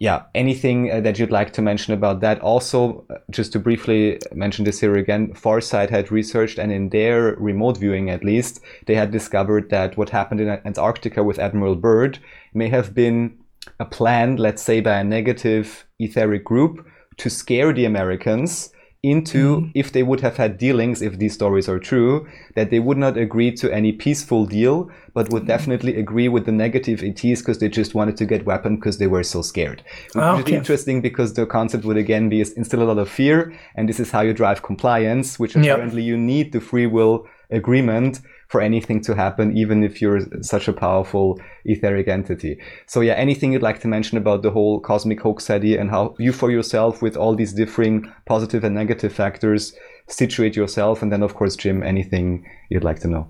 yeah, 0.00 0.22
anything 0.34 0.90
uh, 0.90 1.00
that 1.00 1.18
you'd 1.18 1.30
like 1.30 1.52
to 1.52 1.62
mention 1.62 1.94
about 1.94 2.20
that? 2.20 2.40
Also, 2.40 3.06
uh, 3.10 3.16
just 3.30 3.52
to 3.52 3.60
briefly 3.60 4.18
mention 4.32 4.64
this 4.64 4.80
here 4.80 4.96
again, 4.96 5.32
Farsight 5.34 5.90
had 5.90 6.10
researched, 6.10 6.58
and 6.58 6.72
in 6.72 6.88
their 6.88 7.36
remote 7.36 7.78
viewing 7.78 8.10
at 8.10 8.24
least, 8.24 8.60
they 8.86 8.96
had 8.96 9.12
discovered 9.12 9.70
that 9.70 9.96
what 9.96 10.10
happened 10.10 10.40
in 10.40 10.48
Antarctica 10.48 11.22
with 11.22 11.38
Admiral 11.38 11.76
Byrd 11.76 12.18
may 12.52 12.68
have 12.68 12.92
been 12.92 13.38
a 13.78 13.84
plan, 13.84 14.36
let's 14.36 14.62
say, 14.62 14.80
by 14.80 14.98
a 14.98 15.04
negative 15.04 15.86
etheric 16.00 16.44
group 16.44 16.86
to 17.18 17.30
scare 17.30 17.72
the 17.72 17.84
Americans 17.84 18.70
into 19.04 19.56
mm-hmm. 19.56 19.70
if 19.74 19.92
they 19.92 20.02
would 20.02 20.20
have 20.20 20.36
had 20.36 20.58
dealings, 20.58 21.02
if 21.02 21.18
these 21.18 21.34
stories 21.34 21.68
are 21.68 21.78
true, 21.78 22.26
that 22.54 22.70
they 22.70 22.80
would 22.80 22.96
not 22.96 23.16
agree 23.16 23.52
to 23.52 23.72
any 23.72 23.92
peaceful 23.92 24.46
deal, 24.46 24.90
but 25.12 25.30
would 25.30 25.42
mm-hmm. 25.42 25.48
definitely 25.48 25.96
agree 25.96 26.28
with 26.28 26.46
the 26.46 26.52
negative 26.52 27.02
ETs 27.02 27.40
because 27.40 27.58
they 27.58 27.68
just 27.68 27.94
wanted 27.94 28.16
to 28.16 28.24
get 28.24 28.46
weapon 28.46 28.76
because 28.76 28.98
they 28.98 29.06
were 29.06 29.22
so 29.22 29.42
scared. 29.42 29.82
Which 30.14 30.24
okay. 30.24 30.52
is 30.52 30.58
interesting 30.58 31.00
because 31.00 31.34
the 31.34 31.46
concept 31.46 31.84
would 31.84 31.98
again 31.98 32.28
be 32.28 32.40
instill 32.40 32.82
a 32.82 32.84
lot 32.84 32.98
of 32.98 33.08
fear, 33.08 33.54
and 33.74 33.88
this 33.88 34.00
is 34.00 34.10
how 34.10 34.22
you 34.22 34.32
drive 34.32 34.62
compliance, 34.62 35.38
which 35.38 35.54
apparently 35.54 36.02
yep. 36.02 36.08
you 36.08 36.16
need 36.16 36.52
the 36.52 36.60
free 36.60 36.86
will 36.86 37.26
agreement 37.50 38.20
for 38.54 38.60
anything 38.60 39.00
to 39.00 39.16
happen, 39.16 39.56
even 39.56 39.82
if 39.82 40.00
you're 40.00 40.20
such 40.40 40.68
a 40.68 40.72
powerful 40.72 41.40
etheric 41.64 42.06
entity. 42.06 42.56
So 42.86 43.00
yeah, 43.00 43.14
anything 43.14 43.52
you'd 43.52 43.62
like 43.62 43.80
to 43.80 43.88
mention 43.88 44.16
about 44.16 44.42
the 44.42 44.52
whole 44.52 44.78
cosmic 44.78 45.20
hoax 45.20 45.50
idea 45.50 45.80
and 45.80 45.90
how 45.90 46.14
you 46.20 46.32
for 46.32 46.52
yourself 46.52 47.02
with 47.02 47.16
all 47.16 47.34
these 47.34 47.52
differing 47.52 48.12
positive 48.26 48.62
and 48.62 48.72
negative 48.72 49.12
factors 49.12 49.74
situate 50.06 50.54
yourself. 50.54 51.02
And 51.02 51.10
then 51.10 51.24
of 51.24 51.34
course, 51.34 51.56
Jim, 51.56 51.82
anything 51.82 52.48
you'd 52.70 52.84
like 52.84 53.00
to 53.00 53.08
know. 53.08 53.26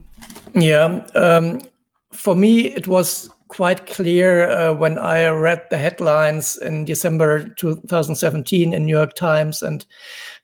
Yeah. 0.54 1.06
Um, 1.14 1.62
for 2.12 2.36
me, 2.36 2.66
it 2.66 2.86
was 2.86 3.30
quite 3.48 3.86
clear 3.86 4.50
uh, 4.50 4.74
when 4.74 4.98
I 4.98 5.28
read 5.28 5.62
the 5.70 5.78
headlines 5.78 6.58
in 6.58 6.84
December 6.84 7.48
2017 7.56 8.74
in 8.74 8.84
New 8.84 8.94
York 8.94 9.14
Times 9.14 9.62
and 9.62 9.86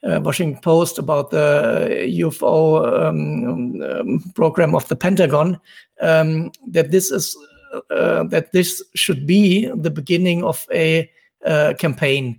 Washington 0.02 0.60
Post 0.62 0.98
about 0.98 1.30
the 1.30 2.06
UFO 2.20 3.08
um, 3.08 3.82
um, 3.82 4.32
program 4.34 4.74
of 4.74 4.88
the 4.88 4.96
Pentagon 4.96 5.60
um, 6.00 6.50
that 6.68 6.90
this 6.90 7.10
is 7.10 7.36
uh, 7.90 8.24
that 8.24 8.52
this 8.52 8.82
should 8.94 9.26
be 9.26 9.66
the 9.66 9.90
beginning 9.90 10.42
of 10.42 10.66
a 10.72 11.10
uh, 11.44 11.74
campaign, 11.78 12.38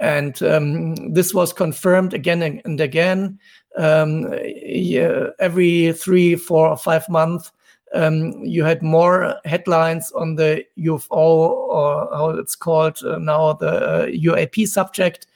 and 0.00 0.42
um, 0.42 0.94
this 1.12 1.32
was 1.32 1.52
confirmed 1.52 2.12
again 2.12 2.42
and 2.64 2.80
again. 2.80 3.38
Um, 3.76 4.34
yeah, 4.42 5.28
every 5.38 5.92
three, 5.92 6.34
four, 6.34 6.68
or 6.68 6.76
five 6.76 7.08
months, 7.08 7.52
um, 7.94 8.32
you 8.42 8.64
had 8.64 8.82
more 8.82 9.36
headlines 9.44 10.12
on 10.12 10.36
the 10.36 10.64
UFO 10.78 11.10
or 11.10 12.08
how 12.12 12.30
it's 12.30 12.56
called 12.56 12.98
uh, 13.04 13.18
now, 13.18 13.52
the 13.54 13.68
uh, 13.68 14.06
UAP 14.06 14.66
subject. 14.66 15.26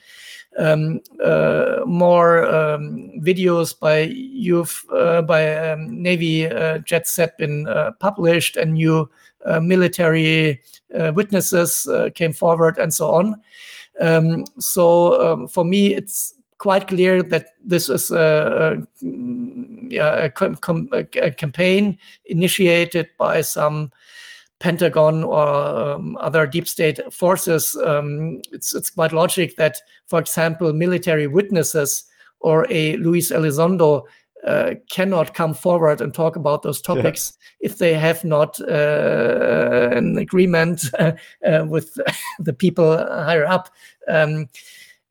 Um, 0.57 0.99
uh, 1.23 1.77
more 1.85 2.45
um, 2.45 3.09
videos 3.21 3.73
by 3.77 4.13
UF, 4.35 4.85
uh, 4.91 5.21
by 5.21 5.55
um, 5.55 6.01
Navy 6.01 6.45
uh, 6.45 6.79
jets 6.79 7.15
had 7.15 7.37
been 7.37 7.67
uh, 7.67 7.91
published, 7.99 8.57
and 8.57 8.73
new 8.73 9.09
military 9.61 10.61
witnesses 10.89 11.89
came 12.15 12.33
forward, 12.33 12.77
and 12.77 12.93
so 12.93 13.09
on. 13.11 13.41
Um, 13.99 14.45
so 14.59 15.33
um, 15.33 15.47
for 15.47 15.63
me, 15.63 15.95
it's 15.95 16.35
quite 16.57 16.87
clear 16.87 17.23
that 17.23 17.47
this 17.63 17.89
is 17.89 18.11
a, 18.11 18.85
a, 19.01 19.97
a, 19.97 20.31
a 21.21 21.31
campaign 21.31 21.97
initiated 22.25 23.09
by 23.17 23.41
some 23.41 23.91
Pentagon 24.61 25.23
or 25.23 25.47
um, 25.47 26.15
other 26.21 26.45
deep 26.45 26.67
state 26.67 26.99
forces. 27.11 27.75
Um, 27.83 28.41
it's 28.51 28.73
it's 28.75 28.91
quite 28.91 29.11
logic 29.11 29.55
that, 29.57 29.77
for 30.07 30.19
example, 30.19 30.71
military 30.71 31.27
witnesses 31.27 32.05
or 32.39 32.67
a 32.69 32.95
Luis 32.97 33.31
Elizondo 33.31 34.03
uh, 34.45 34.75
cannot 34.89 35.33
come 35.33 35.53
forward 35.53 36.01
and 36.01 36.13
talk 36.13 36.35
about 36.35 36.61
those 36.61 36.81
topics 36.81 37.33
yeah. 37.59 37.67
if 37.69 37.77
they 37.77 37.93
have 37.93 38.23
not 38.23 38.59
uh, 38.61 39.89
an 39.91 40.17
agreement 40.17 40.85
uh, 40.99 41.11
with 41.67 41.97
the 42.39 42.53
people 42.53 42.97
higher 42.97 43.45
up. 43.45 43.69
Um, 44.07 44.47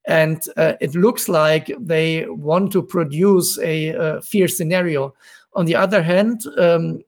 and 0.06 0.42
uh, 0.56 0.74
it 0.80 0.94
looks 0.94 1.28
like 1.28 1.70
they 1.78 2.26
want 2.26 2.72
to 2.72 2.82
produce 2.82 3.58
a, 3.58 3.88
a 3.88 4.22
fear 4.22 4.48
scenario. 4.48 5.14
On 5.54 5.64
the 5.64 5.76
other 5.76 6.02
hand, 6.02 6.42
um, 6.58 7.00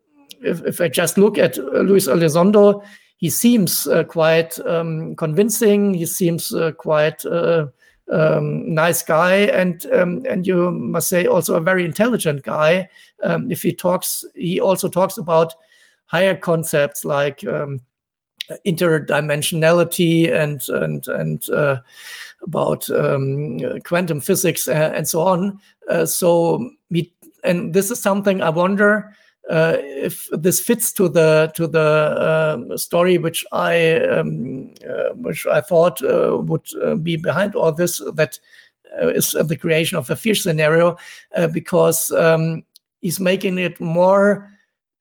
if, 0.43 0.65
if, 0.65 0.81
I 0.81 0.89
just 0.89 1.19
look 1.19 1.39
at 1.39 1.59
uh, 1.59 1.81
Luis 1.81 2.09
Elizondo, 2.09 2.85
he 3.17 3.31
seems 3.31 3.87
uh, 3.87 4.05
quite 4.05 4.59
um, 4.61 5.15
convincing. 5.17 5.95
He 5.95 6.07
seems 6.07 6.53
uh, 6.53 6.73
quite 6.73 7.25
um, 8.11 8.75
nice 8.75 9.03
guy, 9.03 9.35
and 9.35 9.87
um, 9.93 10.23
and 10.29 10.47
you 10.47 10.71
must 10.71 11.09
say 11.09 11.27
also 11.27 11.55
a 11.55 11.61
very 11.61 11.85
intelligent 11.85 12.43
guy. 12.43 12.89
Um, 13.23 13.51
if 13.51 13.63
he 13.63 13.73
talks, 13.73 14.25
he 14.35 14.61
also 14.61 14.89
talks 14.89 15.19
about 15.19 15.55
higher 16.07 16.37
concepts 16.37 17.05
like 17.05 17.45
um, 17.47 17.81
interdimensionality 18.67 20.33
and 20.33 20.69
and 20.69 21.09
and 21.09 21.49
uh, 21.51 21.79
about 22.43 22.89
um, 22.91 23.59
quantum 23.85 24.21
physics 24.21 24.69
uh, 24.69 24.93
and 24.95 25.09
so 25.09 25.21
on. 25.23 25.59
Uh, 25.89 26.07
so 26.07 26.71
and 27.45 27.73
this 27.73 27.91
is 27.91 28.01
something 28.01 28.43
I 28.43 28.51
wonder 28.51 29.15
uh, 29.51 29.77
if 29.79 30.29
this 30.31 30.61
fits 30.61 30.93
to 30.93 31.09
the 31.09 31.53
to 31.55 31.67
the 31.67 32.55
um, 32.55 32.79
story 32.79 33.19
which 33.19 33.45
I 33.53 33.97
um, 33.97 34.73
uh, 34.89 35.15
which 35.15 35.47
I 35.47 35.61
thought 35.61 36.03
uh, 36.03 36.39
would 36.39 36.67
uh, 36.83 36.95
be 36.95 37.17
behind 37.17 37.55
all 37.55 37.73
this 37.73 38.01
that 38.15 38.39
is 39.01 39.33
the 39.33 39.57
creation 39.57 39.97
of 39.99 40.11
a 40.11 40.17
fear 40.17 40.35
scenario 40.35 40.97
because 41.53 42.13
um, 42.13 42.63
he's 43.01 43.19
making 43.19 43.59
it 43.59 43.81
more 43.81 44.51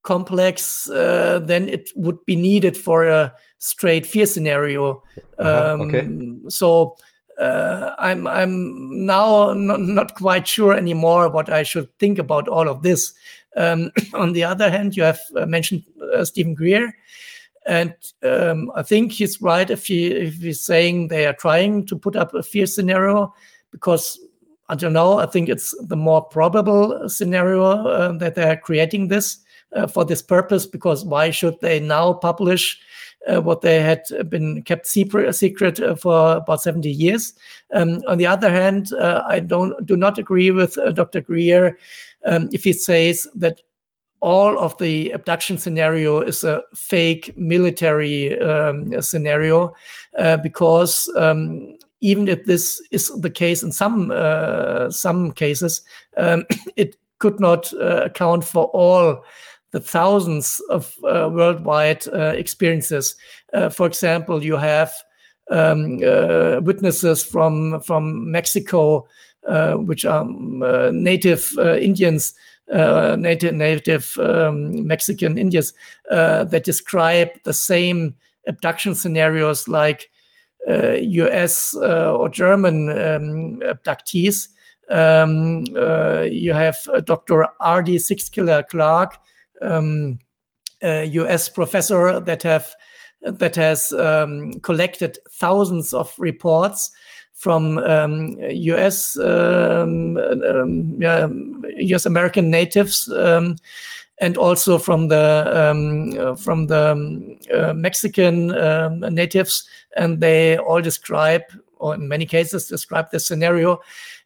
complex 0.03 0.85
than 0.85 1.68
it 1.69 1.89
would 1.95 2.26
be 2.26 2.35
needed 2.35 2.77
for 2.77 3.05
a 3.05 3.34
straight 3.57 4.05
fear 4.05 4.26
scenario. 4.26 5.03
Uh-huh. 5.38 5.77
Okay. 5.81 5.99
Um, 5.99 6.49
so 6.49 6.95
uh, 7.39 7.95
I'm 7.97 8.27
I'm 8.27 9.05
now 9.05 9.53
not, 9.53 9.80
not, 9.80 10.15
quite 10.15 10.47
sure 10.47 10.73
anymore 10.73 11.30
what 11.30 11.49
I 11.49 11.63
should 11.63 11.89
think 11.97 12.19
about 12.19 12.47
all 12.47 12.69
of 12.69 12.84
this. 12.84 13.13
Um, 13.56 13.91
on 14.14 14.34
the 14.34 14.44
other 14.44 14.69
hand, 14.69 14.95
you 14.95 15.03
have 15.03 15.19
uh, 15.36 15.45
mentioned 15.45 15.84
uh, 16.14 16.26
Steven 16.26 16.53
Greer, 16.53 16.94
and 17.65 17.94
um, 18.23 18.72
I 18.76 18.84
think 18.84 19.11
he's 19.11 19.41
right 19.41 19.69
if 19.69 19.86
he 19.86 20.07
if 20.07 20.36
he's 20.36 20.61
saying 20.61 21.07
they 21.07 21.26
are 21.26 21.34
trying 21.34 21.86
to 21.88 21.95
put 21.95 22.15
up 22.15 22.34
a 22.34 22.44
fear 22.44 22.65
scenario 22.65 23.34
because 23.72 24.19
until 24.69 24.90
now 24.90 25.19
I 25.19 25.26
think 25.26 25.49
it's 25.49 25.76
the 25.88 25.95
more 25.95 26.23
probable 26.23 27.07
scenario 27.07 27.64
uh, 27.64 28.11
that 28.14 28.36
they 28.36 28.44
are 28.44 28.57
creating 28.57 29.10
this 29.10 29.38
uh, 29.73 29.88
for 29.88 30.06
this 30.06 30.22
purpose. 30.22 30.65
Because 30.65 31.06
why 31.06 31.30
should 31.30 31.60
they 31.61 31.80
now 31.80 32.14
publish? 32.14 32.80
Uh, 33.27 33.41
what 33.41 33.61
they 33.61 33.81
had 33.81 34.03
been 34.30 34.61
kept 34.64 34.88
secret, 34.88 35.34
secret 35.34 35.80
uh, 35.80 35.95
for 35.95 36.38
about 36.38 36.61
70 36.61 36.89
years. 36.89 37.34
Um, 37.73 38.02
on 38.07 38.18
the 38.18 38.27
other 38.27 38.49
hand, 38.49 38.93
uh, 38.93 39.23
I 39.27 39.39
don't 39.39 39.85
do 39.85 39.95
not 39.95 40.18
agree 40.18 40.52
with 40.52 40.77
uh, 40.77 40.91
Dr. 40.91 41.22
Greer 41.22 41.77
um, 42.26 42.49
if 42.52 42.64
he 42.64 42.73
says 42.73 43.27
that 43.35 43.61
all 44.22 44.60
of 44.60 44.77
the 44.77 45.11
abduction 45.11 45.57
scenario 45.57 46.22
is 46.22 46.43
a 46.43 46.61
fake 46.76 47.35
military 47.35 48.39
um, 48.39 49.02
scenario 49.02 49.73
uh, 50.18 50.38
because 50.38 51.11
um, 51.18 51.76
even 52.02 52.27
if 52.27 52.45
this 52.45 52.81
is 52.91 53.10
the 53.22 53.30
case 53.30 53.64
in 53.64 53.72
some 53.72 54.11
uh, 54.14 54.89
some 54.91 55.31
cases, 55.31 55.81
um, 56.18 56.43
it 56.76 56.98
could 57.19 57.39
not 57.39 57.72
account 57.80 58.43
for 58.43 58.65
all 58.65 59.23
the 59.72 59.80
thousands 59.80 60.61
of 60.69 60.95
uh, 61.03 61.30
worldwide 61.31 62.06
uh, 62.10 62.34
experiences. 62.35 63.15
Uh, 63.53 63.69
for 63.69 63.88
example, 63.88 64.43
you 64.43 64.57
have 64.57 64.93
um, 65.49 65.99
uh, 66.06 66.60
witnesses 66.61 67.23
from 67.23 67.81
from 67.81 68.31
Mexico, 68.31 69.07
uh, 69.48 69.73
which 69.73 70.06
are 70.06 70.22
um, 70.22 70.64
native 71.03 71.57
Indians, 71.57 72.34
native 72.69 73.53
native 73.53 74.18
um, 74.19 74.85
Mexican 74.85 75.38
Indians, 75.38 75.73
that 76.10 76.64
describe 76.64 77.30
the 77.43 77.53
same 77.53 78.15
abduction 78.48 78.95
scenarios 78.95 79.68
like 79.68 80.10
U.S. 80.68 81.73
or 81.76 82.30
German 82.30 82.89
um, 82.89 83.60
abductees. 83.61 84.49
Um, 84.89 85.64
you 86.30 86.53
have 86.53 86.77
Dr. 87.06 87.48
Ardy 87.60 87.98
Sixkiller 87.98 88.31
Killer 88.31 88.64
Clark, 88.64 89.18
um, 89.62 90.20
US 90.84 91.50
professor 91.50 92.20
that 92.20 92.44
have 92.44 92.74
that 93.22 93.56
has 93.56 93.92
um, 93.94 94.54
collected 94.62 95.20
thousands 95.30 95.94
of 95.94 96.14
reports 96.18 96.92
from 97.34 97.80
um, 97.80 98.38
US 98.40 99.18
um, 99.18 100.18
um, 100.18 100.96
yeah, 101.00 101.28
US 101.96 102.06
American 102.06 102.52
natives, 102.52 103.12
um, 103.12 103.56
and 104.20 104.38
also 104.38 104.78
from 104.78 105.08
the 105.08 105.52
um, 105.52 106.18
uh, 106.20 106.36
from 106.36 106.68
the 106.68 107.38
uh, 107.52 107.74
Mexican 107.74 108.56
um, 108.58 109.00
natives, 109.00 109.68
and 109.98 110.22
they 110.22 110.58
all 110.58 110.82
describe, 110.82 111.42
or 111.82 111.95
in 111.95 112.08
many 112.08 112.26
cases, 112.26 112.68
describe 112.68 113.10
this 113.12 113.28
scenario. 113.28 113.80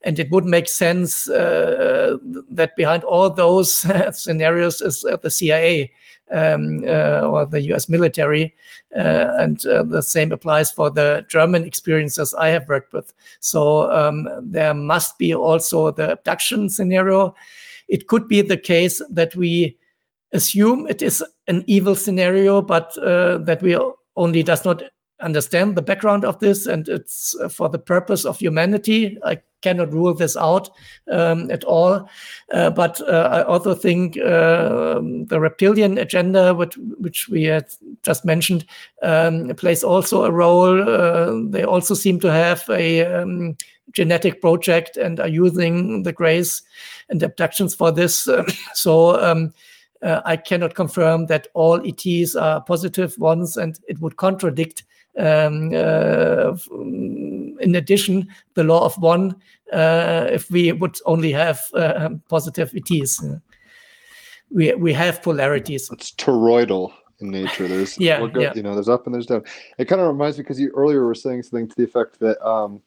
And 0.03 0.19
it 0.19 0.29
would 0.29 0.45
make 0.45 0.67
sense 0.67 1.29
uh, 1.29 2.17
that 2.51 2.75
behind 2.75 3.03
all 3.03 3.29
those 3.29 3.73
scenarios 4.11 4.81
is 4.81 5.01
the 5.01 5.31
CIA 5.31 5.91
um, 6.31 6.83
uh, 6.85 7.21
or 7.21 7.45
the 7.45 7.61
US 7.73 7.87
military. 7.87 8.53
Uh, 8.95 9.33
and 9.39 9.65
uh, 9.65 9.83
the 9.83 10.03
same 10.03 10.31
applies 10.31 10.71
for 10.71 10.89
the 10.89 11.25
German 11.29 11.63
experiences 11.63 12.33
I 12.33 12.49
have 12.49 12.67
worked 12.67 12.93
with. 12.93 13.13
So 13.39 13.89
um, 13.91 14.27
there 14.41 14.73
must 14.73 15.17
be 15.17 15.33
also 15.33 15.91
the 15.91 16.11
abduction 16.11 16.69
scenario. 16.69 17.35
It 17.87 18.07
could 18.07 18.27
be 18.27 18.41
the 18.41 18.57
case 18.57 19.01
that 19.09 19.35
we 19.35 19.77
assume 20.33 20.87
it 20.87 21.01
is 21.01 21.23
an 21.47 21.63
evil 21.67 21.95
scenario, 21.95 22.61
but 22.61 22.97
uh, 22.97 23.37
that 23.39 23.61
we 23.61 23.77
only 24.15 24.43
does 24.43 24.65
not 24.65 24.83
understand 25.21 25.75
the 25.75 25.81
background 25.81 26.25
of 26.25 26.39
this 26.39 26.65
and 26.65 26.87
it's 26.89 27.35
uh, 27.41 27.47
for 27.47 27.69
the 27.69 27.79
purpose 27.79 28.25
of 28.25 28.37
humanity. 28.37 29.17
I 29.23 29.39
cannot 29.61 29.93
rule 29.93 30.13
this 30.13 30.37
out 30.37 30.69
um, 31.11 31.49
at 31.49 31.63
all. 31.63 32.07
Uh, 32.51 32.69
but 32.69 33.01
uh, 33.01 33.29
I 33.31 33.43
also 33.43 33.73
think 33.73 34.17
uh, 34.17 34.99
the 35.27 35.39
reptilian 35.39 35.97
agenda, 35.97 36.53
which, 36.53 36.77
which 36.99 37.29
we 37.29 37.43
had 37.43 37.65
just 38.03 38.25
mentioned, 38.25 38.65
um, 39.01 39.47
plays 39.55 39.83
also 39.83 40.23
a 40.25 40.31
role. 40.31 40.87
Uh, 40.87 41.41
they 41.49 41.63
also 41.63 41.95
seem 41.95 42.19
to 42.19 42.31
have 42.31 42.63
a 42.69 43.05
um, 43.05 43.57
genetic 43.91 44.41
project 44.41 44.97
and 44.97 45.19
are 45.19 45.27
using 45.27 46.03
the 46.03 46.13
grays 46.13 46.61
and 47.09 47.23
abductions 47.23 47.73
for 47.73 47.91
this. 47.91 48.27
so 48.73 49.19
um, 49.23 49.53
uh, 50.01 50.21
I 50.25 50.37
cannot 50.37 50.75
confirm 50.75 51.25
that 51.27 51.47
all 51.53 51.81
ETs 51.85 52.35
are 52.35 52.61
positive 52.61 53.17
ones, 53.17 53.57
and 53.57 53.79
it 53.87 53.99
would 54.01 54.17
contradict 54.17 54.83
um, 55.17 55.71
uh, 55.73 56.55
in 57.59 57.75
addition, 57.75 58.27
the 58.55 58.63
law 58.63 58.85
of 58.85 58.97
one 58.97 59.35
uh, 59.71 60.27
if 60.31 60.49
we 60.51 60.71
would 60.71 60.97
only 61.05 61.31
have 61.31 61.61
uh, 61.73 62.09
positive 62.29 62.73
ETs. 62.75 63.23
we 64.51 64.73
we 64.75 64.93
have 64.93 65.21
polarities. 65.21 65.89
It's 65.91 66.11
toroidal 66.11 66.93
in 67.19 67.31
nature. 67.31 67.67
There's 67.67 67.97
yeah, 67.99 68.27
yeah. 68.35 68.53
you 68.53 68.63
know, 68.63 68.73
there's 68.73 68.89
up 68.89 69.05
and 69.05 69.15
there's 69.15 69.25
down. 69.25 69.43
It 69.77 69.85
kind 69.85 70.01
of 70.01 70.07
reminds 70.07 70.37
me 70.37 70.43
because 70.43 70.59
you 70.59 70.71
earlier 70.75 71.05
were 71.05 71.15
saying 71.15 71.43
something 71.43 71.67
to 71.67 71.75
the 71.75 71.83
effect 71.83 72.19
that 72.19 72.45
um, 72.45 72.81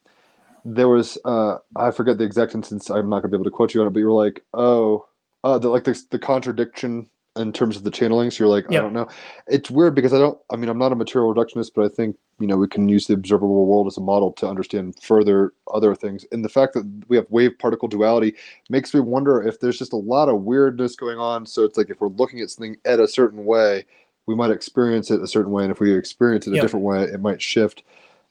there 0.65 0.87
was 0.87 1.17
uh, 1.25 1.57
I 1.75 1.91
forget 1.91 2.17
the 2.17 2.25
exact 2.25 2.55
instance. 2.55 2.89
I'm 2.89 3.09
not 3.09 3.21
gonna 3.21 3.31
be 3.31 3.37
able 3.37 3.45
to 3.45 3.51
quote 3.51 3.73
you 3.73 3.81
on 3.81 3.87
it, 3.87 3.91
but 3.91 3.99
you 3.99 4.07
were 4.07 4.23
like, 4.25 4.43
oh, 4.53 5.05
uh, 5.43 5.57
the, 5.57 5.69
like 5.69 5.83
the 5.83 6.01
the 6.11 6.19
contradiction 6.19 7.09
in 7.35 7.53
terms 7.53 7.77
of 7.77 7.83
the 7.83 7.91
channeling. 7.91 8.31
So 8.31 8.43
you're 8.43 8.53
like, 8.53 8.65
yep. 8.69 8.79
I 8.79 8.83
don't 8.83 8.93
know. 8.93 9.07
It's 9.47 9.69
weird 9.69 9.95
because 9.95 10.13
I 10.13 10.17
don't. 10.17 10.37
I 10.49 10.55
mean, 10.55 10.69
I'm 10.69 10.77
not 10.77 10.91
a 10.91 10.95
material 10.95 11.33
reductionist, 11.33 11.71
but 11.75 11.85
I 11.85 11.89
think 11.89 12.17
you 12.39 12.47
know 12.47 12.57
we 12.57 12.67
can 12.67 12.89
use 12.89 13.07
the 13.07 13.13
observable 13.13 13.65
world 13.65 13.87
as 13.87 13.97
a 13.97 14.01
model 14.01 14.31
to 14.33 14.47
understand 14.47 14.95
further 15.01 15.53
other 15.73 15.95
things. 15.95 16.25
And 16.31 16.43
the 16.43 16.49
fact 16.49 16.73
that 16.73 16.85
we 17.07 17.17
have 17.17 17.27
wave 17.29 17.57
particle 17.59 17.87
duality 17.87 18.35
makes 18.69 18.93
me 18.93 18.99
wonder 18.99 19.41
if 19.41 19.59
there's 19.59 19.77
just 19.77 19.93
a 19.93 19.97
lot 19.97 20.29
of 20.29 20.41
weirdness 20.41 20.95
going 20.95 21.19
on. 21.19 21.45
So 21.45 21.63
it's 21.63 21.77
like 21.77 21.89
if 21.89 22.01
we're 22.01 22.09
looking 22.09 22.41
at 22.41 22.49
something 22.49 22.77
at 22.85 22.99
a 22.99 23.07
certain 23.07 23.45
way, 23.45 23.85
we 24.25 24.35
might 24.35 24.51
experience 24.51 25.11
it 25.11 25.21
a 25.21 25.27
certain 25.27 25.51
way, 25.51 25.63
and 25.63 25.71
if 25.71 25.79
we 25.79 25.93
experience 25.93 26.47
it 26.47 26.51
a 26.51 26.55
yep. 26.55 26.63
different 26.63 26.85
way, 26.85 27.03
it 27.03 27.21
might 27.21 27.41
shift. 27.41 27.83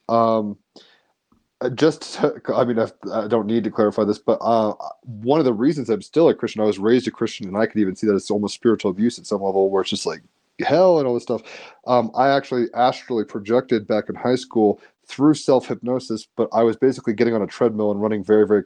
Um, 0.09 0.57
just 1.75 2.15
to, 2.15 2.41
i 2.55 2.65
mean 2.65 2.79
I, 2.79 2.89
I, 3.13 3.27
don't 3.27 3.47
need 3.47 3.65
to 3.65 3.71
clarify 3.71 4.05
this 4.05 4.19
but 4.19 4.39
uh, 4.41 4.75
one 5.03 5.41
of 5.41 5.45
the 5.45 5.53
reasons 5.53 5.91
i'm 5.91 6.03
still 6.03 6.29
a 6.29 6.35
christian 6.35 6.63
i 6.63 6.65
was 6.65 6.79
raised 6.79 7.09
a 7.09 7.11
christian 7.11 7.49
and 7.49 7.57
i 7.57 7.67
could 7.67 7.81
even 7.81 7.97
see 7.97 8.07
that 8.07 8.15
it's 8.15 8.31
almost 8.31 8.55
spiritual 8.55 8.91
abuse 8.91 9.19
at 9.19 9.27
some 9.27 9.43
level 9.43 9.69
where 9.69 9.83
it's 9.83 9.91
just 9.91 10.07
like 10.07 10.23
hell 10.65 10.99
and 10.99 11.07
all 11.07 11.15
this 11.15 11.23
stuff. 11.23 11.43
Um, 11.87 12.11
i 12.15 12.29
actually 12.29 12.67
astrally 12.75 13.25
projected 13.25 13.87
back 13.87 14.09
in 14.09 14.15
high 14.15 14.37
school 14.37 14.81
through 15.07 15.35
self-hypnosis 15.35 16.29
but 16.37 16.49
i 16.53 16.63
was 16.63 16.77
basically 16.77 17.15
getting 17.15 17.35
on 17.35 17.43
a 17.43 17.47
treadmill 17.47 17.91
and 17.91 18.01
running 18.01 18.23
very 18.23 18.47
very 18.47 18.65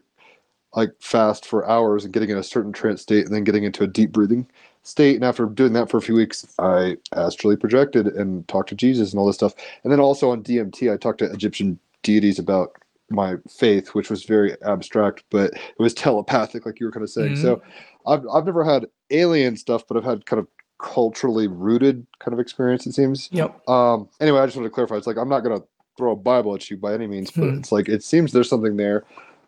like 0.74 0.90
fast 1.01 1.47
for 1.47 1.69
hours 1.69 2.05
and 2.05 2.12
getting 2.12 2.31
in 2.31 2.39
a 2.39 2.43
certain 2.43 2.73
trance 2.73 3.02
state 3.02 3.24
and 3.24 3.35
then 3.35 3.44
getting 3.44 3.64
into 3.64 3.85
a 3.85 3.86
deep 3.86 4.10
breathing 4.10 4.47
state. 4.82 5.14
And 5.14 5.24
after 5.24 5.47
doing 5.47 5.74
that 5.74 5.90
for 5.90 5.98
a 5.98 6.02
few 6.02 6.14
weeks 6.14 6.47
i 6.59 6.97
astrally 7.12 7.56
projected 7.56 8.06
and 8.06 8.47
talked 8.48 8.70
to 8.70 8.74
jesus 8.74 9.12
and 9.12 9.20
all 9.20 9.27
this 9.27 9.36
stuff. 9.36 9.55
And 9.85 9.93
then 9.93 10.01
also 10.01 10.31
on 10.31 10.43
dmt 10.43 10.93
i 10.93 10.97
talked 10.97 11.19
to 11.19 11.31
egyptian 11.31 11.78
deities 12.02 12.39
about 12.39 12.81
my 13.11 13.37
faith, 13.49 13.95
which 13.95 14.11
was 14.11 14.24
very 14.24 14.57
abstract, 14.62 15.24
but 15.31 15.53
it 15.55 15.79
was 15.79 15.95
telepathic, 15.95 16.65
like 16.66 16.81
you 16.81 16.87
were 16.87 16.93
kind 16.93 17.05
of 17.05 17.11
saying. 17.11 17.35
Mm-hmm. 17.35 17.43
So 17.43 17.62
I've, 18.07 18.24
I've 18.33 18.47
never 18.47 18.65
had 18.65 18.87
alien 19.11 19.57
stuff, 19.57 19.85
but 19.87 19.97
I've 19.97 20.05
had 20.05 20.27
kind 20.27 20.41
of 20.41 20.49
culturally 20.81 21.47
rooted 21.47 22.07
kind 22.19 22.33
of 22.33 22.41
experience, 22.41 22.87
it 22.87 22.93
seems. 22.93 23.29
Yep. 23.33 23.69
Um, 23.69 24.09
anyway, 24.20 24.41
I 24.41 24.47
just 24.47 24.57
want 24.57 24.66
to 24.66 24.70
clarify. 24.70 24.97
It's 24.97 25.07
like, 25.07 25.19
I'm 25.19 25.29
not 25.29 25.41
going 25.41 25.61
to 25.61 25.66
throw 25.97 26.12
a 26.12 26.16
Bible 26.16 26.55
at 26.55 26.70
you 26.70 26.77
by 26.77 26.95
any 26.95 27.07
means, 27.07 27.31
but 27.31 27.45
mm-hmm. 27.45 27.59
it's 27.59 27.70
like, 27.70 27.89
it 27.89 28.03
seems 28.03 28.33
there's 28.33 28.49
something 28.49 28.77
there. 28.77 29.05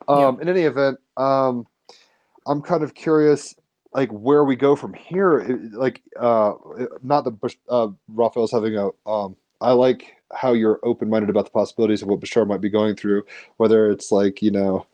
Um, 0.09 0.37
yep. 0.37 0.43
In 0.43 0.49
any 0.49 0.63
event, 0.63 0.99
um, 1.17 1.67
I'm 2.47 2.61
kind 2.61 2.83
of 2.83 2.95
curious 2.95 3.55
like 3.95 4.11
where 4.11 4.45
we 4.45 4.57
go 4.57 4.75
from 4.75 4.93
here 4.93 5.61
like 5.73 6.03
uh 6.19 6.53
not 7.03 7.23
the 7.23 7.57
uh 7.69 7.89
raphael's 8.09 8.51
having 8.51 8.77
a 8.77 8.89
um 9.09 9.37
i 9.65 9.73
like 9.73 10.15
how 10.35 10.53
you're 10.53 10.81
open 10.82 11.09
minded 11.09 11.31
about 11.31 11.45
the 11.45 11.51
possibilities 11.51 12.03
of 12.03 12.09
what 12.09 12.20
Bashar 12.20 12.47
might 12.47 12.61
be 12.61 12.70
going 12.70 12.97
through, 12.97 13.24
whether 13.57 13.91
it's 13.91 14.11
like 14.11 14.43
you 14.43 14.51
know 14.51 14.86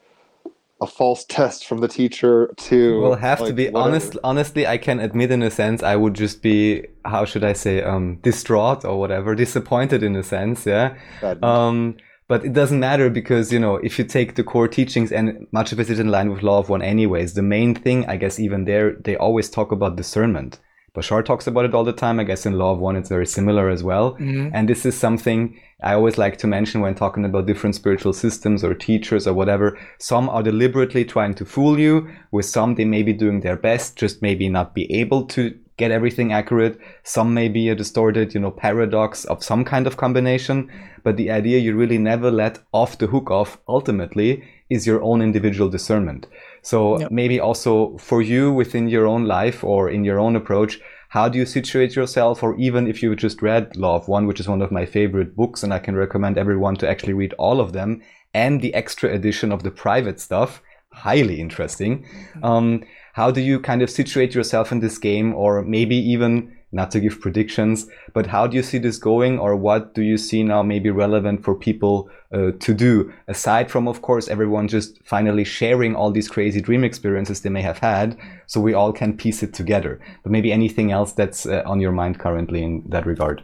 a 0.82 0.86
false 0.86 1.24
test 1.26 1.66
from 1.66 1.78
the 1.78 1.88
teacher 1.88 2.52
to 2.56 3.00
will 3.00 3.14
have 3.14 3.40
like, 3.40 3.48
to 3.48 3.54
be. 3.54 3.68
whatever. 3.68 3.86
honest 3.86 4.16
honestly 4.24 4.66
i 4.66 4.78
can 4.78 4.98
admit 4.98 5.30
in 5.30 5.42
a 5.42 5.50
sense 5.50 5.82
i 5.82 5.94
would 5.94 6.14
just 6.14 6.40
be 6.40 6.86
how 7.04 7.22
should 7.26 7.44
i 7.44 7.52
say 7.52 7.82
um 7.82 8.16
distraught 8.22 8.82
or 8.82 8.98
whatever 8.98 9.34
disappointed 9.34 10.02
in 10.02 10.16
a 10.16 10.22
sense 10.22 10.64
yeah? 10.64 10.94
Um 11.42 11.96
but 12.28 12.46
it 12.46 12.54
doesn't 12.54 12.80
matter 12.80 13.10
because 13.10 13.52
you 13.52 13.58
know 13.58 13.76
if 13.76 13.98
you 13.98 14.06
take 14.06 14.36
the 14.36 14.44
core 14.44 14.68
teachings 14.68 15.12
and 15.12 15.46
much 15.52 15.70
of 15.72 15.80
it 15.80 15.90
is 15.90 15.98
in 15.98 16.08
line 16.08 16.30
with 16.30 16.42
law 16.42 16.58
of 16.58 16.70
one 16.70 16.80
anyways 16.80 17.34
the 17.34 17.42
main 17.42 17.74
thing 17.74 18.06
i 18.06 18.16
guess 18.16 18.40
even 18.40 18.64
there 18.64 18.92
they 18.92 19.16
always 19.16 19.50
talk 19.50 19.72
about 19.72 19.96
discernment 19.96 20.60
Bashar 20.94 21.24
talks 21.24 21.46
about 21.46 21.64
it 21.64 21.74
all 21.74 21.84
the 21.84 21.92
time. 21.92 22.18
I 22.18 22.24
guess 22.24 22.46
in 22.46 22.58
Law 22.58 22.72
of 22.72 22.78
One, 22.78 22.96
it's 22.96 23.08
very 23.08 23.26
similar 23.26 23.68
as 23.68 23.82
well. 23.82 24.14
Mm-hmm. 24.14 24.50
And 24.52 24.68
this 24.68 24.84
is 24.84 24.96
something 24.96 25.58
I 25.82 25.94
always 25.94 26.18
like 26.18 26.36
to 26.38 26.46
mention 26.46 26.80
when 26.80 26.94
talking 26.94 27.24
about 27.24 27.46
different 27.46 27.76
spiritual 27.76 28.12
systems 28.12 28.64
or 28.64 28.74
teachers 28.74 29.26
or 29.26 29.34
whatever. 29.34 29.78
Some 29.98 30.28
are 30.28 30.42
deliberately 30.42 31.04
trying 31.04 31.34
to 31.34 31.44
fool 31.44 31.78
you. 31.78 32.08
With 32.32 32.46
some, 32.46 32.74
they 32.74 32.84
may 32.84 33.02
be 33.02 33.12
doing 33.12 33.40
their 33.40 33.56
best, 33.56 33.96
just 33.96 34.20
maybe 34.20 34.48
not 34.48 34.74
be 34.74 34.92
able 34.92 35.26
to 35.28 35.56
get 35.76 35.90
everything 35.90 36.32
accurate. 36.32 36.78
Some 37.04 37.32
may 37.32 37.48
be 37.48 37.68
a 37.68 37.74
distorted, 37.74 38.34
you 38.34 38.40
know, 38.40 38.50
paradox 38.50 39.24
of 39.24 39.42
some 39.42 39.64
kind 39.64 39.86
of 39.86 39.96
combination. 39.96 40.70
But 41.02 41.16
the 41.16 41.30
idea 41.30 41.58
you 41.58 41.74
really 41.74 41.98
never 41.98 42.30
let 42.30 42.58
off 42.72 42.98
the 42.98 43.06
hook 43.06 43.30
off 43.30 43.58
ultimately 43.66 44.44
is 44.68 44.86
your 44.86 45.02
own 45.02 45.22
individual 45.22 45.70
discernment. 45.70 46.26
So 46.62 47.00
yep. 47.00 47.10
maybe 47.10 47.40
also 47.40 47.96
for 47.98 48.22
you 48.22 48.52
within 48.52 48.88
your 48.88 49.06
own 49.06 49.24
life 49.24 49.64
or 49.64 49.90
in 49.90 50.04
your 50.04 50.18
own 50.18 50.36
approach, 50.36 50.80
how 51.08 51.28
do 51.28 51.38
you 51.38 51.46
situate 51.46 51.96
yourself? 51.96 52.42
Or 52.42 52.56
even 52.56 52.86
if 52.86 53.02
you 53.02 53.14
just 53.16 53.42
read 53.42 53.76
Law 53.76 53.96
of 53.96 54.06
One, 54.08 54.26
which 54.26 54.40
is 54.40 54.48
one 54.48 54.62
of 54.62 54.70
my 54.70 54.86
favorite 54.86 55.34
books, 55.34 55.62
and 55.62 55.74
I 55.74 55.78
can 55.78 55.96
recommend 55.96 56.38
everyone 56.38 56.76
to 56.76 56.88
actually 56.88 57.14
read 57.14 57.32
all 57.34 57.60
of 57.60 57.72
them 57.72 58.00
and 58.32 58.60
the 58.60 58.72
extra 58.74 59.12
edition 59.12 59.50
of 59.50 59.62
the 59.62 59.72
private 59.72 60.20
stuff, 60.20 60.62
highly 60.92 61.40
interesting. 61.40 62.04
Mm-hmm. 62.04 62.44
Um, 62.44 62.84
how 63.12 63.30
do 63.30 63.40
you 63.40 63.58
kind 63.58 63.82
of 63.82 63.90
situate 63.90 64.34
yourself 64.34 64.70
in 64.70 64.80
this 64.80 64.98
game 64.98 65.34
or 65.34 65.62
maybe 65.62 65.96
even 65.96 66.56
not 66.72 66.90
to 66.90 67.00
give 67.00 67.20
predictions, 67.20 67.86
but 68.14 68.26
how 68.26 68.46
do 68.46 68.56
you 68.56 68.62
see 68.62 68.78
this 68.78 68.98
going, 68.98 69.38
or 69.38 69.56
what 69.56 69.94
do 69.94 70.02
you 70.02 70.16
see 70.16 70.42
now 70.42 70.62
maybe 70.62 70.90
relevant 70.90 71.44
for 71.44 71.54
people 71.54 72.08
uh, 72.32 72.52
to 72.60 72.74
do? 72.74 73.12
Aside 73.26 73.70
from, 73.70 73.88
of 73.88 74.02
course, 74.02 74.28
everyone 74.28 74.68
just 74.68 74.98
finally 75.04 75.44
sharing 75.44 75.96
all 75.96 76.12
these 76.12 76.28
crazy 76.28 76.60
dream 76.60 76.84
experiences 76.84 77.40
they 77.40 77.50
may 77.50 77.62
have 77.62 77.78
had, 77.78 78.16
so 78.46 78.60
we 78.60 78.74
all 78.74 78.92
can 78.92 79.16
piece 79.16 79.42
it 79.42 79.52
together. 79.52 80.00
But 80.22 80.32
maybe 80.32 80.52
anything 80.52 80.92
else 80.92 81.12
that's 81.12 81.46
uh, 81.46 81.62
on 81.66 81.80
your 81.80 81.92
mind 81.92 82.18
currently 82.18 82.62
in 82.62 82.84
that 82.88 83.06
regard? 83.06 83.42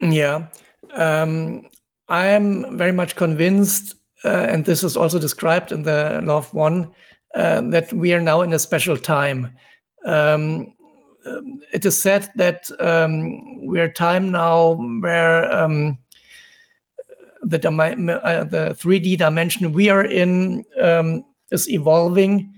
Yeah, 0.00 0.48
um, 0.94 1.62
I 2.08 2.26
am 2.26 2.76
very 2.76 2.92
much 2.92 3.16
convinced, 3.16 3.94
uh, 4.24 4.28
and 4.28 4.64
this 4.64 4.82
is 4.82 4.96
also 4.96 5.18
described 5.18 5.72
in 5.72 5.84
the 5.84 6.24
of 6.28 6.52
One, 6.52 6.92
uh, 7.34 7.60
that 7.70 7.92
we 7.92 8.12
are 8.12 8.20
now 8.20 8.42
in 8.42 8.52
a 8.52 8.58
special 8.58 8.96
time. 8.96 9.54
Um, 10.04 10.73
um, 11.26 11.60
it 11.72 11.84
is 11.84 12.00
said 12.00 12.30
that 12.36 12.70
um, 12.80 13.66
we're 13.66 13.90
time 13.90 14.30
now 14.30 14.72
where 15.00 15.52
um, 15.52 15.98
the 17.42 17.58
uh, 17.68 18.44
the 18.44 18.76
3D 18.78 19.18
dimension 19.18 19.72
we 19.72 19.88
are 19.88 20.04
in 20.04 20.64
um, 20.80 21.24
is 21.50 21.68
evolving 21.70 22.52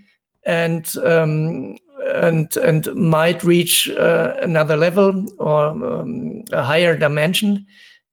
and 0.45 0.97
um, 0.99 1.77
and 2.15 2.57
and 2.57 2.95
might 2.95 3.43
reach 3.43 3.91
uh, 3.91 4.35
another 4.41 4.77
level 4.77 5.27
or 5.39 5.67
um, 5.69 6.43
a 6.53 6.63
higher 6.63 6.97
dimension, 6.97 7.67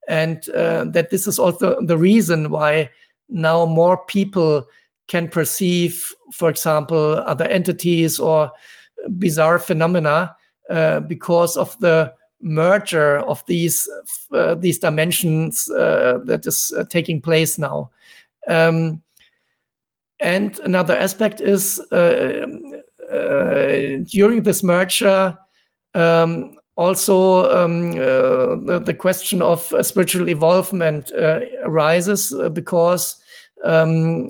and 0.08 0.48
uh, 0.50 0.84
that 0.84 1.10
this 1.10 1.26
is 1.26 1.38
also 1.38 1.80
the 1.80 1.98
reason 1.98 2.50
why 2.50 2.90
now 3.28 3.64
more 3.66 4.04
people 4.06 4.66
can 5.06 5.28
perceive, 5.28 6.14
for 6.32 6.50
example, 6.50 7.22
other 7.26 7.44
entities 7.44 8.18
or 8.18 8.50
bizarre 9.18 9.58
phenomena 9.58 10.34
uh, 10.70 11.00
because 11.00 11.56
of 11.56 11.78
the 11.80 12.12
merger 12.40 13.18
of 13.20 13.44
these 13.46 13.88
uh, 14.32 14.54
these 14.54 14.78
dimensions 14.78 15.68
uh, 15.70 16.18
that 16.24 16.46
is 16.46 16.72
uh, 16.76 16.84
taking 16.84 17.20
place 17.20 17.58
now. 17.58 17.90
Um, 18.48 19.02
and 20.20 20.58
another 20.60 20.96
aspect 20.96 21.40
is 21.40 21.80
uh, 21.90 22.46
during 24.04 24.42
this 24.42 24.62
merger, 24.62 25.36
um, 25.94 26.56
also 26.76 27.50
um, 27.50 27.92
the, 27.92 28.82
the, 28.84 28.94
question 28.94 29.42
of 29.42 29.72
spiritual 29.82 30.28
evolvement 30.28 31.12
arises 31.64 32.32
because 32.52 33.16
um, 33.64 34.28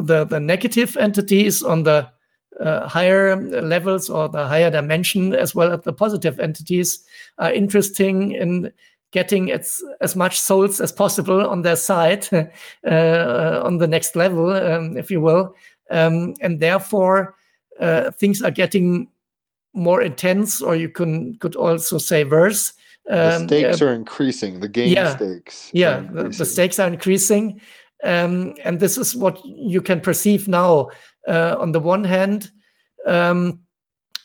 the, 0.00 0.24
the 0.24 0.40
negative 0.40 0.96
entities 0.96 1.62
on 1.62 1.82
the 1.82 2.08
uh, 2.60 2.88
higher 2.88 3.36
levels 3.36 4.08
or 4.08 4.28
the 4.28 4.46
higher 4.46 4.70
dimension, 4.70 5.34
as 5.34 5.54
well 5.54 5.72
as 5.72 5.80
the 5.82 5.92
positive 5.92 6.38
entities, 6.40 7.04
are 7.38 7.52
interesting 7.52 8.32
in 8.32 8.72
getting 9.10 9.52
as, 9.52 9.80
as 10.00 10.16
much 10.16 10.40
souls 10.40 10.80
as 10.80 10.90
possible 10.90 11.46
on 11.46 11.62
their 11.62 11.76
side 11.76 12.26
uh, 12.32 13.60
on 13.64 13.78
the 13.78 13.86
next 13.86 14.16
level, 14.16 14.50
um, 14.50 14.96
if 14.96 15.10
you 15.10 15.20
will. 15.20 15.54
Um, 15.90 16.34
and 16.40 16.60
therefore, 16.60 17.36
uh, 17.80 18.10
things 18.10 18.42
are 18.42 18.50
getting 18.50 19.08
more 19.72 20.02
intense, 20.02 20.62
or 20.62 20.76
you 20.76 20.88
can 20.88 21.36
could 21.38 21.56
also 21.56 21.98
say 21.98 22.24
worse. 22.24 22.72
Um, 23.08 23.46
the 23.46 23.58
stakes 23.58 23.82
uh, 23.82 23.86
are 23.86 23.92
increasing. 23.92 24.60
The 24.60 24.68
game 24.68 24.92
yeah, 24.92 25.16
stakes. 25.16 25.70
Yeah, 25.72 26.00
the, 26.10 26.28
the, 26.28 26.44
stakes 26.44 26.78
are 26.78 26.88
increasing. 26.88 27.60
Um, 28.02 28.54
and 28.64 28.80
this 28.80 28.98
is 28.98 29.14
what 29.14 29.44
you 29.44 29.82
can 29.82 30.00
perceive 30.00 30.48
now. 30.48 30.90
Uh, 31.26 31.56
on 31.58 31.72
the 31.72 31.80
one 31.80 32.04
hand, 32.04 32.50
um, 33.06 33.60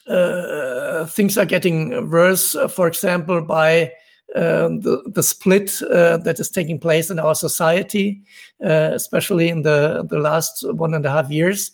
uh, 0.07 1.05
things 1.05 1.38
are 1.38 1.45
getting 1.45 2.09
worse, 2.09 2.55
uh, 2.55 2.67
for 2.67 2.88
example, 2.88 3.41
by 3.41 3.91
uh, 4.35 4.69
the, 4.69 5.01
the 5.13 5.23
split 5.23 5.81
uh, 5.84 6.17
that 6.17 6.39
is 6.39 6.49
taking 6.49 6.80
place 6.80 7.09
in 7.09 7.19
our 7.19 7.35
society, 7.35 8.21
uh, 8.63 8.91
especially 8.93 9.49
in 9.49 9.63
the, 9.63 10.05
the 10.09 10.19
last 10.19 10.63
one 10.73 10.93
and 10.93 11.05
a 11.05 11.09
half 11.09 11.30
years. 11.30 11.71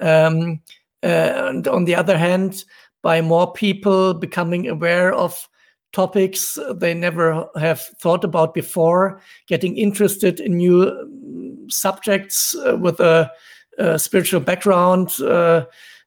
Um, 0.00 0.60
and 1.02 1.68
on 1.68 1.84
the 1.84 1.94
other 1.94 2.18
hand, 2.18 2.64
by 3.02 3.20
more 3.20 3.52
people 3.52 4.14
becoming 4.14 4.68
aware 4.68 5.12
of 5.12 5.48
topics 5.92 6.58
they 6.74 6.92
never 6.92 7.46
have 7.56 7.80
thought 8.00 8.24
about 8.24 8.52
before, 8.52 9.20
getting 9.46 9.76
interested 9.76 10.40
in 10.40 10.56
new 10.56 11.66
subjects 11.68 12.54
uh, 12.56 12.76
with 12.76 13.00
a, 13.00 13.30
a, 13.78 13.98
spiritual 13.98 14.40
background, 14.40 15.10
uh, 15.20 15.64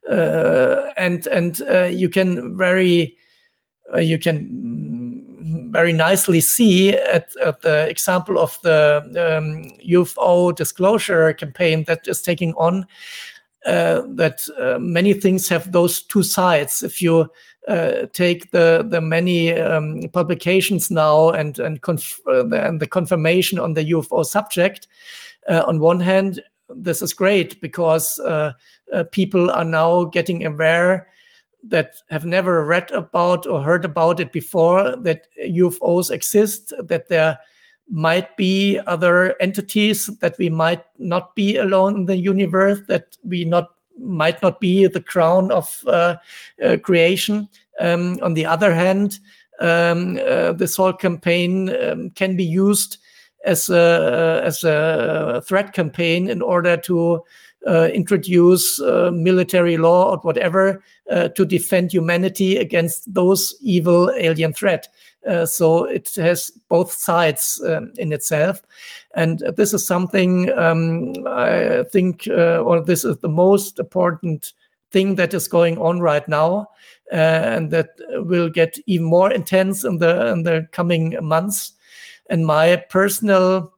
uh, 0.09 0.91
and 0.97 1.27
and 1.27 1.61
uh, 1.63 1.83
you 1.83 2.09
can 2.09 2.57
very 2.57 3.17
uh, 3.93 3.99
you 3.99 4.17
can 4.17 5.69
very 5.71 5.93
nicely 5.93 6.41
see 6.41 6.93
at, 6.93 7.29
at 7.43 7.61
the 7.61 7.87
example 7.89 8.37
of 8.37 8.57
the 8.63 9.01
um, 9.37 9.71
UFO 9.87 10.55
disclosure 10.55 11.33
campaign 11.33 11.83
that 11.85 12.07
is 12.07 12.21
taking 12.21 12.53
on 12.55 12.85
uh, 13.65 14.03
that 14.07 14.47
uh, 14.59 14.77
many 14.79 15.13
things 15.13 15.49
have 15.49 15.71
those 15.71 16.01
two 16.03 16.23
sides. 16.23 16.83
If 16.83 17.01
you 17.01 17.29
uh, 17.67 18.05
take 18.13 18.51
the 18.51 18.85
the 18.87 19.01
many 19.01 19.53
um, 19.53 20.03
publications 20.13 20.89
now 20.89 21.31
and 21.31 21.59
and, 21.59 21.81
conf- 21.81 22.21
and, 22.25 22.79
the 22.79 22.87
confirmation 22.87 23.59
on 23.59 23.73
the 23.73 23.91
UFO 23.91 24.25
subject, 24.25 24.87
on 25.49 25.79
one 25.79 25.99
hand, 25.99 26.41
this 26.69 27.01
is 27.01 27.13
great 27.13 27.59
because 27.61 28.19
people 29.11 29.49
are 29.51 29.65
now 29.65 30.05
getting 30.05 30.45
aware 30.45 31.07
that 31.63 31.95
have 32.09 32.25
never 32.25 32.65
read 32.65 32.89
about 32.91 33.45
or 33.45 33.61
heard 33.61 33.85
about 33.85 34.19
it 34.19 34.31
before 34.31 34.95
that 34.97 35.27
UFOs 35.45 36.11
exist, 36.11 36.73
that 36.79 37.09
there 37.09 37.37
might 37.89 38.35
be 38.35 38.79
other 38.85 39.39
entities 39.41 40.07
that 40.19 40.37
we 40.37 40.49
might 40.49 40.83
not 40.97 41.35
be 41.35 41.57
alone 41.57 41.95
in 41.95 42.05
the 42.05 42.17
universe 42.17 42.79
that 42.87 43.17
we 43.23 43.45
not 43.45 43.69
might 43.99 44.41
not 44.43 44.59
be 44.59 44.85
the 44.85 45.01
crown 45.01 45.51
of 45.51 45.83
uh, 45.87 46.15
uh, 46.63 46.77
creation. 46.83 47.47
Um, 47.79 48.19
on 48.21 48.33
the 48.33 48.45
other 48.45 48.73
hand 48.73 49.19
um, 49.59 50.19
uh, 50.27 50.53
this 50.53 50.75
whole 50.75 50.93
campaign 50.93 51.69
um, 51.83 52.09
can 52.11 52.35
be 52.35 52.43
used 52.43 52.97
as 53.47 53.69
a 53.69 54.41
as 54.43 54.63
a 54.63 55.41
threat 55.45 55.73
campaign 55.73 56.29
in 56.29 56.41
order 56.41 56.77
to 56.77 57.23
uh, 57.65 57.89
introduce 57.93 58.79
uh, 58.81 59.11
military 59.13 59.77
law 59.77 60.11
or 60.11 60.17
whatever 60.19 60.83
uh, 61.09 61.27
to 61.29 61.45
defend 61.45 61.91
humanity 61.91 62.57
against 62.57 63.13
those 63.13 63.55
evil 63.61 64.11
alien 64.11 64.53
threat. 64.53 64.87
Uh, 65.27 65.45
so 65.45 65.83
it 65.83 66.15
has 66.15 66.51
both 66.69 66.91
sides 66.91 67.61
um, 67.67 67.91
in 67.97 68.13
itself. 68.13 68.61
And 69.15 69.39
this 69.57 69.73
is 69.73 69.85
something 69.85 70.49
um, 70.57 71.13
I 71.27 71.83
think, 71.91 72.27
uh, 72.29 72.59
or 72.59 72.81
this 72.81 73.03
is 73.03 73.17
the 73.17 73.29
most 73.29 73.79
important 73.79 74.53
thing 74.91 75.15
that 75.15 75.33
is 75.33 75.47
going 75.47 75.77
on 75.79 75.99
right 75.99 76.27
now, 76.29 76.67
uh, 77.11 77.15
and 77.15 77.71
that 77.71 77.89
will 78.09 78.49
get 78.49 78.77
even 78.85 79.05
more 79.05 79.31
intense 79.31 79.83
in 79.83 79.97
the 79.97 80.27
in 80.31 80.43
the 80.43 80.67
coming 80.71 81.17
months. 81.21 81.73
And 82.29 82.45
my 82.45 82.75
personal 82.89 83.73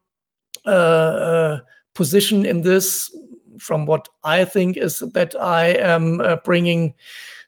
uh, 0.66 0.70
uh, 0.70 1.60
position 1.94 2.46
in 2.46 2.62
this, 2.62 3.16
from 3.60 3.86
what 3.86 4.08
I 4.24 4.46
think, 4.46 4.78
is 4.78 5.00
that 5.00 5.36
I 5.40 5.68
am 5.68 6.22
bringing 6.46 6.94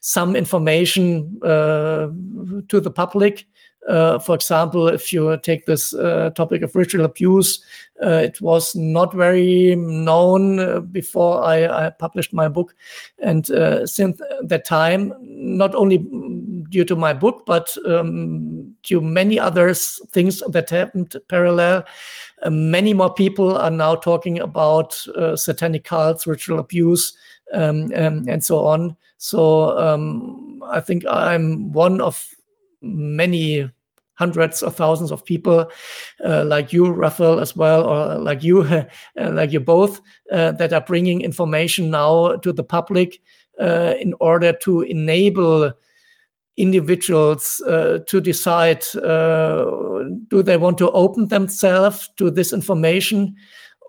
some 0.01 0.35
information 0.35 1.39
to 1.41 2.79
the 2.79 2.91
public 2.91 3.45
uh, 3.87 4.19
for 4.19 4.35
example, 4.35 4.87
if 4.87 5.11
you 5.11 5.37
take 5.37 5.65
this 5.65 5.93
uh, 5.93 6.29
topic 6.35 6.61
of 6.61 6.75
ritual 6.75 7.05
abuse, 7.05 7.63
uh, 8.03 8.09
it 8.09 8.39
was 8.39 8.75
not 8.75 9.13
very 9.13 9.75
known 9.75 10.59
uh, 10.59 10.79
before 10.79 11.43
I, 11.43 11.87
I, 11.87 11.89
published 11.89 12.33
my 12.33 12.47
book. 12.47 12.75
And 13.19 13.49
uh, 13.51 13.87
since 13.87 14.21
that 14.43 14.65
time, 14.65 15.13
not 15.21 15.73
only 15.73 15.97
due 16.69 16.85
to 16.85 16.95
my 16.95 17.13
book, 17.13 17.43
but 17.45 17.75
um, 17.87 18.75
to 18.83 19.01
many 19.01 19.39
other 19.39 19.73
things 19.73 20.43
that 20.47 20.69
happened 20.69 21.15
parallel, 21.27 21.83
many 22.49 22.93
more 22.93 23.13
people 23.13 23.57
are 23.57 23.71
now 23.71 23.95
talking 23.95 24.39
about 24.39 24.93
satanic 25.35 25.83
cults, 25.83 26.25
ritual 26.25 26.59
abuse, 26.59 27.15
um, 27.53 27.91
um, 27.95 28.25
and 28.27 28.43
so 28.43 28.65
on. 28.65 28.95
So 29.17 29.77
um, 29.77 30.63
I 30.65 30.79
think 30.79 31.05
I'm 31.05 31.71
one 31.71 32.01
of 32.01 32.27
many 32.81 33.69
hundreds 34.21 34.61
of 34.61 34.75
thousands 34.75 35.11
of 35.11 35.25
people 35.25 35.69
uh, 36.23 36.45
like 36.45 36.71
you, 36.71 36.91
Raphael, 36.91 37.39
as 37.39 37.55
well, 37.55 37.83
or 37.85 38.19
like 38.19 38.43
you, 38.43 38.61
uh, 38.61 38.85
like 39.17 39.51
you 39.51 39.59
both, 39.59 39.99
uh, 40.31 40.51
that 40.53 40.73
are 40.73 40.81
bringing 40.81 41.21
information 41.21 41.89
now 41.89 42.35
to 42.37 42.53
the 42.53 42.63
public 42.63 43.19
uh, 43.59 43.95
in 43.99 44.13
order 44.19 44.53
to 44.53 44.81
enable 44.81 45.71
individuals 46.57 47.61
uh, 47.67 47.99
to 48.07 48.21
decide 48.21 48.83
uh, 48.97 49.65
do 50.27 50.43
they 50.43 50.57
want 50.57 50.77
to 50.77 50.91
open 50.91 51.27
themselves 51.29 52.09
to 52.17 52.29
this 52.29 52.53
information 52.53 53.33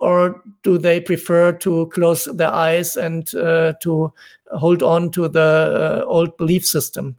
or 0.01 0.43
do 0.63 0.79
they 0.79 1.01
prefer 1.01 1.53
to 1.53 1.87
close 1.89 2.25
their 2.37 2.51
eyes 2.51 2.97
and 2.97 3.27
to 3.27 4.13
hold 4.53 4.83
on 4.83 5.11
to 5.11 5.29
the 5.29 6.05
old 6.07 6.37
belief 6.37 6.65
system 6.65 7.17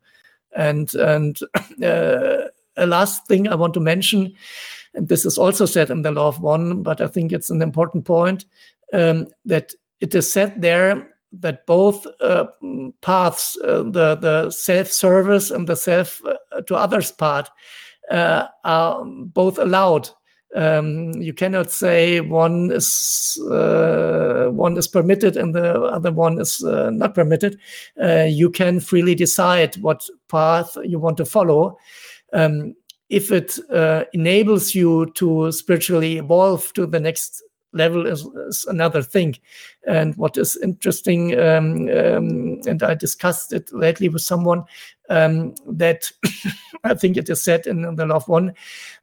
and 0.56 0.94
and 0.96 1.40
uh, 1.84 2.48
a 2.78 2.86
last 2.88 3.28
thing 3.28 3.48
I 3.48 3.56
want 3.56 3.74
to 3.76 3.80
mention, 3.80 4.34
and 4.94 5.08
this 5.08 5.26
is 5.26 5.38
also 5.38 5.66
said 5.66 5.90
in 5.90 6.02
the 6.02 6.12
law 6.12 6.28
of 6.28 6.42
one, 6.42 6.84
but 6.84 7.02
I 7.02 7.08
think 7.08 7.32
it's 7.32 7.50
an 7.50 7.62
important 7.62 8.06
point 8.06 8.46
um, 8.94 9.28
that 9.46 9.74
it 10.00 10.16
is 10.16 10.32
said 10.32 10.62
there 10.62 11.10
that 11.40 11.66
both 11.66 12.06
uh, 12.22 12.46
paths, 13.02 13.58
uh, 13.64 13.84
the 13.84 14.16
the 14.16 14.52
self 14.52 14.88
service 14.88 15.52
and 15.52 15.68
the 15.68 15.76
self 15.76 16.22
uh, 16.26 16.62
to 16.62 16.76
others 16.76 17.12
part, 17.12 17.50
uh, 18.12 18.48
are 18.64 19.04
both 19.06 19.58
allowed. 19.58 20.10
Um, 20.56 21.14
you 21.14 21.34
cannot 21.34 21.72
say 21.72 22.20
one 22.22 22.72
is 22.72 23.40
uh, 23.50 24.50
one 24.52 24.78
is 24.78 24.88
permitted 24.88 25.36
and 25.36 25.56
the 25.56 25.82
other 25.82 26.12
one 26.12 26.40
is 26.40 26.64
uh, 26.64 26.92
not 26.92 27.16
permitted. 27.16 27.60
Uh, 28.02 28.28
you 28.30 28.50
can 28.50 28.80
freely 28.80 29.16
decide 29.16 29.76
what 29.78 30.08
path 30.30 30.78
you 30.84 31.00
want 31.00 31.18
to 31.18 31.26
follow. 31.26 31.78
Um, 32.34 32.76
if 33.10 33.32
it 33.32 33.58
uh, 33.72 34.06
enables 34.14 34.74
you 34.74 35.12
to 35.16 35.52
spiritually 35.52 36.18
evolve 36.18 36.72
to 36.74 36.86
the 36.86 37.00
next 37.00 37.44
level 37.74 38.06
is, 38.06 38.26
is 38.48 38.66
another 38.66 39.02
thing. 39.02 39.36
And 39.88 40.16
what 40.16 40.38
is 40.38 40.58
interesting, 40.58 41.38
um, 41.40 41.90
um, 41.90 42.62
and 42.68 42.82
I 42.84 42.94
discussed 42.94 43.52
it 43.54 43.72
lately 43.74 44.10
with 44.10 44.22
someone, 44.22 44.64
um, 45.10 45.56
that 45.68 46.12
I 46.84 46.94
think 46.94 47.18
it 47.18 47.30
is 47.30 47.44
said 47.44 47.68
in 47.68 47.96
the 47.96 48.06
Love 48.06 48.28
One 48.28 48.54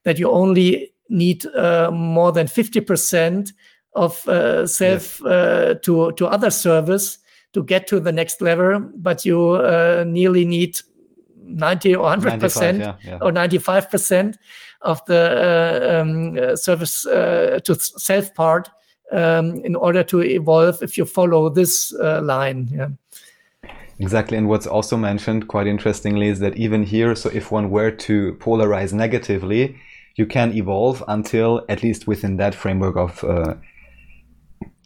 that 0.04 0.18
you 0.18 0.30
only 0.30 0.92
need 1.10 1.44
uh, 1.46 1.90
more 1.90 2.32
than 2.32 2.46
50% 2.46 3.52
of 3.94 4.26
uh, 4.28 4.66
self 4.66 5.20
yes. 5.20 5.26
uh, 5.26 5.74
to 5.82 6.12
to 6.12 6.26
other 6.26 6.50
service 6.50 7.18
to 7.52 7.64
get 7.64 7.86
to 7.88 7.98
the 7.98 8.12
next 8.12 8.40
level, 8.40 8.80
but 8.96 9.24
you 9.24 9.50
uh, 9.50 10.04
nearly 10.06 10.44
need 10.44 10.80
90 11.42 11.96
or 11.96 12.02
100 12.04 12.40
percent 12.40 12.78
yeah, 12.80 12.94
yeah. 13.04 13.18
or 13.20 13.32
95 13.32 13.90
percent 13.90 14.38
of 14.82 15.04
the 15.06 15.96
uh, 15.96 16.00
um, 16.00 16.56
service 16.56 17.06
uh, 17.06 17.58
to 17.64 17.74
self 17.74 18.32
part 18.34 18.70
um, 19.12 19.60
in 19.64 19.74
order 19.74 20.02
to 20.04 20.22
evolve 20.22 20.82
if 20.82 20.96
you 20.96 21.04
follow 21.04 21.48
this 21.48 21.92
uh, 21.94 22.20
line. 22.22 22.68
Yeah. 22.70 22.88
Exactly. 23.98 24.38
And 24.38 24.48
what's 24.48 24.66
also 24.66 24.96
mentioned 24.96 25.48
quite 25.48 25.66
interestingly 25.66 26.28
is 26.28 26.38
that 26.38 26.56
even 26.56 26.84
here, 26.84 27.14
so 27.14 27.28
if 27.30 27.52
one 27.52 27.70
were 27.70 27.90
to 27.90 28.32
polarize 28.40 28.94
negatively, 28.94 29.76
you 30.16 30.26
can 30.26 30.52
evolve 30.52 31.02
until 31.08 31.64
at 31.68 31.82
least 31.82 32.06
within 32.06 32.36
that 32.36 32.54
framework 32.54 32.96
of 32.96 33.24
uh, 33.24 33.54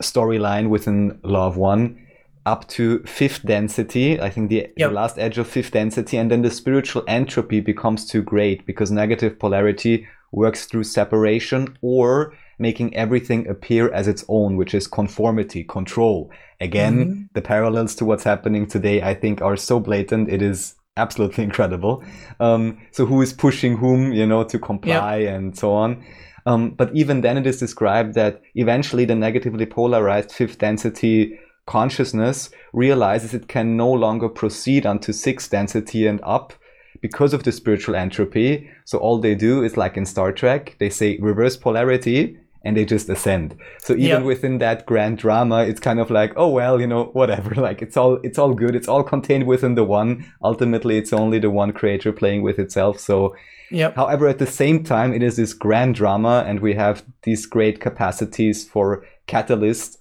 storyline 0.02 0.68
within 0.68 1.18
law 1.22 1.46
of 1.46 1.56
one 1.56 2.00
up 2.46 2.68
to 2.68 2.98
fifth 3.04 3.42
density 3.46 4.20
i 4.20 4.28
think 4.28 4.50
the, 4.50 4.68
Yep. 4.76 4.88
the 4.90 4.94
last 4.94 5.18
edge 5.18 5.38
of 5.38 5.46
fifth 5.46 5.72
density 5.72 6.16
and 6.16 6.30
then 6.30 6.42
the 6.42 6.50
spiritual 6.50 7.02
entropy 7.08 7.60
becomes 7.60 8.04
too 8.06 8.22
great 8.22 8.66
because 8.66 8.90
negative 8.90 9.38
polarity 9.38 10.06
works 10.32 10.66
through 10.66 10.84
separation 10.84 11.76
or 11.80 12.34
making 12.58 12.94
everything 12.94 13.48
appear 13.48 13.90
as 13.92 14.06
its 14.08 14.24
own 14.28 14.56
which 14.56 14.74
is 14.74 14.86
conformity 14.86 15.64
control 15.64 16.30
again 16.60 17.28
the 17.34 17.42
parallels 17.42 17.94
to 17.94 18.04
what's 18.04 18.24
happening 18.24 18.66
today 18.66 19.00
i 19.02 19.14
think 19.14 19.40
are 19.40 19.56
so 19.56 19.80
blatant 19.80 20.28
it 20.28 20.42
is 20.42 20.74
absolutely 20.96 21.44
incredible. 21.48 22.02
Um, 22.40 22.78
so 22.92 23.06
who 23.06 23.22
is 23.22 23.32
pushing 23.32 23.76
whom 23.76 24.12
you 24.12 24.26
know 24.26 24.44
to 24.44 24.58
comply 24.58 25.16
and 25.18 25.56
so 25.56 25.72
on. 25.72 26.04
Um, 26.46 26.70
but 26.70 26.94
even 26.94 27.22
then, 27.22 27.38
it 27.38 27.46
is 27.46 27.58
described 27.58 28.14
that 28.14 28.42
eventually 28.54 29.06
the 29.06 29.14
negatively 29.14 29.64
polarized 29.64 30.30
fifth 30.30 30.58
density 30.58 31.38
consciousness 31.66 32.50
realizes 32.74 33.32
it 33.32 33.48
can 33.48 33.76
no 33.76 33.90
longer 33.90 34.28
proceed 34.28 34.84
onto 34.84 35.12
sixth 35.12 35.50
density 35.50 36.06
and 36.06 36.20
up 36.22 36.52
because 37.00 37.32
of 37.32 37.44
the 37.44 37.52
spiritual 37.52 37.96
entropy. 37.96 38.70
So 38.84 38.98
all 38.98 39.18
they 39.18 39.34
do 39.34 39.62
is 39.62 39.76
like 39.76 39.96
in 39.96 40.04
Star 40.04 40.32
Trek, 40.32 40.76
they 40.78 40.90
say 40.90 41.18
reverse 41.18 41.56
polarity 41.56 42.38
and 42.64 42.76
they 42.76 42.84
just 42.84 43.08
ascend. 43.08 43.56
So 43.78 43.92
even 43.92 44.04
Yeah. 44.22 44.22
within 44.22 44.58
that 44.58 44.86
grand 44.86 45.18
drama, 45.18 45.64
it's 45.64 45.80
kind 45.80 46.00
of 46.00 46.10
like, 46.10 46.32
oh 46.36 46.48
well, 46.48 46.80
you 46.80 46.86
know, 46.86 47.04
whatever. 47.12 47.54
Like 47.68 47.82
it's 47.82 47.96
all 47.96 48.18
it's 48.22 48.38
all 48.38 48.54
good. 48.54 48.74
It's 48.74 48.88
all 48.88 49.02
contained 49.02 49.46
within 49.46 49.74
the 49.74 49.84
one. 49.84 50.24
Ultimately, 50.42 50.96
it's 50.98 51.12
only 51.12 51.38
the 51.38 51.50
one 51.50 51.72
creator 51.72 52.12
playing 52.12 52.42
with 52.42 52.58
itself. 52.58 52.98
So 53.00 53.34
Yep. 53.70 53.96
However, 53.96 54.28
at 54.28 54.38
the 54.38 54.46
same 54.46 54.84
time, 54.84 55.12
it 55.14 55.22
is 55.22 55.36
this 55.36 55.54
grand 55.54 55.94
drama, 55.94 56.44
and 56.46 56.60
we 56.60 56.74
have 56.74 57.02
these 57.22 57.46
great 57.46 57.80
capacities 57.80 58.68
for 58.68 59.04
catalyst 59.26 59.98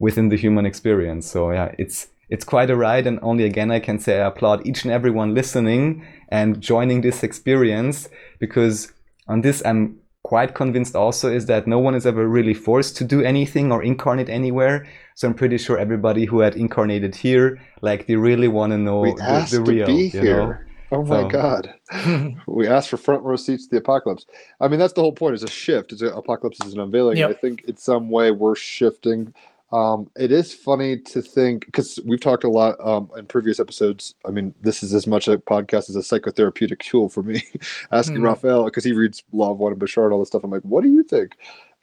within 0.00 0.28
the 0.28 0.36
human 0.36 0.66
experience. 0.66 1.30
So 1.30 1.52
yeah, 1.52 1.74
it's 1.78 2.08
it's 2.28 2.44
quite 2.44 2.70
a 2.70 2.76
ride, 2.76 3.06
and 3.06 3.18
only 3.22 3.44
again 3.44 3.70
I 3.70 3.80
can 3.80 3.98
say 3.98 4.20
I 4.20 4.26
applaud 4.26 4.66
each 4.66 4.84
and 4.84 4.92
everyone 4.92 5.34
listening 5.34 6.04
and 6.28 6.60
joining 6.60 7.02
this 7.02 7.22
experience 7.22 8.08
because 8.40 8.92
on 9.28 9.40
this 9.42 9.62
I'm 9.64 9.98
quite 10.24 10.54
convinced 10.54 10.96
also 10.96 11.30
is 11.30 11.46
that 11.46 11.66
no 11.66 11.78
one 11.78 11.94
is 11.94 12.06
ever 12.06 12.26
really 12.26 12.54
forced 12.54 12.96
to 12.96 13.04
do 13.04 13.22
anything 13.22 13.70
or 13.70 13.82
incarnate 13.82 14.28
anywhere. 14.28 14.86
So 15.14 15.28
I'm 15.28 15.34
pretty 15.34 15.58
sure 15.58 15.78
everybody 15.78 16.24
who 16.24 16.40
had 16.40 16.56
incarnated 16.56 17.14
here, 17.14 17.60
like 17.82 18.06
they 18.06 18.16
really 18.16 18.48
want 18.48 18.72
to 18.72 18.78
know 18.78 19.00
we 19.00 19.14
the, 19.14 19.22
asked 19.22 19.52
the 19.52 19.60
real. 19.60 19.86
to 19.86 19.92
be 19.92 20.08
here. 20.08 20.36
know? 20.46 20.56
Oh 20.92 21.02
my 21.04 21.22
So- 21.22 21.28
god. 21.28 21.74
we 22.46 22.66
asked 22.66 22.88
for 22.88 22.96
front 22.96 23.22
row 23.22 23.36
seats 23.36 23.66
to 23.66 23.70
the 23.72 23.76
apocalypse. 23.78 24.26
I 24.60 24.68
mean, 24.68 24.78
that's 24.80 24.94
the 24.94 25.02
whole 25.02 25.12
point. 25.12 25.34
It's 25.34 25.44
a 25.44 25.48
shift. 25.50 25.92
It's 25.92 26.02
a, 26.02 26.08
apocalypse 26.08 26.58
is 26.64 26.72
an 26.72 26.80
unveiling. 26.80 27.18
Yep. 27.18 27.30
I 27.30 27.32
think 27.34 27.64
in 27.64 27.76
some 27.76 28.08
way 28.10 28.30
we're 28.30 28.56
shifting. 28.56 29.34
Um, 29.74 30.08
it 30.16 30.30
is 30.30 30.54
funny 30.54 30.98
to 30.98 31.20
think 31.20 31.66
because 31.66 31.98
we've 32.04 32.20
talked 32.20 32.44
a 32.44 32.48
lot 32.48 32.76
um, 32.80 33.10
in 33.18 33.26
previous 33.26 33.58
episodes. 33.58 34.14
I 34.24 34.30
mean, 34.30 34.54
this 34.60 34.84
is 34.84 34.94
as 34.94 35.08
much 35.08 35.26
a 35.26 35.36
podcast 35.36 35.90
as 35.90 35.96
a 35.96 36.00
psychotherapeutic 36.00 36.78
tool 36.78 37.08
for 37.08 37.24
me. 37.24 37.42
Asking 37.90 38.18
Mhm. 38.18 38.24
Raphael 38.24 38.64
because 38.66 38.84
he 38.84 38.92
reads 38.92 39.24
Law 39.32 39.50
of 39.50 39.58
One 39.58 39.72
and 39.72 39.80
Bashar 39.80 40.04
and 40.04 40.12
all 40.12 40.20
this 40.20 40.28
stuff. 40.28 40.44
I'm 40.44 40.50
like, 40.52 40.62
what 40.62 40.84
do 40.84 40.90
you 40.90 41.02
think? 41.02 41.36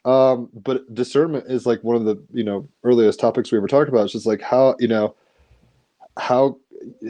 Um, 0.06 0.48
but 0.54 0.92
discernment 0.94 1.44
is 1.48 1.66
like 1.66 1.84
one 1.84 1.96
of 1.96 2.04
the 2.06 2.16
you 2.32 2.44
know 2.44 2.66
earliest 2.82 3.20
topics 3.20 3.52
we 3.52 3.58
ever 3.58 3.68
talked 3.68 3.90
about. 3.90 4.04
It's 4.04 4.12
just 4.12 4.26
like 4.26 4.40
how 4.40 4.74
you 4.80 4.88
know 4.88 5.14
how 6.16 6.56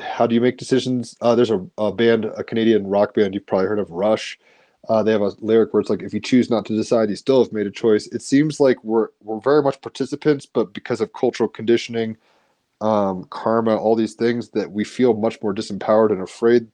how 0.02 0.26
do 0.26 0.34
you 0.34 0.40
make 0.40 0.58
decisions? 0.58 1.16
Uh, 1.20 1.36
there's 1.36 1.50
a, 1.52 1.64
a 1.78 1.92
band, 1.92 2.24
a 2.24 2.42
Canadian 2.42 2.88
rock 2.88 3.14
band 3.14 3.34
you've 3.34 3.46
probably 3.46 3.68
heard 3.68 3.78
of, 3.78 3.90
Rush. 3.90 4.36
Uh, 4.88 5.02
they 5.02 5.12
have 5.12 5.22
a 5.22 5.32
lyric 5.40 5.72
where 5.72 5.80
it's 5.80 5.90
like, 5.90 6.02
if 6.02 6.12
you 6.12 6.20
choose 6.20 6.50
not 6.50 6.64
to 6.66 6.76
decide, 6.76 7.08
you 7.08 7.16
still 7.16 7.42
have 7.42 7.52
made 7.52 7.66
a 7.66 7.70
choice. 7.70 8.06
It 8.08 8.22
seems 8.22 8.58
like 8.60 8.82
we're 8.82 9.08
we're 9.22 9.40
very 9.40 9.62
much 9.62 9.80
participants, 9.80 10.44
but 10.46 10.74
because 10.74 11.00
of 11.00 11.12
cultural 11.12 11.48
conditioning, 11.48 12.16
um, 12.80 13.24
karma, 13.30 13.76
all 13.76 13.94
these 13.94 14.14
things, 14.14 14.50
that 14.50 14.72
we 14.72 14.84
feel 14.84 15.14
much 15.14 15.40
more 15.42 15.54
disempowered 15.54 16.10
and 16.10 16.20
afraid. 16.22 16.66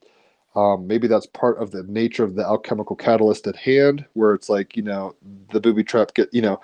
Um, 0.57 0.87
maybe 0.87 1.07
that's 1.07 1.27
part 1.27 1.59
of 1.59 1.71
the 1.71 1.83
nature 1.85 2.25
of 2.25 2.35
the 2.35 2.43
alchemical 2.45 2.97
catalyst 2.97 3.47
at 3.47 3.57
hand, 3.57 4.07
where 4.15 4.33
it's 4.35 4.49
like 4.49 4.77
you 4.77 4.83
know 4.83 5.15
the 5.53 5.61
booby 5.61 5.85
trap 5.85 6.15
get 6.15 6.33
you 6.33 6.43
know 6.43 6.61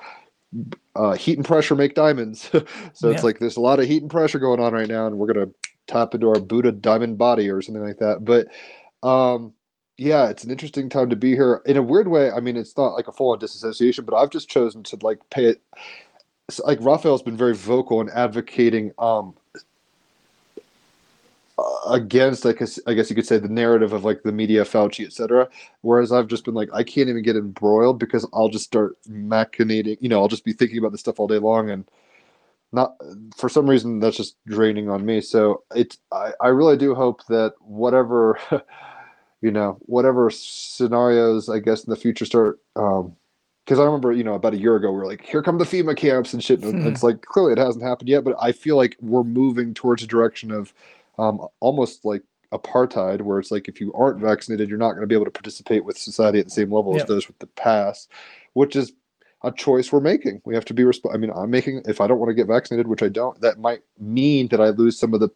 uh, 0.96 1.12
heat 1.12 1.36
and 1.36 1.46
pressure 1.46 1.74
make 1.74 1.94
diamonds. 1.94 2.48
so 2.94 3.08
Yeah. 3.08 3.10
it's 3.10 3.22
like 3.22 3.38
there's 3.38 3.56
a 3.58 3.60
lot 3.60 3.80
of 3.80 3.86
heat 3.86 4.02
and 4.02 4.10
pressure 4.10 4.38
going 4.38 4.60
on 4.60 4.72
right 4.72 4.88
now, 4.88 5.06
and 5.06 5.18
we're 5.18 5.32
gonna 5.32 5.50
tap 5.86 6.14
into 6.14 6.28
our 6.28 6.40
Buddha 6.40 6.72
diamond 6.72 7.18
body 7.18 7.50
or 7.50 7.60
something 7.60 7.84
like 7.84 7.98
that. 7.98 8.24
But 8.24 8.48
um, 9.06 9.52
yeah, 9.96 10.28
it's 10.28 10.44
an 10.44 10.50
interesting 10.50 10.88
time 10.88 11.10
to 11.10 11.16
be 11.16 11.32
here. 11.32 11.62
In 11.66 11.76
a 11.76 11.82
weird 11.82 12.08
way, 12.08 12.30
I 12.30 12.40
mean, 12.40 12.56
it's 12.56 12.76
not 12.76 12.94
like 12.94 13.08
a 13.08 13.12
full 13.12 13.30
on 13.30 13.38
disassociation, 13.38 14.04
but 14.04 14.16
I've 14.16 14.30
just 14.30 14.48
chosen 14.48 14.82
to 14.84 14.98
like 15.02 15.18
pay 15.30 15.46
it. 15.46 15.62
So, 16.50 16.66
like 16.66 16.78
Raphael's 16.80 17.22
been 17.22 17.36
very 17.36 17.54
vocal 17.54 18.00
in 18.00 18.10
advocating 18.10 18.92
um, 18.98 19.34
against, 21.88 22.44
like, 22.44 22.60
I 22.86 22.94
guess 22.94 23.08
you 23.08 23.16
could 23.16 23.26
say, 23.26 23.38
the 23.38 23.48
narrative 23.48 23.92
of 23.92 24.04
like 24.04 24.24
the 24.24 24.32
media, 24.32 24.64
Fauci, 24.64 25.06
etc. 25.06 25.48
Whereas 25.82 26.12
I've 26.12 26.26
just 26.26 26.44
been 26.44 26.54
like, 26.54 26.68
I 26.74 26.82
can't 26.82 27.08
even 27.08 27.22
get 27.22 27.36
embroiled 27.36 27.98
because 27.98 28.26
I'll 28.34 28.48
just 28.48 28.64
start 28.64 28.98
machinating. 29.08 29.96
You 30.00 30.08
know, 30.08 30.20
I'll 30.20 30.28
just 30.28 30.44
be 30.44 30.52
thinking 30.52 30.78
about 30.78 30.92
this 30.92 31.00
stuff 31.00 31.20
all 31.20 31.28
day 31.28 31.38
long 31.38 31.70
and 31.70 31.88
not 32.72 32.96
for 33.36 33.48
some 33.48 33.70
reason 33.70 34.00
that's 34.00 34.16
just 34.16 34.36
draining 34.46 34.90
on 34.90 35.06
me 35.06 35.20
so 35.20 35.62
it's 35.76 35.98
i, 36.10 36.32
I 36.40 36.48
really 36.48 36.76
do 36.76 36.92
hope 36.92 37.24
that 37.28 37.54
whatever 37.60 38.36
you 39.44 39.50
know 39.50 39.76
whatever 39.80 40.30
scenarios 40.30 41.48
i 41.50 41.58
guess 41.58 41.84
in 41.84 41.90
the 41.90 41.96
future 41.96 42.24
start 42.24 42.58
um 42.76 43.14
because 43.64 43.78
i 43.78 43.84
remember 43.84 44.10
you 44.10 44.24
know 44.24 44.34
about 44.34 44.54
a 44.54 44.58
year 44.58 44.74
ago 44.76 44.90
we 44.90 44.96
were 44.96 45.06
like 45.06 45.22
here 45.24 45.42
come 45.42 45.58
the 45.58 45.64
fema 45.64 45.94
camps 45.94 46.32
and 46.32 46.42
shit 46.42 46.62
and 46.64 46.80
Hmm. 46.80 46.88
it's 46.88 47.02
like 47.08 47.20
clearly 47.22 47.52
it 47.52 47.58
hasn't 47.58 47.84
happened 47.84 48.08
yet 48.08 48.24
but 48.24 48.34
i 48.40 48.52
feel 48.52 48.76
like 48.76 48.96
we're 49.00 49.22
moving 49.22 49.74
towards 49.74 50.02
a 50.02 50.06
direction 50.06 50.50
of 50.50 50.72
um 51.18 51.46
almost 51.60 52.04
like 52.06 52.22
apartheid 52.52 53.20
where 53.20 53.38
it's 53.38 53.50
like 53.50 53.68
if 53.68 53.80
you 53.82 53.92
aren't 53.92 54.20
vaccinated 54.20 54.68
you're 54.70 54.78
not 54.78 54.92
going 54.92 55.02
to 55.02 55.06
be 55.06 55.14
able 55.14 55.24
to 55.26 55.30
participate 55.30 55.84
with 55.84 55.98
society 55.98 56.38
at 56.38 56.46
the 56.46 56.50
same 56.50 56.72
level 56.72 56.96
Yeah. 56.96 57.02
as 57.02 57.08
those 57.08 57.28
with 57.28 57.38
the 57.38 57.46
pass 57.48 58.08
which 58.54 58.76
is 58.76 58.92
a 59.42 59.52
choice 59.52 59.92
we're 59.92 60.00
making. 60.00 60.40
We 60.46 60.54
have 60.54 60.64
to 60.64 60.72
be 60.74 60.84
resp- 60.84 61.12
I 61.14 61.18
mean, 61.18 61.30
I'm 61.36 61.50
making 61.50 61.82
if 61.86 62.00
I 62.00 62.06
don't 62.06 62.18
want 62.18 62.30
to 62.30 62.34
get 62.34 62.46
vaccinated, 62.46 62.86
which 62.86 63.02
I 63.02 63.10
don't, 63.10 63.38
that 63.42 63.58
might 63.58 63.82
mean 63.98 64.48
that 64.48 64.60
I 64.62 64.70
lose 64.70 64.98
some 64.98 65.12
of 65.12 65.20
the 65.20 65.28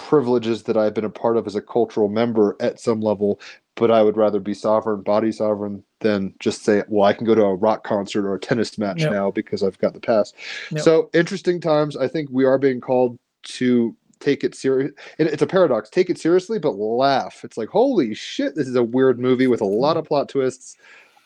privileges 0.00 0.64
that 0.64 0.76
I've 0.76 0.94
been 0.94 1.04
a 1.04 1.10
part 1.10 1.36
of 1.36 1.46
as 1.46 1.54
a 1.54 1.62
cultural 1.62 2.08
member 2.08 2.56
at 2.60 2.80
some 2.80 3.00
level, 3.00 3.40
but 3.74 3.90
I 3.90 4.02
would 4.02 4.16
rather 4.16 4.40
be 4.40 4.54
sovereign, 4.54 5.02
body 5.02 5.32
sovereign 5.32 5.82
than 6.00 6.34
just 6.38 6.64
say, 6.64 6.82
well, 6.88 7.08
I 7.08 7.12
can 7.12 7.26
go 7.26 7.34
to 7.34 7.42
a 7.42 7.54
rock 7.54 7.84
concert 7.84 8.26
or 8.26 8.34
a 8.34 8.40
tennis 8.40 8.78
match 8.78 9.00
Yep. 9.00 9.12
now 9.12 9.30
because 9.30 9.62
I've 9.62 9.78
got 9.78 9.94
the 9.94 10.00
pass. 10.00 10.32
Yep. 10.70 10.82
So, 10.82 11.10
interesting 11.12 11.60
times. 11.60 11.96
I 11.96 12.08
think 12.08 12.28
we 12.30 12.44
are 12.44 12.58
being 12.58 12.80
called 12.80 13.18
to 13.44 13.94
take 14.18 14.44
it 14.44 14.54
serious. 14.54 14.92
It's 15.18 15.42
a 15.42 15.46
paradox. 15.46 15.88
Take 15.88 16.10
it 16.10 16.18
seriously, 16.18 16.58
but 16.58 16.72
laugh. 16.72 17.42
It's 17.44 17.56
like, 17.56 17.68
holy 17.68 18.14
shit, 18.14 18.54
this 18.54 18.68
is 18.68 18.76
a 18.76 18.82
weird 18.82 19.18
movie 19.18 19.46
with 19.46 19.60
a 19.60 19.66
lot 19.66 19.96
of 19.96 20.04
plot 20.04 20.28
twists 20.28 20.76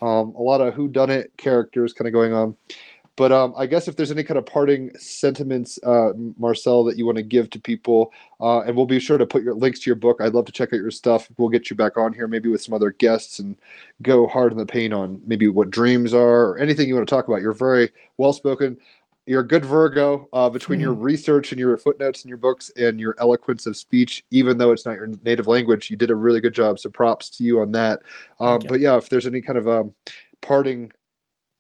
um, 0.04 0.34
a 0.36 0.42
lot 0.42 0.60
of 0.60 0.74
who 0.74 0.88
done 0.88 1.10
it 1.10 1.32
characters 1.36 1.92
kind 1.92 2.06
of 2.06 2.12
going 2.12 2.32
on. 2.32 2.56
But 3.16 3.30
um, 3.30 3.54
I 3.56 3.66
guess 3.66 3.86
if 3.86 3.94
there's 3.94 4.10
any 4.10 4.24
kind 4.24 4.38
of 4.38 4.46
parting 4.46 4.90
sentiments, 4.98 5.78
uh, 5.84 6.12
Marcel, 6.36 6.82
that 6.84 6.96
you 6.96 7.06
want 7.06 7.16
to 7.16 7.22
give 7.22 7.48
to 7.50 7.60
people, 7.60 8.12
uh, 8.40 8.60
and 8.60 8.76
we'll 8.76 8.86
be 8.86 8.98
sure 8.98 9.18
to 9.18 9.26
put 9.26 9.44
your 9.44 9.54
links 9.54 9.80
to 9.80 9.90
your 9.90 9.96
book. 9.96 10.20
I'd 10.20 10.34
love 10.34 10.46
to 10.46 10.52
check 10.52 10.72
out 10.72 10.80
your 10.80 10.90
stuff. 10.90 11.28
We'll 11.36 11.48
get 11.48 11.70
you 11.70 11.76
back 11.76 11.96
on 11.96 12.12
here, 12.12 12.26
maybe 12.26 12.48
with 12.48 12.62
some 12.62 12.74
other 12.74 12.90
guests, 12.90 13.38
and 13.38 13.56
go 14.02 14.26
hard 14.26 14.50
in 14.50 14.58
the 14.58 14.66
paint 14.66 14.92
on 14.92 15.22
maybe 15.26 15.46
what 15.46 15.70
dreams 15.70 16.12
are 16.12 16.46
or 16.46 16.58
anything 16.58 16.88
you 16.88 16.94
want 16.96 17.06
to 17.08 17.14
talk 17.14 17.28
about. 17.28 17.40
You're 17.40 17.52
very 17.52 17.90
well 18.16 18.32
spoken. 18.32 18.78
You're 19.26 19.40
a 19.40 19.46
good 19.46 19.64
Virgo 19.64 20.28
uh, 20.34 20.50
between 20.50 20.80
your 20.80 20.92
research 20.92 21.52
and 21.52 21.58
your 21.58 21.78
footnotes 21.78 22.24
in 22.24 22.28
your 22.28 22.36
books 22.36 22.70
and 22.76 23.00
your 23.00 23.14
eloquence 23.18 23.64
of 23.64 23.74
speech. 23.76 24.22
Even 24.30 24.58
though 24.58 24.70
it's 24.70 24.84
not 24.84 24.96
your 24.96 25.08
native 25.24 25.46
language, 25.46 25.88
you 25.88 25.96
did 25.96 26.10
a 26.10 26.14
really 26.14 26.40
good 26.40 26.52
job. 26.52 26.78
So 26.78 26.90
props 26.90 27.30
to 27.30 27.44
you 27.44 27.60
on 27.60 27.72
that. 27.72 28.00
Um, 28.38 28.60
but 28.68 28.80
yeah, 28.80 28.96
if 28.98 29.08
there's 29.08 29.26
any 29.26 29.40
kind 29.40 29.56
of 29.56 29.66
um, 29.66 29.94
parting 30.42 30.92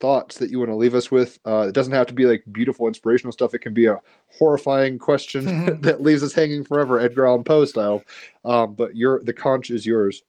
thoughts 0.00 0.38
that 0.38 0.50
you 0.50 0.58
want 0.58 0.70
to 0.70 0.76
leave 0.76 0.94
us 0.94 1.10
with, 1.10 1.38
uh, 1.46 1.66
it 1.68 1.72
doesn't 1.72 1.92
have 1.92 2.06
to 2.08 2.14
be 2.14 2.26
like 2.26 2.44
beautiful, 2.52 2.86
inspirational 2.86 3.32
stuff. 3.32 3.54
It 3.54 3.60
can 3.60 3.74
be 3.74 3.86
a 3.86 4.00
horrifying 4.38 4.98
question 4.98 5.80
that 5.82 6.02
leaves 6.02 6.22
us 6.22 6.32
hanging 6.32 6.64
forever, 6.64 7.00
Edgar 7.00 7.26
Allan 7.26 7.44
Poe 7.44 7.64
style. 7.64 8.02
Um, 8.44 8.74
but 8.74 8.96
your 8.96 9.22
the 9.24 9.32
conch 9.32 9.70
is 9.70 9.86
yours. 9.86 10.22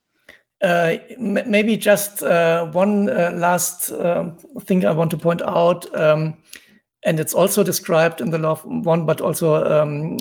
Uh, 0.63 0.97
m- 1.17 1.51
maybe 1.51 1.75
just 1.77 2.23
uh, 2.23 2.65
one 2.67 3.09
uh, 3.09 3.31
last 3.35 3.91
um, 3.91 4.37
thing 4.61 4.85
I 4.85 4.91
want 4.91 5.11
to 5.11 5.17
point 5.17 5.41
out, 5.41 5.93
um, 5.93 6.37
and 7.03 7.19
it's 7.19 7.33
also 7.33 7.63
described 7.63 8.21
in 8.21 8.31
the 8.31 8.37
Law 8.39 8.53
of 8.53 8.65
One, 8.65 9.05
but 9.05 9.19
also 9.21 9.63
um, 9.65 10.17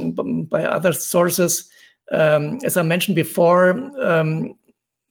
by 0.51 0.65
other 0.65 0.93
sources. 0.93 1.71
um, 2.13 2.59
as 2.65 2.77
I 2.77 2.83
mentioned 2.83 3.17
before, 3.17 3.71
um, 4.05 4.55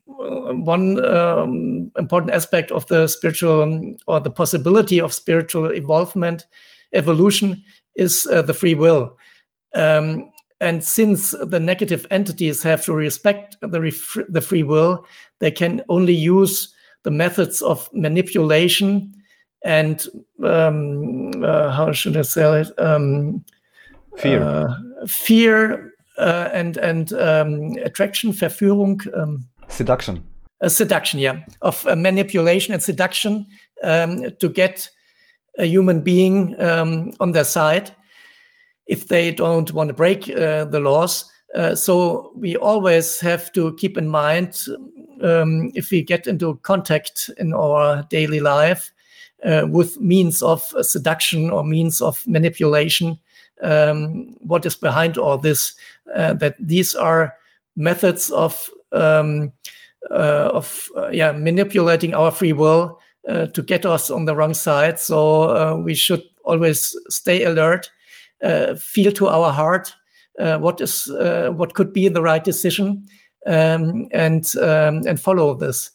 one 0.05 1.03
um, 1.05 1.91
important 1.97 2.33
aspect 2.33 2.71
of 2.71 2.85
the 2.87 3.07
spiritual 3.07 3.95
or 4.07 4.19
the 4.19 4.29
possibility 4.29 4.99
of 4.99 5.13
spiritual 5.13 5.71
evolvement, 5.71 6.45
evolution, 6.93 7.63
is 7.95 8.27
uh, 8.31 8.41
the 8.41 8.53
free 8.53 8.75
will. 8.75 9.17
Um, 9.75 10.29
and 10.59 10.83
since 10.83 11.31
the 11.31 11.59
negative 11.59 12.05
entities 12.11 12.63
have 12.63 12.83
to 12.85 12.93
respect 12.93 13.57
the, 13.61 14.25
the 14.29 14.41
free 14.41 14.63
will, 14.63 15.05
they 15.39 15.51
can 15.51 15.81
only 15.89 16.13
use 16.13 16.73
the 17.03 17.11
methods 17.11 17.61
of 17.61 17.89
manipulation 17.93 19.13
and 19.63 20.07
um, 20.43 21.31
uh, 21.43 21.71
how 21.71 21.91
should 21.91 22.17
I 22.17 22.23
say 22.23 22.61
it? 22.61 22.71
Um, 22.77 23.43
fear, 24.17 24.43
uh, 24.43 24.75
fear, 25.07 25.93
uh, 26.17 26.49
and 26.51 26.77
and 26.77 27.13
um, 27.13 27.77
attraction, 27.83 28.33
Verführung, 28.33 29.01
um, 29.63 30.23
A 30.61 30.69
seduction, 30.69 31.19
yeah, 31.19 31.45
of 31.61 31.85
uh, 31.87 31.95
manipulation 31.95 32.73
and 32.73 32.81
seduction 32.81 33.45
um, 33.83 34.31
to 34.39 34.49
get 34.49 34.89
a 35.57 35.65
human 35.65 36.01
being 36.01 36.59
um, 36.59 37.11
on 37.19 37.31
their 37.31 37.43
side 37.43 37.91
if 38.87 39.07
they 39.07 39.31
don't 39.31 39.71
want 39.73 39.87
to 39.87 39.93
break 39.93 40.29
uh, 40.29 40.65
the 40.65 40.79
laws. 40.79 41.29
Uh, 41.55 41.75
so 41.75 42.31
we 42.35 42.55
always 42.55 43.19
have 43.19 43.51
to 43.53 43.73
keep 43.75 43.97
in 43.97 44.07
mind 44.07 44.59
um, 45.21 45.71
if 45.75 45.91
we 45.91 46.01
get 46.01 46.27
into 46.27 46.55
contact 46.63 47.29
in 47.37 47.53
our 47.53 48.03
daily 48.09 48.39
life 48.39 48.91
uh, 49.45 49.65
with 49.69 49.99
means 49.99 50.41
of 50.41 50.61
seduction 50.81 51.49
or 51.51 51.63
means 51.63 52.01
of 52.01 52.25
manipulation, 52.27 53.17
um, 53.61 54.35
what 54.39 54.65
is 54.65 54.75
behind 54.75 55.17
all 55.17 55.37
this? 55.37 55.75
Uh, 56.15 56.33
that 56.33 56.55
these 56.59 56.95
are 56.95 57.35
methods 57.75 58.29
of 58.31 58.69
um, 58.93 59.51
uh, 60.11 60.49
of 60.53 60.89
uh, 60.95 61.09
yeah 61.09 61.31
manipulating 61.31 62.13
our 62.13 62.31
free 62.31 62.53
will 62.53 62.99
uh, 63.27 63.47
to 63.47 63.61
get 63.61 63.85
us 63.85 64.09
on 64.09 64.25
the 64.25 64.35
wrong 64.35 64.53
side. 64.53 64.99
So 64.99 65.77
we 65.77 65.95
should 65.95 66.23
always 66.43 66.95
stay 67.09 67.43
alert, 67.43 67.89
feel 68.77 69.11
to 69.11 69.27
our 69.27 69.51
heart 69.51 69.93
what 70.37 70.81
is 70.81 71.07
what 71.09 71.73
could 71.73 71.93
be 71.93 72.09
the 72.09 72.21
right 72.21 72.43
decision 72.43 73.07
um, 73.45 74.07
and 74.11 74.55
um, 74.57 75.01
and 75.07 75.19
follow 75.19 75.53
this. 75.53 75.91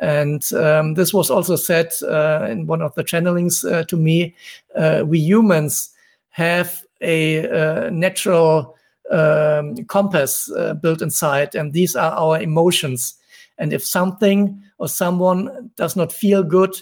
And 0.00 0.50
um, 0.54 0.94
this 0.94 1.12
was 1.12 1.30
also 1.30 1.56
said 1.56 1.92
uh, 2.02 2.46
in 2.48 2.66
one 2.66 2.80
of 2.80 2.94
the 2.94 3.04
channelings 3.04 3.70
uh, 3.70 3.84
to 3.84 3.96
me. 3.96 4.34
Uh, 4.74 5.02
we 5.06 5.18
humans 5.18 5.90
have 6.30 6.82
a 7.02 7.46
uh, 7.48 7.90
natural 7.90 8.76
um, 9.10 9.76
compass 9.86 10.50
uh, 10.52 10.74
built 10.74 11.02
inside, 11.02 11.54
and 11.54 11.72
these 11.72 11.96
are 11.96 12.12
our 12.12 12.40
emotions. 12.40 13.14
And 13.58 13.72
if 13.72 13.84
something 13.84 14.62
or 14.78 14.88
someone 14.88 15.70
does 15.76 15.96
not 15.96 16.12
feel 16.12 16.42
good, 16.42 16.74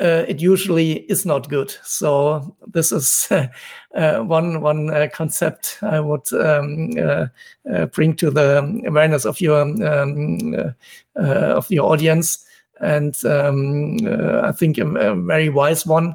uh, 0.00 0.24
it 0.28 0.40
usually 0.40 1.00
is 1.10 1.26
not 1.26 1.48
good. 1.48 1.74
So 1.82 2.56
this 2.66 2.92
is 2.92 3.28
uh, 3.94 4.18
one 4.18 4.60
one 4.60 4.90
uh, 4.90 5.08
concept 5.12 5.78
I 5.82 6.00
would 6.00 6.32
um, 6.32 6.90
uh, 6.98 7.26
uh, 7.72 7.86
bring 7.86 8.14
to 8.16 8.30
the 8.30 8.82
awareness 8.86 9.24
of 9.24 9.40
your 9.40 9.60
um, 9.60 10.74
of 11.16 11.70
your 11.70 11.90
audience, 11.90 12.44
and 12.80 13.16
um, 13.24 13.98
I 14.44 14.52
think 14.52 14.78
a, 14.78 14.86
a, 14.86 15.16
very 15.16 15.48
wise 15.48 15.84
one. 15.84 16.14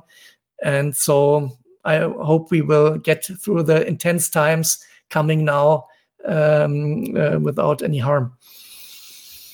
And 0.64 0.96
so 0.96 1.52
I 1.84 1.98
hope 1.98 2.52
we 2.52 2.62
will 2.62 2.98
get 2.98 3.26
through 3.26 3.64
the 3.64 3.86
intense 3.86 4.30
times 4.30 4.82
coming 5.10 5.46
now 5.46 5.88
um, 6.26 7.14
without 7.44 7.82
any 7.82 8.00
harm. 8.00 8.38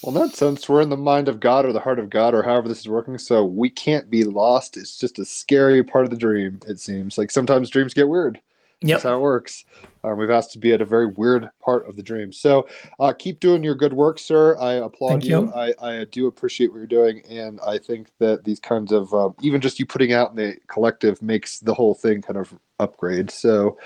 Well, 0.02 0.16
in 0.16 0.28
that 0.28 0.36
sense, 0.36 0.70
we're 0.70 0.82
in 0.82 0.90
the 0.90 0.98
mind 0.98 1.28
of 1.28 1.42
God 1.42 1.66
or 1.66 1.74
the 1.74 1.80
heart 1.80 2.00
of 2.00 2.10
God 2.10 2.34
or 2.34 2.42
however 2.42 2.70
this 2.70 2.80
is 2.80 2.88
working, 2.88 3.18
so 3.18 3.44
we 3.44 3.70
can't 3.70 4.10
be 4.10 4.24
lost. 4.24 4.78
It's 4.78 4.98
just 4.98 5.20
a 5.20 5.26
scary 5.26 5.84
part 5.84 6.06
of 6.06 6.10
the 6.10 6.18
dream, 6.18 6.60
it 6.68 6.80
seems. 6.80 7.18
Like 7.18 7.32
sometimes 7.32 7.70
dreams 7.70 7.94
get 7.94 8.08
weird. 8.08 8.40
Yep. 8.82 8.96
That's 8.96 9.04
how 9.04 9.18
it 9.18 9.22
works. 9.22 9.66
Um, 10.06 10.18
we've 10.18 10.30
asked 10.30 10.54
to 10.54 10.58
be 10.58 10.72
at 10.72 10.80
a 10.80 10.86
very 10.86 11.08
weird 11.08 11.50
part 11.62 11.86
of 11.90 11.98
the 11.98 12.02
dream. 12.02 12.32
So 12.32 12.66
uh, 12.98 13.12
keep 13.12 13.42
doing 13.42 13.62
your 13.62 13.76
good 13.76 13.92
work, 13.92 14.20
sir. 14.20 14.58
I 14.58 14.76
applaud 14.76 15.26
you. 15.26 15.42
you. 15.42 15.54
I, 15.54 15.74
I 15.82 16.06
do 16.06 16.28
appreciate 16.28 16.72
what 16.72 16.78
you're 16.78 16.88
doing. 16.88 17.22
And 17.30 17.60
I 17.68 17.78
think 17.78 18.08
that 18.20 18.46
these 18.46 18.62
kinds 18.62 18.94
of, 18.94 19.14
uh, 19.14 19.32
even 19.42 19.60
just 19.60 19.80
you 19.80 19.86
putting 19.86 20.14
out 20.14 20.30
in 20.30 20.38
the 20.38 20.56
collective 20.68 21.22
makes 21.22 21.60
the 21.60 21.74
whole 21.74 21.94
thing 21.94 22.22
kind 22.22 22.38
of 22.38 22.58
upgrade. 22.80 23.30
So 23.30 23.78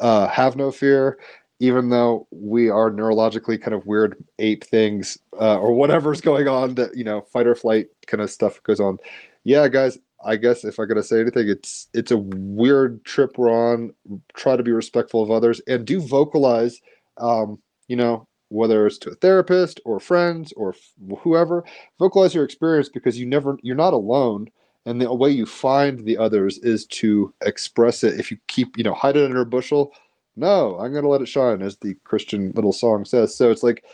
uh, 0.00 0.28
have 0.28 0.56
no 0.56 0.70
fear 0.70 1.18
even 1.62 1.90
though 1.90 2.26
we 2.32 2.68
are 2.68 2.90
neurologically 2.90 3.60
kind 3.60 3.72
of 3.72 3.86
weird 3.86 4.16
ape 4.40 4.64
things 4.64 5.16
uh, 5.40 5.56
or 5.58 5.72
whatever's 5.72 6.20
going 6.20 6.48
on 6.48 6.74
that 6.74 6.96
you 6.96 7.04
know 7.04 7.20
fight 7.32 7.46
or 7.46 7.54
flight 7.54 7.86
kind 8.06 8.20
of 8.20 8.30
stuff 8.30 8.62
goes 8.64 8.80
on. 8.80 8.98
Yeah 9.44 9.68
guys 9.68 9.98
i 10.24 10.36
guess 10.36 10.64
if 10.64 10.78
i 10.78 10.84
gotta 10.84 11.02
say 11.02 11.20
anything 11.20 11.48
it's 11.48 11.88
it's 11.94 12.12
a 12.12 12.16
weird 12.16 13.04
trip 13.04 13.38
we're 13.38 13.50
on. 13.50 13.92
Try 14.34 14.56
to 14.56 14.62
be 14.62 14.72
respectful 14.72 15.22
of 15.22 15.30
others 15.30 15.60
and 15.66 15.86
do 15.86 16.00
vocalize 16.00 16.80
um, 17.18 17.60
you 17.88 17.96
know 17.96 18.26
whether 18.48 18.86
it's 18.86 18.98
to 18.98 19.10
a 19.10 19.14
therapist 19.14 19.80
or 19.84 19.98
friends 19.98 20.52
or 20.56 20.70
f- 20.70 21.18
whoever 21.20 21.64
vocalize 21.98 22.34
your 22.34 22.44
experience 22.44 22.88
because 22.88 23.18
you 23.18 23.26
never 23.26 23.56
you're 23.62 23.76
not 23.76 23.94
alone 23.94 24.46
and 24.84 25.00
the 25.00 25.12
way 25.12 25.30
you 25.30 25.46
find 25.46 26.04
the 26.04 26.18
others 26.18 26.58
is 26.58 26.86
to 26.86 27.32
express 27.42 28.02
it. 28.02 28.18
If 28.18 28.30
you 28.30 28.38
keep 28.48 28.76
you 28.76 28.84
know 28.84 28.94
hide 28.94 29.16
it 29.16 29.24
under 29.24 29.40
a 29.40 29.46
bushel 29.46 29.92
no 30.36 30.78
i'm 30.78 30.92
going 30.92 31.04
to 31.04 31.08
let 31.08 31.20
it 31.20 31.28
shine 31.28 31.62
as 31.62 31.76
the 31.76 31.94
christian 32.04 32.52
little 32.54 32.72
song 32.72 33.04
says. 33.04 33.34
So 33.34 33.50
it's 33.50 33.62
like 33.62 33.84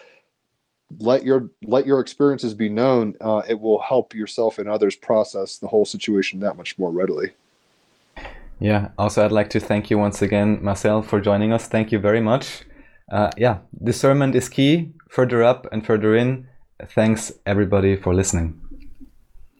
let 0.98 1.24
your 1.24 1.50
let 1.64 1.86
your 1.86 2.00
experiences 2.00 2.54
be 2.54 2.70
known. 2.70 3.14
Uh, 3.20 3.42
it 3.46 3.60
will 3.60 3.80
help 3.82 4.14
yourself 4.14 4.58
and 4.58 4.68
others 4.68 4.96
process 4.96 5.58
the 5.58 5.68
whole 5.68 5.84
situation 5.84 6.40
that 6.40 6.56
much 6.56 6.78
more 6.78 6.90
readily. 6.90 7.32
Yeah. 8.58 8.88
Also 8.98 9.24
i'd 9.24 9.32
like 9.32 9.50
to 9.50 9.60
thank 9.60 9.90
you 9.90 9.98
once 9.98 10.22
again 10.22 10.58
marcel 10.62 11.02
for 11.02 11.20
joining 11.20 11.52
us. 11.52 11.68
Thank 11.68 11.92
you 11.92 11.98
very 11.98 12.20
much. 12.20 12.62
Uh, 13.10 13.30
yeah 13.36 13.58
discernment 13.82 14.34
is 14.34 14.48
key. 14.48 14.92
Further 15.10 15.42
up 15.42 15.66
and 15.72 15.84
further 15.84 16.14
in 16.16 16.48
thanks 16.94 17.32
everybody 17.44 17.96
for 17.96 18.14
listening 18.14 18.67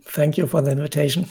thank 0.09 0.39
you 0.39 0.47
for 0.47 0.61
the 0.63 0.71
invitation 0.71 1.27